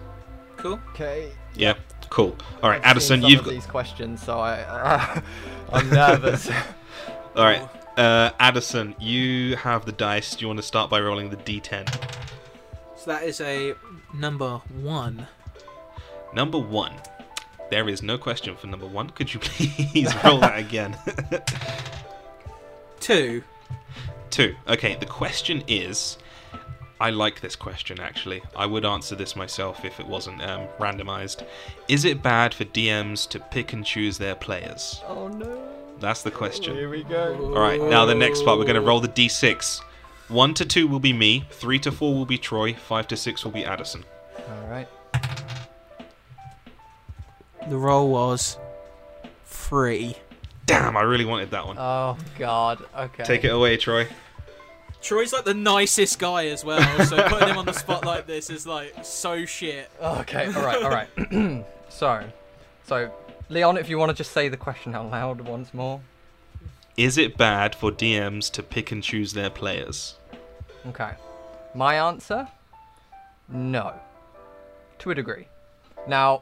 Cool. 0.57 0.81
Okay. 0.89 1.31
Yeah. 1.55 1.75
Cool. 2.09 2.35
All 2.63 2.69
right, 2.69 2.79
I've 2.81 2.91
Adderson, 2.91 3.17
seen 3.17 3.21
some 3.23 3.29
you've 3.31 3.39
of 3.39 3.45
got. 3.45 3.51
these 3.51 3.65
questions, 3.65 4.23
so 4.23 4.39
I 4.39 4.59
uh, 4.61 5.21
I'm 5.73 5.89
nervous. 5.89 6.49
All 7.35 7.43
right, 7.43 7.67
uh, 7.97 8.31
Adderson, 8.39 8.95
you 8.99 9.55
have 9.57 9.85
the 9.85 9.91
dice. 9.91 10.35
Do 10.35 10.41
you 10.41 10.47
want 10.47 10.57
to 10.59 10.63
start 10.63 10.89
by 10.89 10.99
rolling 10.99 11.29
the 11.29 11.37
d10? 11.37 11.87
So 12.95 13.11
that 13.11 13.23
is 13.23 13.41
a 13.41 13.73
number 14.13 14.61
one. 14.81 15.27
Number 16.33 16.57
one. 16.57 16.93
There 17.69 17.89
is 17.89 18.01
no 18.01 18.17
question 18.17 18.55
for 18.55 18.67
number 18.67 18.87
one. 18.87 19.09
Could 19.09 19.33
you 19.33 19.39
please 19.43 20.13
roll 20.23 20.39
that 20.39 20.57
again? 20.57 20.97
Two. 22.99 23.43
Two. 24.29 24.55
Okay, 24.67 24.95
the 24.95 25.05
question 25.05 25.63
is. 25.67 26.17
I 26.99 27.11
like 27.11 27.41
this 27.41 27.55
question 27.55 27.99
actually. 27.99 28.41
I 28.55 28.65
would 28.65 28.85
answer 28.85 29.15
this 29.15 29.35
myself 29.35 29.85
if 29.85 29.99
it 29.99 30.07
wasn't 30.07 30.41
um, 30.41 30.67
randomized. 30.79 31.45
Is 31.87 32.05
it 32.05 32.23
bad 32.23 32.53
for 32.53 32.65
DMs 32.65 33.27
to 33.29 33.39
pick 33.39 33.73
and 33.73 33.85
choose 33.85 34.17
their 34.17 34.35
players? 34.35 35.01
oh 35.07 35.27
no. 35.27 35.63
That's 35.99 36.21
the 36.21 36.31
question. 36.31 36.75
Here 36.75 36.89
we 36.89 37.03
go. 37.03 37.53
All 37.55 37.61
right, 37.61 37.81
now 37.81 38.05
the 38.05 38.13
next 38.13 38.45
part, 38.45 38.59
we're 38.59 38.65
going 38.65 38.75
to 38.75 38.81
roll 38.81 38.99
the 38.99 39.07
d6. 39.07 39.81
One 40.27 40.53
to 40.53 40.65
two 40.65 40.87
will 40.87 40.99
be 40.99 41.11
me, 41.13 41.45
three 41.49 41.79
to 41.79 41.91
four 41.91 42.13
will 42.13 42.25
be 42.25 42.37
Troy, 42.37 42.73
five 42.73 43.07
to 43.07 43.17
six 43.17 43.43
will 43.43 43.51
be 43.51 43.65
Adderson. 43.65 44.03
All 44.37 44.67
right. 44.67 44.87
The 47.69 47.77
roll 47.77 48.09
was 48.09 48.57
three. 49.45 50.15
Damn, 50.67 50.95
I 50.95 51.01
really 51.01 51.25
wanted 51.25 51.51
that 51.51 51.65
one. 51.65 51.77
Oh 51.77 52.17
god. 52.37 52.83
Okay. 52.95 53.23
Take 53.23 53.43
it 53.43 53.49
away, 53.49 53.77
Troy. 53.77 54.07
Troy's 55.01 55.31
like 55.31 55.45
the 55.45 55.53
nicest 55.53 56.19
guy 56.19 56.47
as 56.47 56.65
well, 56.65 57.05
so 57.05 57.21
putting 57.27 57.49
him 57.49 57.57
on 57.57 57.65
the 57.65 57.73
spot 57.73 58.05
like 58.05 58.27
this 58.27 58.49
is 58.49 58.65
like 58.65 58.93
so 59.03 59.45
shit. 59.45 59.89
Okay. 60.01 60.47
All 60.47 60.65
right. 60.65 60.83
All 60.83 60.89
right. 60.89 61.65
so, 61.89 62.23
so 62.85 63.11
Leon, 63.49 63.77
if 63.77 63.89
you 63.89 63.97
want 63.97 64.09
to 64.09 64.15
just 64.15 64.31
say 64.31 64.49
the 64.49 64.57
question 64.57 64.95
out 64.95 65.09
loud 65.09 65.41
once 65.41 65.73
more. 65.73 66.01
Is 66.97 67.17
it 67.17 67.37
bad 67.37 67.75
for 67.75 67.91
DMs 67.91 68.51
to 68.51 68.63
pick 68.63 68.91
and 68.91 69.03
choose 69.03 69.33
their 69.33 69.49
players? 69.49 70.15
Okay. 70.87 71.11
My 71.75 71.95
answer? 71.95 72.47
No. 73.47 73.93
To 74.99 75.11
a 75.11 75.15
degree. 75.15 75.47
Now, 76.07 76.41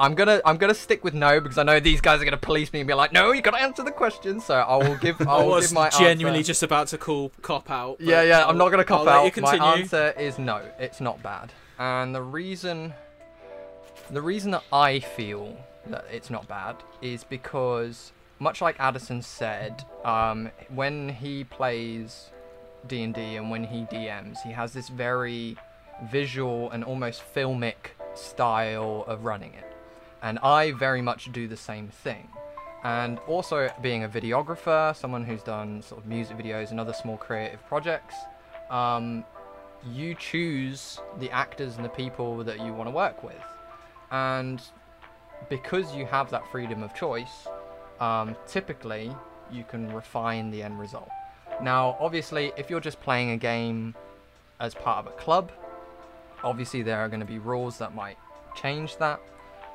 I'm 0.00 0.14
gonna 0.14 0.40
I'm 0.44 0.56
gonna 0.56 0.74
stick 0.74 1.04
with 1.04 1.14
no 1.14 1.40
because 1.40 1.58
I 1.58 1.62
know 1.62 1.80
these 1.80 2.00
guys 2.00 2.20
are 2.20 2.24
gonna 2.24 2.36
police 2.36 2.72
me 2.72 2.80
and 2.80 2.88
be 2.88 2.94
like, 2.94 3.12
no, 3.12 3.32
you 3.32 3.42
gotta 3.42 3.60
answer 3.60 3.82
the 3.82 3.92
question. 3.92 4.40
So 4.40 4.54
I 4.54 4.76
will 4.76 4.96
give 4.96 5.20
I 5.20 5.24
I 5.30 5.42
will 5.42 5.50
was 5.50 5.68
give 5.68 5.74
my 5.74 5.88
genuinely 5.90 6.38
answer. 6.38 6.48
just 6.48 6.62
about 6.62 6.88
to 6.88 6.98
call 6.98 7.30
cop 7.42 7.70
out. 7.70 8.00
Yeah, 8.00 8.22
yeah, 8.22 8.44
I'm 8.46 8.58
not 8.58 8.70
gonna 8.70 8.82
I'll 8.82 9.04
cop 9.04 9.04
you 9.36 9.42
out. 9.44 9.58
My 9.60 9.76
answer 9.78 10.14
is 10.18 10.38
no. 10.38 10.62
It's 10.78 11.00
not 11.00 11.22
bad. 11.22 11.52
And 11.78 12.14
the 12.14 12.22
reason 12.22 12.92
the 14.10 14.22
reason 14.22 14.50
that 14.52 14.64
I 14.72 15.00
feel 15.00 15.56
that 15.86 16.04
it's 16.10 16.30
not 16.30 16.46
bad 16.48 16.76
is 17.02 17.24
because 17.24 18.12
much 18.38 18.60
like 18.60 18.76
Adderson 18.78 19.22
said, 19.22 19.84
um, 20.04 20.50
when 20.68 21.08
he 21.08 21.44
plays 21.44 22.30
D&D 22.88 23.36
and 23.36 23.50
when 23.50 23.64
he 23.64 23.84
DMs, 23.84 24.42
he 24.42 24.52
has 24.52 24.72
this 24.72 24.88
very 24.88 25.56
visual 26.10 26.70
and 26.70 26.84
almost 26.84 27.22
filmic 27.34 27.92
style 28.14 29.04
of 29.06 29.24
running 29.24 29.54
it. 29.54 29.73
And 30.24 30.38
I 30.38 30.72
very 30.72 31.02
much 31.02 31.30
do 31.32 31.46
the 31.46 31.56
same 31.56 31.88
thing. 31.88 32.28
And 32.82 33.18
also 33.28 33.70
being 33.82 34.04
a 34.04 34.08
videographer, 34.08 34.96
someone 34.96 35.24
who's 35.24 35.42
done 35.42 35.82
sort 35.82 36.00
of 36.00 36.06
music 36.06 36.38
videos 36.38 36.70
and 36.70 36.80
other 36.80 36.94
small 36.94 37.18
creative 37.18 37.64
projects, 37.68 38.14
um, 38.70 39.22
you 39.92 40.14
choose 40.14 40.98
the 41.18 41.30
actors 41.30 41.76
and 41.76 41.84
the 41.84 41.90
people 41.90 42.42
that 42.42 42.58
you 42.58 42.72
want 42.72 42.88
to 42.88 42.90
work 42.90 43.22
with. 43.22 43.44
And 44.10 44.62
because 45.50 45.94
you 45.94 46.06
have 46.06 46.30
that 46.30 46.50
freedom 46.50 46.82
of 46.82 46.94
choice, 46.94 47.46
um, 48.00 48.34
typically 48.46 49.14
you 49.52 49.64
can 49.64 49.92
refine 49.92 50.50
the 50.50 50.62
end 50.62 50.80
result. 50.80 51.10
Now, 51.62 51.98
obviously, 52.00 52.50
if 52.56 52.70
you're 52.70 52.80
just 52.80 53.00
playing 53.02 53.30
a 53.30 53.36
game 53.36 53.94
as 54.58 54.74
part 54.74 55.06
of 55.06 55.12
a 55.12 55.16
club, 55.16 55.52
obviously 56.42 56.82
there 56.82 56.98
are 56.98 57.08
going 57.08 57.20
to 57.20 57.26
be 57.26 57.38
rules 57.38 57.76
that 57.78 57.94
might 57.94 58.16
change 58.54 58.96
that. 58.96 59.20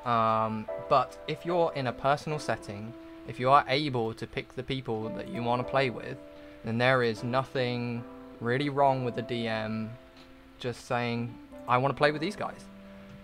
Um, 0.05 0.67
but 0.89 1.17
if 1.27 1.45
you're 1.45 1.71
in 1.75 1.87
a 1.87 1.93
personal 1.93 2.39
setting, 2.39 2.93
if 3.27 3.39
you 3.39 3.49
are 3.49 3.65
able 3.67 4.13
to 4.13 4.25
pick 4.25 4.55
the 4.55 4.63
people 4.63 5.09
that 5.09 5.29
you 5.29 5.43
want 5.43 5.65
to 5.65 5.69
play 5.69 5.89
with, 5.89 6.17
then 6.63 6.77
there 6.77 7.03
is 7.03 7.23
nothing 7.23 8.03
really 8.39 8.69
wrong 8.69 9.05
with 9.05 9.15
the 9.15 9.23
DM 9.23 9.89
just 10.59 10.85
saying, 10.87 11.33
"I 11.67 11.77
want 11.77 11.93
to 11.93 11.97
play 11.97 12.11
with 12.11 12.21
these 12.21 12.35
guys." 12.35 12.65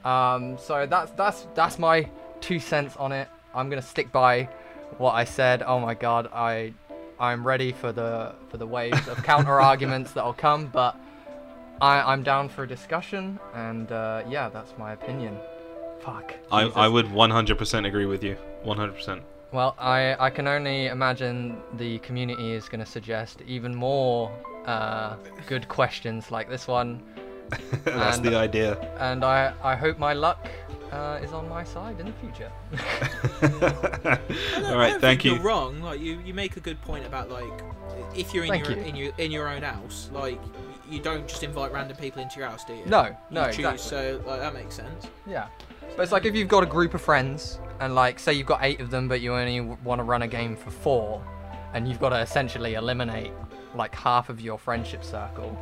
Um, 0.03 0.57
so 0.57 0.85
that's 0.85 1.11
that's 1.11 1.47
that's 1.55 1.79
my 1.79 2.09
two 2.39 2.59
cents 2.59 2.95
on 2.97 3.11
it. 3.11 3.27
I'm 3.53 3.69
gonna 3.69 3.81
stick 3.81 4.11
by 4.11 4.47
what 4.97 5.13
I 5.13 5.23
said. 5.23 5.63
Oh 5.63 5.79
my 5.79 5.95
god, 5.95 6.29
I 6.33 6.73
I'm 7.19 7.45
ready 7.45 7.71
for 7.71 7.91
the 7.91 8.33
for 8.49 8.57
the 8.57 8.67
waves 8.67 9.07
of 9.07 9.23
counter 9.23 9.59
arguments 9.59 10.11
that'll 10.11 10.33
come, 10.33 10.67
but 10.67 10.95
I 11.81 12.01
I'm 12.01 12.23
down 12.23 12.49
for 12.49 12.63
a 12.63 12.67
discussion, 12.67 13.39
and 13.53 13.91
uh, 13.91 14.23
yeah, 14.29 14.49
that's 14.49 14.77
my 14.77 14.93
opinion. 14.93 15.37
Fuck. 16.05 16.33
I, 16.51 16.63
Jesus. 16.63 16.77
I 16.77 16.87
would 16.87 17.05
100% 17.07 17.87
agree 17.87 18.05
with 18.05 18.23
you. 18.23 18.37
100%. 18.65 19.21
Well, 19.51 19.75
I, 19.79 20.15
I 20.19 20.29
can 20.29 20.47
only 20.47 20.87
imagine 20.87 21.57
the 21.77 21.99
community 21.99 22.51
is 22.53 22.67
going 22.67 22.79
to 22.83 22.85
suggest 22.85 23.41
even 23.47 23.73
more 23.73 24.31
uh, 24.65 25.15
good 25.47 25.67
questions 25.67 26.29
like 26.31 26.49
this 26.49 26.67
one, 26.67 27.01
That's 27.85 28.17
And- 28.17 28.25
the 28.25 28.35
idea. 28.35 28.75
and 28.99 29.23
I, 29.23 29.53
I 29.63 29.75
hope 29.75 29.99
my 29.99 30.13
luck 30.13 30.47
uh, 30.91 31.19
is 31.23 31.31
on 31.31 31.47
my 31.47 31.63
side 31.63 31.99
in 31.99 32.07
the 32.07 32.11
future. 32.13 32.51
I 33.41 33.47
don't- 33.47 34.65
All 34.65 34.73
I 34.73 34.75
right, 34.75 34.89
don't 34.91 35.01
thank 35.01 35.23
you. 35.23 35.33
You're 35.35 35.41
wrong. 35.43 35.79
Like 35.81 35.99
you, 35.99 36.19
you 36.25 36.33
make 36.33 36.57
a 36.57 36.59
good 36.59 36.81
point 36.81 37.05
about 37.05 37.29
like 37.29 37.61
if 38.15 38.33
you're 38.33 38.43
in 38.45 38.49
Thank 38.49 38.67
your 38.67 38.77
you. 38.77 38.83
in 38.83 38.95
your 38.95 39.11
in 39.19 39.31
your 39.31 39.47
own 39.47 39.61
house, 39.61 40.09
like 40.11 40.39
you 40.89 40.99
don't 40.99 41.27
just 41.27 41.43
invite 41.43 41.71
random 41.71 41.97
people 41.97 42.21
into 42.21 42.39
your 42.39 42.47
house, 42.49 42.63
do 42.65 42.73
you? 42.73 42.85
no, 42.87 43.15
no, 43.29 43.41
you 43.47 43.53
choose, 43.53 43.59
exactly. 43.59 43.77
So 43.89 44.21
like, 44.25 44.39
that 44.39 44.53
makes 44.53 44.75
sense. 44.75 45.07
Yeah. 45.27 45.47
But 45.95 46.03
it's 46.03 46.11
like 46.11 46.25
if 46.25 46.35
you've 46.35 46.47
got 46.49 46.63
a 46.63 46.67
group 46.67 46.93
of 46.93 47.01
friends, 47.01 47.59
and 47.79 47.95
like 47.95 48.19
say 48.19 48.33
you've 48.33 48.47
got 48.47 48.59
eight 48.63 48.79
of 48.79 48.89
them, 48.89 49.07
but 49.07 49.21
you 49.21 49.33
only 49.33 49.61
want 49.61 49.99
to 49.99 50.03
run 50.03 50.21
a 50.23 50.27
game 50.27 50.55
for 50.55 50.71
four, 50.71 51.23
and 51.73 51.87
you've 51.87 51.99
got 51.99 52.09
to 52.09 52.19
essentially 52.19 52.73
eliminate 52.73 53.31
like 53.73 53.95
half 53.95 54.29
of 54.29 54.41
your 54.41 54.57
friendship 54.57 55.03
circle. 55.03 55.57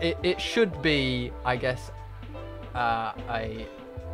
It, 0.00 0.16
it 0.22 0.40
should 0.40 0.82
be, 0.82 1.32
I 1.44 1.56
guess, 1.56 1.90
uh, 2.74 3.12
a 3.30 3.66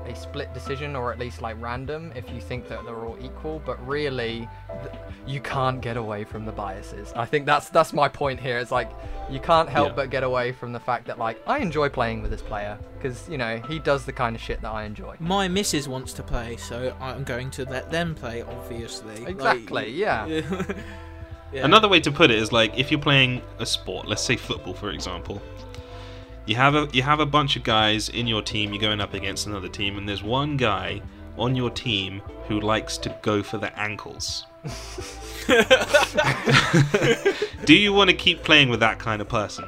a 0.04 0.14
split 0.14 0.52
decision 0.54 0.94
or 0.94 1.12
at 1.12 1.18
least 1.18 1.42
like 1.42 1.56
random 1.60 2.12
if 2.14 2.30
you 2.30 2.40
think 2.40 2.68
that 2.68 2.84
they're 2.84 3.04
all 3.06 3.16
equal. 3.20 3.60
But 3.64 3.84
really, 3.86 4.48
th- 4.82 4.94
you 5.26 5.40
can't 5.40 5.80
get 5.80 5.96
away 5.96 6.24
from 6.24 6.44
the 6.44 6.52
biases. 6.52 7.12
I 7.16 7.24
think 7.24 7.46
that's 7.46 7.68
that's 7.70 7.92
my 7.92 8.08
point 8.08 8.38
here. 8.40 8.58
It's 8.58 8.70
like 8.70 8.90
you 9.30 9.40
can't 9.40 9.68
help 9.68 9.88
Yeah. 9.88 9.94
but 9.96 10.10
get 10.10 10.22
away 10.22 10.52
from 10.52 10.72
the 10.72 10.78
fact 10.80 11.06
that 11.08 11.18
like 11.18 11.42
I 11.46 11.58
enjoy 11.58 11.88
playing 11.88 12.22
with 12.22 12.30
this 12.30 12.42
player 12.42 12.78
because 12.98 13.28
you 13.28 13.38
know 13.38 13.60
he 13.68 13.78
does 13.78 14.04
the 14.04 14.12
kind 14.12 14.36
of 14.36 14.42
shit 14.42 14.60
that 14.62 14.70
I 14.70 14.84
enjoy. 14.84 15.16
My 15.18 15.48
missus 15.48 15.88
wants 15.88 16.12
to 16.14 16.22
play, 16.22 16.56
so 16.56 16.94
I'm 17.00 17.24
going 17.24 17.50
to 17.52 17.64
let 17.64 17.90
them 17.90 18.14
play. 18.14 18.42
Obviously. 18.42 19.16
Like, 19.20 19.28
Exactly. 19.30 19.90
yeah. 19.90 20.26
yeah. 21.52 21.64
Another 21.64 21.88
way 21.88 22.00
to 22.00 22.12
put 22.12 22.30
it 22.30 22.38
is 22.38 22.52
like 22.52 22.78
if 22.78 22.90
you're 22.90 23.00
playing 23.00 23.42
a 23.58 23.66
sport, 23.66 24.06
let's 24.06 24.22
say 24.22 24.36
football 24.36 24.74
for 24.74 24.90
example. 24.90 25.42
You 26.46 26.54
have 26.56 26.74
a 26.74 26.88
you 26.92 27.02
have 27.02 27.20
a 27.20 27.26
bunch 27.26 27.56
of 27.56 27.62
guys 27.64 28.08
in 28.08 28.26
your 28.26 28.40
team, 28.42 28.72
you're 28.72 28.80
going 28.80 29.00
up 29.00 29.14
against 29.14 29.46
another 29.46 29.68
team, 29.68 29.98
and 29.98 30.08
there's 30.08 30.22
one 30.22 30.56
guy 30.56 31.02
on 31.36 31.54
your 31.56 31.70
team 31.70 32.22
who 32.48 32.60
likes 32.60 32.96
to 32.98 33.14
go 33.22 33.42
for 33.42 33.58
the 33.58 33.76
ankles. 33.78 34.46
Do 37.64 37.74
you 37.74 37.92
want 37.92 38.10
to 38.10 38.16
keep 38.16 38.42
playing 38.44 38.68
with 38.68 38.80
that 38.80 38.98
kind 38.98 39.20
of 39.20 39.28
person? 39.28 39.64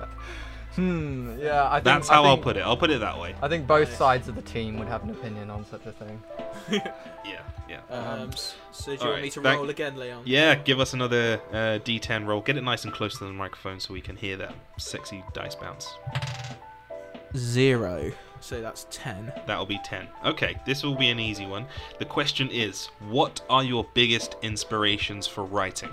Hmm. 0.75 1.37
Yeah. 1.41 1.67
I 1.69 1.75
think 1.77 1.85
That's 1.85 2.09
I 2.11 2.15
how 2.15 2.25
I'll 2.25 2.39
put 2.39 2.57
it. 2.57 2.61
I'll 2.61 2.77
put 2.77 2.91
it 2.91 3.01
that 3.01 3.19
way. 3.19 3.35
I 3.43 3.49
think 3.49 3.67
both 3.67 3.95
sides 3.97 4.29
of 4.29 4.37
the 4.37 4.43
team 4.43 4.79
would 4.79 4.87
have 4.89 5.03
an 5.03 5.11
opinion 5.11 5.51
on 5.51 5.67
such 5.67 5.85
a 5.87 5.93
thing. 5.93 6.23
Yeah, 7.25 7.43
yeah. 7.69 7.81
Um, 7.95 8.31
so 8.73 8.87
do 8.87 8.93
you 8.93 8.99
Alright, 9.01 9.11
want 9.13 9.23
me 9.23 9.31
to 9.31 9.43
thank- 9.43 9.59
roll 9.61 9.69
again, 9.69 9.97
Leon? 9.97 10.23
Yeah, 10.25 10.55
give 10.55 10.81
us 10.81 10.95
another 10.95 11.39
uh, 11.51 11.79
D10 11.85 12.27
roll. 12.27 12.41
Get 12.41 12.57
it 12.57 12.63
nice 12.65 12.85
and 12.85 12.93
close 12.95 13.19
to 13.19 13.25
the 13.27 13.33
microphone 13.33 13.81
so 13.81 13.93
we 13.93 14.01
can 14.01 14.17
hear 14.17 14.39
that 14.39 14.55
sexy 14.79 15.23
dice 15.35 15.55
bounce. 15.55 15.87
Zero. 17.37 18.11
so 18.41 18.61
that's 18.61 18.87
10. 18.91 19.33
That'll 19.47 19.67
be 19.67 19.81
10. 19.85 20.07
Okay, 20.25 20.57
this 20.67 20.83
will 20.83 20.95
be 20.95 21.09
an 21.11 21.21
easy 21.21 21.47
one. 21.47 21.67
The 21.99 22.05
question 22.05 22.49
is 22.51 22.87
What 23.09 23.41
are 23.51 23.65
your 23.65 23.87
biggest 23.95 24.37
inspirations 24.43 25.27
for 25.27 25.45
writing? 25.45 25.91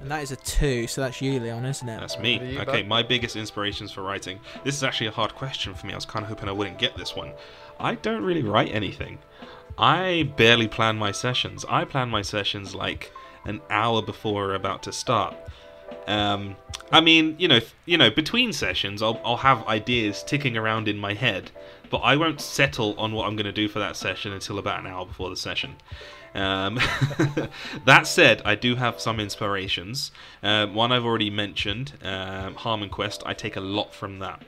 And 0.00 0.10
that 0.10 0.22
is 0.22 0.32
a 0.32 0.36
2, 0.36 0.86
so 0.86 1.02
that's 1.02 1.20
you, 1.20 1.38
Leon, 1.40 1.66
isn't 1.66 1.86
it? 1.88 2.00
That's 2.00 2.18
me. 2.18 2.52
You, 2.54 2.60
Okay, 2.60 2.80
bud. 2.82 2.88
my 2.88 3.02
biggest 3.02 3.36
inspirations 3.36 3.92
for 3.92 4.02
writing. 4.02 4.40
This 4.64 4.74
is 4.74 4.82
actually 4.82 5.08
a 5.08 5.12
hard 5.12 5.34
question 5.34 5.74
for 5.74 5.86
me. 5.86 5.92
I 5.92 5.96
was 5.96 6.06
kind 6.06 6.22
of 6.22 6.30
hoping 6.30 6.48
I 6.48 6.52
wouldn't 6.52 6.78
get 6.78 6.96
this 6.96 7.14
one. 7.14 7.32
I 7.78 7.96
don't 7.96 8.24
really 8.24 8.42
write 8.42 8.74
anything. 8.74 9.18
I 9.76 10.32
barely 10.38 10.68
plan 10.68 10.96
my 10.96 11.12
sessions. 11.12 11.66
I 11.68 11.84
plan 11.84 12.08
my 12.08 12.22
sessions 12.22 12.74
like 12.74 13.12
an 13.44 13.60
hour 13.68 14.00
before 14.00 14.34
we're 14.46 14.54
about 14.54 14.82
to 14.84 14.92
start. 14.92 15.34
Um, 16.06 16.56
I 16.92 17.00
mean, 17.00 17.36
you 17.38 17.46
know, 17.48 17.60
you 17.86 17.96
know, 17.96 18.10
between 18.10 18.52
sessions, 18.52 19.02
I'll, 19.02 19.20
I'll 19.24 19.36
have 19.36 19.66
ideas 19.66 20.22
ticking 20.22 20.56
around 20.56 20.88
in 20.88 20.98
my 20.98 21.14
head, 21.14 21.50
but 21.88 21.98
I 21.98 22.16
won't 22.16 22.40
settle 22.40 22.98
on 22.98 23.12
what 23.12 23.26
I'm 23.26 23.36
going 23.36 23.46
to 23.46 23.52
do 23.52 23.68
for 23.68 23.78
that 23.78 23.96
session 23.96 24.32
until 24.32 24.58
about 24.58 24.80
an 24.80 24.86
hour 24.86 25.06
before 25.06 25.30
the 25.30 25.36
session. 25.36 25.76
Um, 26.34 26.78
that 27.84 28.06
said, 28.06 28.42
I 28.44 28.54
do 28.54 28.76
have 28.76 29.00
some 29.00 29.18
inspirations. 29.20 30.12
Um, 30.42 30.74
one 30.74 30.92
I've 30.92 31.04
already 31.04 31.30
mentioned, 31.30 31.92
um, 32.02 32.54
Harmon 32.54 32.88
Quest. 32.88 33.22
I 33.26 33.34
take 33.34 33.56
a 33.56 33.60
lot 33.60 33.94
from 33.94 34.18
that. 34.20 34.42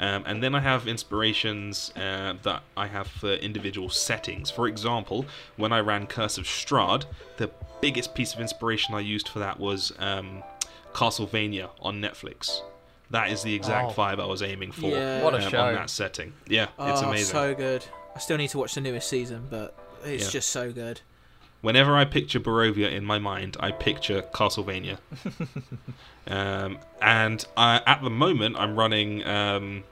Um, 0.00 0.22
and 0.26 0.42
then 0.42 0.54
I 0.54 0.60
have 0.60 0.86
inspirations 0.86 1.92
uh, 1.96 2.34
that 2.42 2.62
I 2.76 2.86
have 2.86 3.08
for 3.08 3.32
individual 3.34 3.88
settings. 3.88 4.50
For 4.50 4.68
example, 4.68 5.26
when 5.56 5.72
I 5.72 5.80
ran 5.80 6.06
Curse 6.06 6.38
of 6.38 6.44
Strahd, 6.44 7.04
the 7.36 7.50
biggest 7.80 8.14
piece 8.14 8.34
of 8.34 8.40
inspiration 8.40 8.94
I 8.94 9.00
used 9.00 9.28
for 9.28 9.40
that 9.40 9.58
was 9.58 9.92
um, 9.98 10.42
Castlevania 10.98 11.70
on 11.80 12.00
Netflix. 12.00 12.60
That 13.10 13.30
is 13.30 13.42
the 13.44 13.54
exact 13.54 13.92
Oh. 13.92 14.02
vibe 14.02 14.20
I 14.20 14.26
was 14.26 14.42
aiming 14.42 14.72
for 14.72 14.88
Yeah. 14.88 15.22
What 15.22 15.32
a 15.34 15.44
um, 15.44 15.50
show. 15.50 15.60
on 15.62 15.74
that 15.74 15.90
setting. 15.90 16.32
Yeah, 16.48 16.64
it's 16.64 17.02
oh, 17.02 17.08
amazing. 17.08 17.26
so 17.26 17.54
good. 17.54 17.84
I 18.16 18.18
still 18.18 18.36
need 18.36 18.48
to 18.50 18.58
watch 18.58 18.74
the 18.74 18.80
newest 18.80 19.08
season, 19.08 19.46
but 19.48 19.74
it's 20.04 20.24
Yeah. 20.24 20.30
just 20.30 20.48
so 20.48 20.72
good. 20.72 21.00
Whenever 21.60 21.96
I 21.96 22.04
picture 22.04 22.40
Barovia 22.40 22.90
in 22.90 23.04
my 23.04 23.18
mind, 23.20 23.56
I 23.60 23.70
picture 23.70 24.22
Castlevania. 24.34 24.98
um, 26.26 26.78
and 27.00 27.44
I, 27.56 27.80
at 27.86 28.02
the 28.02 28.10
moment, 28.10 28.56
I'm 28.58 28.76
running 28.76 29.24
um, 29.26 29.84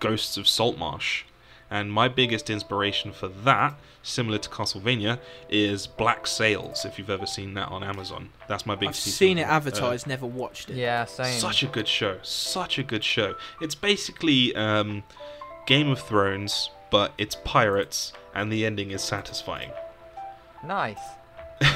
Ghosts 0.00 0.36
of 0.36 0.46
Saltmarsh. 0.46 1.22
And 1.70 1.92
my 1.92 2.08
biggest 2.08 2.48
inspiration 2.48 3.12
for 3.12 3.28
that, 3.28 3.74
similar 4.02 4.38
to 4.38 4.48
Castlevania, 4.48 5.18
is 5.50 5.86
Black 5.86 6.26
Sails. 6.26 6.84
If 6.84 6.98
you've 6.98 7.10
ever 7.10 7.26
seen 7.26 7.54
that 7.54 7.68
on 7.68 7.84
Amazon, 7.84 8.30
that's 8.48 8.64
my 8.64 8.74
biggest 8.74 9.00
I've 9.00 9.04
biggest. 9.04 9.04
piece 9.04 9.14
seen 9.16 9.38
of- 9.38 9.42
it 9.42 9.48
uh, 9.48 9.54
advertised, 9.54 10.06
never 10.06 10.26
watched 10.26 10.70
it. 10.70 10.76
Yeah, 10.76 11.04
same. 11.04 11.38
such 11.38 11.62
a 11.62 11.66
good 11.66 11.86
show. 11.88 12.18
Such 12.22 12.78
a 12.78 12.82
good 12.82 13.04
show. 13.04 13.34
It's 13.60 13.74
basically 13.74 14.54
um, 14.56 15.02
Game 15.66 15.90
of 15.90 16.00
Thrones, 16.00 16.70
but 16.90 17.12
it's 17.18 17.36
pirates, 17.44 18.12
and 18.34 18.50
the 18.50 18.64
ending 18.64 18.90
is 18.90 19.02
satisfying. 19.02 19.70
Nice. 20.64 20.98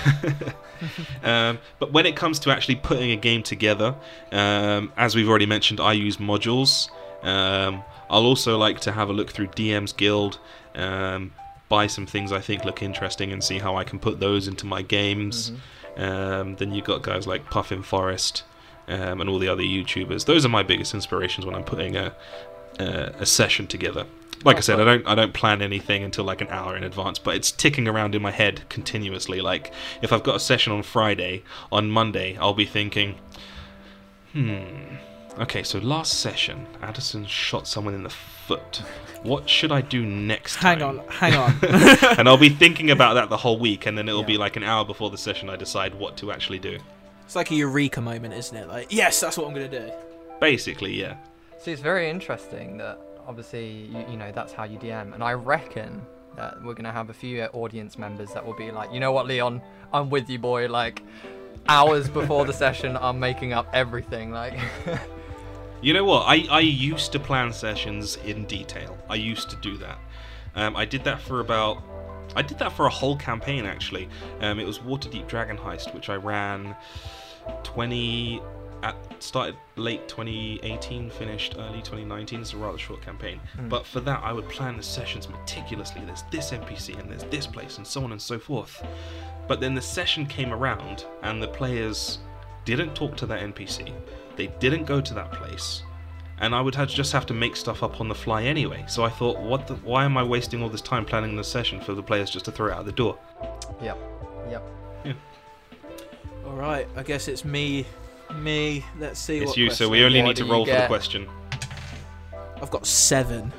um, 1.23 1.59
but 1.79 1.93
when 1.93 2.07
it 2.07 2.17
comes 2.17 2.39
to 2.41 2.51
actually 2.51 2.77
putting 2.77 3.11
a 3.11 3.17
game 3.17 3.43
together, 3.43 3.95
um, 4.31 4.93
as 4.97 5.15
we've 5.15 5.29
already 5.29 5.47
mentioned, 5.47 5.81
I 5.81 5.93
use 5.93 6.17
modules. 6.17 6.89
Um, 7.23 7.85
I'll 8.13 8.27
also 8.27 8.59
like 8.59 8.79
to 8.81 8.93
have 8.93 9.09
a 9.09 9.13
look 9.13 9.31
through 9.31 9.49
DM's 9.49 9.93
Guild, 9.93 10.39
um, 10.75 11.33
buy 11.69 11.87
some 11.87 12.07
things 12.07 12.31
I 12.31 12.41
think 12.41 12.65
look 12.65 12.83
interesting, 12.83 13.33
and 13.33 13.43
see 13.43 13.59
how 13.59 13.77
I 13.77 13.85
can 13.85 13.99
put 13.99 14.21
those 14.21 14.47
into 14.47 14.67
my 14.67 14.83
games. 14.83 15.51
Um, 15.97 16.57
then 16.57 16.73
you've 16.73 16.85
got 16.85 17.03
guys 17.03 17.27
like 17.27 17.51
Puffin 17.51 17.83
Forest 17.83 18.45
um, 18.89 19.21
and 19.21 19.29
all 19.29 19.39
the 19.39 19.49
other 19.49 19.63
YouTubers. 19.63 20.27
Those 20.27 20.45
are 20.45 20.49
my 20.51 20.63
biggest 20.63 20.95
inspirations 20.95 21.47
when 21.47 21.55
I'm 21.55 21.65
putting 21.65 21.97
a 21.97 22.15
a, 22.79 23.13
a 23.21 23.27
session 23.27 23.67
together. 23.67 24.07
Like 24.45 24.57
I 24.57 24.61
said, 24.61 24.81
I 24.81 24.85
don't 24.85 25.07
I 25.07 25.15
don't 25.15 25.33
plan 25.33 25.63
anything 25.63 26.03
until 26.03 26.25
like 26.25 26.41
an 26.41 26.49
hour 26.49 26.77
in 26.77 26.83
advance, 26.83 27.19
but 27.19 27.37
it's 27.37 27.51
ticking 27.53 27.87
around 27.87 28.15
in 28.15 28.23
my 28.23 28.31
head 28.31 28.69
continuously. 28.69 29.41
Like 29.41 29.73
if 30.03 30.13
I've 30.13 30.23
got 30.23 30.37
a 30.37 30.41
session 30.41 30.73
on 30.73 30.83
Friday, 30.83 31.45
on 31.71 31.91
Monday 31.91 32.37
I'll 32.39 32.55
be 32.55 32.67
thinking, 32.67 33.17
hmm, 34.33 34.97
okay, 35.39 35.63
so 35.63 35.79
last 35.79 36.21
session, 36.21 36.67
Adderson 36.83 37.27
shot 37.27 37.67
someone 37.67 37.95
in 37.95 38.03
the 38.03 38.11
foot. 38.11 38.83
What 39.23 39.49
should 39.49 39.73
I 39.73 39.81
do 39.81 40.05
next 40.05 40.57
time? 40.57 40.81
Hang 40.81 40.99
on, 40.99 41.09
hang 41.09 41.35
on. 41.35 41.59
and 42.19 42.29
I'll 42.29 42.37
be 42.37 42.49
thinking 42.49 42.91
about 42.91 43.15
that 43.15 43.29
the 43.29 43.37
whole 43.37 43.59
week, 43.59 43.87
and 43.87 43.97
then 43.97 44.09
it'll 44.09 44.25
be 44.25 44.37
like 44.37 44.57
an 44.57 44.65
hour 44.65 44.85
before 44.85 45.11
the 45.11 45.19
session 45.19 45.49
I 45.49 45.57
decide 45.57 45.95
what 45.95 46.17
to 46.19 46.33
actually 46.33 46.59
do. 46.59 46.79
it's 47.25 47.37
like 47.37 47.51
a 47.51 47.55
eureka 47.55 48.01
moment, 48.01 48.35
isn't 48.35 48.57
it? 48.57 48.69
Like, 48.69 48.93
yes, 48.93 49.21
that's 49.21 49.37
what 49.37 49.47
I'm 49.47 49.55
gonna 49.55 49.69
do. 49.69 49.91
Basically, 50.41 50.93
yeah. 50.99 51.17
See, 51.59 51.73
it's 51.73 51.83
very 51.83 52.11
interesting 52.11 52.77
that 52.79 52.99
obviously 53.27 53.71
you, 53.71 54.05
you 54.11 54.17
know 54.17 54.33
that's 54.33 54.53
how 54.53 54.65
you 54.65 54.79
DM, 54.79 55.15
and 55.15 55.23
I 55.23 55.33
reckon 55.35 56.05
that 56.37 56.63
we're 56.65 56.75
gonna 56.75 56.93
have 56.93 57.11
a 57.11 57.15
few 57.15 57.43
audience 57.45 57.99
members 57.99 58.33
that 58.33 58.45
will 58.45 58.57
be 58.57 58.71
like, 58.71 58.93
you 58.93 59.01
know 59.01 59.13
what, 59.13 59.27
Leon, 59.27 59.63
I'm 59.93 60.11
with 60.11 60.29
you, 60.29 60.39
boy. 60.39 60.69
Like 60.69 61.03
hours 61.69 62.09
before 62.09 62.45
the 62.45 62.53
session, 62.53 62.97
I'm 62.97 63.21
making 63.21 63.53
up 63.53 63.69
everything. 63.73 64.33
Like, 64.33 64.59
You 65.83 65.93
know 65.93 66.05
what? 66.05 66.23
I, 66.29 66.47
I 66.49 66.61
used 66.61 67.11
to 67.11 67.19
plan 67.19 67.53
sessions 67.53 68.17
in 68.25 68.47
detail. 68.47 68.97
I 69.11 69.17
used 69.17 69.51
to 69.51 69.57
do 69.57 69.77
that. 69.79 69.99
Um, 70.55 70.77
I 70.77 70.85
did 70.85 71.03
that 71.05 71.21
for 71.21 71.41
about. 71.41 71.83
I 72.37 72.43
did 72.43 72.59
that 72.61 72.73
for 72.73 72.87
a 72.87 72.91
whole 72.91 73.17
campaign 73.17 73.67
actually. 73.67 74.09
Um, 74.41 74.61
it 74.61 74.67
was 74.67 74.79
Waterdeep 74.79 75.27
Dragon 75.27 75.59
Heist, 75.59 75.93
which 75.93 76.09
I 76.09 76.15
ran 76.15 76.77
20. 77.65 78.41
At, 78.85 78.97
started 79.23 79.55
late 79.77 80.09
2018, 80.09 81.09
finished 81.11 81.55
early 81.57 81.79
2019. 81.83 82.41
It's 82.41 82.53
a 82.53 82.57
rather 82.57 82.79
short 82.79 83.01
campaign. 83.01 83.41
But 83.69 83.87
for 83.87 84.01
that, 84.01 84.21
I 84.25 84.33
would 84.33 84.49
plan 84.49 84.77
the 84.77 84.83
sessions 84.83 85.29
meticulously. 85.29 86.03
There's 86.05 86.25
this 86.33 86.51
NPC 86.51 86.99
and 86.99 87.09
there's 87.09 87.23
this 87.25 87.47
place 87.47 87.77
and 87.77 87.87
so 87.87 88.03
on 88.03 88.11
and 88.11 88.21
so 88.21 88.41
forth. 88.41 88.85
But 89.47 89.61
then 89.61 89.75
the 89.77 89.83
session 89.83 90.27
came 90.27 90.53
around 90.53 91.05
and 91.23 91.41
the 91.41 91.47
players 91.47 92.19
didn't 92.65 92.97
talk 92.97 93.17
to 93.19 93.27
that 93.27 93.41
NPC. 93.41 93.93
They 94.37 94.49
didn't 94.59 94.85
go 94.85 95.01
to 95.01 95.15
that 95.15 95.33
place. 95.33 95.83
And 96.39 96.55
I 96.55 96.61
would 96.61 96.75
have 96.75 96.89
just 96.89 97.13
have 97.13 97.27
to 97.27 97.35
make 97.35 97.55
stuff 97.55 97.83
up 97.83 98.01
on 98.01 98.09
the 98.09 98.15
fly 98.15 98.43
anyway. 98.43 98.85
So 98.89 99.05
I 99.05 99.11
thought, 99.11 99.39
what 99.39 99.67
the, 99.67 99.75
why 99.77 100.05
am 100.05 100.17
I 100.17 100.25
wasting 100.25 100.63
all 100.63 100.69
this 100.69 100.81
time 100.81 101.05
planning 101.05 101.37
the 101.37 101.45
session 101.45 101.81
for 101.81 101.95
the 101.95 102.03
players 102.03 102.31
just 102.31 102.47
to 102.47 102.51
throw 102.53 102.69
it 102.69 102.73
out 102.73 102.85
the 102.85 102.93
door? 102.93 103.19
yep, 103.83 103.99
yep. 105.05 105.17
All 106.47 106.55
right, 106.55 106.89
I 106.97 107.03
guess 107.03 107.29
it's 107.29 107.45
me. 107.45 107.87
Me. 108.35 108.85
Let's 108.99 109.21
see 109.21 109.39
it's 109.39 109.49
what. 109.49 109.57
you, 109.57 109.71
so 109.71 109.89
we 109.89 110.05
only 110.05 110.23
need 110.23 110.37
to 110.37 110.45
roll 110.45 110.67
for 110.67 110.73
the 110.73 110.87
question. 110.87 111.29
I've 112.61 112.71
got 112.71 112.87
seven. 112.87 113.53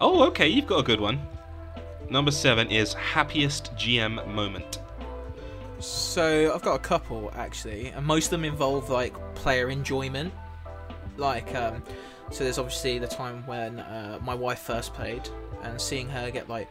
Oh, 0.00 0.24
okay, 0.28 0.48
you've 0.48 0.66
got 0.66 0.78
a 0.78 0.82
good 0.82 1.00
one. 1.00 1.20
Number 2.10 2.30
seven 2.30 2.70
is 2.70 2.94
happiest 2.94 3.74
GM 3.74 4.26
moment. 4.28 4.80
So 5.80 6.52
I've 6.54 6.62
got 6.62 6.74
a 6.74 6.80
couple 6.80 7.30
actually, 7.36 7.88
and 7.88 8.04
most 8.04 8.26
of 8.26 8.30
them 8.32 8.44
involve 8.44 8.90
like 8.90 9.14
player 9.34 9.70
enjoyment. 9.70 10.32
Like, 11.16 11.54
um, 11.54 11.82
so 12.30 12.44
there's 12.44 12.58
obviously 12.58 12.98
the 12.98 13.06
time 13.06 13.46
when 13.46 13.80
uh, 13.80 14.18
my 14.22 14.34
wife 14.34 14.60
first 14.60 14.92
played, 14.94 15.28
and 15.62 15.80
seeing 15.80 16.08
her 16.08 16.30
get 16.30 16.48
like 16.48 16.68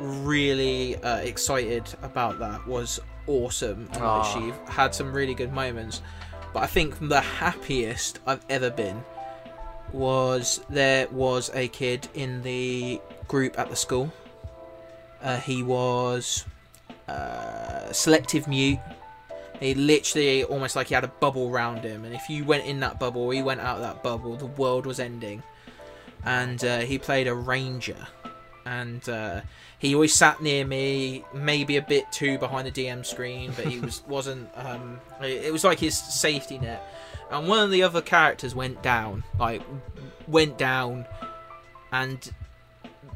really 0.00 0.96
uh, 0.96 1.18
excited 1.18 1.84
about 2.02 2.38
that 2.38 2.66
was 2.66 3.00
awesome, 3.26 3.88
and 3.92 4.02
like, 4.02 4.24
she 4.24 4.52
had 4.70 4.94
some 4.94 5.12
really 5.12 5.34
good 5.34 5.52
moments. 5.52 6.02
But 6.54 6.62
I 6.62 6.66
think 6.66 7.08
the 7.08 7.20
happiest 7.20 8.20
I've 8.26 8.44
ever 8.48 8.70
been 8.70 9.04
was 9.92 10.60
there 10.70 11.08
was 11.08 11.50
a 11.54 11.68
kid 11.68 12.08
in 12.14 12.42
the 12.42 13.00
group 13.26 13.58
at 13.58 13.68
the 13.68 13.76
school. 13.76 14.12
Uh, 15.22 15.38
he 15.38 15.62
was 15.62 16.44
uh, 17.08 17.92
selective 17.92 18.46
mute. 18.48 18.78
He 19.60 19.74
literally 19.74 20.44
almost 20.44 20.76
like 20.76 20.88
he 20.88 20.94
had 20.94 21.04
a 21.04 21.08
bubble 21.08 21.50
round 21.50 21.82
him, 21.82 22.04
and 22.04 22.14
if 22.14 22.30
you 22.30 22.44
went 22.44 22.64
in 22.64 22.80
that 22.80 23.00
bubble, 23.00 23.22
or 23.22 23.32
he 23.32 23.42
went 23.42 23.60
out 23.60 23.76
of 23.76 23.82
that 23.82 24.02
bubble, 24.02 24.36
the 24.36 24.46
world 24.46 24.86
was 24.86 25.00
ending. 25.00 25.42
And 26.24 26.62
uh, 26.64 26.80
he 26.80 26.98
played 26.98 27.26
a 27.26 27.34
ranger, 27.34 28.06
and 28.64 29.08
uh, 29.08 29.40
he 29.78 29.94
always 29.94 30.14
sat 30.14 30.40
near 30.40 30.64
me, 30.64 31.24
maybe 31.32 31.76
a 31.76 31.82
bit 31.82 32.10
too 32.12 32.38
behind 32.38 32.66
the 32.68 32.72
DM 32.72 33.04
screen, 33.04 33.52
but 33.56 33.66
he 33.66 33.80
was 33.80 34.02
wasn't. 34.08 34.48
Um, 34.54 35.00
it 35.20 35.46
it 35.46 35.52
was 35.52 35.64
like 35.64 35.78
his 35.78 35.96
safety 35.96 36.58
net. 36.58 36.86
And 37.30 37.48
one 37.48 37.58
of 37.58 37.70
the 37.70 37.82
other 37.82 38.00
characters 38.00 38.54
went 38.54 38.82
down, 38.82 39.24
like 39.38 39.62
went 40.26 40.56
down, 40.56 41.06
and 41.92 42.32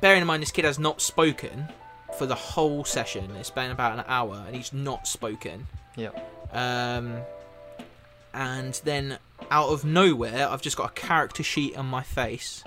bearing 0.01 0.23
in 0.23 0.27
mind 0.27 0.43
this 0.43 0.51
kid 0.51 0.65
has 0.65 0.79
not 0.79 1.01
spoken 1.01 1.69
for 2.19 2.27
the 2.27 2.35
whole 2.35 2.85
session. 2.85 3.31
It's 3.37 3.51
been 3.51 3.71
about 3.71 3.99
an 3.99 4.05
hour, 4.07 4.43
and 4.47 4.55
he's 4.55 4.73
not 4.73 5.07
spoken. 5.07 5.67
Yeah. 5.97 6.11
Um, 6.53 7.19
and 8.35 8.81
then 8.85 9.19
out 9.51 9.69
of 9.69 9.85
nowhere, 9.85 10.49
I've 10.49 10.63
just 10.63 10.77
got 10.77 10.91
a 10.91 10.95
character 10.95 11.43
sheet 11.43 11.77
on 11.77 11.87
my 11.87 12.03
face, 12.03 12.65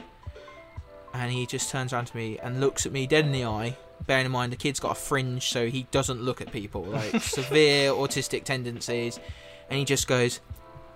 and 1.13 1.31
he 1.31 1.45
just 1.45 1.69
turns 1.69 1.93
around 1.93 2.05
to 2.05 2.17
me 2.17 2.39
and 2.39 2.59
looks 2.59 2.85
at 2.85 2.91
me 2.91 3.07
dead 3.07 3.25
in 3.25 3.31
the 3.31 3.45
eye. 3.45 3.77
Bearing 4.05 4.25
in 4.25 4.31
mind 4.31 4.51
the 4.51 4.57
kid's 4.57 4.79
got 4.79 4.91
a 4.91 4.95
fringe, 4.95 5.47
so 5.47 5.67
he 5.67 5.87
doesn't 5.91 6.21
look 6.21 6.41
at 6.41 6.51
people, 6.51 6.83
like 6.83 7.21
severe 7.21 7.91
autistic 7.91 8.43
tendencies, 8.43 9.19
and 9.69 9.79
he 9.79 9.85
just 9.85 10.07
goes, 10.07 10.41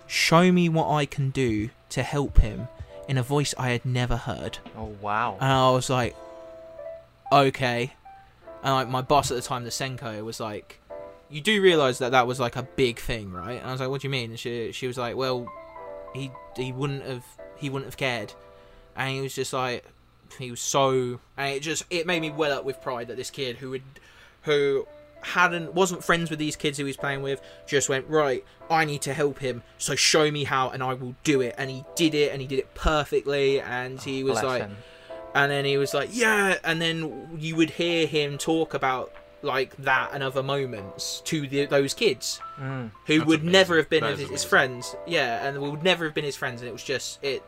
"Show 0.06 0.52
me 0.52 0.68
what 0.68 0.90
I 0.90 1.06
can 1.06 1.30
do 1.30 1.70
to 1.90 2.02
help 2.02 2.38
him." 2.38 2.68
in 3.10 3.18
a 3.18 3.22
voice 3.24 3.52
I 3.58 3.70
had 3.70 3.84
never 3.84 4.16
heard. 4.16 4.58
Oh 4.76 4.94
wow. 5.00 5.36
And 5.40 5.50
I 5.50 5.70
was 5.70 5.90
like, 5.90 6.14
okay. 7.32 7.92
And 8.62 8.74
like 8.74 8.88
my 8.88 9.02
boss 9.02 9.30
at 9.30 9.36
the 9.36 9.42
time, 9.42 9.64
the 9.64 9.70
SENCo, 9.70 10.22
was 10.24 10.40
like, 10.40 10.80
you 11.30 11.40
do 11.40 11.62
realize 11.62 11.98
that 11.98 12.12
that 12.12 12.26
was 12.26 12.40
like 12.40 12.56
a 12.56 12.62
big 12.62 12.98
thing, 12.98 13.32
right? 13.32 13.60
And 13.60 13.68
I 13.68 13.72
was 13.72 13.80
like, 13.80 13.88
what 13.88 14.02
do 14.02 14.08
you 14.08 14.10
mean? 14.10 14.30
And 14.30 14.38
she 14.38 14.72
she 14.72 14.86
was 14.86 14.98
like, 14.98 15.16
well, 15.16 15.48
he 16.14 16.30
he 16.56 16.72
wouldn't 16.72 17.04
have 17.04 17.24
he 17.56 17.70
wouldn't 17.70 17.86
have 17.86 17.96
cared, 17.96 18.34
and 18.96 19.14
he 19.14 19.20
was 19.20 19.34
just 19.34 19.52
like, 19.52 19.84
he 20.38 20.50
was 20.50 20.60
so, 20.60 21.20
and 21.36 21.54
it 21.54 21.60
just 21.60 21.84
it 21.90 22.06
made 22.06 22.20
me 22.20 22.30
well 22.30 22.58
up 22.58 22.64
with 22.64 22.80
pride 22.82 23.08
that 23.08 23.16
this 23.16 23.30
kid 23.30 23.56
who 23.56 23.70
would 23.70 23.82
who 24.42 24.86
hadn't 25.22 25.74
wasn't 25.74 26.02
friends 26.02 26.30
with 26.30 26.38
these 26.38 26.56
kids 26.56 26.78
who 26.78 26.84
he 26.84 26.88
was 26.88 26.96
playing 26.96 27.20
with 27.20 27.42
just 27.66 27.90
went 27.90 28.08
right 28.08 28.42
i 28.70 28.86
need 28.86 29.02
to 29.02 29.12
help 29.12 29.38
him 29.38 29.62
so 29.76 29.94
show 29.94 30.30
me 30.30 30.44
how 30.44 30.70
and 30.70 30.82
i 30.82 30.94
will 30.94 31.14
do 31.24 31.42
it 31.42 31.54
and 31.58 31.70
he 31.70 31.84
did 31.94 32.14
it 32.14 32.32
and 32.32 32.40
he 32.40 32.46
did 32.46 32.58
it 32.58 32.74
perfectly 32.74 33.60
and 33.60 34.00
he 34.00 34.24
was 34.24 34.42
like 34.42 34.62
him. 34.62 34.76
And 35.34 35.50
then 35.50 35.64
he 35.64 35.76
was 35.78 35.94
like 35.94 36.08
yeah 36.12 36.58
and 36.64 36.80
then 36.82 37.28
you 37.38 37.54
would 37.56 37.70
hear 37.70 38.06
him 38.06 38.36
talk 38.38 38.74
about 38.74 39.12
like 39.42 39.74
that 39.78 40.10
and 40.12 40.22
other 40.22 40.42
moments 40.42 41.22
to 41.24 41.46
the, 41.46 41.64
those 41.66 41.94
kids 41.94 42.40
Mm. 42.58 42.90
who 43.06 43.24
would 43.24 43.40
amazing. 43.40 43.52
never 43.52 43.76
have 43.78 43.88
been 43.88 44.04
his, 44.04 44.28
his 44.28 44.44
friends 44.44 44.94
yeah 45.06 45.46
and 45.46 45.60
we 45.62 45.70
would 45.70 45.82
never 45.82 46.04
have 46.04 46.12
been 46.14 46.24
his 46.24 46.36
friends 46.36 46.60
and 46.60 46.68
it 46.68 46.72
was 46.72 46.84
just 46.84 47.18
it 47.24 47.42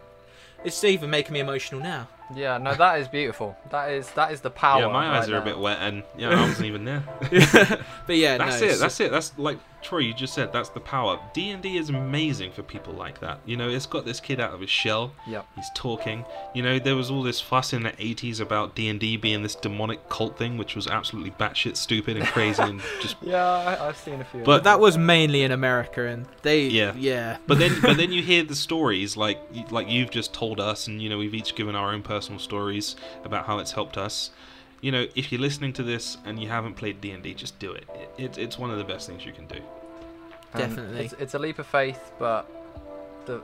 it's 0.65 0.83
even 0.85 1.11
making 1.11 1.35
me 1.35 1.41
emotional 1.41 1.81
now 1.83 2.09
Yeah, 2.35 2.59
no, 2.59 2.75
that 2.75 3.01
is 3.01 3.09
beautiful. 3.09 3.57
That 3.71 3.91
is 3.93 4.11
that 4.13 4.33
is 4.33 4.41
the 4.41 4.51
power. 4.51 4.83
yeah, 4.83 4.89
my 4.89 5.19
eyes 5.19 5.31
right 5.31 5.39
are 5.39 5.43
a 5.43 5.45
bit 5.45 5.59
wet, 5.59 5.79
and 5.81 6.03
yeah, 6.17 6.31
I 6.31 6.41
wasn't 6.47 6.67
even 6.67 6.85
there. 6.85 7.03
but 8.07 8.17
yeah 8.17 8.39
That's 8.39 8.61
no, 8.61 8.67
it. 8.67 8.71
it's- 8.71 8.81
That's 8.81 9.01
it. 9.01 9.11
That's 9.11 9.33
like 9.39 9.59
Troy. 9.83 9.99
You 9.99 10.15
just 10.15 10.33
said 10.35 10.53
that's 10.53 10.69
the 10.69 10.79
power. 10.79 11.19
D 11.35 11.51
and 11.51 11.61
D 11.61 11.77
is 11.77 11.89
amazing 11.89 12.53
for 12.53 12.63
people 12.63 12.93
like 12.95 13.19
that. 13.19 13.41
You 13.45 13.57
know, 13.57 13.69
it's 13.69 13.85
got 13.87 14.05
this 14.05 14.21
kid 14.21 14.39
out 14.39 14.53
of 14.55 14.61
his 14.61 14.71
shell. 14.71 15.13
Yeah, 15.27 15.43
He's 15.57 15.69
talking. 15.75 16.25
You 16.55 16.63
know, 16.63 16.79
there 16.79 16.95
was 16.95 17.11
all 17.11 17.25
this 17.25 17.41
fuss 17.41 17.73
in 17.73 17.83
the 17.83 17.91
'80s 17.91 18.41
about 18.41 18.77
D 18.77 18.89
and 18.89 19.01
D 19.01 19.17
being 19.17 19.43
this 19.43 19.57
demonic 19.57 20.09
cult 20.09 20.39
thing, 20.39 20.57
which 20.57 20.77
was 20.77 20.87
absolutely 20.87 21.33
batshit 21.33 21.77
stupid 21.77 22.17
and 22.17 22.27
crazy 22.27 22.63
and 22.63 22.81
just. 23.01 23.17
Yeah, 23.23 23.45
I, 23.45 23.89
I've 23.89 23.97
seen 23.97 24.21
a 24.21 24.25
few. 24.25 24.41
But 24.41 24.47
but 24.59 24.65
that 24.65 24.79
was 24.79 24.97
mainly 24.97 25.43
in 25.43 25.51
america 25.51 26.07
and 26.07 26.27
they 26.43 26.67
Yeah. 26.67 26.93
yeah 26.97 27.39
But 27.49 27.59
then, 27.59 27.81
but 27.81 27.97
then 27.97 28.13
you 28.17 28.23
hear 28.23 28.45
the 28.45 28.55
stories 28.55 29.17
like 29.17 29.41
like 29.73 29.89
you've 29.89 30.11
just 30.11 30.33
told 30.33 30.61
us, 30.61 30.87
and 30.87 31.03
you 31.03 31.09
know 31.09 31.19
we've 31.19 31.35
each 31.35 31.57
given 31.57 31.75
our 31.75 31.93
own 31.93 32.03
personal 32.03 32.22
stories 32.39 32.97
about 33.24 33.47
how 33.47 33.59
it's 33.59 33.73
helped 33.73 33.97
us. 33.99 34.31
You 34.81 34.90
know, 34.93 35.07
if 35.15 35.31
you're 35.31 35.40
listening 35.40 35.73
to 35.74 35.82
this 35.82 36.16
and 36.24 36.40
you 36.43 36.49
haven't 36.49 36.74
played 36.74 37.01
D 37.01 37.11
and 37.12 37.23
D, 37.23 37.35
just 37.35 37.59
do 37.59 37.73
it. 37.73 37.85
it. 37.94 38.11
It's 38.19 38.39
it's 38.39 38.59
one 38.59 38.70
of 38.70 38.78
the 38.78 38.85
best 38.85 39.09
things 39.09 39.24
you 39.24 39.32
can 39.32 39.47
do. 39.47 39.61
And 40.55 40.77
Definitely. 40.77 41.05
It's, 41.05 41.15
it's 41.15 41.35
a 41.35 41.39
leap 41.39 41.59
of 41.59 41.66
faith, 41.66 42.12
but 42.19 42.51
the 43.27 43.40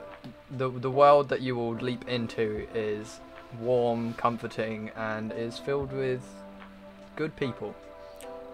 the 0.52 0.68
the 0.70 0.90
world 0.90 1.28
that 1.28 1.40
you 1.40 1.54
will 1.56 1.74
leap 1.74 2.08
into 2.08 2.66
is 2.74 3.20
warm, 3.60 4.14
comforting, 4.14 4.90
and 4.96 5.32
is 5.32 5.58
filled 5.58 5.92
with 5.92 6.22
good 7.16 7.34
people. 7.36 7.74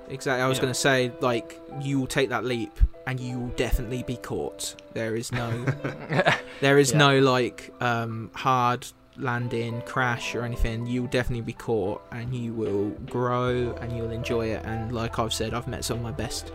Exactly. 0.08 0.42
I 0.42 0.46
was 0.46 0.58
Yeah. 0.58 0.62
going 0.62 0.74
to 0.74 0.78
say, 0.80 1.12
like, 1.20 1.58
you 1.80 1.98
will 1.98 2.06
take 2.06 2.28
that 2.28 2.44
leap 2.44 2.78
and 3.06 3.18
you 3.18 3.38
will 3.38 3.54
definitely 3.56 4.02
be 4.02 4.16
caught. 4.16 4.74
There 4.92 5.16
is 5.16 5.32
no, 5.32 5.50
there 6.60 6.78
is 6.78 6.92
Yeah. 6.92 6.98
no 6.98 7.18
like 7.20 7.72
um, 7.80 8.30
hard 8.34 8.86
landing, 9.16 9.82
crash, 9.82 10.34
or 10.34 10.42
anything. 10.42 10.86
You 10.86 11.02
will 11.02 11.10
definitely 11.10 11.42
be 11.42 11.52
caught, 11.52 12.02
and 12.12 12.34
you 12.34 12.52
will 12.52 12.90
grow, 13.06 13.72
and 13.80 13.96
you'll 13.96 14.10
enjoy 14.10 14.46
it. 14.46 14.64
And 14.64 14.92
like 14.92 15.18
I've 15.18 15.32
said, 15.32 15.54
I've 15.54 15.68
met 15.68 15.84
some 15.84 15.98
of 15.98 16.02
my 16.02 16.10
best, 16.10 16.52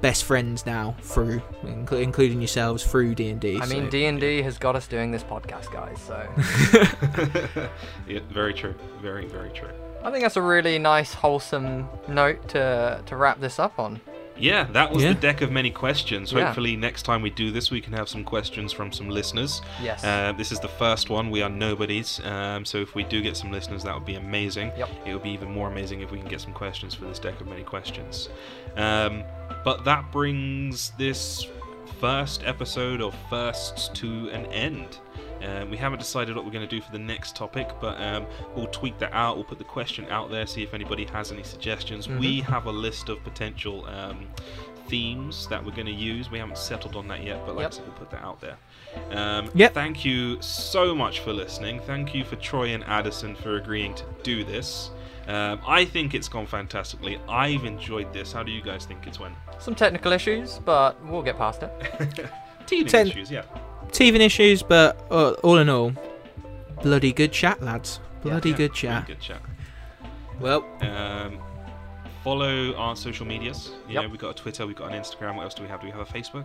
best 0.00 0.24
friends 0.24 0.66
now 0.66 0.96
through, 1.02 1.40
inclu- 1.62 2.02
including 2.02 2.40
yourselves, 2.40 2.84
through 2.84 3.14
D 3.14 3.30
and 3.30 3.40
D. 3.40 3.60
I 3.60 3.66
mean, 3.66 3.88
D 3.88 4.06
and 4.06 4.20
D 4.20 4.42
has 4.42 4.58
got 4.58 4.76
us 4.76 4.86
doing 4.86 5.10
this 5.10 5.22
podcast, 5.22 5.72
guys. 5.72 6.00
So 6.00 7.68
yeah, 8.08 8.20
very 8.30 8.54
true. 8.54 8.74
Very 9.00 9.26
very 9.26 9.50
true. 9.50 9.70
I 10.02 10.10
think 10.10 10.22
that's 10.22 10.36
a 10.36 10.42
really 10.42 10.78
nice, 10.78 11.12
wholesome 11.12 11.88
note 12.08 12.48
to 12.50 13.02
to 13.04 13.16
wrap 13.16 13.40
this 13.40 13.58
up 13.58 13.78
on. 13.78 14.00
Yeah, 14.40 14.64
that 14.72 14.90
was 14.92 15.02
Yeah. 15.02 15.12
the 15.12 15.20
deck 15.20 15.42
of 15.42 15.50
many 15.52 15.70
questions. 15.70 16.32
Yeah. 16.32 16.46
Hopefully, 16.46 16.76
next 16.76 17.02
time 17.02 17.22
we 17.22 17.30
do 17.30 17.50
this, 17.50 17.70
we 17.70 17.80
can 17.80 17.92
have 17.92 18.08
some 18.08 18.24
questions 18.24 18.72
from 18.72 18.90
some 18.92 19.08
listeners. 19.08 19.60
Yes. 19.82 20.02
Uh, 20.02 20.32
this 20.36 20.50
is 20.50 20.58
the 20.60 20.68
first 20.68 21.10
one. 21.10 21.30
We 21.30 21.42
are 21.42 21.48
nobodies, 21.50 22.20
um, 22.24 22.64
so 22.64 22.78
if 22.78 22.94
we 22.94 23.04
do 23.04 23.20
get 23.22 23.36
some 23.36 23.52
listeners, 23.52 23.82
that 23.84 23.94
would 23.94 24.06
be 24.06 24.14
amazing. 24.16 24.72
Yep. 24.76 24.88
It 25.06 25.12
would 25.14 25.22
be 25.22 25.30
even 25.30 25.50
more 25.52 25.68
amazing 25.68 26.00
if 26.00 26.10
we 26.10 26.18
can 26.18 26.28
get 26.28 26.40
some 26.40 26.52
questions 26.52 26.94
for 26.94 27.04
this 27.04 27.18
deck 27.18 27.40
of 27.40 27.46
many 27.46 27.62
questions. 27.62 28.28
Um, 28.76 29.24
but 29.64 29.84
that 29.84 30.10
brings 30.10 30.90
this 30.98 31.46
first 32.00 32.42
episode 32.46 33.00
of 33.02 33.14
Firsts 33.28 33.88
to 34.00 34.30
an 34.30 34.46
end. 34.46 34.98
Um, 35.42 35.70
we 35.70 35.76
haven't 35.76 35.98
decided 35.98 36.36
what 36.36 36.44
we're 36.44 36.50
going 36.50 36.68
to 36.68 36.76
do 36.76 36.80
for 36.82 36.92
the 36.92 36.98
next 36.98 37.34
topic, 37.36 37.68
but 37.80 38.00
um, 38.00 38.26
we'll 38.54 38.66
tweak 38.68 38.98
that 38.98 39.12
out. 39.12 39.36
We'll 39.36 39.44
put 39.44 39.58
the 39.58 39.64
question 39.64 40.06
out 40.10 40.30
there, 40.30 40.46
see 40.46 40.62
if 40.62 40.74
anybody 40.74 41.04
has 41.06 41.32
any 41.32 41.42
suggestions. 41.42 42.06
Mhm. 42.06 42.18
We 42.18 42.40
have 42.42 42.66
a 42.66 42.72
list 42.72 43.08
of 43.08 43.22
potential 43.24 43.86
um, 43.86 44.26
themes 44.88 45.46
that 45.48 45.64
we're 45.64 45.72
going 45.72 45.86
to 45.86 45.92
use. 45.92 46.30
We 46.30 46.38
haven't 46.38 46.58
settled 46.58 46.96
on 46.96 47.08
that 47.08 47.22
yet, 47.24 47.44
but 47.46 47.54
like 47.56 47.62
Yep. 47.64 47.72
I 47.72 47.76
said, 47.76 47.84
we'll 47.86 47.96
put 47.96 48.10
that 48.10 48.22
out 48.22 48.40
there. 48.40 48.56
Um, 49.12 49.50
Yep. 49.54 49.72
Thank 49.74 50.04
you 50.04 50.40
so 50.42 50.94
much 50.94 51.20
for 51.20 51.32
listening. 51.32 51.80
Thank 51.80 52.14
you 52.14 52.24
for 52.24 52.36
Troy 52.36 52.68
and 52.74 52.82
Adderson 52.84 53.34
for 53.36 53.56
agreeing 53.56 53.94
to 53.94 54.04
do 54.22 54.44
this. 54.44 54.90
Um, 55.28 55.60
I 55.66 55.84
think 55.84 56.14
it's 56.14 56.28
gone 56.28 56.46
fantastically. 56.46 57.20
I've 57.28 57.64
enjoyed 57.64 58.12
this. 58.12 58.32
How 58.32 58.42
do 58.42 58.50
you 58.50 58.62
guys 58.62 58.84
think 58.84 59.06
it's 59.06 59.20
went? 59.20 59.34
Some 59.60 59.74
technical 59.76 60.10
issues, 60.12 60.58
but 60.58 61.02
we'll 61.04 61.22
get 61.22 61.36
past 61.38 61.62
it. 61.62 61.70
Teething 62.66 62.86
Ten- 62.88 63.06
issues, 63.08 63.30
yeah. 63.30 63.42
Teething 63.90 64.20
issues, 64.20 64.62
but 64.62 65.04
uh, 65.10 65.32
all 65.42 65.58
in 65.58 65.68
all, 65.68 65.92
bloody 66.82 67.12
good 67.12 67.32
chat, 67.32 67.62
lads. 67.62 68.00
Bloody 68.22 68.50
Yeah, 68.50 68.56
good 68.56 68.62
really 68.70 68.74
chat. 68.74 69.06
Good 69.06 69.20
chat. 69.20 69.42
Well, 70.40 70.64
Um, 70.82 71.38
follow 72.24 72.74
our 72.76 72.96
social 72.96 73.26
medias. 73.26 73.72
You 73.88 73.94
Yep. 73.94 74.02
know, 74.02 74.08
we've 74.08 74.20
got 74.20 74.30
a 74.30 74.34
Twitter, 74.34 74.66
we've 74.66 74.76
got 74.76 74.92
an 74.92 75.00
Instagram. 75.00 75.36
What 75.36 75.44
else 75.44 75.54
do 75.54 75.62
we 75.62 75.68
have? 75.68 75.80
Do 75.80 75.86
we 75.86 75.92
have 75.92 76.00
a 76.00 76.04
Facebook? 76.12 76.44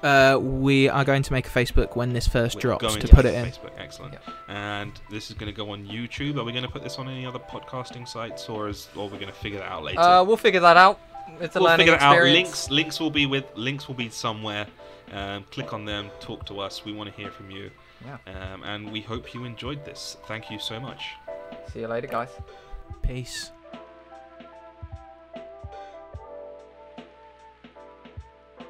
uh, 0.00 0.38
we 0.40 0.88
are 0.88 1.04
going 1.04 1.24
to 1.24 1.32
make 1.32 1.44
a 1.46 1.50
Facebook 1.50 1.96
when 1.96 2.12
this 2.12 2.28
first 2.28 2.54
We're 2.56 2.60
drops 2.60 2.82
going 2.86 3.00
to 3.00 3.08
put 3.08 3.24
it 3.24 3.34
in. 3.34 3.46
Facebook, 3.46 3.72
excellent. 3.78 4.12
Yep. 4.12 4.22
And 4.46 4.92
this 5.10 5.28
is 5.28 5.34
going 5.36 5.52
to 5.52 5.56
go 5.56 5.70
on 5.72 5.86
YouTube. 5.86 6.36
Are 6.38 6.44
we 6.44 6.52
going 6.52 6.62
to 6.64 6.70
put 6.70 6.84
this 6.84 6.98
on 6.98 7.08
any 7.08 7.26
other 7.26 7.40
podcasting 7.40 8.06
sites, 8.06 8.48
or 8.48 8.68
is, 8.68 8.88
or 8.94 9.08
we're 9.08 9.16
going 9.18 9.26
to 9.26 9.32
figure 9.32 9.58
that 9.58 9.68
out 9.70 9.82
later? 9.82 9.98
Uh, 9.98 10.22
we'll 10.22 10.36
figure 10.36 10.60
that 10.60 10.76
out. 10.76 11.00
It's 11.40 11.56
a 11.56 11.58
we'll 11.58 11.68
learning 11.70 11.86
figure 11.86 11.94
it 11.96 12.00
out. 12.02 12.22
Links, 12.22 12.70
links 12.70 13.00
will 13.00 13.10
be 13.10 13.26
with 13.26 13.44
links 13.56 13.88
will 13.88 13.96
be 13.96 14.08
somewhere. 14.08 14.66
Um, 15.12 15.44
click 15.50 15.72
on 15.72 15.84
them. 15.84 16.10
Talk 16.20 16.44
to 16.46 16.60
us. 16.60 16.84
We 16.84 16.92
want 16.92 17.10
to 17.10 17.16
hear 17.20 17.30
from 17.30 17.50
you. 17.50 17.70
Yeah. 18.04 18.18
Um, 18.26 18.62
and 18.62 18.92
we 18.92 19.00
hope 19.00 19.34
you 19.34 19.44
enjoyed 19.44 19.84
this. 19.84 20.16
Thank 20.26 20.50
you 20.50 20.58
so 20.58 20.78
much. 20.78 21.02
See 21.72 21.80
you 21.80 21.88
later, 21.88 22.06
guys. 22.06 22.30
Peace. 23.02 23.50